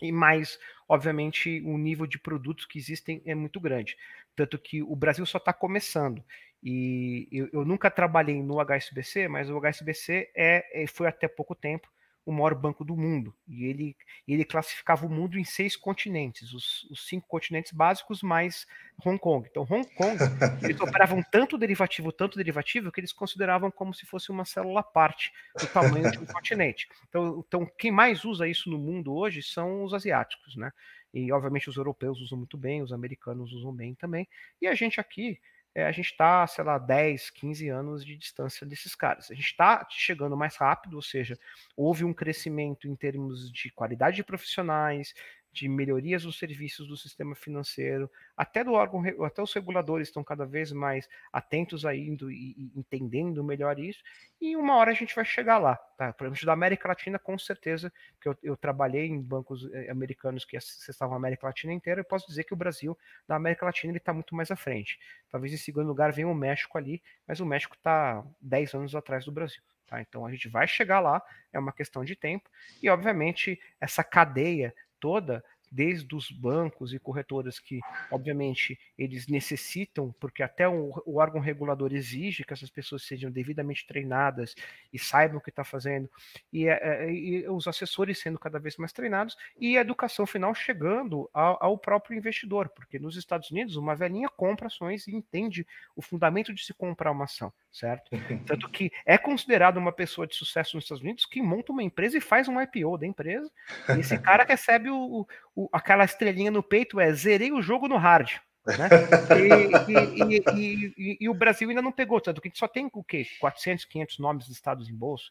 e 0.00 0.12
mais, 0.12 0.58
obviamente, 0.88 1.62
o 1.64 1.78
nível 1.78 2.06
de 2.06 2.18
produtos 2.18 2.66
que 2.66 2.78
existem 2.78 3.22
é 3.24 3.34
muito 3.34 3.60
grande. 3.60 3.96
Tanto 4.34 4.58
que 4.58 4.82
o 4.82 4.94
Brasil 4.94 5.24
só 5.24 5.38
está 5.38 5.52
começando. 5.52 6.22
E 6.68 7.28
eu, 7.30 7.48
eu, 7.52 7.64
nunca 7.64 7.88
trabalhei 7.88 8.42
no 8.42 8.58
HSBC, 8.58 9.28
mas 9.28 9.48
o 9.48 9.56
HSBC 9.56 10.32
é, 10.34 10.82
é, 10.82 10.86
foi 10.88 11.06
até 11.06 11.28
pouco 11.28 11.54
tempo 11.54 11.88
o 12.24 12.32
maior 12.32 12.56
banco 12.56 12.84
do 12.84 12.96
mundo. 12.96 13.32
E 13.46 13.66
ele, 13.66 13.96
ele 14.26 14.44
classificava 14.44 15.06
o 15.06 15.08
mundo 15.08 15.38
em 15.38 15.44
seis 15.44 15.76
continentes, 15.76 16.52
os, 16.52 16.82
os 16.90 17.06
cinco 17.06 17.28
continentes 17.28 17.70
básicos 17.70 18.20
mais 18.20 18.66
Hong 19.04 19.16
Kong. 19.16 19.46
Então, 19.48 19.62
Hong 19.62 19.88
Kong, 19.94 20.18
eles 20.60 20.80
operavam 20.80 21.22
tanto 21.30 21.56
derivativo, 21.56 22.10
tanto 22.10 22.36
derivativo, 22.36 22.90
que 22.90 22.98
eles 22.98 23.12
consideravam 23.12 23.70
como 23.70 23.94
se 23.94 24.04
fosse 24.04 24.32
uma 24.32 24.44
célula 24.44 24.80
à 24.80 24.82
parte 24.82 25.30
do 25.56 25.68
tamanho 25.68 26.10
de 26.10 26.18
um 26.18 26.26
continente. 26.26 26.88
Então, 27.08 27.44
então, 27.46 27.70
quem 27.78 27.92
mais 27.92 28.24
usa 28.24 28.48
isso 28.48 28.68
no 28.68 28.76
mundo 28.76 29.14
hoje 29.14 29.40
são 29.40 29.84
os 29.84 29.94
asiáticos, 29.94 30.56
né? 30.56 30.72
E, 31.14 31.30
obviamente, 31.30 31.70
os 31.70 31.76
europeus 31.76 32.20
usam 32.20 32.36
muito 32.36 32.58
bem, 32.58 32.82
os 32.82 32.92
americanos 32.92 33.52
usam 33.52 33.72
bem 33.72 33.94
também. 33.94 34.28
E 34.60 34.66
a 34.66 34.74
gente 34.74 35.00
aqui, 35.00 35.38
é, 35.76 35.84
a 35.84 35.92
gente 35.92 36.06
está, 36.06 36.46
sei 36.46 36.64
lá, 36.64 36.78
10, 36.78 37.28
15 37.28 37.68
anos 37.68 38.02
de 38.02 38.16
distância 38.16 38.66
desses 38.66 38.94
caras. 38.94 39.30
A 39.30 39.34
gente 39.34 39.44
está 39.44 39.86
chegando 39.90 40.34
mais 40.34 40.56
rápido, 40.56 40.94
ou 40.94 41.02
seja, 41.02 41.38
houve 41.76 42.02
um 42.02 42.14
crescimento 42.14 42.88
em 42.88 42.96
termos 42.96 43.52
de 43.52 43.70
qualidade 43.70 44.16
de 44.16 44.24
profissionais, 44.24 45.12
de 45.56 45.68
melhorias 45.68 46.24
nos 46.24 46.38
serviços 46.38 46.86
do 46.86 46.96
sistema 46.98 47.34
financeiro, 47.34 48.10
até 48.36 48.62
do 48.62 48.72
órgão, 48.72 49.02
até 49.24 49.42
os 49.42 49.52
reguladores 49.54 50.08
estão 50.08 50.22
cada 50.22 50.44
vez 50.44 50.70
mais 50.70 51.08
atentos 51.32 51.86
a 51.86 51.96
indo 51.96 52.30
e, 52.30 52.54
e 52.58 52.72
entendendo 52.78 53.42
melhor 53.42 53.78
isso, 53.78 54.02
e 54.38 54.54
uma 54.54 54.76
hora 54.76 54.90
a 54.90 54.94
gente 54.94 55.14
vai 55.14 55.24
chegar 55.24 55.56
lá, 55.56 55.76
tá? 55.96 56.12
Por 56.12 56.26
exemplo, 56.26 56.44
da 56.44 56.52
América 56.52 56.88
Latina, 56.88 57.18
com 57.18 57.38
certeza, 57.38 57.90
que 58.20 58.28
eu, 58.28 58.36
eu 58.42 58.56
trabalhei 58.56 59.06
em 59.06 59.18
bancos 59.18 59.66
eh, 59.72 59.90
americanos 59.90 60.44
que 60.44 60.58
acessavam 60.58 61.14
a 61.14 61.16
América 61.16 61.46
Latina 61.46 61.72
inteira, 61.72 62.02
eu 62.02 62.04
posso 62.04 62.26
dizer 62.26 62.44
que 62.44 62.52
o 62.52 62.56
Brasil, 62.56 62.96
da 63.26 63.36
América 63.36 63.64
Latina, 63.64 63.92
ele 63.92 63.98
está 63.98 64.12
muito 64.12 64.34
mais 64.34 64.50
à 64.50 64.56
frente. 64.56 64.98
Talvez 65.30 65.54
em 65.54 65.56
segundo 65.56 65.86
lugar 65.86 66.12
venha 66.12 66.28
o 66.28 66.34
México 66.34 66.76
ali, 66.76 67.02
mas 67.26 67.40
o 67.40 67.46
México 67.46 67.74
está 67.74 68.22
10 68.42 68.74
anos 68.74 68.94
atrás 68.94 69.24
do 69.24 69.32
Brasil. 69.32 69.62
Tá? 69.86 70.00
Então 70.00 70.26
a 70.26 70.30
gente 70.30 70.48
vai 70.48 70.66
chegar 70.66 71.00
lá, 71.00 71.22
é 71.52 71.58
uma 71.58 71.72
questão 71.72 72.04
de 72.04 72.16
tempo, 72.16 72.50
e 72.82 72.90
obviamente 72.90 73.60
essa 73.80 74.02
cadeia 74.02 74.74
toda, 75.00 75.42
desde 75.70 76.14
os 76.14 76.30
bancos 76.30 76.92
e 76.92 76.98
corretoras 76.98 77.58
que, 77.58 77.80
obviamente, 78.10 78.78
eles 78.96 79.26
necessitam, 79.26 80.14
porque 80.20 80.42
até 80.42 80.68
o, 80.68 80.92
o 81.04 81.18
órgão 81.18 81.40
regulador 81.40 81.92
exige 81.92 82.44
que 82.44 82.52
essas 82.52 82.70
pessoas 82.70 83.02
sejam 83.02 83.30
devidamente 83.30 83.86
treinadas 83.86 84.54
e 84.92 84.98
saibam 84.98 85.38
o 85.38 85.40
que 85.40 85.50
está 85.50 85.64
fazendo, 85.64 86.08
e, 86.52 86.66
é, 86.66 86.78
é, 86.82 87.12
e, 87.12 87.48
os 87.48 87.66
assessores 87.66 88.18
sendo 88.18 88.38
cada 88.38 88.58
vez 88.58 88.76
mais 88.76 88.92
treinados, 88.92 89.36
e 89.58 89.76
a 89.76 89.80
educação 89.80 90.26
final 90.26 90.54
chegando 90.54 91.28
ao, 91.32 91.62
ao, 91.62 91.78
próprio 91.78 92.16
investidor, 92.16 92.68
porque 92.70 92.98
nos 92.98 93.16
Estados 93.16 93.50
Unidos 93.50 93.76
uma 93.76 93.94
velhinha 93.94 94.28
compra 94.28 94.68
ações 94.68 95.06
e 95.06 95.14
entende 95.14 95.66
o 95.94 96.02
fundamento 96.02 96.54
de 96.54 96.64
se 96.64 96.72
comprar 96.72 97.10
uma 97.10 97.24
ação 97.24 97.52
certo? 97.76 98.10
Tanto 98.46 98.68
que 98.70 98.90
é 99.04 99.18
considerado 99.18 99.76
uma 99.76 99.92
pessoa 99.92 100.26
de 100.26 100.34
sucesso 100.34 100.76
nos 100.76 100.84
Estados 100.84 101.02
Unidos 101.02 101.26
que 101.26 101.42
monta 101.42 101.72
uma 101.72 101.82
empresa 101.82 102.16
e 102.16 102.20
faz 102.20 102.48
um 102.48 102.60
IPO 102.60 102.98
da 102.98 103.06
empresa. 103.06 103.50
E 103.94 104.00
esse 104.00 104.18
cara 104.18 104.44
recebe 104.48 104.88
o, 104.90 105.26
o, 105.54 105.68
aquela 105.72 106.04
estrelinha 106.04 106.50
no 106.50 106.62
peito, 106.62 106.98
é 106.98 107.12
zerei 107.12 107.52
o 107.52 107.62
jogo 107.62 107.86
no 107.86 107.96
hard. 107.96 108.30
Né? 108.66 108.88
E, 109.86 110.42
e, 110.56 110.94
e, 110.98 111.18
e, 111.20 111.28
o 111.28 111.34
Brasil 111.34 111.68
ainda 111.68 111.82
não 111.82 111.92
pegou, 111.92 112.20
tanto 112.20 112.40
que 112.40 112.50
só 112.54 112.66
tem 112.66 112.88
o 112.92 113.04
quê? 113.04 113.24
400, 113.38 113.84
500 113.84 114.18
nomes 114.18 114.48
listados 114.48 114.88
em 114.88 114.94
bolsa. 114.94 115.26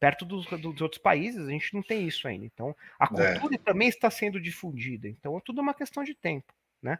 Perto 0.00 0.24
dos, 0.24 0.46
dos 0.46 0.80
outros 0.80 1.00
países, 1.00 1.46
a 1.46 1.50
gente 1.50 1.74
não 1.74 1.82
tem 1.82 2.08
isso 2.08 2.26
ainda. 2.26 2.44
Então, 2.44 2.74
a 2.98 3.04
é. 3.04 3.08
cultura 3.08 3.54
é. 3.54 3.58
também 3.58 3.88
está 3.88 4.10
sendo 4.10 4.40
difundida. 4.40 5.06
Então, 5.06 5.36
é 5.36 5.40
tudo 5.44 5.60
uma 5.60 5.74
questão 5.74 6.02
de 6.02 6.14
tempo. 6.14 6.52
Né? 6.82 6.98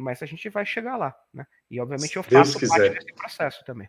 Mas 0.00 0.22
a 0.22 0.26
gente 0.26 0.48
vai 0.48 0.64
chegar 0.64 0.96
lá. 0.96 1.12
Né? 1.32 1.44
E, 1.68 1.80
obviamente, 1.80 2.14
eu 2.14 2.22
faço 2.22 2.60
parte 2.68 2.90
desse 2.90 3.12
processo 3.14 3.64
também. 3.64 3.88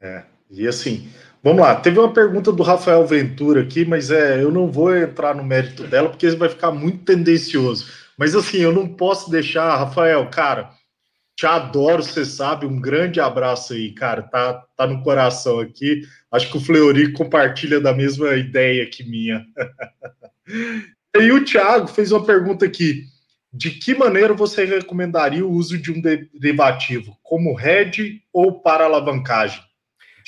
É, 0.00 0.22
e 0.50 0.66
assim, 0.66 1.08
vamos 1.42 1.62
lá. 1.62 1.74
Teve 1.76 1.98
uma 1.98 2.12
pergunta 2.12 2.52
do 2.52 2.62
Rafael 2.62 3.06
Ventura 3.06 3.62
aqui, 3.62 3.84
mas 3.84 4.10
é, 4.10 4.42
eu 4.42 4.50
não 4.50 4.70
vou 4.70 4.94
entrar 4.96 5.34
no 5.34 5.44
mérito 5.44 5.84
dela 5.86 6.08
porque 6.08 6.28
vai 6.30 6.48
ficar 6.48 6.70
muito 6.70 7.04
tendencioso. 7.04 7.86
Mas 8.16 8.34
assim, 8.34 8.58
eu 8.58 8.72
não 8.72 8.88
posso 8.88 9.30
deixar, 9.30 9.76
Rafael, 9.76 10.28
cara, 10.30 10.70
te 11.38 11.46
adoro, 11.46 12.02
você 12.02 12.24
sabe. 12.24 12.66
Um 12.66 12.80
grande 12.80 13.20
abraço 13.20 13.72
aí, 13.72 13.92
cara. 13.92 14.22
Tá, 14.22 14.54
tá 14.76 14.88
no 14.88 15.04
coração 15.04 15.60
aqui. 15.60 16.02
Acho 16.32 16.50
que 16.50 16.56
o 16.56 16.60
Fleury 16.60 17.12
compartilha 17.12 17.80
da 17.80 17.94
mesma 17.94 18.34
ideia 18.34 18.84
que 18.90 19.08
minha. 19.08 19.46
e 21.16 21.30
o 21.30 21.44
Thiago 21.44 21.86
fez 21.86 22.10
uma 22.10 22.26
pergunta 22.26 22.66
aqui. 22.66 23.04
De 23.52 23.70
que 23.70 23.94
maneira 23.94 24.34
você 24.34 24.64
recomendaria 24.64 25.46
o 25.46 25.52
uso 25.52 25.78
de 25.78 25.92
um 25.92 26.00
derivativo? 26.00 27.16
Como 27.22 27.58
hedge 27.58 28.20
ou 28.32 28.60
para 28.60 28.84
alavancagem? 28.84 29.62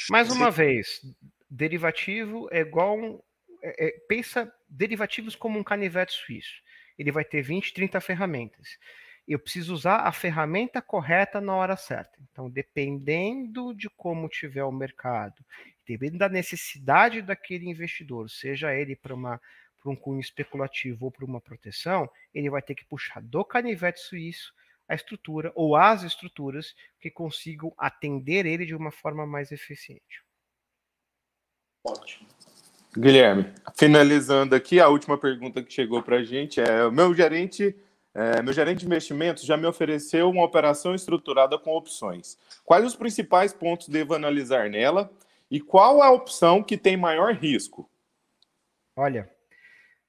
Mais 0.09 0.31
uma 0.31 0.51
vez, 0.51 1.01
derivativo 1.49 2.49
é 2.51 2.61
igual. 2.61 2.99
Um, 2.99 3.21
é, 3.63 3.89
é, 3.89 3.91
pensa 4.09 4.51
derivativos 4.69 5.35
como 5.35 5.59
um 5.59 5.65
canivete 5.65 6.13
suíço. 6.13 6.63
Ele 6.99 7.13
vai 7.13 7.25
ter 7.25 7.43
20, 7.43 7.75
30 7.75 8.01
ferramentas. 8.01 8.79
Eu 9.29 9.39
preciso 9.39 9.75
usar 9.75 9.99
a 9.99 10.13
ferramenta 10.13 10.81
correta 10.81 11.41
na 11.41 11.55
hora 11.55 11.77
certa. 11.77 12.19
Então, 12.31 12.49
dependendo 12.49 13.75
de 13.75 13.89
como 13.91 14.29
tiver 14.29 14.65
o 14.65 14.73
mercado, 14.73 15.45
dependendo 15.87 16.19
da 16.19 16.29
necessidade 16.29 17.23
daquele 17.23 17.69
investidor, 17.69 18.31
seja 18.31 18.75
ele 18.75 18.97
para 18.97 19.15
uma 19.15 19.41
para 19.81 19.91
um 19.91 19.97
cunho 19.97 20.21
especulativo 20.21 21.07
ou 21.07 21.11
para 21.11 21.25
uma 21.25 21.41
proteção, 21.41 22.07
ele 22.35 22.51
vai 22.51 22.61
ter 22.61 22.75
que 22.75 22.85
puxar 22.85 23.23
do 23.23 23.43
canivete 23.43 23.99
suíço 23.99 24.53
a 24.91 24.95
estrutura 24.97 25.53
ou 25.55 25.77
as 25.77 26.03
estruturas 26.03 26.75
que 26.99 27.09
consigam 27.09 27.73
atender 27.79 28.45
ele 28.45 28.67
de 28.67 28.75
uma 28.75 28.91
forma 28.91 29.25
mais 29.25 29.53
eficiente. 29.53 30.25
Ótimo. 31.87 32.29
Guilherme, 32.99 33.55
finalizando 33.77 34.57
aqui, 34.57 34.81
a 34.81 34.89
última 34.89 35.17
pergunta 35.17 35.63
que 35.63 35.73
chegou 35.73 36.03
para 36.03 36.17
a 36.17 36.25
gente 36.25 36.61
é: 36.61 36.85
o 36.85 36.91
meu 36.91 37.15
gerente, 37.15 37.75
é, 38.13 38.43
meu 38.43 38.53
gerente 38.53 38.81
de 38.81 38.87
investimentos 38.87 39.45
já 39.45 39.57
me 39.57 39.65
ofereceu 39.65 40.29
uma 40.29 40.45
operação 40.45 40.93
estruturada 40.93 41.57
com 41.57 41.71
opções. 41.77 42.37
Quais 42.65 42.85
os 42.85 42.97
principais 42.97 43.53
pontos 43.53 43.89
devo 43.89 44.13
analisar 44.13 44.69
nela 44.69 45.09
e 45.49 45.61
qual 45.61 46.03
a 46.03 46.11
opção 46.11 46.65
que 46.65 46.77
tem 46.77 46.97
maior 46.97 47.33
risco? 47.33 47.89
Olha, 48.97 49.31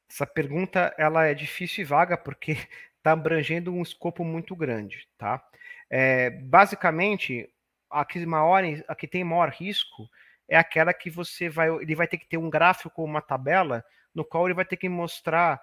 essa 0.10 0.26
pergunta 0.26 0.92
ela 0.98 1.28
é 1.28 1.36
difícil 1.36 1.84
e 1.84 1.86
vaga 1.86 2.18
porque 2.18 2.58
está 3.02 3.14
abrangendo 3.14 3.74
um 3.74 3.82
escopo 3.82 4.24
muito 4.24 4.56
grande, 4.56 5.08
tá? 5.18 5.44
É, 5.90 6.30
basicamente, 6.30 7.50
a 7.90 8.06
que, 8.06 8.24
maior, 8.26 8.64
a 8.88 8.96
que 8.96 9.08
tem 9.08 9.24
maior 9.24 9.50
risco 9.50 10.08
é 10.48 10.56
aquela 10.56 10.94
que 10.94 11.10
você 11.10 11.50
vai, 11.50 11.70
ele 11.70 11.96
vai 11.96 12.08
ter 12.08 12.18
que 12.18 12.28
ter 12.28 12.38
um 12.38 12.50
gráfico, 12.50 13.04
uma 13.04 13.22
tabela, 13.22 13.84
no 14.14 14.24
qual 14.24 14.46
ele 14.46 14.54
vai 14.54 14.66
ter 14.66 14.78
que 14.78 14.88
mostrar 14.88 15.60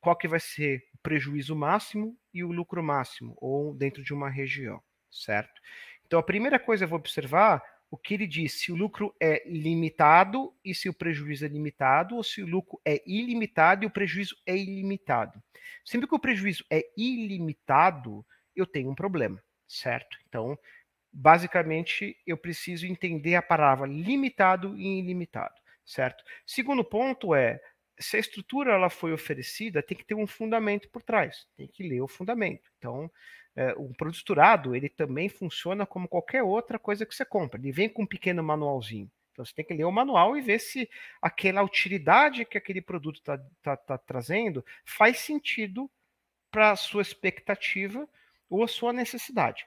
qual 0.00 0.14
que 0.16 0.28
vai 0.28 0.40
ser 0.40 0.84
o 0.92 0.98
prejuízo 0.98 1.56
máximo 1.56 2.16
e 2.32 2.44
o 2.44 2.52
lucro 2.52 2.82
máximo, 2.82 3.34
ou 3.40 3.74
dentro 3.74 4.04
de 4.04 4.12
uma 4.12 4.28
região, 4.28 4.82
certo? 5.10 5.60
Então, 6.06 6.18
a 6.18 6.22
primeira 6.22 6.58
coisa 6.58 6.84
eu 6.84 6.88
vou 6.88 6.98
observar 6.98 7.62
o 7.90 7.96
que 7.96 8.14
ele 8.14 8.26
diz, 8.26 8.54
se 8.54 8.72
o 8.72 8.76
lucro 8.76 9.14
é 9.20 9.42
limitado 9.48 10.52
e 10.64 10.74
se 10.74 10.88
o 10.88 10.94
prejuízo 10.94 11.44
é 11.44 11.48
limitado, 11.48 12.16
ou 12.16 12.22
se 12.22 12.42
o 12.42 12.46
lucro 12.46 12.80
é 12.84 13.02
ilimitado 13.06 13.84
e 13.84 13.86
o 13.86 13.90
prejuízo 13.90 14.36
é 14.46 14.56
ilimitado. 14.56 15.42
Sempre 15.84 16.08
que 16.08 16.14
o 16.14 16.18
prejuízo 16.18 16.64
é 16.70 16.84
ilimitado, 16.96 18.26
eu 18.56 18.66
tenho 18.66 18.90
um 18.90 18.94
problema, 18.94 19.42
certo? 19.68 20.18
Então, 20.28 20.58
basicamente, 21.12 22.16
eu 22.26 22.36
preciso 22.36 22.86
entender 22.86 23.36
a 23.36 23.42
palavra 23.42 23.86
limitado 23.86 24.76
e 24.76 24.98
ilimitado, 24.98 25.54
certo? 25.84 26.24
Segundo 26.44 26.84
ponto 26.84 27.34
é, 27.34 27.60
se 27.98 28.16
a 28.16 28.20
estrutura 28.20 28.72
ela 28.72 28.90
foi 28.90 29.12
oferecida, 29.12 29.82
tem 29.82 29.96
que 29.96 30.04
ter 30.04 30.14
um 30.14 30.26
fundamento 30.26 30.88
por 30.90 31.02
trás, 31.02 31.46
tem 31.56 31.68
que 31.68 31.86
ler 31.88 32.00
o 32.00 32.08
fundamento. 32.08 32.68
Então, 32.78 33.10
o 33.76 33.94
produto 33.94 34.16
estruturado 34.16 34.74
ele 34.74 34.88
também 34.88 35.28
funciona 35.28 35.86
como 35.86 36.08
qualquer 36.08 36.42
outra 36.42 36.78
coisa 36.78 37.06
que 37.06 37.14
você 37.14 37.24
compra. 37.24 37.60
Ele 37.60 37.72
vem 37.72 37.88
com 37.88 38.02
um 38.02 38.06
pequeno 38.06 38.42
manualzinho. 38.42 39.10
Então 39.32 39.44
você 39.44 39.52
tem 39.52 39.64
que 39.64 39.74
ler 39.74 39.84
o 39.84 39.92
manual 39.92 40.36
e 40.36 40.40
ver 40.40 40.60
se 40.60 40.88
aquela 41.20 41.62
utilidade 41.62 42.44
que 42.44 42.56
aquele 42.56 42.80
produto 42.80 43.16
está 43.16 43.38
tá, 43.62 43.76
tá 43.76 43.98
trazendo 43.98 44.64
faz 44.84 45.18
sentido 45.18 45.90
para 46.50 46.70
a 46.70 46.76
sua 46.76 47.02
expectativa 47.02 48.08
ou 48.48 48.62
a 48.62 48.68
sua 48.68 48.92
necessidade. 48.92 49.66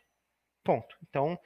Ponto. 0.63 0.97
Então, 1.09 1.37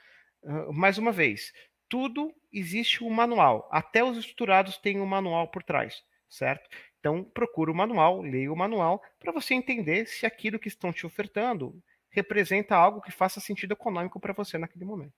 mais 0.72 0.98
uma 0.98 1.11
vez, 1.11 1.52
tudo 1.90 2.34
existe 2.53 3.03
um 3.03 3.10
manual. 3.10 3.68
Até 3.72 4.03
os 4.03 4.18
estruturados 4.18 4.78
têm 4.78 4.99
um 4.99 5.06
manual 5.06 5.48
por 5.48 5.64
trás, 5.64 6.03
certo? 6.30 6.70
Então, 6.99 7.24
procura 7.24 7.72
o 7.72 7.76
manual, 7.76 8.22
leia 8.22 8.53
o 8.53 8.56
manual, 8.56 9.02
para 9.20 9.32
você 9.32 9.56
entender 9.56 10.07
se 10.07 10.26
aquilo 10.26 10.60
que 10.60 10.68
estão 10.68 10.94
te 10.94 11.07
ofertando 11.07 11.82
representa 12.12 12.76
algo 12.76 13.02
que 13.02 13.12
faça 13.12 13.40
sentido 13.40 13.72
econômico 13.72 14.20
para 14.20 14.34
você 14.34 14.58
naquele 14.58 14.86
momento. 14.86 15.14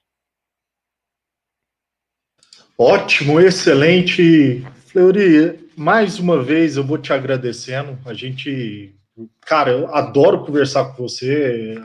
Ótimo, 2.78 3.40
excelente. 3.40 4.66
Fleury, 4.88 5.70
mais 5.76 6.20
uma 6.20 6.42
vez 6.42 6.78
eu 6.78 6.84
vou 6.84 6.98
te 6.98 7.12
agradecendo. 7.12 7.98
A 8.06 8.14
gente, 8.14 8.96
cara, 9.42 9.72
eu 9.72 9.94
adoro 9.94 10.46
conversar 10.46 10.86
com 10.86 11.04
você. 11.04 11.76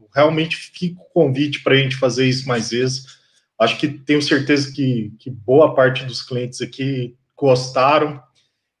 Eu 0.00 0.08
realmente 0.14 0.56
fico 0.56 1.04
com 1.12 1.24
convite 1.26 1.62
para 1.62 1.74
a 1.74 1.76
gente 1.76 1.96
fazer 1.96 2.26
isso 2.26 2.46
mais 2.48 2.70
vezes. 2.70 3.18
Acho 3.58 3.78
que 3.78 3.88
tenho 3.88 4.22
certeza 4.22 4.72
que, 4.72 5.12
que 5.18 5.30
boa 5.30 5.74
parte 5.74 6.04
dos 6.04 6.22
clientes 6.22 6.60
aqui 6.60 7.16
gostaram. 7.36 8.22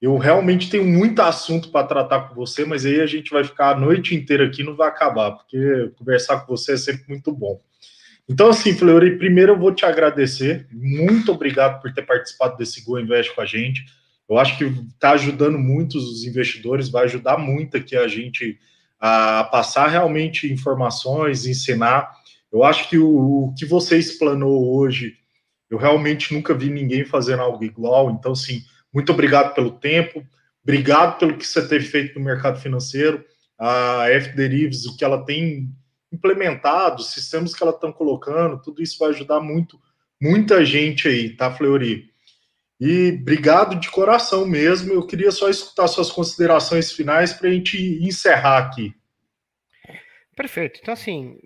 Eu 0.00 0.16
realmente 0.16 0.70
tenho 0.70 0.84
muito 0.84 1.20
assunto 1.20 1.70
para 1.70 1.86
tratar 1.86 2.28
com 2.28 2.34
você, 2.34 2.64
mas 2.64 2.86
aí 2.86 3.00
a 3.00 3.06
gente 3.06 3.30
vai 3.30 3.42
ficar 3.42 3.70
a 3.70 3.78
noite 3.78 4.14
inteira 4.14 4.46
aqui 4.46 4.62
não 4.62 4.76
vai 4.76 4.88
acabar, 4.88 5.32
porque 5.32 5.90
conversar 5.96 6.40
com 6.40 6.56
você 6.56 6.72
é 6.72 6.76
sempre 6.76 7.04
muito 7.08 7.32
bom. 7.32 7.60
Então, 8.28 8.50
assim, 8.50 8.74
Fleury, 8.74 9.16
primeiro 9.16 9.52
eu 9.52 9.58
vou 9.58 9.74
te 9.74 9.86
agradecer. 9.86 10.68
Muito 10.70 11.32
obrigado 11.32 11.80
por 11.80 11.92
ter 11.92 12.02
participado 12.02 12.56
desse 12.58 12.84
Go 12.84 12.98
Invest 12.98 13.34
com 13.34 13.40
a 13.40 13.46
gente. 13.46 13.86
Eu 14.28 14.38
acho 14.38 14.58
que 14.58 14.64
está 14.64 15.12
ajudando 15.12 15.58
muitos 15.58 16.04
os 16.04 16.24
investidores, 16.24 16.90
vai 16.90 17.04
ajudar 17.04 17.38
muito 17.38 17.76
aqui 17.78 17.96
a 17.96 18.06
gente 18.06 18.58
a 19.00 19.44
passar 19.44 19.88
realmente 19.88 20.52
informações, 20.52 21.46
ensinar. 21.46 22.10
Eu 22.52 22.62
acho 22.62 22.88
que 22.90 22.98
o, 22.98 23.46
o 23.46 23.54
que 23.54 23.64
você 23.64 23.96
explanou 23.96 24.76
hoje, 24.76 25.14
eu 25.70 25.78
realmente 25.78 26.34
nunca 26.34 26.52
vi 26.52 26.68
ninguém 26.68 27.06
fazendo 27.06 27.40
algo 27.40 27.64
igual. 27.64 28.10
Então, 28.10 28.32
assim, 28.32 28.62
muito 28.92 29.12
obrigado 29.12 29.54
pelo 29.54 29.72
tempo, 29.72 30.26
obrigado 30.62 31.18
pelo 31.18 31.36
que 31.36 31.46
você 31.46 31.66
teve 31.66 31.84
feito 31.84 32.18
no 32.18 32.24
mercado 32.24 32.60
financeiro, 32.60 33.24
a 33.58 34.08
F 34.10 34.34
Derivatives, 34.34 34.86
o 34.86 34.96
que 34.96 35.04
ela 35.04 35.24
tem 35.24 35.68
implementado, 36.12 37.02
os 37.02 37.12
sistemas 37.12 37.54
que 37.54 37.62
ela 37.62 37.72
está 37.72 37.92
colocando, 37.92 38.62
tudo 38.62 38.82
isso 38.82 38.98
vai 38.98 39.10
ajudar 39.10 39.40
muito, 39.40 39.78
muita 40.20 40.64
gente 40.64 41.08
aí, 41.08 41.36
tá, 41.36 41.50
Fleury? 41.50 42.08
E 42.80 43.18
obrigado 43.20 43.78
de 43.78 43.90
coração 43.90 44.46
mesmo. 44.46 44.92
Eu 44.92 45.04
queria 45.04 45.32
só 45.32 45.48
escutar 45.48 45.88
suas 45.88 46.12
considerações 46.12 46.92
finais 46.92 47.32
para 47.32 47.48
a 47.48 47.52
gente 47.52 47.76
encerrar 48.00 48.58
aqui. 48.58 48.94
Perfeito. 50.36 50.78
Então, 50.80 50.94
assim, 50.94 51.36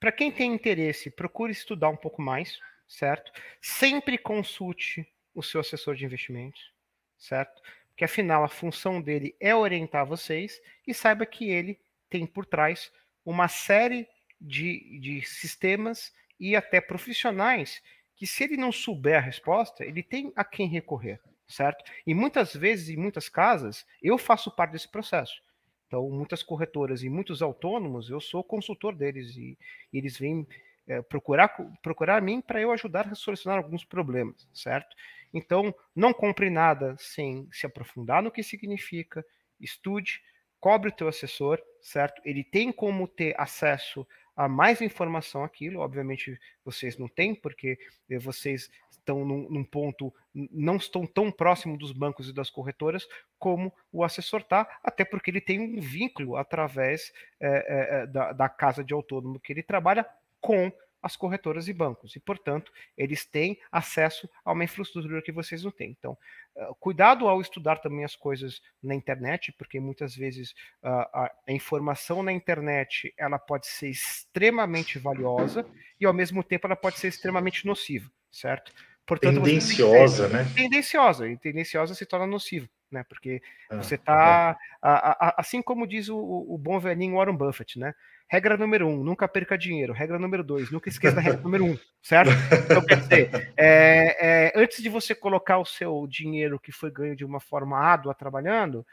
para 0.00 0.10
quem 0.10 0.32
tem 0.32 0.54
interesse, 0.54 1.10
procure 1.10 1.52
estudar 1.52 1.90
um 1.90 1.96
pouco 1.96 2.22
mais, 2.22 2.58
certo? 2.88 3.30
Sempre 3.60 4.16
consulte 4.16 5.06
o 5.34 5.42
seu 5.42 5.60
assessor 5.60 5.94
de 5.94 6.04
investimentos, 6.04 6.72
certo? 7.18 7.60
Porque 7.88 8.04
afinal 8.04 8.44
a 8.44 8.48
função 8.48 9.00
dele 9.00 9.36
é 9.40 9.54
orientar 9.54 10.06
vocês 10.06 10.60
e 10.86 10.92
saiba 10.92 11.26
que 11.26 11.50
ele 11.50 11.78
tem 12.08 12.26
por 12.26 12.46
trás 12.46 12.92
uma 13.24 13.48
série 13.48 14.08
de, 14.40 14.98
de 15.00 15.22
sistemas 15.22 16.12
e 16.38 16.54
até 16.54 16.80
profissionais 16.80 17.82
que, 18.16 18.26
se 18.26 18.44
ele 18.44 18.56
não 18.56 18.70
souber 18.70 19.16
a 19.16 19.20
resposta, 19.20 19.84
ele 19.84 20.02
tem 20.02 20.32
a 20.36 20.44
quem 20.44 20.68
recorrer, 20.68 21.20
certo? 21.46 21.84
E 22.06 22.14
muitas 22.14 22.54
vezes, 22.54 22.88
em 22.88 22.96
muitas 22.96 23.28
casas, 23.28 23.86
eu 24.02 24.18
faço 24.18 24.50
parte 24.50 24.72
desse 24.72 24.88
processo. 24.88 25.42
Então, 25.86 26.08
muitas 26.10 26.42
corretoras 26.42 27.02
e 27.02 27.08
muitos 27.08 27.42
autônomos, 27.42 28.10
eu 28.10 28.20
sou 28.20 28.42
consultor 28.42 28.94
deles 28.94 29.36
e, 29.36 29.58
e 29.92 29.98
eles 29.98 30.18
vêm 30.18 30.46
é, 30.86 31.00
procurar, 31.02 31.48
procurar 31.82 32.18
a 32.18 32.20
mim 32.20 32.40
para 32.40 32.60
eu 32.60 32.70
ajudar 32.72 33.08
a 33.08 33.14
solucionar 33.14 33.58
alguns 33.58 33.84
problemas, 33.84 34.48
certo? 34.52 34.94
Então, 35.32 35.74
não 35.94 36.12
compre 36.12 36.50
nada 36.50 36.94
sem 36.98 37.48
se 37.52 37.66
aprofundar 37.66 38.22
no 38.22 38.30
que 38.30 38.42
significa, 38.42 39.24
estude, 39.60 40.22
cobre 40.60 40.90
o 40.90 40.92
teu 40.92 41.08
assessor, 41.08 41.60
certo? 41.82 42.22
Ele 42.24 42.44
tem 42.44 42.70
como 42.70 43.08
ter 43.08 43.34
acesso 43.38 44.06
a 44.36 44.48
mais 44.48 44.80
informação 44.80 45.44
aquilo, 45.44 45.80
obviamente 45.80 46.38
vocês 46.64 46.98
não 46.98 47.08
têm, 47.08 47.34
porque 47.34 47.78
eh, 48.10 48.18
vocês 48.18 48.68
estão 48.90 49.24
num, 49.24 49.48
num, 49.50 49.64
ponto, 49.64 50.12
não 50.34 50.76
estão 50.76 51.06
tão 51.06 51.30
próximo 51.30 51.76
dos 51.76 51.92
bancos 51.92 52.28
e 52.28 52.32
das 52.32 52.50
corretoras 52.50 53.06
como 53.38 53.72
o 53.92 54.02
assessor 54.02 54.40
está, 54.40 54.78
até 54.82 55.04
porque 55.04 55.30
ele 55.30 55.40
tem 55.40 55.60
um 55.60 55.80
vínculo 55.80 56.36
através 56.36 57.12
é, 57.38 58.02
é, 58.02 58.06
da, 58.06 58.32
da 58.32 58.48
casa 58.48 58.82
de 58.82 58.94
autônomo 58.94 59.38
que 59.38 59.52
ele 59.52 59.62
trabalha 59.62 60.06
com 60.44 60.70
as 61.02 61.16
corretoras 61.16 61.68
e 61.68 61.72
bancos, 61.72 62.16
e, 62.16 62.20
portanto, 62.20 62.72
eles 62.96 63.26
têm 63.26 63.58
acesso 63.70 64.28
a 64.42 64.52
uma 64.52 64.64
infraestrutura 64.64 65.20
que 65.20 65.32
vocês 65.32 65.62
não 65.62 65.70
têm. 65.70 65.94
Então, 65.98 66.16
uh, 66.56 66.74
cuidado 66.76 67.28
ao 67.28 67.40
estudar 67.42 67.76
também 67.76 68.04
as 68.04 68.16
coisas 68.16 68.62
na 68.82 68.94
internet, 68.94 69.52
porque 69.58 69.78
muitas 69.78 70.14
vezes 70.14 70.52
uh, 70.82 70.88
a, 71.12 71.30
a, 71.46 71.52
informação 71.52 72.22
na 72.22 72.32
internet 72.32 73.12
ela 73.18 73.38
pode 73.38 73.66
ser 73.66 73.88
extremamente 73.90 74.98
valiosa 74.98 75.66
e, 76.00 76.06
ao 76.06 76.12
mesmo 76.14 76.42
tempo, 76.42 76.66
ela 76.66 76.76
pode 76.76 76.98
ser 76.98 77.08
extremamente 77.08 77.66
nociva, 77.66 78.10
certo? 78.30 78.72
Portanto, 79.06 79.42
tendenciosa, 79.42 80.28
né? 80.28 80.46
Tendenciosa, 80.54 81.28
e 81.28 81.36
tendenciosa 81.36 81.94
se 81.94 82.06
torna 82.06 82.26
nociva 82.26 82.66
né? 82.94 83.04
Porque 83.06 83.42
ah, 83.68 83.76
você 83.76 83.98
tá, 83.98 84.56
tá 84.80 85.34
assim 85.36 85.60
como 85.60 85.86
diz 85.86 86.08
o, 86.08 86.16
o, 86.16 86.56
bom 86.56 86.78
velhinho 86.78 87.16
Warren 87.16 87.36
Buffett, 87.36 87.78
né? 87.78 87.94
Regra 88.28 88.56
número 88.56 88.88
um, 88.88 89.04
nunca 89.04 89.28
perca 89.28 89.56
dinheiro. 89.56 89.92
Regra 89.92 90.18
número 90.18 90.42
dois, 90.42 90.70
nunca 90.70 90.88
esqueça 90.88 91.16
da 91.16 91.20
regra 91.20 91.40
número 91.40 91.64
um, 91.64 91.78
certo? 92.02 92.30
Então, 92.64 92.84
quer 92.84 93.00
dizer, 93.00 93.52
é, 93.56 94.46
é, 94.46 94.52
antes 94.56 94.82
de 94.82 94.88
você 94.88 95.14
colocar 95.14 95.58
o 95.58 95.64
seu 95.64 96.06
dinheiro 96.06 96.58
que 96.58 96.72
foi 96.72 96.90
ganho 96.90 97.14
de 97.14 97.24
uma 97.24 97.40
forma 97.40 97.78
árdua 97.78 98.14
trabalhando, 98.14 98.84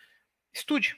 estude, 0.54 0.96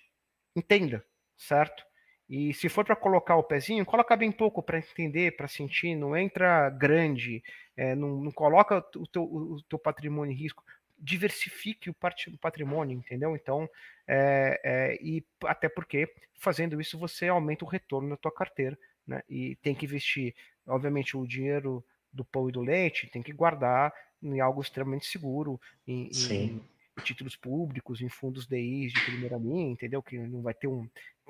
entenda, 0.56 1.06
certo? 1.38 1.84
E 2.28 2.54
se 2.54 2.70
for 2.70 2.84
para 2.84 2.96
colocar 2.96 3.36
o 3.36 3.44
pezinho, 3.44 3.86
coloca 3.86 4.16
bem 4.16 4.32
pouco 4.32 4.64
para 4.64 4.80
entender, 4.80 5.36
para 5.36 5.48
sentir, 5.48 5.96
não 5.96 6.18
entra 6.18 6.70
grande, 6.70 7.44
é, 7.78 7.94
não, 7.96 8.22
não, 8.22 8.32
coloca 8.32 8.84
o 8.96 9.08
teu, 9.08 9.24
o 9.24 9.62
teu 9.70 9.78
patrimônio 9.78 10.34
em 10.34 10.36
risco 10.36 10.64
diversifique 11.04 11.90
o 11.90 11.96
patrimônio, 12.40 12.98
entendeu? 12.98 13.36
Então, 13.36 13.70
é, 14.08 14.60
é, 14.64 14.96
e 15.02 15.24
até 15.44 15.68
porque 15.68 16.10
fazendo 16.40 16.80
isso 16.80 16.98
você 16.98 17.28
aumenta 17.28 17.66
o 17.66 17.68
retorno 17.68 18.10
da 18.10 18.18
tua 18.18 18.32
carteira, 18.32 18.80
né? 19.06 19.22
E 19.30 19.58
tem 19.58 19.76
que 19.76 19.86
investir, 19.86 20.34
obviamente, 20.66 21.18
o 21.18 21.28
dinheiro 21.28 21.84
do 22.12 22.24
pão 22.24 22.48
e 22.48 22.54
do 22.54 22.62
leite 22.62 23.08
tem 23.08 23.22
que 23.22 23.34
guardar 23.34 23.94
em 24.22 24.40
algo 24.40 24.62
extremamente 24.62 25.06
seguro, 25.06 25.60
em, 25.86 26.10
em 26.32 26.62
títulos 27.04 27.36
públicos, 27.36 28.02
em 28.02 28.08
fundos 28.08 28.48
DIs 28.48 28.94
de 28.94 29.02
primeira 29.02 29.38
linha, 29.38 29.72
entendeu? 29.72 30.02
Que 30.02 30.18
não 30.18 30.42
vai 30.42 30.54
ter 30.54 30.68
um, 30.68 30.88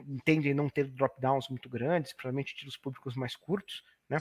entendem 0.08 0.54
não 0.54 0.70
ter 0.70 0.88
drop-downs 0.88 1.50
muito 1.50 1.68
grandes, 1.68 2.14
provavelmente 2.14 2.54
títulos 2.54 2.78
públicos 2.78 3.16
mais 3.16 3.36
curtos, 3.36 3.84
né? 4.08 4.20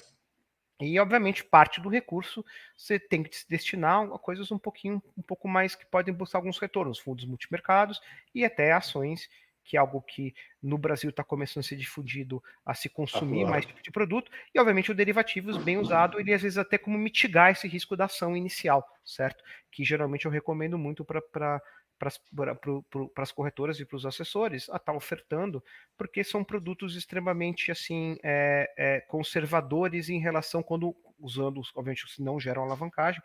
E, 0.89 0.99
obviamente, 0.99 1.45
parte 1.45 1.81
do 1.81 1.89
recurso 1.89 2.45
você 2.77 2.99
tem 2.99 3.23
que 3.23 3.37
se 3.37 3.49
destinar 3.49 4.03
a 4.03 4.19
coisas 4.19 4.51
um 4.51 4.59
pouquinho, 4.59 5.03
um 5.17 5.23
pouco 5.23 5.47
mais 5.47 5.75
que 5.75 5.87
podem 5.87 6.13
buscar 6.13 6.39
alguns 6.39 6.59
retornos, 6.59 6.99
fundos 6.99 7.25
multimercados 7.25 8.01
e 8.35 8.45
até 8.45 8.73
ações, 8.73 9.29
que 9.65 9.77
é 9.77 9.81
algo 9.81 10.03
que 10.03 10.35
no 10.61 10.77
Brasil 10.77 11.11
está 11.11 11.23
começando 11.23 11.65
a 11.65 11.69
ser 11.69 11.77
difundido 11.77 12.43
a 12.67 12.75
se 12.75 12.89
consumir 12.89 13.45
mais 13.45 13.65
tipo 13.65 13.81
de 13.81 13.93
produto, 13.93 14.31
e 14.53 14.59
obviamente 14.59 14.91
o 14.91 14.95
derivativos 14.95 15.57
bem 15.57 15.79
usado, 15.79 16.19
ele 16.19 16.35
às 16.35 16.43
vezes 16.43 16.59
até 16.59 16.77
como 16.77 16.99
mitigar 16.99 17.53
esse 17.53 17.69
risco 17.69 17.97
da 17.97 18.07
ação 18.07 18.37
inicial, 18.37 18.85
certo? 19.05 19.45
Que 19.71 19.85
geralmente 19.85 20.25
eu 20.25 20.33
recomendo 20.33 20.77
muito 20.77 21.05
para 21.05 21.63
para 22.11 23.23
as 23.23 23.33
corretoras 23.33 23.79
e 23.79 23.85
para 23.85 23.97
os 23.97 24.05
assessores 24.05 24.69
a 24.69 24.77
estar 24.77 24.93
tá 24.93 24.93
ofertando, 24.93 25.63
porque 25.97 26.25
são 26.25 26.43
produtos 26.43 26.97
extremamente 26.97 27.71
assim 27.71 28.17
é, 28.25 28.73
é, 28.77 29.01
conservadores 29.03 30.09
em 30.09 30.19
relação 30.19 30.63
quando 30.63 30.97
usando, 31.23 31.61
obviamente, 31.77 32.11
se 32.11 32.21
não 32.21 32.41
geram 32.41 32.63
alavancagem, 32.63 33.23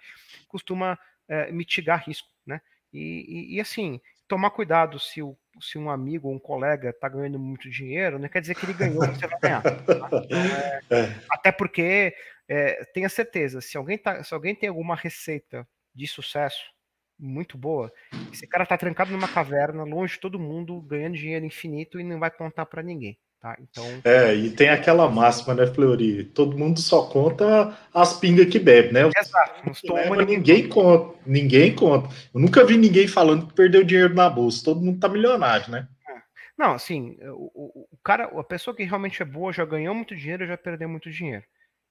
costuma 0.48 0.98
é, 1.28 1.52
mitigar 1.52 2.04
risco, 2.06 2.30
né? 2.45 2.62
E, 2.94 3.26
e, 3.28 3.56
e, 3.56 3.60
assim, 3.60 3.99
tomar 4.28 4.52
cuidado 4.52 4.99
se, 4.99 5.22
o, 5.22 5.36
se 5.60 5.78
um 5.78 5.90
amigo 5.90 6.30
ou 6.30 6.36
um 6.36 6.40
colega 6.40 6.91
está 6.91 7.10
ganhando 7.10 7.40
muito 7.40 7.70
dinheiro, 7.70 8.20
não 8.20 8.30
quer 8.30 8.40
dizer 8.40 8.56
que 8.56 8.66
ele 8.66 8.74
ganhou, 8.74 9.06
você 9.06 9.28
vai 9.28 9.40
ganhar. 9.40 9.62
Tá? 9.62 9.72
Então, 9.72 10.38
é, 10.38 10.80
é. 10.91 11.16
até 11.30 11.52
porque 11.52 12.16
é, 12.48 12.86
tenha 12.94 13.10
certeza, 13.10 13.60
se 13.60 13.76
alguém, 13.76 13.98
tá, 13.98 14.24
se 14.24 14.34
alguém 14.34 14.56
tem 14.56 14.70
alguma 14.70 14.95
receita 14.95 15.68
de 15.94 16.08
sucesso 16.08 16.77
muito 17.19 17.57
boa. 17.57 17.91
Esse 18.31 18.48
cara 18.48 18.65
tá 18.65 18.77
trancado 18.77 19.11
numa 19.11 19.27
caverna, 19.27 19.84
longe 19.84 20.14
de 20.14 20.19
todo 20.19 20.39
mundo, 20.39 20.81
ganhando 20.81 21.18
dinheiro 21.18 21.45
infinito 21.45 21.99
e 21.99 22.03
não 22.03 22.19
vai 22.19 22.31
contar 22.31 22.65
para 22.65 22.84
ninguém. 22.84 23.18
Tá? 23.39 23.56
Então... 23.60 23.85
É, 24.03 24.34
e 24.34 24.49
tem 24.49 24.69
aquela 24.69 25.10
máxima, 25.10 25.53
né, 25.53 25.68
Fleury? 25.68 26.23
Todo 26.26 26.57
mundo 26.57 26.80
só 26.80 27.07
conta 27.07 27.77
as 27.94 28.19
pingas 28.19 28.48
que 28.48 28.57
bebe, 28.57 28.91
né? 28.91 29.10
Exato. 29.15 29.94
Leva, 29.94 30.26
ninguém 30.26 30.68
conta. 30.68 31.18
Ninguém 31.26 31.76
conta. 31.76 32.10
Eu 32.34 32.39
nunca 32.39 32.65
vi 32.65 32.77
ninguém 32.77 33.07
falando 33.07 33.48
que 33.48 33.53
perdeu 33.53 33.84
dinheiro 33.84 34.15
na 34.15 34.30
bolsa. 34.30 34.65
Todo 34.65 34.84
mundo 34.84 34.99
tá 34.99 35.07
milionário, 35.07 35.72
né? 35.72 35.88
É. 36.10 36.14
Não, 36.57 36.73
assim, 36.73 37.15
o, 37.22 37.85
o, 37.91 37.98
cara, 38.03 38.26
a 38.26 38.44
pessoa 38.44 38.76
que 38.76 38.84
realmente 38.84 39.22
é 39.22 39.26
boa 39.26 39.53
já 39.53 39.64
ganhou 39.65 39.94
muito 39.94 40.15
dinheiro, 40.15 40.48
já 40.48 40.57
perdeu 40.57 40.89
muito 40.89 41.11
dinheiro. 41.11 41.44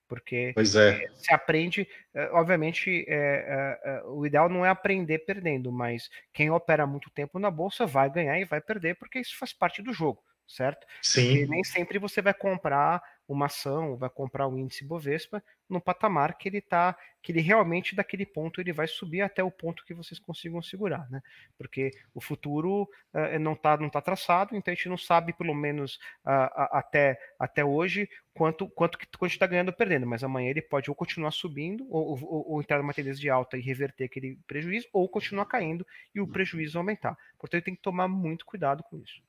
Porque 0.08 0.52
pois 0.54 0.76
é. 0.76 1.08
se 1.14 1.32
aprende, 1.34 1.86
obviamente, 2.30 3.04
é, 3.08 3.78
é, 3.84 4.02
o 4.04 4.24
ideal 4.24 4.48
não 4.48 4.64
é 4.64 4.68
aprender 4.68 5.18
perdendo, 5.20 5.72
mas 5.72 6.08
quem 6.32 6.50
opera 6.50 6.86
muito 6.86 7.10
tempo 7.10 7.38
na 7.38 7.50
bolsa 7.50 7.86
vai 7.86 8.10
ganhar 8.10 8.38
e 8.38 8.44
vai 8.44 8.60
perder, 8.60 8.96
porque 8.96 9.18
isso 9.18 9.36
faz 9.36 9.52
parte 9.52 9.82
do 9.82 9.92
jogo 9.92 10.22
certo? 10.46 10.86
Sim. 11.02 11.28
Porque 11.28 11.46
nem 11.46 11.64
sempre 11.64 11.98
você 11.98 12.22
vai 12.22 12.32
comprar 12.32 13.02
uma 13.28 13.46
ação, 13.46 13.96
vai 13.96 14.08
comprar 14.08 14.46
um 14.46 14.58
índice 14.58 14.84
Bovespa 14.84 15.42
no 15.68 15.80
patamar 15.80 16.38
que 16.38 16.48
ele 16.48 16.58
está, 16.58 16.96
que 17.20 17.32
ele 17.32 17.40
realmente 17.40 17.94
daquele 17.94 18.24
ponto 18.24 18.60
ele 18.60 18.72
vai 18.72 18.86
subir 18.86 19.20
até 19.20 19.42
o 19.42 19.50
ponto 19.50 19.84
que 19.84 19.92
vocês 19.92 20.18
consigam 20.18 20.62
segurar, 20.62 21.10
né? 21.10 21.20
Porque 21.58 21.90
o 22.14 22.20
futuro 22.20 22.88
uh, 23.12 23.38
não 23.40 23.54
está 23.54 23.76
não 23.76 23.90
tá 23.90 24.00
traçado, 24.00 24.54
então 24.54 24.70
a 24.70 24.74
gente 24.74 24.88
não 24.88 24.96
sabe 24.96 25.32
pelo 25.32 25.54
menos 25.54 25.96
uh, 26.24 26.70
até, 26.70 27.18
até 27.38 27.64
hoje 27.64 28.08
quanto 28.32 28.68
quanto 28.68 28.96
que 28.96 29.06
quanto 29.18 29.32
está 29.32 29.46
ganhando 29.46 29.68
ou 29.68 29.74
perdendo, 29.74 30.06
mas 30.06 30.22
amanhã 30.22 30.50
ele 30.50 30.62
pode 30.62 30.88
ou 30.88 30.94
continuar 30.94 31.32
subindo 31.32 31.84
ou, 31.90 32.12
ou, 32.22 32.52
ou 32.52 32.60
entrar 32.60 32.78
numa 32.78 32.94
tendência 32.94 33.20
de 33.20 33.28
alta 33.28 33.56
e 33.56 33.60
reverter 33.60 34.04
aquele 34.04 34.38
prejuízo, 34.46 34.86
ou 34.92 35.08
continuar 35.08 35.46
caindo 35.46 35.84
e 36.14 36.20
o 36.20 36.28
prejuízo 36.28 36.78
aumentar. 36.78 37.16
Portanto, 37.38 37.64
tem 37.64 37.74
que 37.74 37.82
tomar 37.82 38.06
muito 38.06 38.46
cuidado 38.46 38.84
com 38.84 38.98
isso. 38.98 39.25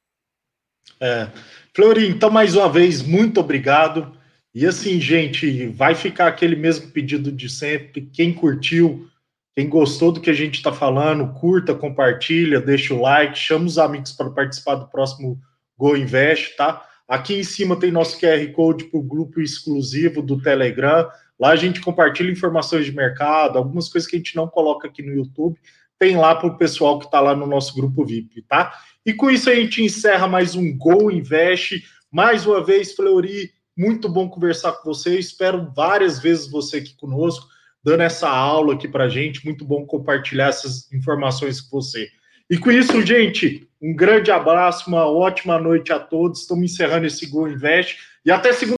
É. 0.99 1.27
Flori, 1.73 2.07
então, 2.07 2.29
mais 2.29 2.55
uma 2.55 2.69
vez, 2.69 3.01
muito 3.01 3.39
obrigado. 3.39 4.17
E 4.53 4.65
assim, 4.65 4.99
gente, 4.99 5.67
vai 5.67 5.93
ficar 5.93 6.27
aquele 6.27 6.55
mesmo 6.55 6.89
pedido 6.89 7.31
de 7.31 7.47
sempre. 7.47 8.09
Quem 8.11 8.33
curtiu, 8.33 9.07
quem 9.55 9.69
gostou 9.69 10.11
do 10.11 10.19
que 10.19 10.29
a 10.29 10.33
gente 10.33 10.55
está 10.55 10.73
falando, 10.73 11.33
curta, 11.33 11.75
compartilha, 11.75 12.59
deixa 12.59 12.93
o 12.93 13.01
like, 13.01 13.37
chama 13.37 13.65
os 13.65 13.77
amigos 13.77 14.13
para 14.13 14.31
participar 14.31 14.75
do 14.75 14.87
próximo 14.87 15.39
Go 15.77 15.95
Invest, 15.95 16.55
tá? 16.57 16.83
Aqui 17.07 17.35
em 17.35 17.43
cima 17.43 17.79
tem 17.79 17.91
nosso 17.91 18.19
QR 18.19 18.51
Code 18.51 18.85
para 18.85 18.99
o 18.99 19.03
grupo 19.03 19.39
exclusivo 19.39 20.21
do 20.21 20.41
Telegram. 20.41 21.07
Lá 21.39 21.51
a 21.51 21.55
gente 21.55 21.79
compartilha 21.79 22.31
informações 22.31 22.85
de 22.85 22.91
mercado, 22.91 23.57
algumas 23.57 23.87
coisas 23.87 24.09
que 24.09 24.15
a 24.15 24.19
gente 24.19 24.35
não 24.35 24.47
coloca 24.47 24.87
aqui 24.87 25.03
no 25.03 25.13
YouTube, 25.13 25.57
tem 25.99 26.17
lá 26.17 26.35
para 26.35 26.47
o 26.47 26.57
pessoal 26.57 26.99
que 26.99 27.05
está 27.05 27.19
lá 27.19 27.35
no 27.35 27.45
nosso 27.45 27.75
grupo 27.75 28.03
VIP, 28.03 28.41
tá? 28.41 28.73
E 29.07 29.13
com 29.13 29.31
isso 29.31 29.49
a 29.49 29.55
gente 29.55 29.81
encerra 29.81 30.27
mais 30.27 30.53
um 30.53 30.77
Gol 30.77 31.09
Invest. 31.09 31.81
Mais 32.11 32.45
uma 32.45 32.61
vez, 32.61 32.93
Fleury, 32.93 33.53
muito 33.75 34.09
bom 34.09 34.27
conversar 34.27 34.73
com 34.73 34.93
você. 34.93 35.17
Espero 35.17 35.71
várias 35.73 36.19
vezes 36.19 36.51
você 36.51 36.79
aqui 36.79 36.93
conosco, 36.97 37.47
dando 37.81 38.03
essa 38.03 38.27
aula 38.29 38.73
aqui 38.73 38.85
para 38.85 39.07
gente. 39.07 39.45
Muito 39.45 39.63
bom 39.63 39.85
compartilhar 39.85 40.47
essas 40.47 40.91
informações 40.91 41.61
com 41.61 41.81
você. 41.81 42.09
E 42.49 42.57
com 42.57 42.69
isso, 42.69 43.01
gente, 43.01 43.65
um 43.81 43.95
grande 43.95 44.29
abraço, 44.29 44.89
uma 44.89 45.05
ótima 45.09 45.57
noite 45.57 45.93
a 45.93 45.99
todos. 45.99 46.41
Estamos 46.41 46.69
encerrando 46.69 47.07
esse 47.07 47.27
Gol 47.27 47.47
Invest 47.47 47.99
e 48.25 48.29
até 48.29 48.51
segunda. 48.51 48.75